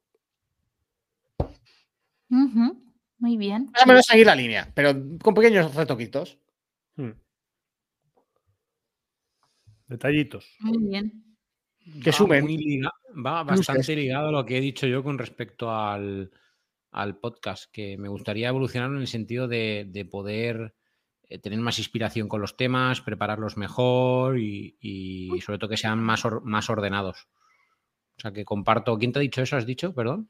Ujú, 2.31 2.88
Muy 3.19 3.37
bien. 3.37 3.71
O 3.83 3.87
menos 3.87 4.05
seguir 4.05 4.25
la 4.25 4.35
línea, 4.35 4.71
pero 4.73 4.93
con 5.21 5.33
pequeños 5.33 5.75
retoquitos. 5.75 6.37
Hmm. 6.95 7.11
Detallitos. 9.87 10.45
Muy 10.59 10.77
bien. 10.89 11.23
Que 12.03 12.11
sumen. 12.11 12.45
liga- 12.45 12.91
va 13.25 13.43
bastante 13.43 13.95
ligado 13.95 14.27
a 14.29 14.31
lo 14.31 14.45
que 14.45 14.57
he 14.57 14.61
dicho 14.61 14.85
yo 14.85 15.03
con 15.03 15.17
respecto 15.17 15.71
al, 15.71 16.31
al 16.91 17.17
podcast, 17.17 17.71
que 17.71 17.97
me 17.97 18.07
gustaría 18.09 18.49
evolucionar 18.49 18.91
en 18.91 18.97
el 18.97 19.07
sentido 19.07 19.47
de, 19.47 19.85
de 19.89 20.05
poder 20.05 20.75
eh, 21.27 21.39
tener 21.39 21.59
más 21.59 21.79
inspiración 21.79 22.27
con 22.27 22.41
los 22.41 22.55
temas, 22.57 23.01
prepararlos 23.01 23.57
mejor 23.57 24.37
y, 24.39 24.77
y 24.79 25.41
sobre 25.41 25.57
todo 25.57 25.69
que 25.71 25.77
sean 25.77 25.99
más, 25.99 26.23
or- 26.25 26.43
más 26.43 26.69
ordenados. 26.69 27.27
O 28.17 28.21
sea, 28.21 28.31
que 28.31 28.45
comparto. 28.45 28.97
¿Quién 28.97 29.11
te 29.11 29.19
ha 29.19 29.21
dicho 29.21 29.41
eso? 29.41 29.55
¿Has 29.57 29.65
dicho? 29.65 29.93
Perdón. 29.95 30.29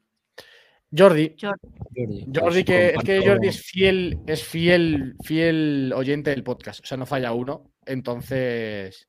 Jordi, 0.96 1.36
Jordi. 1.40 1.68
Jordi 1.94 2.30
Pues 2.40 2.64
que 2.64 2.86
es 2.88 3.04
que 3.04 3.26
Jordi 3.26 3.48
es 3.48 3.62
fiel, 3.62 4.18
es 4.26 4.42
fiel, 4.44 5.14
fiel 5.22 5.92
oyente 5.94 6.30
del 6.30 6.42
podcast, 6.42 6.80
o 6.82 6.86
sea, 6.86 6.96
no 6.96 7.06
falla 7.06 7.32
uno. 7.32 7.70
Entonces, 7.86 9.08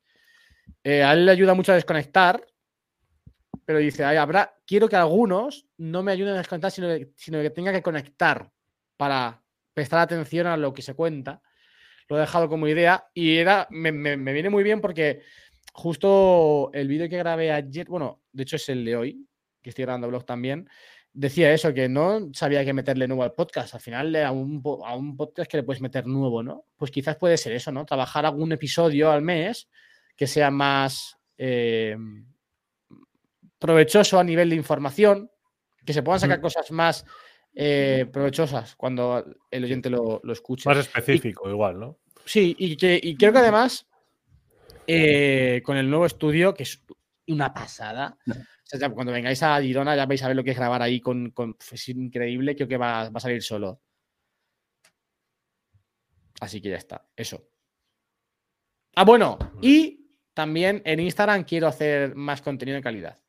eh, 0.83 1.03
a 1.03 1.13
él 1.13 1.25
le 1.25 1.31
ayuda 1.31 1.53
mucho 1.53 1.71
a 1.71 1.75
desconectar, 1.75 2.45
pero 3.65 3.79
dice, 3.79 4.03
"Ay, 4.03 4.17
habrá, 4.17 4.55
quiero 4.65 4.87
que 4.87 4.95
algunos 4.95 5.65
no 5.77 6.03
me 6.03 6.11
ayuden 6.11 6.35
a 6.35 6.37
desconectar, 6.39 6.71
sino, 6.71 6.87
que- 6.87 7.11
sino 7.15 7.41
que 7.41 7.49
tenga 7.49 7.71
que 7.71 7.81
conectar 7.81 8.51
para 8.97 9.41
prestar 9.73 9.99
atención 9.99 10.47
a 10.47 10.57
lo 10.57 10.73
que 10.73 10.81
se 10.81 10.93
cuenta. 10.93 11.41
Lo 12.09 12.17
he 12.17 12.21
dejado 12.21 12.49
como 12.49 12.67
idea 12.67 13.05
y 13.13 13.37
era, 13.37 13.67
me, 13.71 13.91
me- 13.91 14.17
me 14.17 14.33
viene 14.33 14.49
muy 14.49 14.63
bien 14.63 14.81
porque 14.81 15.21
justo 15.73 16.69
el 16.73 16.87
vídeo 16.87 17.09
que 17.09 17.17
grabé 17.17 17.51
ayer, 17.51 17.87
bueno, 17.87 18.21
de 18.33 18.43
hecho 18.43 18.57
es 18.57 18.69
el 18.69 18.83
de 18.85 18.95
hoy, 18.95 19.27
que 19.61 19.69
estoy 19.69 19.85
grabando 19.85 20.09
blog 20.09 20.25
también, 20.25 20.67
decía 21.13 21.53
eso, 21.53 21.73
que 21.73 21.89
no 21.89 22.29
sabía 22.33 22.63
que 22.63 22.73
meterle 22.73 23.07
nuevo 23.07 23.23
al 23.23 23.33
podcast. 23.33 23.73
Al 23.73 23.81
final, 23.81 24.15
a 24.15 24.31
un, 24.31 24.61
a 24.85 24.95
un 24.95 25.17
podcast 25.17 25.49
que 25.49 25.57
le 25.57 25.63
puedes 25.63 25.81
meter 25.81 26.05
nuevo, 26.07 26.43
¿no? 26.43 26.65
Pues 26.77 26.91
quizás 26.91 27.17
puede 27.17 27.37
ser 27.37 27.53
eso, 27.53 27.71
¿no? 27.71 27.85
Trabajar 27.85 28.25
algún 28.25 28.51
episodio 28.51 29.11
al 29.11 29.21
mes 29.21 29.69
que 30.15 30.27
sea 30.27 30.51
más 30.51 31.17
eh, 31.37 31.97
provechoso 33.57 34.19
a 34.19 34.23
nivel 34.23 34.49
de 34.49 34.55
información, 34.55 35.31
que 35.85 35.93
se 35.93 36.03
puedan 36.03 36.19
sacar 36.19 36.41
cosas 36.41 36.71
más 36.71 37.05
eh, 37.53 38.05
provechosas 38.11 38.75
cuando 38.75 39.25
el 39.49 39.63
oyente 39.63 39.89
lo, 39.89 40.21
lo 40.23 40.33
escuche. 40.33 40.69
Más 40.69 40.77
específico, 40.77 41.49
igual, 41.49 41.79
¿no? 41.79 41.97
Sí, 42.25 42.55
y, 42.57 42.77
que, 42.77 42.99
y 43.01 43.15
creo 43.15 43.33
que 43.33 43.39
además 43.39 43.87
eh, 44.87 45.61
con 45.63 45.77
el 45.77 45.89
nuevo 45.89 46.05
estudio, 46.05 46.53
que 46.53 46.63
es 46.63 46.83
una 47.27 47.53
pasada. 47.53 48.17
O 48.73 48.77
sea, 48.77 48.87
ya 48.87 48.93
cuando 48.93 49.11
vengáis 49.11 49.43
a 49.43 49.61
Girona 49.61 49.95
ya 49.97 50.05
vais 50.05 50.23
a 50.23 50.27
ver 50.27 50.35
lo 50.37 50.43
que 50.45 50.51
es 50.51 50.57
grabar 50.57 50.81
ahí 50.81 51.01
con, 51.01 51.31
con- 51.31 51.57
es 51.59 51.89
increíble, 51.89 52.55
creo 52.55 52.67
que 52.69 52.77
va, 52.77 53.09
va 53.09 53.17
a 53.17 53.19
salir 53.19 53.43
solo. 53.43 53.81
Así 56.39 56.61
que 56.61 56.69
ya 56.69 56.77
está, 56.77 57.05
eso. 57.15 57.49
Ah, 58.95 59.03
bueno, 59.03 59.37
y 59.61 60.09
también 60.33 60.81
en 60.85 61.01
Instagram 61.01 61.43
quiero 61.43 61.67
hacer 61.67 62.15
más 62.15 62.41
contenido 62.41 62.77
de 62.77 62.81
calidad. 62.81 63.19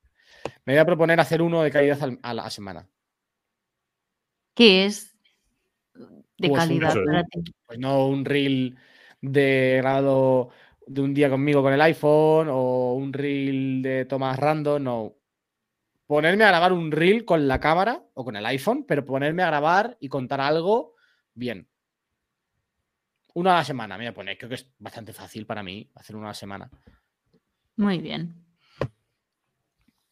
Me 0.64 0.74
voy 0.74 0.78
a 0.80 0.86
proponer 0.86 1.18
hacer 1.18 1.42
uno 1.42 1.62
de 1.62 1.70
calidad 1.72 2.00
al- 2.02 2.18
a 2.22 2.34
la 2.34 2.48
semana. 2.50 2.88
¿Qué 4.54 4.84
es 4.84 5.16
de 5.94 6.48
Pues 6.48 6.52
calidad 6.62 6.90
eso, 6.90 7.04
para 7.04 7.24
ti? 7.24 7.52
Pues 7.66 7.78
no 7.80 8.06
un 8.06 8.24
reel 8.24 8.76
de 9.20 9.74
grado 9.78 10.50
de 10.86 11.00
un 11.00 11.14
día 11.14 11.30
conmigo 11.30 11.62
con 11.62 11.72
el 11.72 11.80
iPhone 11.80 12.48
o 12.50 12.94
un 12.94 13.12
reel 13.12 13.82
de 13.82 14.04
tomas 14.04 14.38
random, 14.38 14.82
no. 14.82 15.16
Ponerme 16.12 16.44
a 16.44 16.48
grabar 16.48 16.74
un 16.74 16.92
reel 16.92 17.24
con 17.24 17.48
la 17.48 17.58
cámara 17.58 18.04
o 18.12 18.22
con 18.22 18.36
el 18.36 18.44
iPhone, 18.44 18.84
pero 18.86 19.02
ponerme 19.02 19.44
a 19.44 19.46
grabar 19.46 19.96
y 19.98 20.10
contar 20.10 20.42
algo 20.42 20.94
bien. 21.32 21.66
Una 23.32 23.52
a 23.54 23.56
la 23.56 23.64
semana, 23.64 23.96
me 23.96 24.04
voy 24.04 24.08
a 24.08 24.12
poner. 24.12 24.36
Creo 24.36 24.50
que 24.50 24.56
es 24.56 24.68
bastante 24.78 25.14
fácil 25.14 25.46
para 25.46 25.62
mí 25.62 25.90
hacer 25.94 26.14
una 26.14 26.26
a 26.26 26.28
la 26.32 26.34
semana. 26.34 26.70
Muy 27.76 27.98
bien. 27.98 28.34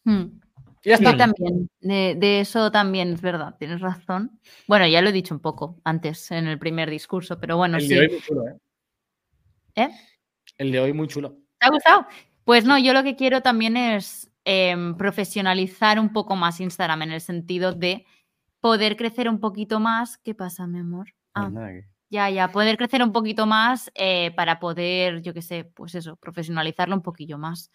Mm. 0.04 0.40
Y 0.84 0.88
ya 0.88 0.94
está. 0.94 1.14
también. 1.18 1.68
De, 1.80 2.14
de 2.18 2.40
eso 2.40 2.72
también 2.72 3.12
es 3.12 3.20
verdad, 3.20 3.56
tienes 3.58 3.82
razón. 3.82 4.40
Bueno, 4.66 4.86
ya 4.86 5.02
lo 5.02 5.10
he 5.10 5.12
dicho 5.12 5.34
un 5.34 5.40
poco 5.40 5.82
antes 5.84 6.30
en 6.30 6.46
el 6.46 6.58
primer 6.58 6.88
discurso, 6.88 7.38
pero 7.38 7.58
bueno, 7.58 7.76
El 7.76 7.82
sí. 7.82 7.88
de 7.94 8.00
hoy 8.00 8.08
muy 8.08 8.20
chulo, 8.22 8.48
¿eh? 8.48 8.56
¿Eh? 9.74 9.90
El 10.56 10.72
de 10.72 10.80
hoy 10.80 10.94
muy 10.94 11.08
chulo. 11.08 11.36
¿Te 11.58 11.66
ha 11.66 11.68
gustado? 11.68 12.06
Pues 12.44 12.64
no, 12.64 12.78
yo 12.78 12.94
lo 12.94 13.02
que 13.02 13.16
quiero 13.16 13.42
también 13.42 13.76
es 13.76 14.29
em, 14.52 14.96
profesionalizar 14.96 16.00
un 16.00 16.12
poco 16.12 16.34
más 16.34 16.60
Instagram 16.60 17.02
en 17.02 17.12
el 17.12 17.20
sentido 17.20 17.72
de 17.72 18.04
poder 18.60 18.96
crecer 18.96 19.28
un 19.28 19.38
poquito 19.38 19.78
más. 19.78 20.18
¿Qué 20.18 20.34
pasa, 20.34 20.66
mi 20.66 20.80
amor? 20.80 21.06
Ah, 21.34 21.48
que- 21.54 21.84
ya, 22.10 22.28
ya, 22.30 22.48
poder 22.48 22.76
crecer 22.76 23.00
un 23.04 23.12
poquito 23.12 23.46
más 23.46 23.92
eh, 23.94 24.32
para 24.34 24.58
poder, 24.58 25.22
yo 25.22 25.32
qué 25.32 25.42
sé, 25.42 25.64
pues 25.64 25.94
eso, 25.94 26.16
profesionalizarlo 26.16 26.96
un 26.96 27.02
poquillo 27.02 27.38
más. 27.38 27.70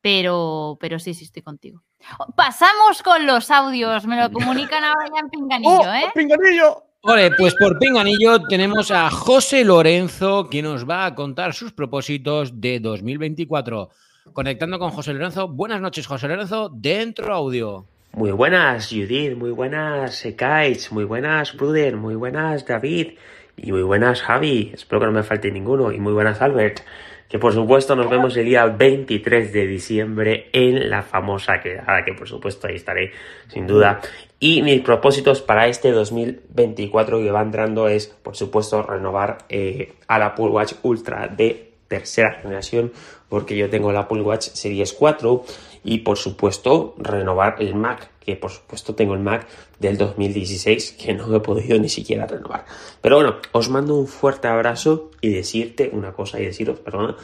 Pero, 0.00 0.76
pero 0.80 0.98
sí, 0.98 1.12
sí, 1.14 1.24
estoy 1.24 1.42
contigo. 1.42 1.82
Oh, 2.18 2.32
Pasamos 2.34 3.02
con 3.02 3.26
los 3.26 3.50
audios, 3.50 4.06
me 4.06 4.16
lo 4.20 4.30
comunican 4.32 4.82
ahora 4.84 5.04
ya 5.14 5.20
en 5.20 5.28
pinganillo, 5.30 5.80
¡Oh! 5.80 5.94
¿eh? 5.94 6.10
¡Pinganillo! 6.14 6.84
Vale, 7.06 7.32
pues 7.32 7.54
por 7.56 7.78
Pinganillo 7.78 8.46
tenemos 8.48 8.90
a 8.90 9.10
José 9.10 9.62
Lorenzo 9.62 10.48
que 10.48 10.62
nos 10.62 10.88
va 10.88 11.04
a 11.04 11.14
contar 11.14 11.52
sus 11.52 11.70
propósitos 11.74 12.58
de 12.62 12.80
2024. 12.80 13.90
Conectando 14.32 14.78
con 14.78 14.90
José 14.90 15.12
Lorenzo. 15.12 15.48
Buenas 15.48 15.80
noches, 15.80 16.06
José 16.06 16.28
Lorenzo, 16.28 16.70
dentro 16.72 17.34
audio. 17.34 17.84
Muy 18.12 18.32
buenas, 18.32 18.88
Judith, 18.88 19.36
muy 19.36 19.50
buenas, 19.50 20.24
Ekaich, 20.24 20.90
muy 20.92 21.04
buenas, 21.04 21.56
Bruder, 21.56 21.96
muy 21.96 22.14
buenas, 22.14 22.64
David, 22.64 23.14
y 23.56 23.72
muy 23.72 23.82
buenas, 23.82 24.22
Javi, 24.22 24.70
espero 24.72 25.00
que 25.00 25.06
no 25.06 25.12
me 25.12 25.24
falte 25.24 25.50
ninguno, 25.50 25.92
y 25.92 25.98
muy 25.98 26.12
buenas, 26.12 26.40
Albert, 26.40 26.80
que 27.28 27.38
por 27.40 27.52
supuesto 27.52 27.96
nos 27.96 28.08
vemos 28.08 28.36
el 28.36 28.44
día 28.44 28.66
23 28.66 29.52
de 29.52 29.66
diciembre 29.66 30.48
en 30.52 30.90
la 30.90 31.02
famosa 31.02 31.60
quedada, 31.60 32.04
que 32.04 32.14
por 32.14 32.28
supuesto 32.28 32.68
ahí 32.68 32.76
estaré, 32.76 33.12
sin 33.48 33.66
duda. 33.66 34.00
Y 34.38 34.62
mis 34.62 34.80
propósitos 34.80 35.42
para 35.42 35.66
este 35.66 35.90
2024 35.90 37.18
que 37.18 37.30
va 37.30 37.42
entrando 37.42 37.88
es, 37.88 38.06
por 38.06 38.36
supuesto, 38.36 38.82
renovar 38.82 39.38
eh, 39.48 39.94
al 40.06 40.22
Apple 40.22 40.46
Watch 40.46 40.74
Ultra 40.82 41.26
de 41.26 41.73
tercera 41.98 42.40
generación, 42.42 42.92
porque 43.28 43.56
yo 43.56 43.68
tengo 43.70 43.90
el 43.90 43.96
Apple 43.96 44.22
Watch 44.22 44.48
Series 44.48 44.92
4 44.92 45.44
y 45.84 45.98
por 45.98 46.16
supuesto 46.18 46.94
renovar 46.98 47.56
el 47.60 47.74
Mac, 47.74 48.10
que 48.20 48.36
por 48.36 48.50
supuesto 48.50 48.94
tengo 48.94 49.14
el 49.14 49.20
Mac 49.20 49.46
del 49.78 49.96
2016 49.98 50.92
que 50.92 51.12
no 51.14 51.34
he 51.34 51.40
podido 51.40 51.78
ni 51.78 51.88
siquiera 51.88 52.26
renovar. 52.26 52.64
Pero 53.00 53.16
bueno, 53.16 53.36
os 53.52 53.68
mando 53.68 53.94
un 53.94 54.06
fuerte 54.06 54.48
abrazo 54.48 55.10
y 55.20 55.30
decirte 55.30 55.90
una 55.92 56.12
cosa 56.12 56.40
y 56.40 56.44
deciros, 56.46 56.80
perdona, 56.80 57.16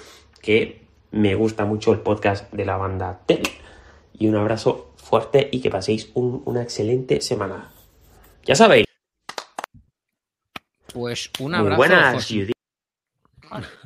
que 0.42 0.82
me 1.10 1.34
gusta 1.34 1.64
mucho 1.64 1.92
el 1.92 2.00
podcast 2.00 2.52
de 2.52 2.64
la 2.64 2.76
banda 2.76 3.20
Tel. 3.26 3.42
Y 4.12 4.28
un 4.28 4.36
abrazo 4.36 4.92
fuerte 4.96 5.48
y 5.50 5.60
que 5.60 5.70
paséis 5.70 6.10
un- 6.14 6.42
una 6.44 6.62
excelente 6.62 7.20
semana. 7.22 7.72
Ya 8.44 8.54
sabéis. 8.54 8.84
Pues 10.92 11.30
un 11.40 11.52
Muy 11.52 11.60
abrazo. 11.60 11.76
buenas. 11.78 12.30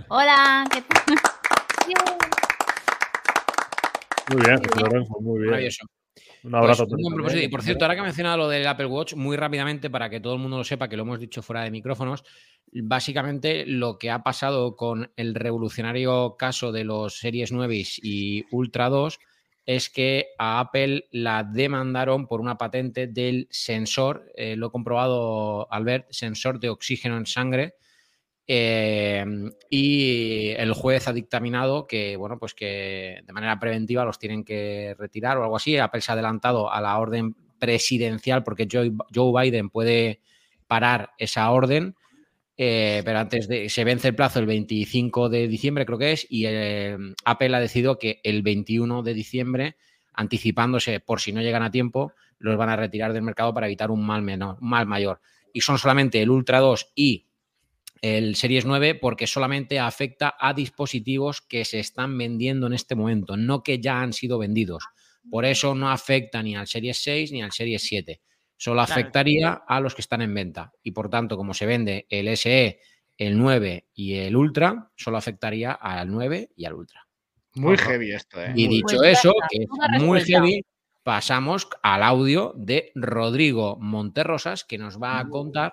Hola, 0.08 0.66
¿qué 0.70 0.82
tal? 0.82 1.16
Muy 4.30 4.42
bien, 4.44 4.58
José 4.58 4.80
Lorenzo, 4.80 5.20
muy 5.20 5.38
bien. 5.38 5.50
Maravilloso. 5.50 5.86
Un 6.44 6.54
abrazo. 6.54 6.86
Pues, 6.86 7.02
un 7.02 7.14
propósito. 7.14 7.42
Y 7.42 7.48
por 7.48 7.62
cierto, 7.62 7.84
ahora 7.84 7.94
que 7.94 8.00
ha 8.00 8.04
mencionado 8.04 8.36
lo 8.36 8.48
del 8.48 8.66
Apple 8.66 8.86
Watch, 8.86 9.14
muy 9.14 9.36
rápidamente, 9.36 9.88
para 9.88 10.10
que 10.10 10.20
todo 10.20 10.34
el 10.34 10.40
mundo 10.40 10.58
lo 10.58 10.64
sepa, 10.64 10.88
que 10.88 10.96
lo 10.96 11.04
hemos 11.04 11.18
dicho 11.18 11.42
fuera 11.42 11.62
de 11.62 11.70
micrófonos, 11.70 12.24
básicamente 12.72 13.64
lo 13.66 13.98
que 13.98 14.10
ha 14.10 14.22
pasado 14.22 14.76
con 14.76 15.10
el 15.16 15.34
revolucionario 15.34 16.36
caso 16.36 16.70
de 16.70 16.84
los 16.84 17.18
Series 17.18 17.50
9 17.50 17.82
y 18.02 18.44
Ultra 18.50 18.90
2 18.90 19.18
es 19.64 19.88
que 19.88 20.26
a 20.38 20.60
Apple 20.60 21.06
la 21.10 21.42
demandaron 21.42 22.26
por 22.26 22.42
una 22.42 22.58
patente 22.58 23.06
del 23.06 23.48
sensor, 23.50 24.30
eh, 24.36 24.56
lo 24.56 24.66
he 24.66 24.70
comprobado, 24.70 25.72
Albert, 25.72 26.08
sensor 26.10 26.60
de 26.60 26.68
oxígeno 26.68 27.16
en 27.16 27.24
sangre, 27.24 27.76
Eh, 28.46 29.24
y 29.70 30.50
el 30.50 30.72
juez 30.72 31.08
ha 31.08 31.12
dictaminado 31.12 31.86
que, 31.86 32.16
bueno, 32.16 32.38
pues 32.38 32.54
que 32.54 33.22
de 33.26 33.32
manera 33.32 33.58
preventiva 33.58 34.04
los 34.04 34.18
tienen 34.18 34.44
que 34.44 34.94
retirar 34.98 35.38
o 35.38 35.44
algo 35.44 35.56
así. 35.56 35.78
Apple 35.78 36.00
se 36.00 36.12
ha 36.12 36.14
adelantado 36.14 36.70
a 36.70 36.80
la 36.80 36.98
orden 36.98 37.34
presidencial 37.58 38.44
porque 38.44 38.68
Joe, 38.70 38.90
Biden 39.42 39.70
puede 39.70 40.20
parar 40.66 41.10
esa 41.18 41.50
orden. 41.50 41.94
eh, 42.56 43.02
pero 43.04 43.18
antes 43.18 43.48
de 43.48 43.68
se 43.68 43.84
vence 43.84 44.08
el 44.08 44.14
plazo 44.14 44.38
el 44.38 44.46
25 44.46 45.28
de 45.28 45.48
diciembre, 45.48 45.86
creo 45.86 45.98
que 45.98 46.12
es, 46.12 46.26
y 46.30 46.44
eh, 46.46 46.96
Apple 47.24 47.56
ha 47.56 47.60
decidido 47.60 47.98
que 47.98 48.20
el 48.22 48.42
21 48.42 49.02
de 49.02 49.14
diciembre, 49.14 49.76
anticipándose 50.12 51.00
por 51.00 51.20
si 51.20 51.32
no 51.32 51.42
llegan 51.42 51.62
a 51.64 51.70
tiempo, 51.70 52.12
los 52.38 52.56
van 52.56 52.68
a 52.68 52.76
retirar 52.76 53.12
del 53.12 53.22
mercado 53.22 53.54
para 53.54 53.66
evitar 53.66 53.90
un 53.90 54.06
mal 54.06 54.22
menor, 54.22 54.58
un 54.60 54.68
mal 54.68 54.86
mayor. 54.86 55.20
Y 55.52 55.62
son 55.62 55.78
solamente 55.78 56.20
el 56.22 56.30
Ultra 56.30 56.60
2 56.60 56.92
y 56.94 57.26
el 58.04 58.36
Series 58.36 58.66
9 58.66 58.96
porque 58.96 59.26
solamente 59.26 59.78
afecta 59.80 60.34
a 60.38 60.52
dispositivos 60.52 61.40
que 61.40 61.64
se 61.64 61.80
están 61.80 62.18
vendiendo 62.18 62.66
en 62.66 62.74
este 62.74 62.94
momento, 62.94 63.38
no 63.38 63.62
que 63.62 63.80
ya 63.80 64.02
han 64.02 64.12
sido 64.12 64.36
vendidos. 64.38 64.84
Por 65.30 65.46
eso 65.46 65.74
no 65.74 65.90
afecta 65.90 66.42
ni 66.42 66.54
al 66.54 66.66
Series 66.66 66.98
6 67.02 67.32
ni 67.32 67.40
al 67.42 67.52
Series 67.52 67.82
7. 67.82 68.20
Solo 68.58 68.82
afectaría 68.82 69.52
a 69.66 69.80
los 69.80 69.94
que 69.94 70.02
están 70.02 70.20
en 70.20 70.34
venta. 70.34 70.70
Y 70.82 70.90
por 70.90 71.08
tanto, 71.08 71.38
como 71.38 71.54
se 71.54 71.64
vende 71.64 72.06
el 72.10 72.28
SE, 72.28 72.78
el 73.16 73.38
9 73.38 73.86
y 73.94 74.16
el 74.16 74.36
Ultra, 74.36 74.90
solo 74.96 75.16
afectaría 75.16 75.72
al 75.72 76.10
9 76.10 76.50
y 76.56 76.66
al 76.66 76.74
Ultra. 76.74 77.06
Muy 77.54 77.72
Ajá. 77.74 77.92
heavy 77.92 78.12
esto, 78.12 78.38
¿eh? 78.42 78.52
Y 78.54 78.66
Muy- 78.66 78.74
dicho 78.76 78.96
Pues 78.98 79.18
eso, 79.18 79.30
está, 79.30 79.46
que 79.50 79.62
es 79.62 80.02
muy 80.02 80.20
heavy, 80.20 80.62
pasamos 81.02 81.68
al 81.82 82.02
audio 82.02 82.52
de 82.54 82.92
Rodrigo 82.94 83.78
Monterrosas, 83.80 84.64
que 84.64 84.76
nos 84.76 85.00
va 85.02 85.18
a 85.20 85.26
contar 85.28 85.72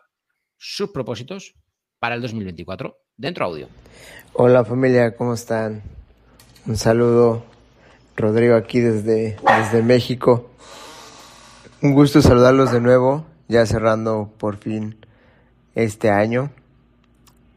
sus 0.58 0.92
propósitos 0.92 1.56
para 2.02 2.16
el 2.16 2.22
2024. 2.24 2.98
Dentro 3.16 3.46
audio. 3.46 3.68
Hola 4.34 4.66
familia, 4.66 5.16
¿cómo 5.16 5.36
están? 5.36 5.84
Un 6.66 6.76
saludo, 6.76 7.44
Rodrigo 8.18 8.56
aquí 8.56 8.80
desde, 8.80 9.38
desde 9.60 9.84
México. 9.84 10.50
Un 11.84 11.94
gusto 11.94 12.24
saludarlos 12.24 12.72
de 12.72 12.82
nuevo, 12.82 13.28
ya 13.48 13.68
cerrando 13.68 14.34
por 14.40 14.58
fin 14.58 14.96
este 15.76 16.10
año. 16.10 16.50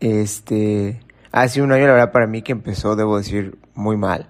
Este, 0.01 1.01
ha 1.33 1.49
sido 1.49 1.65
un 1.65 1.73
año, 1.73 1.87
la 1.87 1.95
verdad, 1.95 2.13
para 2.13 2.27
mí 2.27 2.43
que 2.43 2.53
empezó, 2.53 2.97
debo 2.97 3.17
decir, 3.17 3.57
muy 3.75 3.97
mal. 3.97 4.29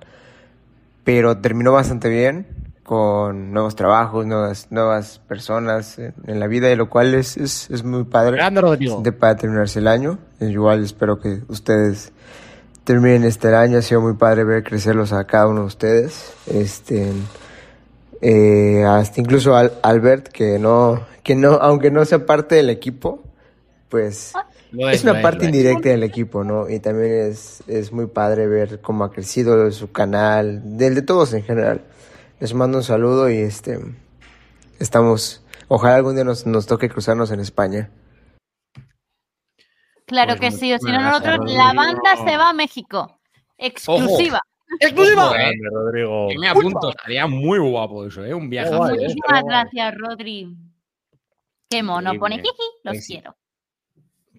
Pero 1.03 1.39
terminó 1.39 1.73
bastante 1.73 2.09
bien, 2.09 2.47
con 2.85 3.53
nuevos 3.53 3.75
trabajos, 3.75 4.27
nuevas, 4.27 4.69
nuevas 4.71 5.19
personas 5.27 5.99
en, 5.99 6.15
en 6.27 6.39
la 6.39 6.47
vida, 6.47 6.71
y 6.71 6.77
lo 6.77 6.89
cual 6.91 7.15
es, 7.15 7.37
es, 7.37 7.69
es 7.71 7.83
muy 7.83 8.05
padre 8.05 8.37
Grande 8.37 8.61
Rodrigo. 8.61 9.01
de 9.03 9.11
para 9.11 9.37
terminarse 9.37 9.79
el 9.81 9.89
año. 9.89 10.19
Igual 10.41 10.85
espero 10.85 11.19
que 11.19 11.41
ustedes 11.49 12.13
terminen 12.85 13.25
este 13.25 13.55
año. 13.55 13.79
Ha 13.79 13.83
sido 13.83 14.03
muy 14.03 14.15
padre 14.15 14.45
ver 14.45 14.63
crecerlos 14.63 15.13
a 15.15 15.25
cada 15.25 15.49
uno 15.49 15.63
de 15.63 15.67
ustedes. 15.67 16.35
Este, 16.47 17.11
eh, 18.21 18.85
hasta 18.87 19.21
incluso 19.21 19.57
Al- 19.57 19.73
Albert, 19.83 20.29
que 20.29 20.59
no, 20.59 21.01
que 21.23 21.35
no, 21.35 21.53
aunque 21.55 21.91
no 21.91 22.05
sea 22.05 22.27
parte 22.27 22.55
del 22.57 22.69
equipo, 22.71 23.23
pues 23.89 24.33
Lo 24.73 24.91
es 24.91 25.03
una 25.05 25.23
parte 25.23 25.47
indirecta 25.47 25.89
del 25.89 26.03
equipo, 26.03 26.45
¿no? 26.45 26.69
Y 26.69 26.81
también 26.81 27.31
es, 27.31 27.63
es 27.67 27.93
muy 27.93 28.07
padre 28.07 28.47
ver 28.47 28.81
cómo 28.81 29.05
ha 29.05 29.11
crecido 29.11 29.71
su 29.73 29.91
canal, 29.91 30.77
del 30.77 30.95
de 30.95 31.03
todos 31.03 31.33
en 31.33 31.43
general. 31.45 31.81
Les 32.41 32.53
mando 32.53 32.79
un 32.79 32.85
saludo 32.85 33.31
y 33.31 33.39
este, 33.39 33.79
estamos, 34.81 35.45
ojalá 35.69 35.97
algún 35.97 36.15
día 36.15 36.25
nos, 36.25 36.47
nos 36.47 36.67
toque 36.67 36.89
cruzarnos 36.89 37.31
en 37.31 37.41
España. 37.41 37.91
Claro 40.07 40.37
Pues 40.37 40.53
que 40.53 40.59
sí, 40.59 40.73
o 40.73 40.79
si 40.79 40.91
no, 40.91 41.01
nosotros, 41.01 41.51
la 41.53 41.73
banda 41.73 42.17
se 42.17 42.37
va 42.37 42.51
a 42.51 42.53
México. 42.53 43.19
Exclusiva. 43.57 44.43
¡Exclusiva! 44.81 45.27
Ojo, 45.27 45.35
eh. 45.35 45.39
Grande, 45.39 45.69
Rodrigo. 45.73 46.29
Que 46.29 46.39
me 46.39 46.49
apunto, 46.49 46.91
estaría 46.91 47.27
muy 47.27 47.59
guapo 47.59 48.07
eso, 48.07 48.25
¿eh? 48.25 48.35
Un 48.35 48.51
viaje. 48.51 48.71
¿eh? 48.71 48.77
Muchísimas 48.77 49.43
guay. 49.43 49.43
gracias, 49.47 49.95
Rodri. 49.97 50.57
Qué 51.71 51.83
mono. 51.83 52.13
Pone 52.19 52.37
jiji, 52.37 52.71
los 52.83 52.99
sí. 52.99 53.15
quiero. 53.15 53.37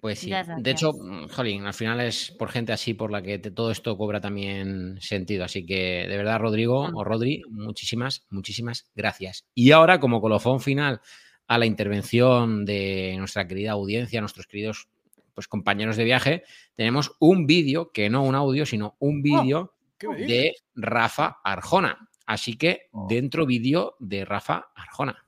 Pues 0.06 0.20
sí. 0.20 0.30
De 0.58 0.70
hecho, 0.70 0.92
mm, 0.92 1.26
jolín, 1.30 1.66
al 1.66 1.74
final 1.74 2.00
es 2.00 2.30
por 2.30 2.48
gente 2.48 2.72
así 2.72 2.94
por 2.94 3.10
la 3.10 3.22
que 3.22 3.40
te- 3.40 3.50
todo 3.50 3.72
esto 3.72 3.98
cobra 3.98 4.20
también 4.20 5.00
sentido. 5.00 5.44
Así 5.44 5.66
que, 5.66 6.06
de 6.08 6.16
verdad, 6.16 6.38
Rodrigo 6.38 6.88
o 6.94 7.02
Rodri, 7.02 7.42
muchísimas, 7.50 8.24
muchísimas 8.30 8.88
gracias. 8.94 9.44
Y 9.52 9.72
ahora, 9.72 9.98
como 9.98 10.20
colofón 10.20 10.60
final 10.60 11.00
a 11.48 11.58
la 11.58 11.66
intervención 11.66 12.64
de 12.64 13.16
nuestra 13.18 13.48
querida 13.48 13.72
audiencia, 13.72 14.20
nuestros 14.20 14.46
queridos 14.46 14.88
pues, 15.34 15.48
compañeros 15.48 15.96
de 15.96 16.04
viaje, 16.04 16.44
tenemos 16.76 17.16
un 17.18 17.48
vídeo, 17.48 17.90
que 17.90 18.08
no 18.08 18.22
un 18.22 18.36
audio, 18.36 18.64
sino 18.64 18.94
un 19.00 19.22
vídeo 19.22 19.74
¿Qué 19.98 20.06
me 20.06 20.16
dices? 20.18 20.28
de 20.28 20.54
Rafa 20.76 21.38
Arjona. 21.42 22.08
Así 22.26 22.56
que, 22.56 22.90
dentro 23.08 23.44
vídeo 23.44 23.96
de 23.98 24.24
Rafa 24.24 24.68
Arjona. 24.76 25.26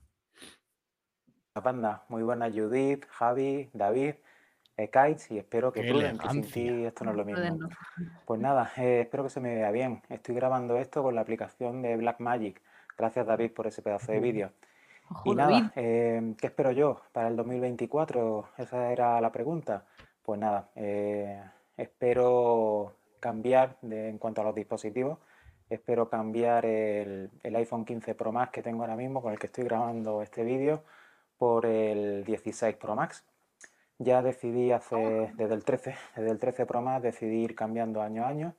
La 1.53 1.61
banda, 1.61 2.05
muy 2.07 2.23
buena 2.23 2.49
Judith, 2.49 3.05
Javi, 3.09 3.69
David, 3.73 4.15
eh, 4.83 4.89
Kites 4.89 5.31
y 5.31 5.37
espero 5.37 5.71
que 5.71 5.81
Pruden, 5.91 6.17
que 6.17 6.29
sin 6.29 6.41
ti 6.51 6.85
esto 6.85 7.03
no 7.05 7.11
es 7.11 7.17
lo 7.17 7.25
mismo. 7.25 7.41
Pues 8.25 8.39
nada, 8.39 8.71
eh, 8.77 9.01
espero 9.01 9.23
que 9.23 9.29
se 9.29 9.39
me 9.39 9.55
vea 9.55 9.71
bien. 9.71 10.01
Estoy 10.09 10.35
grabando 10.35 10.77
esto 10.77 11.03
con 11.03 11.15
la 11.15 11.21
aplicación 11.21 11.81
de 11.81 11.97
Blackmagic. 11.97 12.61
Gracias 12.97 13.25
David 13.25 13.51
por 13.51 13.67
ese 13.67 13.81
pedazo 13.81 14.11
de 14.11 14.19
vídeo. 14.19 14.51
Y 15.25 15.35
nada, 15.35 15.71
eh, 15.75 16.35
¿qué 16.39 16.47
espero 16.47 16.71
yo 16.71 17.01
para 17.11 17.27
el 17.29 17.35
2024? 17.35 18.49
Esa 18.57 18.91
era 18.91 19.19
la 19.21 19.31
pregunta. 19.31 19.85
Pues 20.23 20.39
nada, 20.39 20.69
eh, 20.75 21.41
espero 21.77 22.93
cambiar 23.19 23.77
de- 23.81 24.09
en 24.09 24.17
cuanto 24.17 24.41
a 24.41 24.43
los 24.43 24.55
dispositivos. 24.55 25.17
Espero 25.69 26.09
cambiar 26.09 26.65
el, 26.65 27.29
el 27.43 27.55
iPhone 27.55 27.85
15 27.85 28.15
Pro 28.15 28.31
Max 28.31 28.51
que 28.51 28.61
tengo 28.63 28.81
ahora 28.83 28.95
mismo, 28.95 29.21
con 29.21 29.31
el 29.33 29.39
que 29.39 29.47
estoy 29.47 29.63
grabando 29.65 30.21
este 30.21 30.43
vídeo, 30.43 30.83
por 31.37 31.65
el 31.65 32.23
16 32.25 32.75
Pro 32.77 32.95
Max. 32.95 33.23
Ya 33.99 34.21
decidí 34.21 34.71
hace, 34.71 35.31
desde 35.35 35.53
el 35.53 35.63
13, 35.63 35.95
desde 36.15 36.31
el 36.31 36.39
13 36.39 36.65
Pro 36.65 36.81
Max, 36.81 37.03
decidí 37.03 37.43
ir 37.43 37.53
cambiando 37.53 38.01
año 38.01 38.23
a 38.23 38.29
año, 38.29 38.55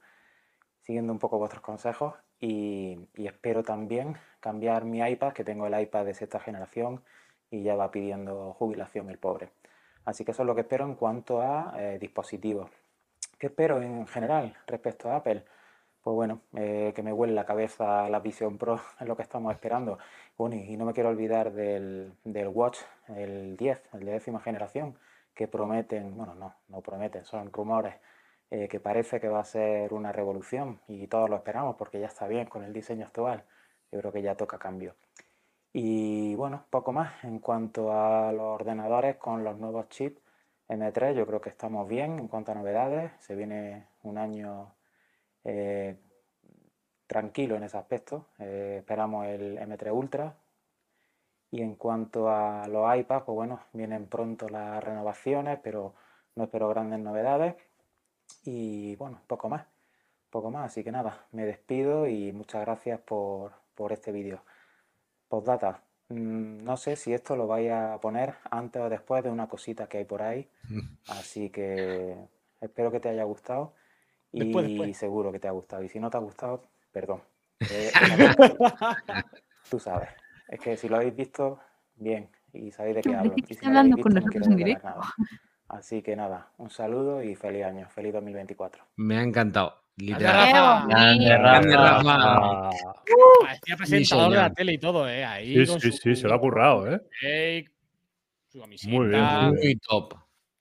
siguiendo 0.83 1.13
un 1.13 1.19
poco 1.19 1.39
vuestros 1.39 1.63
consejos 1.63 2.15
y, 2.39 3.09
y 3.17 3.27
espero 3.27 3.63
también 3.63 4.17
cambiar 4.41 4.85
mi 4.85 5.01
iPad, 5.01 5.33
que 5.33 5.45
tengo 5.45 5.67
el 5.67 5.81
iPad 5.81 6.05
de 6.05 6.15
sexta 6.15 6.41
generación 6.41 7.03
y 7.51 7.63
ya 7.63 7.75
va 7.75 7.91
pidiendo 7.91 8.53
jubilación 8.53 9.11
el 9.11 9.19
pobre. 9.19 9.51
Así 10.05 10.25
que 10.25 10.33
eso 10.33 10.43
es 10.43 10.47
lo 10.47 10.55
que 10.55 10.63
espero 10.63 10.85
en 10.85 10.95
cuanto 10.95 11.41
a 11.41 11.75
eh, 11.77 11.99
dispositivos. 11.99 12.71
¿Qué 13.39 13.47
espero 13.47 13.81
en 13.81 14.07
general 14.07 14.55
respecto 14.67 15.11
a 15.11 15.17
Apple? 15.17 15.45
Pues 16.03 16.15
bueno, 16.15 16.41
eh, 16.55 16.93
que 16.95 17.03
me 17.03 17.13
huele 17.13 17.35
la 17.35 17.45
cabeza 17.45 18.09
la 18.09 18.21
Vision 18.21 18.59
Pro, 18.59 18.81
es 19.01 19.07
lo 19.07 19.17
que 19.17 19.23
estamos 19.23 19.53
esperando. 19.53 19.99
Bueno, 20.37 20.57
y 20.57 20.77
no 20.77 20.85
me 20.85 20.93
quiero 20.93 21.11
olvidar 21.11 21.53
del, 21.53 22.13
del 22.25 22.49
Watch, 22.49 22.79
el 23.09 23.57
10, 23.57 23.83
el 23.95 24.05
de 24.05 24.13
décima 24.13 24.41
generación, 24.41 24.97
que 25.35 25.49
prometen, 25.49 26.17
bueno, 26.17 26.35
no, 26.35 26.55
no 26.69 26.81
prometen, 26.81 27.25
son 27.25 27.53
rumores, 27.53 27.95
eh, 28.51 28.69
que 28.69 28.81
parece 28.81 29.21
que 29.21 29.29
va 29.29 29.41
a 29.41 29.45
ser 29.45 29.93
una 29.95 30.13
revolución 30.13 30.81
y 30.89 31.07
todos 31.07 31.31
lo 31.31 31.37
esperamos 31.37 31.77
porque 31.77 32.01
ya 32.01 32.07
está 32.07 32.27
bien 32.27 32.47
con 32.47 32.65
el 32.65 32.73
diseño 32.73 33.07
actual. 33.07 33.45
Yo 33.93 34.01
creo 34.01 34.13
que 34.13 34.23
ya 34.23 34.35
toca 34.37 34.59
cambio. 34.59 34.97
Y 35.73 36.35
bueno, 36.35 36.65
poco 36.71 36.93
más 36.93 37.23
en 37.25 37.39
cuanto 37.39 37.93
a 37.93 38.33
los 38.33 38.43
ordenadores 38.43 39.17
con 39.17 39.45
los 39.45 39.59
nuevos 39.59 39.89
chips 39.89 40.21
M3, 40.69 41.15
yo 41.15 41.27
creo 41.27 41.41
que 41.41 41.49
estamos 41.51 41.89
bien 41.89 42.19
en 42.19 42.29
cuanto 42.29 42.53
a 42.53 42.55
novedades. 42.55 43.13
Se 43.21 43.35
viene 43.37 43.87
un 44.03 44.19
año 44.19 44.75
eh, 45.45 45.97
tranquilo 47.07 47.57
en 47.57 47.65
ese 47.65 47.77
aspecto. 47.77 48.27
Eh, 48.39 48.77
esperamos 48.79 49.27
el 49.27 49.59
M3 49.59 49.93
Ultra. 49.93 50.35
Y 51.51 51.63
en 51.63 51.75
cuanto 51.75 52.31
a 52.31 52.67
los 52.69 52.97
iPads, 52.97 53.25
pues 53.25 53.35
bueno, 53.35 53.61
vienen 53.73 54.07
pronto 54.07 54.49
las 54.49 54.83
renovaciones, 54.83 55.59
pero 55.63 55.95
no 56.37 56.45
espero 56.45 56.69
grandes 56.69 57.01
novedades. 57.01 57.57
Y 58.45 58.95
bueno, 58.97 59.21
poco 59.27 59.49
más, 59.49 59.67
poco 60.31 60.51
más. 60.51 60.67
Así 60.67 60.85
que 60.85 60.93
nada, 60.93 61.27
me 61.33 61.45
despido 61.45 62.07
y 62.07 62.33
muchas 62.33 62.61
gracias 62.63 63.01
por, 63.01 63.53
por 63.75 63.93
este 63.93 64.13
vídeo. 64.13 64.43
Postdata, 65.29 65.83
mm, 66.09 66.63
no 66.63 66.77
sé 66.77 66.95
si 66.97 67.13
esto 67.13 67.35
lo 67.37 67.47
vais 67.49 67.71
a 67.73 67.99
poner 68.01 68.35
antes 68.51 68.81
o 68.83 68.89
después 68.89 69.25
de 69.25 69.31
una 69.31 69.49
cosita 69.49 69.89
que 69.89 69.99
hay 69.99 70.05
por 70.05 70.23
ahí. 70.23 70.49
Así 71.09 71.51
que 71.51 72.17
espero 72.61 72.91
que 72.93 73.01
te 73.01 73.09
haya 73.09 73.25
gustado 73.25 73.75
y 74.33 74.45
Después, 74.45 74.69
después. 74.69 74.97
seguro 74.97 75.33
que 75.33 75.41
te 75.41 75.49
ha 75.49 75.53
gustado. 75.53 75.83
Y 75.83 75.89
si 75.89 75.99
no 75.99 76.11
te 76.11 76.17
ha 76.17 76.21
gustado, 76.21 76.63
perdón. 76.93 77.23
Eh, 77.71 77.91
Tú 79.69 79.79
sabes. 79.79 80.09
Es 80.51 80.59
que 80.61 80.77
si 80.77 80.89
lo 80.89 80.97
habéis 80.97 81.15
visto, 81.15 81.61
bien. 81.95 82.29
Y 82.53 82.73
sabéis 82.73 82.97
de 82.97 83.03
qué 83.03 83.15
hablo. 83.15 83.35
que 83.35 83.45
Y 83.49 83.55
si 83.55 83.65
hablando 83.67 83.97
con 83.99 84.13
visto, 84.13 84.21
no 84.21 84.27
nosotros 84.27 84.47
en 84.49 84.57
directo. 84.57 84.89
nada. 84.89 85.01
Así 85.69 86.03
que 86.03 86.17
nada, 86.17 86.51
un 86.59 86.69
saludo 86.71 87.23
y 87.23 87.37
feliz 87.37 87.65
año. 87.65 87.89
Feliz 87.89 88.13
2024. 88.13 88.85
Me 88.97 89.17
ha 89.19 89.23
encantado. 89.23 89.77
Literal. 89.97 90.89
Grande, 90.89 91.77
Rafa. 91.77 92.03
Ah, 92.17 92.71
Parecía 93.43 93.77
presentador 93.77 94.31
de 94.33 94.37
la 94.39 94.53
tele 94.53 94.73
y 94.73 94.79
todo, 94.79 95.09
¿eh? 95.09 95.25
Ahí 95.25 95.55
Sí, 95.65 95.67
con 95.71 95.81
sí, 95.81 95.93
su 95.93 95.99
sí, 95.99 96.17
se 96.17 96.27
lo 96.27 96.35
ha 96.35 96.41
currado, 96.41 96.93
¿eh? 96.93 97.01
cake, 97.21 97.71
su 98.49 98.61
camiseta. 98.61 98.93
Muy 98.93 99.07
bien, 99.09 99.25
muy 99.51 99.77
top. 99.77 100.15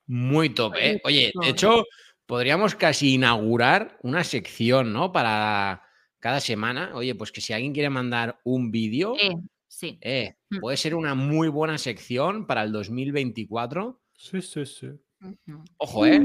Muy 0.08 0.50
top, 0.50 0.76
¿eh? 0.80 1.02
Oye, 1.06 1.32
de 1.42 1.50
hecho, 1.50 1.86
podríamos 2.28 2.76
casi 2.76 3.16
inaugurar 3.16 3.98
una 4.04 4.24
sección, 4.24 4.92
¿no? 4.94 5.12
Para 5.12 5.84
cada 6.20 6.40
semana. 6.40 6.92
Oye, 6.94 7.16
pues 7.16 7.32
que 7.32 7.42
si 7.42 7.54
alguien 7.54 7.74
quiere 7.74 7.90
mandar 7.90 8.40
un 8.44 8.70
vídeo, 8.72 9.16
Eh, 9.20 9.36
sí. 9.70 9.98
eh, 10.02 10.36
Mm. 10.52 10.60
puede 10.60 10.78
ser 10.78 10.96
una 10.96 11.14
muy 11.16 11.48
buena 11.48 11.78
sección 11.78 12.48
para 12.48 12.64
el 12.64 12.72
2024. 12.72 14.02
Sí, 14.18 14.42
sí, 14.42 14.66
sí. 14.66 14.88
Ojo, 15.78 16.06
¿eh? 16.06 16.22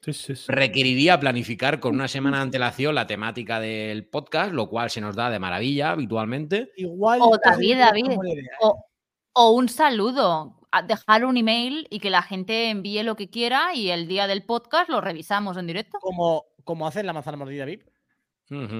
Sí, 0.00 0.12
sí, 0.12 0.34
sí. 0.36 0.44
Requeriría 0.48 1.20
planificar 1.20 1.80
con 1.80 1.94
una 1.94 2.08
semana 2.08 2.38
de 2.38 2.44
antelación 2.44 2.94
la 2.94 3.06
temática 3.06 3.60
del 3.60 4.06
podcast, 4.06 4.52
lo 4.52 4.68
cual 4.70 4.90
se 4.90 5.00
nos 5.00 5.14
da 5.16 5.28
de 5.28 5.38
maravilla 5.38 5.90
habitualmente. 5.90 6.70
Igual. 6.76 7.18
O 7.22 7.36
David, 7.44 7.78
David. 7.78 8.10
¿eh? 8.12 8.16
O, 8.60 8.84
o 9.34 9.50
un 9.50 9.68
saludo. 9.68 10.58
Dejar 10.86 11.26
un 11.26 11.36
email 11.36 11.86
y 11.90 11.98
que 12.00 12.08
la 12.08 12.22
gente 12.22 12.70
envíe 12.70 13.02
lo 13.02 13.14
que 13.16 13.28
quiera 13.28 13.74
y 13.74 13.90
el 13.90 14.08
día 14.08 14.26
del 14.26 14.44
podcast 14.44 14.88
lo 14.88 15.00
revisamos 15.02 15.58
en 15.58 15.66
directo. 15.66 15.98
Como, 16.00 16.46
como 16.64 16.86
hacen 16.86 17.04
la 17.04 17.12
manzana 17.12 17.36
mordida, 17.36 17.66
VIP. 17.66 17.82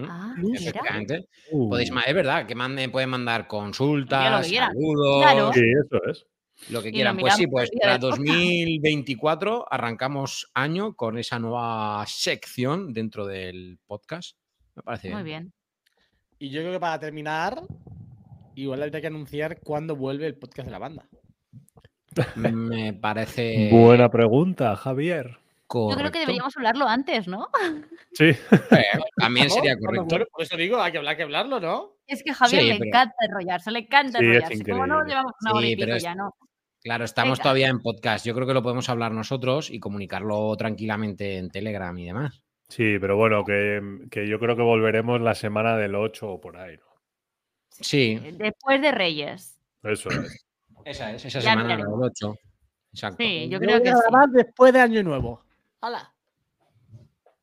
Ah. 0.09 0.35
Efectivamente. 0.55 1.27
Uh, 1.51 1.71
Podéis, 1.71 1.91
es 2.07 2.15
verdad 2.15 2.47
que 2.47 2.55
manden, 2.55 2.91
pueden 2.91 3.11
mandar 3.11 3.47
consultas, 3.47 4.47
saludos, 4.47 5.23
Claro. 5.23 5.53
Sí, 5.53 5.61
eso 5.61 6.05
es. 6.11 6.27
lo 6.71 6.83
que 6.83 6.93
quieran. 6.93 7.17
Pues 7.17 7.35
sí, 7.35 7.47
pues 7.47 7.71
para 7.81 7.93
del 7.93 8.01
podcast. 8.01 8.19
2024 8.21 9.67
arrancamos 9.71 10.51
año 10.55 10.95
con 10.95 11.19
esa 11.19 11.39
nueva 11.39 12.05
sección 12.07 12.93
dentro 12.93 13.27
del 13.27 13.79
podcast. 13.87 14.37
Me 14.75 14.83
parece 14.83 15.11
Muy 15.13 15.23
bien. 15.23 15.43
bien. 15.43 15.53
Y 16.39 16.51
yo 16.51 16.61
creo 16.61 16.73
que 16.73 16.81
para 16.81 16.99
terminar, 16.99 17.63
igual 18.55 18.83
habría 18.83 19.01
que 19.01 19.07
anunciar 19.07 19.61
cuándo 19.61 19.97
vuelve 19.97 20.27
el 20.27 20.35
podcast 20.35 20.67
de 20.67 20.73
la 20.73 20.79
banda. 20.79 21.09
Me 22.37 22.93
parece 22.93 23.71
Buena 23.73 24.11
pregunta, 24.11 24.77
Javier. 24.77 25.39
Yo 25.75 25.97
creo 25.97 26.11
que 26.11 26.19
deberíamos 26.21 26.57
hablarlo 26.57 26.87
antes, 26.89 27.27
¿no? 27.29 27.49
Sí. 28.13 28.31
Eh, 28.85 28.85
También 29.17 29.51
sería 29.51 29.77
correcto. 29.79 30.27
Por 30.31 30.43
eso 30.43 30.57
digo, 30.57 30.81
hay 30.81 30.93
que 30.93 30.99
hablar, 30.99 31.13
hay 31.13 31.17
que 31.17 31.23
hablarlo, 31.23 31.61
¿no? 31.61 31.97
Es 32.07 32.23
que 32.23 32.31
a 32.31 32.35
Javier 32.35 32.61
Sí, 32.63 32.69
le 32.69 32.75
pero- 32.75 32.85
encanta 32.89 33.15
enrollarse, 33.21 33.71
le 33.71 33.79
encanta 33.81 34.19
Sí, 34.19 34.25
es 34.27 34.31
enrollarse. 34.37 34.65
Como 34.71 34.87
no 34.87 34.95
increíble. 34.95 35.11
llevamos 35.11 35.33
una 35.43 35.53
hora 35.53 35.67
y 35.67 35.77
pico 35.77 35.93
es- 35.93 36.03
ya, 36.03 36.15
¿no? 36.15 36.35
Claro, 36.83 37.05
estamos 37.05 37.39
Venga. 37.39 37.43
todavía 37.45 37.69
en 37.69 37.81
podcast. 37.81 38.27
Yo 38.27 38.35
creo 38.35 38.47
que 38.47 38.55
lo 38.55 38.63
podemos 38.63 38.89
hablar 38.89 39.13
nosotros 39.13 39.71
y 39.71 39.79
comunicarlo 39.79 40.57
tranquilamente 40.57 41.39
en 41.39 41.49
Telegram 41.49 41.97
y 41.97 42.07
demás. 42.07 42.43
Sí, 42.69 42.99
pero 43.01 43.17
bueno, 43.17 43.45
que, 43.45 43.81
que 44.11 44.27
yo 44.27 44.39
creo 44.41 44.57
que 44.57 44.63
volveremos 44.63 45.21
la 45.21 45.35
semana 45.35 45.77
del 45.77 45.95
8 45.95 46.29
o 46.29 46.41
por 46.41 46.57
ahí, 46.57 46.77
¿no? 46.77 46.85
Sí, 47.71 48.17
Después 48.37 48.81
de 48.83 48.91
Reyes. 48.93 49.59
Eso 49.83 50.09
es. 50.11 50.45
esa 50.85 51.13
es, 51.13 51.25
esa 51.25 51.39
Ya 51.41 51.51
semana 51.53 51.77
del 51.77 51.87
8. 51.87 52.35
Exacto. 52.93 53.17
Sí, 53.23 53.45
yo 53.49 53.53
Yo 53.53 53.59
creo 53.61 53.75
voy 53.79 53.83
que 53.85 53.89
a 53.91 53.95
sí. 53.95 54.01
grabar 54.09 54.29
después 54.31 54.73
de 54.73 54.81
Año 54.81 55.03
Nuevo. 55.03 55.43
¡Hala! 55.83 56.15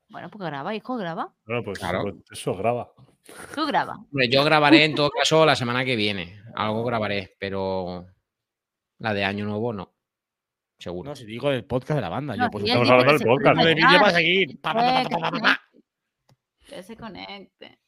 Bueno, 0.09 0.29
pues 0.31 0.43
graba, 0.43 0.73
hijo, 0.73 0.95
graba. 0.97 1.33
Bueno, 1.45 1.63
pues, 1.63 1.77
Claro. 1.77 2.01
pues 2.03 2.15
eso 2.31 2.55
graba. 2.55 2.91
Tú 3.53 3.65
graba. 3.67 3.95
Hombre, 3.97 4.27
yo 4.29 4.43
grabaré 4.43 4.85
en 4.85 4.95
todo 4.95 5.11
caso 5.11 5.45
la 5.45 5.55
semana 5.55 5.85
que 5.85 5.95
viene. 5.95 6.41
Algo 6.55 6.83
grabaré, 6.83 7.35
pero 7.39 8.07
la 8.97 9.13
de 9.13 9.23
Año 9.23 9.45
Nuevo 9.45 9.71
no. 9.73 9.93
Seguro. 10.79 11.09
No, 11.11 11.15
si 11.15 11.25
digo 11.25 11.51
el 11.51 11.65
podcast 11.65 11.97
de 11.97 12.01
la 12.01 12.09
banda. 12.09 12.35
No, 12.35 12.45
yo, 12.45 12.49
por 12.51 12.61
sí, 12.61 12.67
estamos 12.67 12.89
hablando 12.89 13.13
del 13.13 13.27
podcast. 13.27 13.55
conecte. 13.57 13.75
vídeo 13.85 13.99
para 13.99 14.11
seguir. 14.11 14.61
Pa, 14.61 14.73
pa, 14.73 14.79
pa, 14.79 15.01
Eh, 15.01 15.03
pa, 15.03 15.09
que 15.09 15.15
pa, 15.15 15.31
pa, 15.31 15.37
se 15.37 15.41
conecte. 15.41 16.65
Que 16.65 16.83
se 16.83 16.95
conecte. 16.95 17.79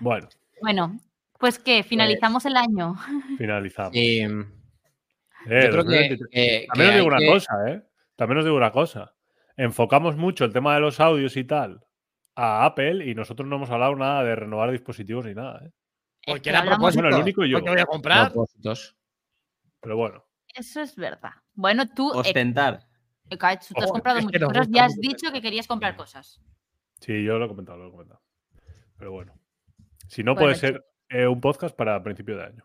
Bueno, 0.00 0.28
Bueno, 0.60 1.00
pues 1.38 1.58
que 1.58 1.82
finalizamos 1.82 2.44
el 2.44 2.56
año. 2.56 2.94
finalizamos. 3.38 3.92
Eh, 3.94 4.22
Eh, 4.24 5.62
yo 5.64 5.70
creo 5.70 5.84
que, 5.84 6.08
2023. 6.08 6.28
eh, 6.32 6.60
que 6.60 6.66
También 6.68 6.90
os 6.90 6.94
digo 6.96 7.06
una 7.08 7.18
que- 7.18 7.26
cosa, 7.26 7.52
¿eh? 7.70 7.82
También 8.16 8.38
os 8.38 8.44
digo 8.44 8.56
una 8.56 8.70
cosa. 8.72 9.14
Enfocamos 9.58 10.16
mucho 10.16 10.46
el 10.46 10.52
tema 10.54 10.74
de 10.74 10.80
los 10.80 11.00
audios 11.00 11.36
y 11.36 11.44
tal 11.44 11.84
a 12.40 12.64
Apple 12.64 13.04
y 13.04 13.16
nosotros 13.16 13.48
no 13.48 13.56
hemos 13.56 13.68
hablado 13.70 13.96
nada 13.96 14.22
de 14.22 14.36
renovar 14.36 14.70
dispositivos 14.70 15.26
ni 15.26 15.34
nada, 15.34 15.60
¿eh? 15.66 15.72
Porque 16.24 16.42
que 16.42 16.50
era 16.50 16.64
propósito. 16.64 17.02
Bueno, 17.02 17.16
el 17.16 17.22
único 17.22 17.44
yo. 17.44 17.58
Porque 17.58 17.70
voy 17.70 17.80
a 17.80 17.86
comprar. 17.86 18.32
propósitos. 18.32 18.96
Pero 19.80 19.96
bueno. 19.96 20.24
Eso 20.54 20.80
es 20.80 20.94
verdad. 20.94 21.32
Bueno, 21.54 21.88
tú, 21.88 22.12
eh, 22.12 22.18
Ostentar. 22.18 22.86
eh, 23.28 23.36
tú 23.36 23.74
te 23.74 23.84
has 23.84 23.90
comprado 23.90 24.20
Ya 24.68 24.84
has 24.84 24.96
mucho 24.96 25.08
dicho 25.08 25.32
que 25.32 25.42
querías 25.42 25.66
comprar 25.66 25.96
cosas. 25.96 26.40
Sí, 27.00 27.24
yo 27.24 27.38
lo 27.38 27.46
he 27.46 27.48
comentado, 27.48 27.78
lo 27.78 27.88
he 27.88 27.90
comentado. 27.90 28.22
Pero 28.96 29.10
bueno. 29.10 29.34
Si 30.06 30.22
no, 30.22 30.34
Bueno, 30.34 30.46
puede 30.46 30.54
ser 30.54 30.86
eh, 31.08 31.26
un 31.26 31.40
podcast 31.40 31.74
para 31.74 32.00
principio 32.04 32.36
de 32.36 32.44
año. 32.44 32.64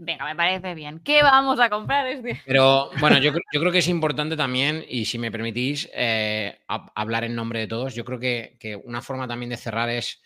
Venga, 0.00 0.24
me 0.26 0.36
parece 0.36 0.76
bien. 0.76 1.00
¿Qué 1.00 1.24
vamos 1.24 1.58
a 1.58 1.68
comprar 1.68 2.06
este? 2.06 2.40
Pero 2.46 2.88
bueno, 3.00 3.18
yo, 3.18 3.32
yo 3.52 3.60
creo 3.60 3.72
que 3.72 3.78
es 3.78 3.88
importante 3.88 4.36
también, 4.36 4.84
y 4.88 5.06
si 5.06 5.18
me 5.18 5.32
permitís 5.32 5.90
eh, 5.92 6.60
hab- 6.68 6.92
hablar 6.94 7.24
en 7.24 7.34
nombre 7.34 7.58
de 7.58 7.66
todos, 7.66 7.96
yo 7.96 8.04
creo 8.04 8.20
que, 8.20 8.56
que 8.60 8.76
una 8.76 9.02
forma 9.02 9.26
también 9.26 9.50
de 9.50 9.56
cerrar 9.56 9.88
es, 9.90 10.22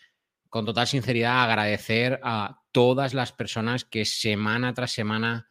con 0.47 0.63
total 0.63 0.85
sinceridad, 0.85 1.43
agradecer 1.43 2.19
a 2.21 2.61
todas 2.71 3.15
las 3.15 3.31
personas 3.31 3.83
que 3.83 4.05
semana 4.05 4.75
tras 4.75 4.91
semana, 4.91 5.47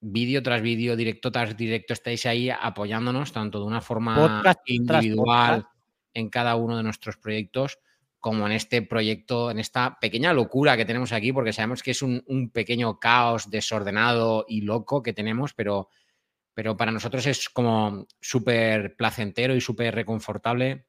vídeo 0.00 0.42
tras 0.42 0.60
vídeo, 0.60 0.94
directo 0.94 1.32
tras 1.32 1.56
directo, 1.56 1.94
estáis 1.94 2.26
ahí 2.26 2.50
apoyándonos, 2.50 3.32
tanto 3.32 3.60
de 3.60 3.64
una 3.64 3.80
forma 3.80 4.14
Podcast 4.14 4.60
individual 4.66 5.62
podcast. 5.62 5.76
en 6.12 6.28
cada 6.28 6.54
uno 6.56 6.76
de 6.76 6.82
nuestros 6.82 7.16
proyectos, 7.16 7.78
como 8.22 8.46
en 8.46 8.52
este 8.52 8.82
proyecto, 8.82 9.50
en 9.50 9.58
esta 9.58 9.98
pequeña 10.00 10.32
locura 10.32 10.76
que 10.76 10.84
tenemos 10.84 11.10
aquí, 11.10 11.32
porque 11.32 11.52
sabemos 11.52 11.82
que 11.82 11.90
es 11.90 12.02
un, 12.02 12.50
pequeño 12.54 13.00
caos 13.00 13.50
desordenado 13.50 14.46
y 14.48 14.60
loco 14.60 15.02
que 15.02 15.12
tenemos, 15.12 15.54
pero, 15.54 15.88
pero 16.54 16.76
para 16.76 16.92
nosotros 16.92 17.26
es 17.26 17.48
como 17.48 18.06
súper 18.20 18.94
placentero 18.94 19.56
y 19.56 19.60
súper 19.60 19.96
reconfortable 19.96 20.86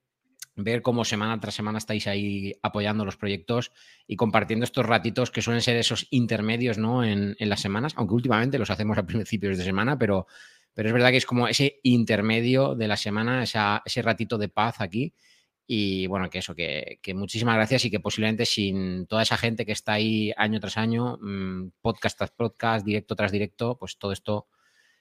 ver 0.56 0.84
cómo 0.84 1.04
semana 1.04 1.40
tras 1.40 1.56
semana 1.56 1.80
estáis 1.80 2.06
ahí 2.06 2.54
apoyando 2.62 3.04
los 3.04 3.18
proyectos 3.18 3.72
y 4.06 4.16
compartiendo 4.16 4.64
estos 4.64 4.86
ratitos 4.86 5.32
que 5.32 5.42
suelen 5.42 5.64
ser 5.64 5.76
esos 5.78 6.06
intermedios 6.12 6.78
¿no? 6.78 7.04
en, 7.04 7.36
las 7.40 7.62
semanas, 7.62 7.94
aunque 7.96 8.14
últimamente 8.14 8.60
los 8.60 8.70
hacemos 8.70 9.00
a 9.00 9.06
principios 9.08 9.58
de 9.58 9.64
semana, 9.64 9.98
pero, 9.98 10.28
pero 10.76 10.88
es 10.88 10.94
verdad 10.94 11.10
que 11.10 11.18
es 11.18 11.26
como 11.26 11.48
ese 11.48 11.80
intermedio 11.82 12.76
de 12.76 12.88
la 12.88 12.96
semana, 12.96 13.42
ese 13.42 14.02
ratito 14.04 14.38
de 14.38 14.50
paz 14.50 14.82
aquí. 14.82 15.16
Y 15.66 16.08
bueno, 16.08 16.30
que 16.30 16.40
eso, 16.40 16.54
que, 16.56 17.00
que 17.02 17.14
muchísimas 17.14 17.56
gracias 17.56 17.86
y 17.86 17.92
que 17.92 18.00
posiblemente 18.00 18.46
sin 18.46 19.08
toda 19.08 19.24
esa 19.24 19.38
gente 19.38 19.66
que 19.66 19.72
está 19.72 19.94
ahí 19.94 20.34
año 20.36 20.60
tras 20.60 20.78
año, 20.78 21.18
mm, 21.22 21.72
podcast 21.82 22.18
tras 22.18 22.32
podcast, 22.32 22.86
directo 22.86 23.16
tras 23.16 23.32
directo, 23.32 23.78
pues 23.78 23.98
todo 23.98 24.12
esto, 24.12 24.48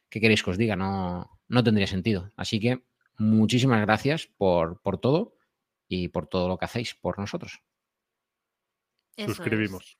¿qué 0.08 0.20
queréis 0.20 0.42
que 0.42 0.50
os 0.50 0.58
diga? 0.58 0.76
No, 0.76 1.38
no 1.48 1.64
tendría 1.64 1.86
sentido. 1.86 2.30
Así 2.36 2.60
que 2.60 2.82
muchísimas 3.18 3.80
gracias 3.80 4.26
por, 4.26 4.80
por 4.80 4.98
todo 4.98 5.36
y 5.88 6.08
por 6.08 6.26
todo 6.26 6.48
lo 6.48 6.58
que 6.58 6.64
hacéis 6.64 6.94
por 6.94 7.18
nosotros. 7.18 7.60
Eso 9.16 9.30
es, 9.30 9.36
Suscribimos. 9.36 9.98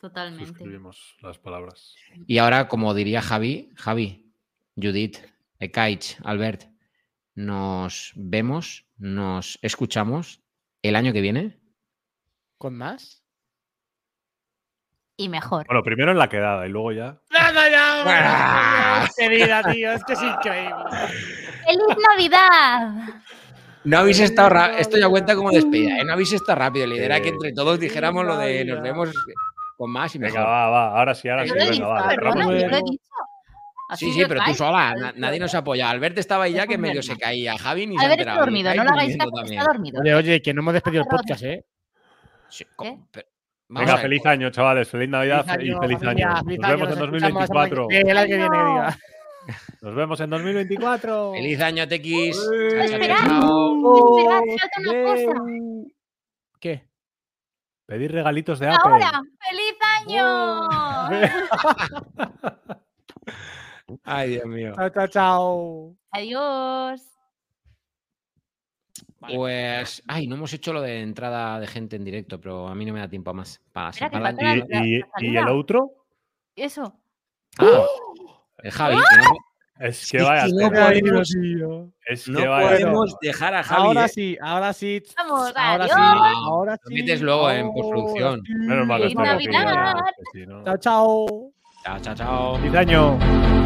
Totalmente. 0.00 0.46
Suscribimos 0.46 1.16
las 1.22 1.38
palabras. 1.38 1.94
Y 2.26 2.38
ahora, 2.38 2.68
como 2.68 2.92
diría 2.92 3.22
Javi, 3.22 3.70
Javi, 3.76 4.30
Judith, 4.76 5.18
Ekaich, 5.58 6.18
Albert, 6.24 6.73
nos 7.34 8.12
vemos, 8.16 8.86
nos 8.96 9.58
escuchamos 9.62 10.42
el 10.82 10.96
año 10.96 11.12
que 11.12 11.20
viene. 11.20 11.60
¿Con 12.58 12.76
más? 12.76 13.24
Y 15.16 15.28
mejor. 15.28 15.66
Bueno, 15.66 15.82
primero 15.82 16.10
en 16.12 16.18
la 16.18 16.28
quedada 16.28 16.66
y 16.66 16.70
luego 16.70 16.92
ya. 16.92 17.20
¡Nada 17.30 17.70
ya! 17.70 18.04
¡Ah! 19.04 19.08
¡Qué 19.16 19.28
vida, 19.28 19.62
tío! 19.70 19.92
Es 19.92 20.04
que 20.04 20.14
es 20.14 20.22
increíble. 20.22 20.74
¡Feliz 21.64 21.96
Navidad! 22.10 23.22
No 23.84 23.98
habéis 23.98 24.18
estado 24.20 24.48
ra- 24.48 24.78
Esto 24.78 24.96
ya 24.96 25.08
cuenta 25.08 25.36
como 25.36 25.50
despedida, 25.50 25.98
¿eh? 25.98 26.04
No 26.04 26.14
habéis 26.14 26.32
estado 26.32 26.58
rápido. 26.58 26.86
La 26.86 26.94
idea 26.94 27.04
era 27.06 27.20
que 27.20 27.28
entre 27.28 27.52
todos 27.52 27.78
dijéramos 27.78 28.24
lo 28.24 28.36
de 28.38 28.64
nos 28.64 28.82
vemos 28.82 29.10
con 29.76 29.90
más 29.90 30.14
y 30.14 30.18
mejor. 30.18 30.38
Venga, 30.38 30.50
va, 30.50 30.70
va. 30.70 30.98
Ahora 30.98 31.14
sí, 31.14 31.28
ahora 31.28 31.46
sí. 31.46 31.52
Venga, 31.52 31.86
va. 31.86 32.14
yo 32.14 32.20
lo 32.68 32.76
he 32.76 32.82
dicho. 32.82 33.04
Ha 33.88 33.96
Sí, 33.96 34.10
sí, 34.12 34.22
pero 34.26 34.40
tú 34.46 34.54
sola, 34.54 34.94
na- 34.94 35.12
nadie 35.16 35.38
nos 35.38 35.54
apoya. 35.54 35.90
Albert 35.90 36.16
estaba 36.18 36.44
ahí 36.44 36.54
ya 36.54 36.66
que 36.66 36.78
medio 36.78 37.02
se 37.02 37.16
caía. 37.18 37.56
Javi 37.58 37.86
ni 37.86 37.96
se 37.98 38.02
está 38.02 38.12
enterado. 38.14 38.40
dormido, 38.40 38.74
no 38.74 38.84
lo 38.84 38.90
hagáis 38.90 39.16
caso, 39.16 39.30
también. 39.30 39.58
está 39.60 39.72
dormido. 39.72 40.00
Oye, 40.00 40.14
oye, 40.14 40.42
que 40.42 40.54
no 40.54 40.60
hemos 40.62 40.72
despedido 40.74 41.02
el 41.02 41.08
podcast, 41.08 41.42
¿eh? 41.44 41.64
Sí, 42.48 42.64
pero- 42.76 43.26
vamos 43.68 43.86
Venga, 43.90 43.96
feliz 43.98 44.24
año, 44.26 44.50
chavales. 44.50 44.88
Feliz 44.88 45.08
Navidad 45.10 45.44
Feliz 45.44 45.66
y 45.68 45.70
año, 45.72 45.80
feliz 45.80 45.98
familia, 45.98 46.28
año. 46.30 46.44
feliz 46.44 46.58
Nos 46.60 46.68
año, 46.70 46.76
vemos 46.78 46.92
en 46.92 46.98
nos 46.98 47.08
escuchamos 47.08 47.40
la 47.40 47.46
semana 47.46 47.68
que- 47.68 47.74
2024. 47.74 47.88
El 47.90 48.16
año 48.16 48.28
que 48.28 48.36
viene, 48.36 48.58
diga. 48.58 48.98
Nos 49.82 49.94
vemos 49.94 50.20
en 50.20 50.30
2024. 50.30 51.32
Feliz 51.34 51.60
año, 51.60 51.86
Tequis. 51.88 52.36
Chao, 52.36 52.50
chao, 52.70 52.80
Esperad. 52.80 53.16
chao. 53.26 54.18
Esperad, 54.18 54.40
falta 54.58 54.80
una 54.90 55.02
cosa. 55.04 55.32
¿Qué? 56.60 56.88
Pedir 57.86 58.12
regalitos 58.12 58.58
de 58.60 58.68
Apple. 58.68 58.80
Ahora, 58.92 59.20
¡feliz 59.46 59.76
año! 60.00 60.24
Ay, 64.02 64.30
Dios 64.30 64.46
mío. 64.46 64.72
Chao, 64.76 64.88
chao, 64.90 65.06
chao. 65.08 65.96
Adiós. 66.10 67.02
Pues, 69.20 70.02
ay, 70.06 70.26
no 70.26 70.34
hemos 70.36 70.52
hecho 70.52 70.72
lo 70.72 70.82
de 70.82 71.00
entrada 71.00 71.58
de 71.58 71.66
gente 71.66 71.96
en 71.96 72.04
directo, 72.04 72.38
pero 72.40 72.68
a 72.68 72.74
mí 72.74 72.84
no 72.84 72.92
me 72.92 73.00
da 73.00 73.08
tiempo 73.08 73.30
a 73.30 73.34
más. 73.34 73.60
Para, 73.72 73.90
Espera. 73.90 74.84
¿Y, 74.84 75.30
la 75.32 75.40
el 75.40 75.48
otro? 75.48 76.06
Eso. 76.54 76.94
Ah, 77.58 77.84
el 78.62 78.70
Javi, 78.70 78.96
que 78.96 79.16
no, 79.16 79.34
Es 79.80 80.08
que 80.10 80.18
Sí, 80.20 80.24
vaya. 80.24 80.44
que 80.44 80.52
no 80.52 80.70
podemos- 80.70 81.34
Es 82.06 82.28
No 82.28 82.38
que 82.38 82.46
vaya. 82.46 82.68
podemos 82.68 83.16
dejar 83.20 83.54
a 83.54 83.62
Javi. 83.64 83.82
Ahora 83.82 84.04
¿eh? 84.04 84.08
sí, 84.08 84.38
ahora 84.40 84.72
sí. 84.72 85.02
Vamos, 85.16 85.52
ahora 85.56 85.88
sí, 85.88 85.94
ahora 85.96 86.72
Lo 86.82 86.88
sí. 86.88 86.94
metes 86.94 87.20
luego 87.22 87.50
en 87.50 87.72
postproducción. 87.72 88.42
Menos 88.48 88.86
mal 88.86 89.02
que 89.08 90.46
no- 90.46 90.64
Chao, 90.64 90.76
chao. 90.78 91.52
Chao, 91.82 91.98
chao, 92.00 92.14
chao. 92.14 92.58
¡Feliz 92.58 92.74
año! 92.76 93.63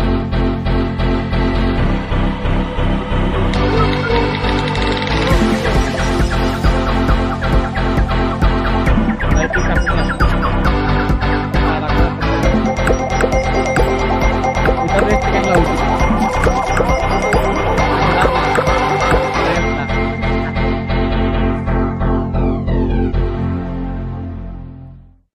哎。 15.30 15.68